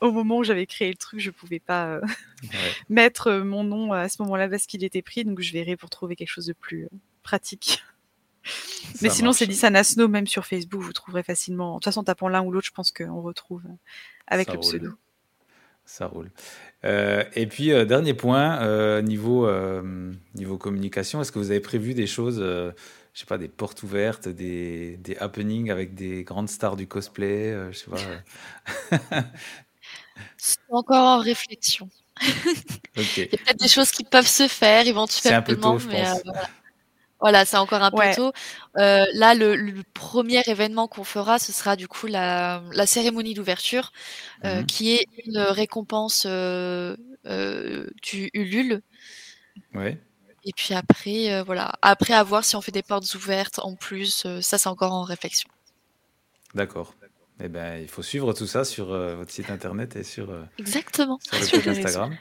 au 0.00 0.12
moment 0.12 0.38
où 0.38 0.44
j'avais 0.44 0.66
créé 0.66 0.88
le 0.90 0.96
truc, 0.96 1.20
je 1.20 1.30
pouvais 1.30 1.60
pas 1.60 2.00
Ouais. 2.42 2.48
mettre 2.88 3.32
mon 3.32 3.64
nom 3.64 3.92
à 3.92 4.08
ce 4.08 4.22
moment-là 4.22 4.48
parce 4.48 4.64
qu'il 4.66 4.82
était 4.82 5.02
pris, 5.02 5.24
donc 5.24 5.40
je 5.40 5.52
verrai 5.52 5.76
pour 5.76 5.90
trouver 5.90 6.16
quelque 6.16 6.30
chose 6.30 6.46
de 6.46 6.54
plus 6.54 6.88
pratique. 7.22 7.82
Mais 9.02 9.10
Ça 9.10 9.14
sinon, 9.16 9.32
c'est. 9.34 9.44
Lisa 9.44 9.68
Nasno, 9.68 10.08
même 10.08 10.26
sur 10.26 10.46
Facebook, 10.46 10.80
vous 10.80 10.94
trouverez 10.94 11.22
facilement. 11.22 11.72
De 11.72 11.76
toute 11.76 11.84
façon, 11.84 12.00
en 12.00 12.04
tapant 12.04 12.28
l'un 12.28 12.40
ou 12.42 12.50
l'autre, 12.50 12.66
je 12.66 12.72
pense 12.72 12.90
qu'on 12.92 13.20
retrouve 13.20 13.62
avec 14.26 14.46
Ça 14.46 14.52
le 14.54 14.58
roule. 14.58 14.68
pseudo. 14.68 14.90
Ça 15.84 16.06
roule. 16.06 16.30
Euh, 16.84 17.24
et 17.34 17.46
puis, 17.46 17.72
euh, 17.72 17.84
dernier 17.84 18.14
point, 18.14 18.62
euh, 18.62 19.02
niveau, 19.02 19.48
niveau 20.34 20.58
communication, 20.58 21.20
est-ce 21.20 21.32
que 21.32 21.38
vous 21.38 21.50
avez 21.50 21.60
prévu 21.60 21.94
des 21.94 22.06
choses, 22.06 22.38
je 22.40 22.72
sais 23.14 23.26
pas, 23.26 23.38
des 23.38 23.48
portes 23.48 23.82
ouvertes, 23.82 24.28
des, 24.28 24.96
des 24.98 25.16
happenings 25.18 25.70
avec 25.70 25.94
des 25.94 26.24
grandes 26.24 26.48
stars 26.48 26.76
du 26.76 26.86
cosplay, 26.86 27.54
je 27.70 27.76
sais 27.78 27.90
pas. 27.90 27.98
C'est 30.36 30.58
encore 30.70 31.06
en 31.06 31.18
réflexion. 31.18 31.88
Il 32.96 33.02
y 33.32 33.34
a 33.34 33.38
peut-être 33.38 33.60
des 33.60 33.68
choses 33.68 33.90
qui 33.90 34.04
peuvent 34.04 34.26
se 34.26 34.48
faire 34.48 34.84
C'est 35.08 35.32
un 35.32 35.42
peu 35.42 35.52
éventuellement, 35.52 35.72
tôt, 35.72 35.78
je 35.78 35.88
mais 35.88 36.02
pense. 36.02 36.22
voilà. 36.24 36.48
Voilà, 37.20 37.44
c'est 37.44 37.56
encore 37.58 37.82
un 37.82 37.90
Ouais. 37.92 38.10
peu 38.10 38.16
tôt. 38.16 38.32
Euh, 38.78 39.04
là, 39.14 39.34
le, 39.34 39.54
le 39.56 39.82
premier 39.94 40.42
événement 40.46 40.88
qu'on 40.88 41.04
fera, 41.04 41.38
ce 41.38 41.52
sera 41.52 41.76
du 41.76 41.88
coup 41.88 42.06
la, 42.06 42.62
la 42.72 42.86
cérémonie 42.86 43.34
d'ouverture, 43.34 43.92
euh, 44.44 44.62
Mhm. 44.62 44.66
qui 44.66 44.92
est 44.94 45.06
une 45.26 45.38
récompense 45.38 46.24
euh, 46.26 46.96
euh, 47.26 47.88
du 48.02 48.30
Ulule. 48.34 48.82
Ouais. 49.74 49.98
Et 50.44 50.52
puis 50.54 50.74
après, 50.74 51.32
euh, 51.32 51.42
voilà. 51.42 51.72
Après, 51.82 52.14
à 52.14 52.22
voir 52.22 52.44
si 52.44 52.56
on 52.56 52.60
fait 52.62 52.72
des 52.72 52.82
portes 52.82 53.14
ouvertes 53.14 53.58
en 53.60 53.74
plus. 53.76 54.24
euh, 54.26 54.40
ça, 54.40 54.58
c'est 54.58 54.68
encore 54.68 54.92
en 54.92 55.02
réflexion. 55.02 55.48
D'accord. 56.54 56.94
Eh 57.42 57.48
ben, 57.48 57.80
il 57.80 57.88
faut 57.88 58.02
suivre 58.02 58.32
tout 58.34 58.46
ça 58.46 58.64
sur 58.64 58.92
euh, 58.92 59.16
votre 59.16 59.30
site 59.30 59.50
internet 59.50 59.96
et 59.96 60.04
sur, 60.04 60.30
euh, 60.30 60.44
Exactement. 60.58 61.18
sur 61.22 61.38
le 61.38 61.48
compte. 61.48 61.66
Instagram. 61.68 62.18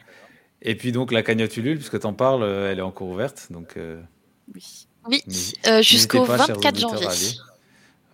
Et 0.62 0.76
puis 0.76 0.92
donc 0.92 1.12
la 1.12 1.24
cagnotte 1.24 1.58
Ulule, 1.58 1.78
puisque 1.78 2.00
tu 2.00 2.06
en 2.08 2.14
parles, 2.14 2.44
elle 2.44 2.80
est 2.80 2.84
encore 2.84 3.08
ouverte. 3.10 3.48
Donc 3.52 3.78
euh, 3.78 4.02
Oui. 4.54 4.89
Oui, 5.10 5.24
euh, 5.68 5.82
jusqu'au 5.82 6.20
n'hésitez 6.20 6.38
pas, 6.38 6.46
chers 6.46 6.56
24 6.56 6.74
auditeurs, 6.84 7.02
janvier. 7.12 7.30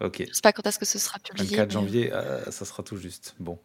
Ok. 0.01 0.23
Je 0.27 0.33
sais 0.33 0.41
pas 0.41 0.51
quand 0.53 0.65
est-ce 0.67 0.79
que 0.79 0.85
ce 0.85 0.97
sera 0.99 1.19
publié. 1.19 1.57
24 1.57 1.67
mais- 1.67 1.73
janvier, 1.73 2.13
euh, 2.13 2.51
ça 2.51 2.65
sera 2.65 2.83
tout 2.83 2.97
juste. 2.97 3.35
Bon. 3.39 3.57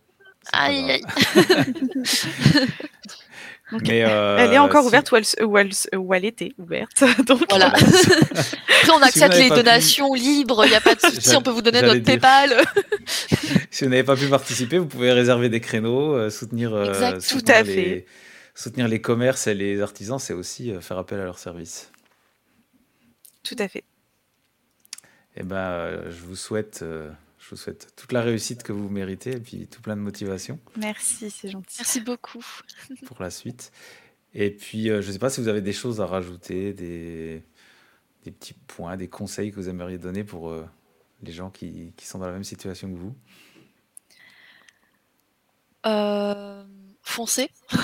Aïe, 0.53 0.91
aïe. 0.91 1.03
Mais, 3.73 4.03
euh, 4.05 4.37
elle 4.41 4.53
est 4.53 4.59
encore 4.59 4.83
si- 4.83 4.89
ouverte 4.89 5.13
où 5.13 5.17
elle, 6.15 6.25
était 6.25 6.53
ouverte. 6.59 7.05
Donc, 7.27 7.43
Voilà. 7.49 7.67
Après, 7.73 8.93
on 8.93 9.01
accepte 9.03 9.37
les 9.37 9.45
pu- 9.49 9.55
donations 9.55 10.13
libres, 10.13 10.65
il 10.65 10.71
n'y 10.71 10.75
a 10.75 10.81
pas 10.81 10.97
de 10.97 11.01
souci, 11.01 11.37
on 11.37 11.43
peut 11.43 11.53
vous 11.53 11.63
donner 11.63 11.81
notre 11.83 11.95
dire. 11.97 12.05
PayPal. 12.05 12.65
Si 13.71 13.85
vous 13.85 13.91
n'avez 13.91 14.03
pas 14.03 14.17
pu 14.17 14.27
participer, 14.27 14.79
vous 14.79 14.87
pouvez 14.87 15.13
réserver 15.13 15.49
des 15.49 15.61
créneaux, 15.61 16.15
euh, 16.17 16.31
soutenir, 16.31 16.75
euh, 16.75 16.87
Exact. 16.89 17.21
soutenir 17.21 17.45
Tout 17.45 17.53
à 17.53 17.63
les, 17.63 17.73
fait. 17.75 18.07
soutenir 18.57 18.89
les 18.89 19.01
commerces 19.01 19.47
et 19.47 19.55
les 19.55 19.81
artisans, 19.81 20.19
c'est 20.19 20.33
aussi 20.35 20.73
euh, 20.73 20.81
faire 20.81 20.99
appel 20.99 21.21
à 21.21 21.25
leurs 21.25 21.39
services. 21.39 21.93
Tout 23.43 23.57
à 23.59 23.69
fait. 23.69 23.85
Eh 25.37 25.43
ben, 25.43 25.57
euh, 25.57 26.11
je 26.11 26.23
vous 26.23 26.37
souhaite, 26.37 26.81
euh, 26.83 27.11
je 27.39 27.51
vous 27.51 27.57
souhaite 27.57 27.95
toute 27.97 28.13
la 28.13 28.23
réussite 28.23 28.63
que 28.63 28.73
vous 28.73 28.89
méritez 28.89 29.33
et 29.33 29.41
puis 29.41 29.67
tout 29.69 29.81
plein 29.81 29.97
de 29.97 30.03
motivation 30.03 30.59
Merci, 30.77 31.31
c'est 31.31 31.51
gentil. 31.51 31.77
Merci 31.79 32.01
beaucoup. 32.01 32.45
pour 33.07 33.23
la 33.23 33.31
suite. 33.31 33.73
Et 34.35 34.51
puis, 34.51 34.91
euh, 34.91 35.03
je 35.03 35.09
ne 35.09 35.13
sais 35.13 35.19
pas 35.19 35.31
si 35.31 35.41
vous 35.41 35.49
avez 35.49 35.61
des 35.61 35.73
choses 35.73 36.01
à 36.01 36.07
rajouter, 36.07 36.73
des, 36.73 37.43
des 38.25 38.31
petits 38.31 38.55
points, 38.55 38.97
des 38.97 39.09
conseils 39.09 39.51
que 39.51 39.57
vous 39.57 39.69
aimeriez 39.69 39.99
donner 39.99 40.25
pour 40.25 40.51
euh, 40.51 40.67
les 41.23 41.33
gens 41.33 41.51
qui, 41.51 41.93
qui 41.97 42.07
sont 42.07 42.19
dans 42.19 42.27
la 42.27 42.33
même 42.33 42.45
situation 42.45 42.93
que 42.93 42.99
vous? 42.99 43.15
Euh, 45.87 46.65
foncez. 47.03 47.51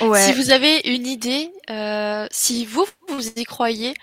Ouais. 0.00 0.20
Si 0.20 0.32
vous 0.32 0.50
avez 0.50 0.80
une 0.86 1.06
idée, 1.06 1.52
euh, 1.70 2.26
si 2.30 2.66
vous, 2.66 2.84
vous 3.08 3.28
y 3.28 3.44
croyez, 3.44 3.94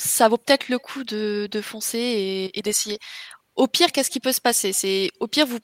ça 0.00 0.28
vaut 0.28 0.38
peut-être 0.38 0.68
le 0.68 0.78
coup 0.78 1.04
de, 1.04 1.48
de 1.50 1.60
foncer 1.60 1.98
et, 1.98 2.58
et 2.58 2.62
d'essayer. 2.62 2.98
Au 3.56 3.66
pire, 3.68 3.92
qu'est-ce 3.92 4.10
qui 4.10 4.20
peut 4.20 4.32
se 4.32 4.40
passer? 4.40 4.72
C'est 4.72 5.10
Au 5.20 5.26
pire, 5.28 5.46
vous 5.46 5.58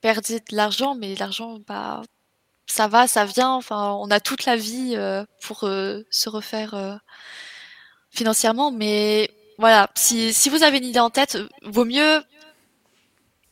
perdez 0.00 0.40
de 0.40 0.56
l'argent, 0.56 0.94
mais 0.94 1.14
l'argent, 1.16 1.58
bah, 1.66 2.02
ça 2.66 2.88
va, 2.88 3.06
ça 3.06 3.24
vient. 3.24 3.52
Enfin, 3.54 3.92
on 4.00 4.10
a 4.10 4.20
toute 4.20 4.44
la 4.46 4.56
vie 4.56 4.94
euh, 4.96 5.24
pour 5.42 5.64
euh, 5.64 6.02
se 6.10 6.28
refaire 6.28 6.74
euh, 6.74 6.96
financièrement, 8.10 8.70
mais 8.72 9.30
voilà, 9.58 9.90
si, 9.94 10.32
si 10.32 10.48
vous 10.48 10.62
avez 10.62 10.78
une 10.78 10.84
idée 10.84 11.00
en 11.00 11.10
tête, 11.10 11.38
vaut 11.62 11.84
mieux 11.84 12.22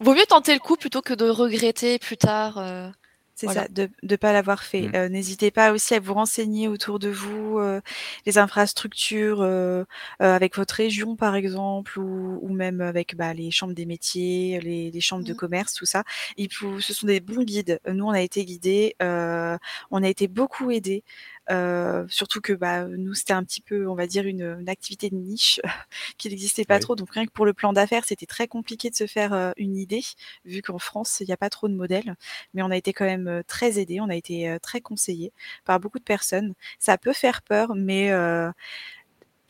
vaut 0.01 0.15
mieux 0.15 0.27
tenter 0.29 0.55
le 0.55 0.61
coup 0.61 0.77
plutôt 0.77 1.03
que 1.03 1.15
de 1.15 1.29
regretter 1.29 1.99
plus 1.99 2.17
tard. 2.17 2.59
C'est 3.40 3.47
Voilà. 3.47 3.62
ça, 3.62 3.69
de 3.69 3.89
ne 4.02 4.16
pas 4.16 4.32
l'avoir 4.32 4.65
fait. 4.65 4.89
Mm. 4.89 4.93
Euh, 4.97 5.09
N'hésitez 5.09 5.52
pas 5.52 5.70
aussi 5.73 5.94
à 5.94 6.01
vous 6.01 6.12
renseigner 6.15 6.66
autour 6.66 6.98
de 6.98 7.09
vous, 7.09 7.59
euh, 7.60 7.81
les 8.27 8.36
infrastructures 8.36 9.43
euh, 9.43 9.85
euh, 10.23 10.35
avec 10.35 10.56
votre 10.56 10.74
région 10.74 11.15
par 11.15 11.36
exemple, 11.36 12.01
ou, 12.01 12.40
ou 12.43 12.52
même 12.52 12.81
avec 12.81 13.15
bah, 13.15 13.35
les 13.35 13.52
chambres 13.52 13.74
des 13.74 13.86
métiers, 13.86 14.59
les, 14.60 14.90
les 14.90 15.01
chambres 15.01 15.23
de 15.24 15.32
Mm. 15.35 15.36
commerce, 15.36 15.74
tout 15.74 15.86
ça. 15.86 16.02
Et 16.36 16.48
ce 16.81 16.93
sont 16.93 17.06
des 17.06 17.20
bons 17.20 17.44
guides. 17.44 17.78
Nous, 17.89 18.05
on 18.05 18.10
a 18.10 18.20
été 18.23 18.44
guidés, 18.44 18.97
euh, 19.02 19.56
on 19.93 20.02
a 20.02 20.09
été 20.09 20.27
beaucoup 20.27 20.73
aidés. 20.73 21.05
Euh, 21.51 22.07
surtout 22.09 22.41
que 22.41 22.53
bah, 22.53 22.85
nous, 22.87 23.15
c'était 23.15 23.33
un 23.33 23.43
petit 23.45 23.61
peu, 23.62 23.89
on 23.89 23.95
va 23.95 24.07
dire, 24.07 24.27
une, 24.27 24.59
une 24.61 24.69
activité 24.69 25.11
de 25.11 25.16
niche 25.16 25.61
qui 26.19 26.29
n'existait 26.29 26.65
pas 26.65 26.79
Oui. 26.79 26.81
trop. 26.81 26.95
Donc 26.97 27.11
rien 27.12 27.27
que 27.27 27.31
pour 27.33 27.47
le 27.47 27.55
plan 27.55 27.73
d'affaires, 27.73 28.05
c'était 28.05 28.27
très 28.27 28.49
compliqué 28.49 28.91
de 28.91 28.95
se 28.97 29.07
faire 29.07 29.33
euh, 29.33 29.53
une 29.57 29.77
idée, 29.77 30.03
vu 30.45 30.62
qu'en 30.62 30.79
France, 30.79 31.20
il 31.20 31.27
n'y 31.27 31.33
a 31.33 31.37
pas 31.37 31.51
trop 31.51 31.69
de 31.69 31.75
modèles 31.75 32.15
mais 32.55 32.62
on 32.62 32.70
a 32.70 32.77
été 32.77 32.93
quand 32.93 33.05
même 33.05 33.29
euh, 33.29 33.43
très 33.47 33.79
aidés, 33.79 34.01
on 34.01 34.09
a 34.09 34.15
été 34.16 34.57
très 34.62 34.81
conseillés 34.81 35.33
par 35.65 35.81
beaucoup 35.81 35.99
de 35.99 36.05
personnes. 36.05 36.55
Ça 36.79 36.99
peut 36.99 37.12
faire 37.12 37.43
peur, 37.43 37.75
mais 37.75 38.12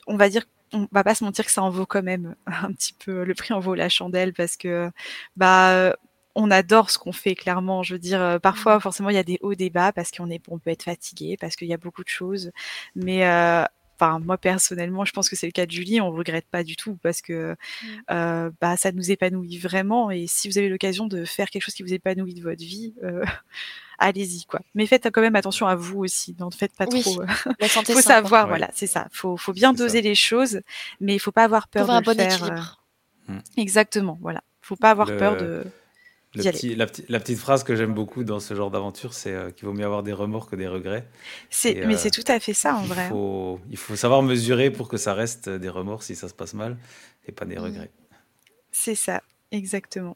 on 0.07 0.17
va 0.17 0.29
dire, 0.29 0.45
on 0.73 0.87
va 0.91 1.03
pas 1.03 1.15
se 1.15 1.23
mentir 1.23 1.45
que 1.45 1.51
ça 1.51 1.63
en 1.63 1.69
vaut 1.69 1.85
quand 1.85 2.03
même 2.03 2.35
un 2.47 2.71
petit 2.73 2.93
peu, 2.93 3.23
le 3.23 3.33
prix 3.33 3.53
en 3.53 3.59
vaut 3.59 3.75
la 3.75 3.89
chandelle 3.89 4.33
parce 4.33 4.57
que 4.57 4.91
bah 5.35 5.95
on 6.39 6.49
adore 6.51 6.89
ce 6.89 6.97
qu'on 6.97 7.11
fait 7.11 7.35
clairement. 7.35 7.83
Je 7.83 7.93
veux 7.93 7.99
dire, 7.99 8.21
euh, 8.21 8.39
parfois 8.39 8.79
forcément 8.79 9.09
il 9.09 9.15
y 9.15 9.19
a 9.19 9.23
des 9.23 9.37
hauts, 9.41 9.55
des 9.55 9.69
bas 9.69 9.91
parce 9.91 10.11
qu'on 10.11 10.29
est, 10.29 10.41
on 10.49 10.57
peut 10.59 10.69
être 10.71 10.83
fatigué, 10.83 11.37
parce 11.39 11.55
qu'il 11.55 11.67
y 11.67 11.73
a 11.73 11.77
beaucoup 11.77 12.03
de 12.03 12.09
choses, 12.09 12.51
mais 12.95 13.25
euh, 13.27 13.63
Enfin, 14.01 14.19
moi 14.19 14.37
personnellement, 14.37 15.03
je 15.03 15.11
pense 15.11 15.27
que 15.27 15.35
c'est 15.35 15.45
le 15.45 15.51
cas 15.51 15.65
de 15.65 15.71
Julie. 15.71 15.99
On 15.99 16.09
regrette 16.09 16.45
pas 16.49 16.63
du 16.63 16.77
tout 16.77 16.97
parce 17.03 17.21
que 17.21 17.57
Mm. 17.83 17.87
euh, 18.11 18.49
bah 18.61 18.77
ça 18.77 18.93
nous 18.93 19.11
épanouit 19.11 19.57
vraiment. 19.57 20.09
Et 20.09 20.25
si 20.25 20.47
vous 20.47 20.57
avez 20.57 20.69
l'occasion 20.69 21.05
de 21.05 21.25
faire 21.25 21.49
quelque 21.49 21.63
chose 21.63 21.73
qui 21.73 21.83
vous 21.83 21.93
épanouit 21.93 22.33
de 22.33 22.41
votre 22.41 22.61
vie, 22.63 22.93
euh, 23.03 23.25
allez-y 23.99 24.45
quoi. 24.45 24.61
Mais 24.73 24.85
faites 24.85 25.09
quand 25.11 25.19
même 25.19 25.35
attention 25.35 25.67
à 25.67 25.75
vous 25.75 25.99
aussi. 25.99 26.33
Ne 26.39 26.49
faites 26.49 26.73
pas 26.77 26.85
Oui, 26.89 27.01
trop. 27.01 27.21
euh, 27.23 27.25
la 27.59 27.67
santé, 27.67 27.91
faut 27.93 27.99
savoir, 27.99 28.43
Ouais. 28.43 28.49
voilà, 28.51 28.69
c'est 28.73 28.87
ça. 28.87 29.09
Faut 29.11 29.35
faut 29.35 29.51
bien 29.51 29.73
ça. 29.75 29.83
doser 29.83 30.01
les 30.01 30.15
choses, 30.15 30.61
mais 31.01 31.15
il 31.15 31.19
faut 31.19 31.33
pas 31.33 31.43
avoir 31.43 31.63
Faut 31.63 31.69
peur 31.73 31.81
avoir 31.81 31.97
un 31.97 32.01
de 32.01 32.07
le 32.09 32.13
bon 32.15 32.23
faire. 32.23 32.35
équilibre. 32.35 32.79
Exactement, 33.57 34.17
voilà. 34.21 34.41
Faut 34.61 34.75
pas 34.77 34.91
avoir 34.91 35.09
Le- 35.09 35.17
peur 35.17 35.35
de. 35.35 35.65
Petit- 36.33 36.75
la, 36.75 36.85
petite- 36.85 37.09
la 37.09 37.19
petite 37.19 37.39
phrase 37.39 37.63
que 37.63 37.75
j'aime 37.75 37.93
beaucoup 37.93 38.23
dans 38.23 38.39
ce 38.39 38.53
genre 38.53 38.69
d'aventure, 38.69 39.13
c'est 39.13 39.33
euh, 39.33 39.49
qu'il 39.49 39.65
vaut 39.67 39.73
mieux 39.73 39.85
avoir 39.85 40.03
des 40.03 40.13
remords 40.13 40.47
que 40.47 40.55
des 40.55 40.67
regrets. 40.67 41.07
Et, 41.65 41.85
mais 41.87 41.95
euh, 41.95 41.97
c'est 41.97 42.11
tout 42.11 42.23
à 42.27 42.39
fait 42.39 42.53
ça 42.53 42.75
en 42.75 42.83
vrai. 42.83 43.05
Il 43.05 43.09
faut, 43.09 43.59
il 43.71 43.77
faut 43.77 43.95
savoir 43.95 44.21
mesurer 44.21 44.69
pour 44.69 44.87
que 44.89 44.97
ça 44.97 45.13
reste 45.15 45.49
des 45.49 45.69
remords 45.69 46.03
si 46.03 46.15
ça 46.15 46.27
se 46.29 46.35
passe 46.35 46.53
mal 46.53 46.77
et 47.27 47.31
pas 47.31 47.45
des 47.45 47.55
Mm. 47.55 47.63
regrets. 47.63 47.91
C'est 48.71 48.93
ça, 48.95 49.23
exactement. 49.51 50.15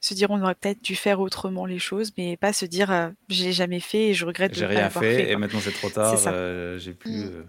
Se 0.00 0.14
dire 0.14 0.30
on 0.30 0.42
aurait 0.42 0.54
peut-être 0.56 0.82
dû 0.82 0.96
faire 0.96 1.20
autrement 1.20 1.66
les 1.66 1.78
choses, 1.78 2.12
mais 2.18 2.36
pas 2.36 2.52
se 2.52 2.64
dire 2.64 2.90
euh, 2.90 3.10
je 3.28 3.44
l'ai 3.44 3.52
jamais 3.52 3.80
fait 3.80 4.08
et 4.08 4.14
je 4.14 4.24
regrette 4.26 4.52
de 4.52 4.56
J'ai 4.56 4.62
ne 4.62 4.66
pas 4.66 4.72
rien 4.74 4.82
l'avoir 4.82 5.04
fait, 5.04 5.14
fait. 5.24 5.30
et 5.30 5.36
maintenant 5.36 5.60
c'est 5.60 5.72
trop 5.72 5.88
tard, 5.90 6.20
euh, 6.26 6.78
j'ai 6.78 6.94
plus 6.94 7.26
Mm. 7.26 7.44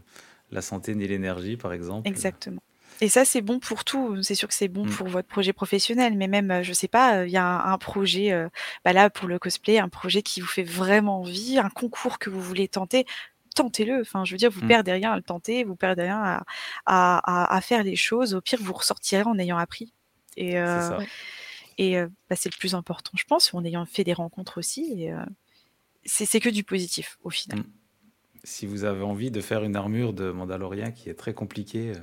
la 0.52 0.62
santé 0.62 0.94
ni 0.96 1.08
l'énergie 1.08 1.58
par 1.58 1.74
exemple. 1.74 2.08
Exactement. 2.08 2.62
Et 3.02 3.08
ça, 3.10 3.24
c'est 3.26 3.42
bon 3.42 3.60
pour 3.60 3.86
tout. 3.86 4.22
C'est 4.24 4.36
sûr 4.36 4.48
que 4.48 4.54
c'est 4.54 4.68
bon 4.68 4.86
Mm. 4.86 4.90
pour 4.90 5.08
votre 5.08 5.28
projet 5.28 5.54
professionnel, 5.54 6.18
mais 6.18 6.28
même, 6.28 6.52
euh, 6.52 6.64
je 6.64 6.74
sais 6.74 6.88
pas, 6.90 7.20
euh, 7.20 7.28
il 7.28 7.32
y 7.32 7.38
a 7.38 7.46
un, 7.46 7.72
un 7.74 7.78
projet, 7.78 8.32
euh, 8.34 8.50
bah 8.84 8.92
là, 8.94 9.10
pour 9.10 9.28
le 9.28 9.40
cosplay, 9.40 9.80
un 9.80 9.88
projet 9.90 10.22
qui 10.22 10.42
vous 10.42 10.48
fait 10.48 10.64
vraiment 10.64 11.22
envie, 11.22 11.58
un 11.60 11.70
concours 11.70 12.20
que 12.20 12.30
vous 12.30 12.42
voulez 12.42 12.68
tenter, 12.68 13.06
tentez-le. 13.56 14.02
Enfin, 14.02 14.26
je 14.26 14.32
veux 14.34 14.38
dire, 14.38 14.52
vous 14.52 14.64
Mm. 14.66 14.68
perdez 14.68 14.92
rien 14.92 15.12
à 15.14 15.16
le 15.16 15.22
tenter, 15.24 15.64
vous 15.64 15.76
perdez 15.76 16.04
rien 16.04 16.20
à, 16.22 16.44
à, 16.86 17.18
à- 17.46 17.56
à 17.56 17.62
faire 17.62 17.84
les 17.84 17.96
choses. 17.96 18.34
Au 18.36 18.42
pire, 18.42 18.60
vous 18.62 18.74
ressortirez 18.74 19.24
en 19.24 19.38
ayant 19.40 19.58
appris. 19.58 19.94
Et, 20.38 20.52
C'est 20.52 20.58
euh, 20.58 20.90
ça. 20.90 20.98
et 21.78 21.98
euh, 21.98 22.08
bah, 22.30 22.36
c'est 22.36 22.54
le 22.54 22.58
plus 22.60 22.76
important, 22.76 23.12
je 23.16 23.24
pense, 23.24 23.54
en 23.54 23.64
ayant 23.64 23.86
fait 23.86 24.04
des 24.04 24.14
rencontres 24.14 24.58
aussi. 24.58 24.94
Et, 25.04 25.12
euh, 25.14 25.24
c'est 26.06 26.26
c'est 26.26 26.40
que 26.40 26.50
du 26.50 26.64
positif, 26.64 27.18
au 27.24 27.30
final. 27.30 27.60
Mm. 27.60 27.64
Si 28.46 28.66
vous 28.66 28.84
avez 28.86 29.04
envie 29.04 29.32
de 29.32 29.42
faire 29.42 29.64
une 29.64 29.76
armure 29.76 30.14
de 30.14 30.32
Mandalorien 30.32 30.92
qui 30.92 31.10
est 31.10 31.14
très 31.14 31.34
compliquée, 31.34 31.92
euh, 31.92 32.00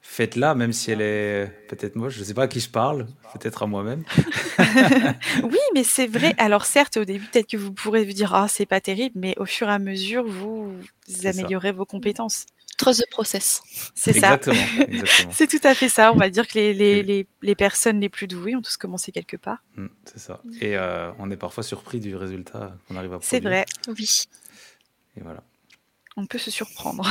faites-la, 0.00 0.54
même 0.54 0.72
si 0.72 0.90
elle 0.90 1.00
est 1.02 1.52
peut-être 1.68 1.96
moche. 1.96 2.14
Je 2.14 2.20
ne 2.20 2.24
sais 2.24 2.34
pas 2.34 2.44
à 2.44 2.48
qui 2.48 2.60
je 2.60 2.70
parle, 2.70 3.06
peut-être 3.34 3.62
à 3.62 3.66
moi-même. 3.66 4.04
Oui, 5.42 5.58
mais 5.74 5.84
c'est 5.84 6.06
vrai. 6.06 6.34
Alors 6.38 6.64
certes, 6.64 6.96
au 6.96 7.04
début, 7.04 7.26
peut-être 7.26 7.48
que 7.50 7.56
vous 7.56 7.72
pourrez 7.72 8.04
vous 8.04 8.12
dire, 8.12 8.34
ah, 8.34 8.48
c'est 8.48 8.66
pas 8.66 8.80
terrible, 8.80 9.18
mais 9.18 9.34
au 9.38 9.44
fur 9.46 9.68
et 9.68 9.72
à 9.72 9.78
mesure, 9.78 10.24
vous, 10.26 10.72
vous 11.08 11.22
ça. 11.22 11.28
améliorez 11.30 11.72
vos 11.72 11.84
compétences. 11.84 12.46
Trust 12.78 13.00
the 13.02 13.10
process. 13.10 13.60
C'est 13.96 14.12
ça. 14.12 14.38
C'est 15.32 15.48
tout 15.48 15.58
à 15.66 15.74
fait 15.74 15.88
ça. 15.88 16.12
On 16.12 16.16
va 16.16 16.30
dire 16.30 16.46
que 16.46 16.54
les, 16.54 16.72
les, 16.72 17.02
Mm. 17.02 17.06
les, 17.06 17.26
les 17.42 17.54
personnes 17.56 17.98
les 17.98 18.08
plus 18.08 18.28
douées 18.28 18.54
ont 18.54 18.62
tous 18.62 18.76
commencé 18.76 19.10
quelque 19.10 19.36
part. 19.36 19.58
Mm, 19.76 19.86
c'est 20.04 20.20
ça. 20.20 20.40
Et 20.60 20.76
euh, 20.76 21.10
on 21.18 21.28
est 21.32 21.36
parfois 21.36 21.64
surpris 21.64 21.98
du 21.98 22.14
résultat 22.14 22.76
qu'on 22.86 22.94
arrive 22.94 23.12
à 23.14 23.18
produire. 23.18 23.28
C'est 23.28 23.40
vrai. 23.40 23.64
Oui. 23.88 24.08
Et 25.16 25.22
voilà. 25.22 25.42
On 26.16 26.26
peut 26.26 26.38
se 26.38 26.52
surprendre. 26.52 27.10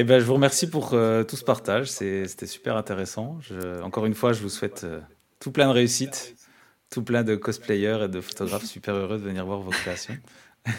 Eh 0.00 0.04
ben, 0.04 0.20
je 0.20 0.24
vous 0.24 0.34
remercie 0.34 0.70
pour 0.70 0.94
euh, 0.94 1.24
tout 1.24 1.34
ce 1.34 1.42
partage. 1.42 1.88
C'était 1.88 2.46
super 2.46 2.76
intéressant. 2.76 3.40
Encore 3.82 4.06
une 4.06 4.14
fois, 4.14 4.32
je 4.32 4.40
vous 4.40 4.48
souhaite 4.48 4.84
euh, 4.84 5.00
tout 5.40 5.50
plein 5.50 5.66
de 5.66 5.72
réussite, 5.72 6.36
tout 6.88 7.02
plein 7.02 7.24
de 7.24 7.34
cosplayers 7.34 8.04
et 8.04 8.08
de 8.08 8.20
photographes 8.20 8.64
super 8.64 8.94
heureux 8.94 9.18
de 9.18 9.24
venir 9.24 9.44
voir 9.44 9.58
vos 9.58 9.72
créations. 9.72 10.16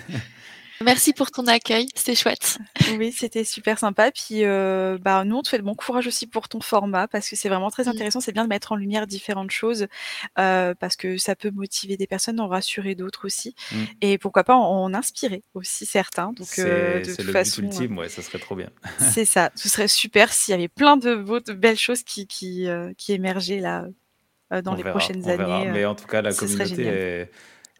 Merci 0.83 1.11
pour 1.13 1.29
ton 1.29 1.45
accueil, 1.47 1.87
c'était 1.93 2.15
chouette. 2.15 2.57
Oui, 2.97 3.11
c'était 3.11 3.43
super 3.43 3.77
sympa. 3.77 4.11
Puis, 4.11 4.43
euh, 4.45 4.97
bah, 4.99 5.23
nous, 5.25 5.35
on 5.37 5.41
te 5.43 5.49
fait 5.49 5.59
bon 5.59 5.75
courage 5.75 6.07
aussi 6.07 6.25
pour 6.25 6.49
ton 6.49 6.59
format 6.61 7.07
parce 7.07 7.29
que 7.29 7.35
c'est 7.35 7.49
vraiment 7.49 7.69
très 7.69 7.83
Mm. 7.83 7.89
intéressant. 7.89 8.19
C'est 8.21 8.31
bien 8.31 8.43
de 8.43 8.49
mettre 8.49 8.71
en 8.71 8.75
lumière 8.75 9.05
différentes 9.05 9.51
choses 9.51 9.87
euh, 10.39 10.73
parce 10.79 10.95
que 10.95 11.17
ça 11.17 11.35
peut 11.35 11.51
motiver 11.51 11.97
des 11.97 12.07
personnes, 12.07 12.39
en 12.39 12.47
rassurer 12.47 12.95
d'autres 12.95 13.25
aussi. 13.25 13.53
Mm. 13.71 13.75
Et 14.01 14.17
pourquoi 14.17 14.43
pas 14.43 14.55
en, 14.55 14.83
en 14.85 14.93
inspirer 14.93 15.43
aussi 15.53 15.85
certains. 15.85 16.33
Donc, 16.33 16.47
euh, 16.59 16.93
C'est 16.95 16.99
de 16.99 17.03
c'est 17.11 17.15
toute 17.17 17.25
le 17.25 17.31
façon, 17.33 17.61
but 17.61 17.67
ultime, 17.67 17.97
ouais, 17.97 18.09
ça 18.09 18.21
serait 18.21 18.39
trop 18.39 18.55
bien. 18.55 18.69
c'est 19.13 19.25
ça. 19.25 19.51
Ce 19.55 19.69
serait 19.69 19.87
super 19.87 20.31
s'il 20.33 20.53
y 20.53 20.55
avait 20.55 20.67
plein 20.69 20.97
de, 20.97 21.15
beaux- 21.15 21.39
de 21.41 21.53
belles 21.53 21.77
choses 21.77 22.03
qui, 22.03 22.25
qui, 22.25 22.67
euh, 22.67 22.91
qui 22.97 23.11
émergeaient 23.13 23.59
là 23.59 23.85
euh, 24.53 24.61
dans 24.63 24.71
On 24.71 24.75
les 24.75 24.83
verra, 24.83 24.97
prochaines 24.97 25.21
on 25.23 25.27
verra. 25.27 25.57
années. 25.57 25.69
euh. 25.69 25.73
Mais 25.73 25.85
en 25.85 25.93
tout 25.95 26.07
cas, 26.07 26.21
la 26.21 26.33
communauté 26.33 26.83
est- 26.85 27.31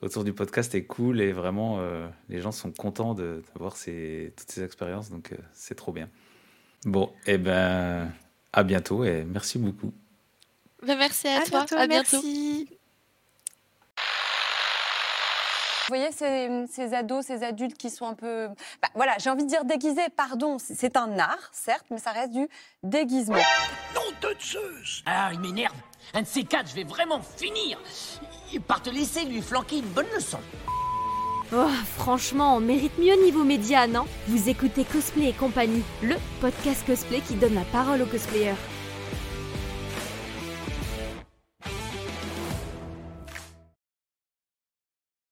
autour 0.02 0.24
du 0.24 0.34
podcast 0.34 0.74
est 0.76 0.86
cool 0.86 1.22
et 1.22 1.32
vraiment, 1.32 1.78
euh, 1.80 2.08
les 2.30 2.42
gens 2.42 2.52
sont 2.52 2.72
contents 2.72 3.14
de, 3.14 3.44
de 3.54 3.60
voir 3.60 3.76
ces, 3.78 4.34
toutes 4.38 4.50
ces 4.52 4.64
expériences. 4.64 5.10
Donc, 5.10 5.32
euh, 5.32 5.38
c'est 5.54 5.76
trop 5.76 5.92
bien. 5.92 6.10
Bon, 6.86 7.12
et 7.26 7.38
ben, 7.38 8.12
à 8.54 8.64
bientôt 8.64 9.04
et 9.04 9.24
merci 9.26 9.58
beaucoup. 9.60 9.92
Bah, 10.86 10.96
merci 10.96 11.28
à, 11.28 11.42
À 11.42 11.44
toi, 11.44 11.60
bientôt, 11.60 11.76
à 11.76 11.88
bientôt. 11.88 12.18
merci. 12.24 12.70
Vous 15.88 15.96
voyez 15.96 16.12
ces, 16.12 16.66
ces 16.72 16.94
ados, 16.94 17.26
ces 17.26 17.42
adultes 17.44 17.76
qui 17.76 17.90
sont 17.90 18.06
un 18.06 18.14
peu, 18.14 18.48
bah, 18.80 18.90
voilà, 18.94 19.16
j'ai 19.20 19.32
envie 19.32 19.44
de 19.44 19.50
dire 19.50 19.66
déguisés. 19.66 20.08
Pardon, 20.16 20.60
c'est- 20.60 20.76
c'est 20.76 20.96
un 20.96 21.18
art, 21.18 21.50
certes, 21.52 21.88
mais 21.90 21.98
ça 21.98 22.12
reste 22.12 22.32
du 22.32 22.48
déguisement. 22.84 23.36
Nom 23.96 24.02
de 24.22 24.36
Zeus 24.40 25.02
Ah, 25.08 25.32
il 25.34 25.40
m'énerve. 25.40 25.74
Un 26.14 26.22
de 26.24 26.28
ces 26.28 26.44
quatre, 26.44 26.70
je 26.70 26.76
vais 26.76 26.84
vraiment 26.84 27.22
finir 27.22 27.78
par 28.68 28.82
te 28.82 28.90
laisser 28.90 29.26
lui 29.26 29.42
flanquer 29.42 29.78
une 29.78 29.86
bonne 29.86 30.08
leçon. 30.16 30.40
Oh, 31.54 31.68
franchement, 31.98 32.58
on 32.58 32.60
mérite 32.60 32.98
mieux 32.98 33.24
niveau 33.24 33.44
média, 33.44 33.86
non? 33.88 34.06
Vous 34.28 34.50
écoutez 34.50 34.86
Cosplay 34.86 35.30
et 35.30 35.34
compagnie, 35.34 35.84
le 36.02 36.16
podcast 36.42 36.86
cosplay 36.86 37.22
qui 37.22 37.36
donne 37.36 37.56
la 37.56 37.64
parole 37.64 38.02
aux 38.02 38.08
cosplayers. 38.08 38.56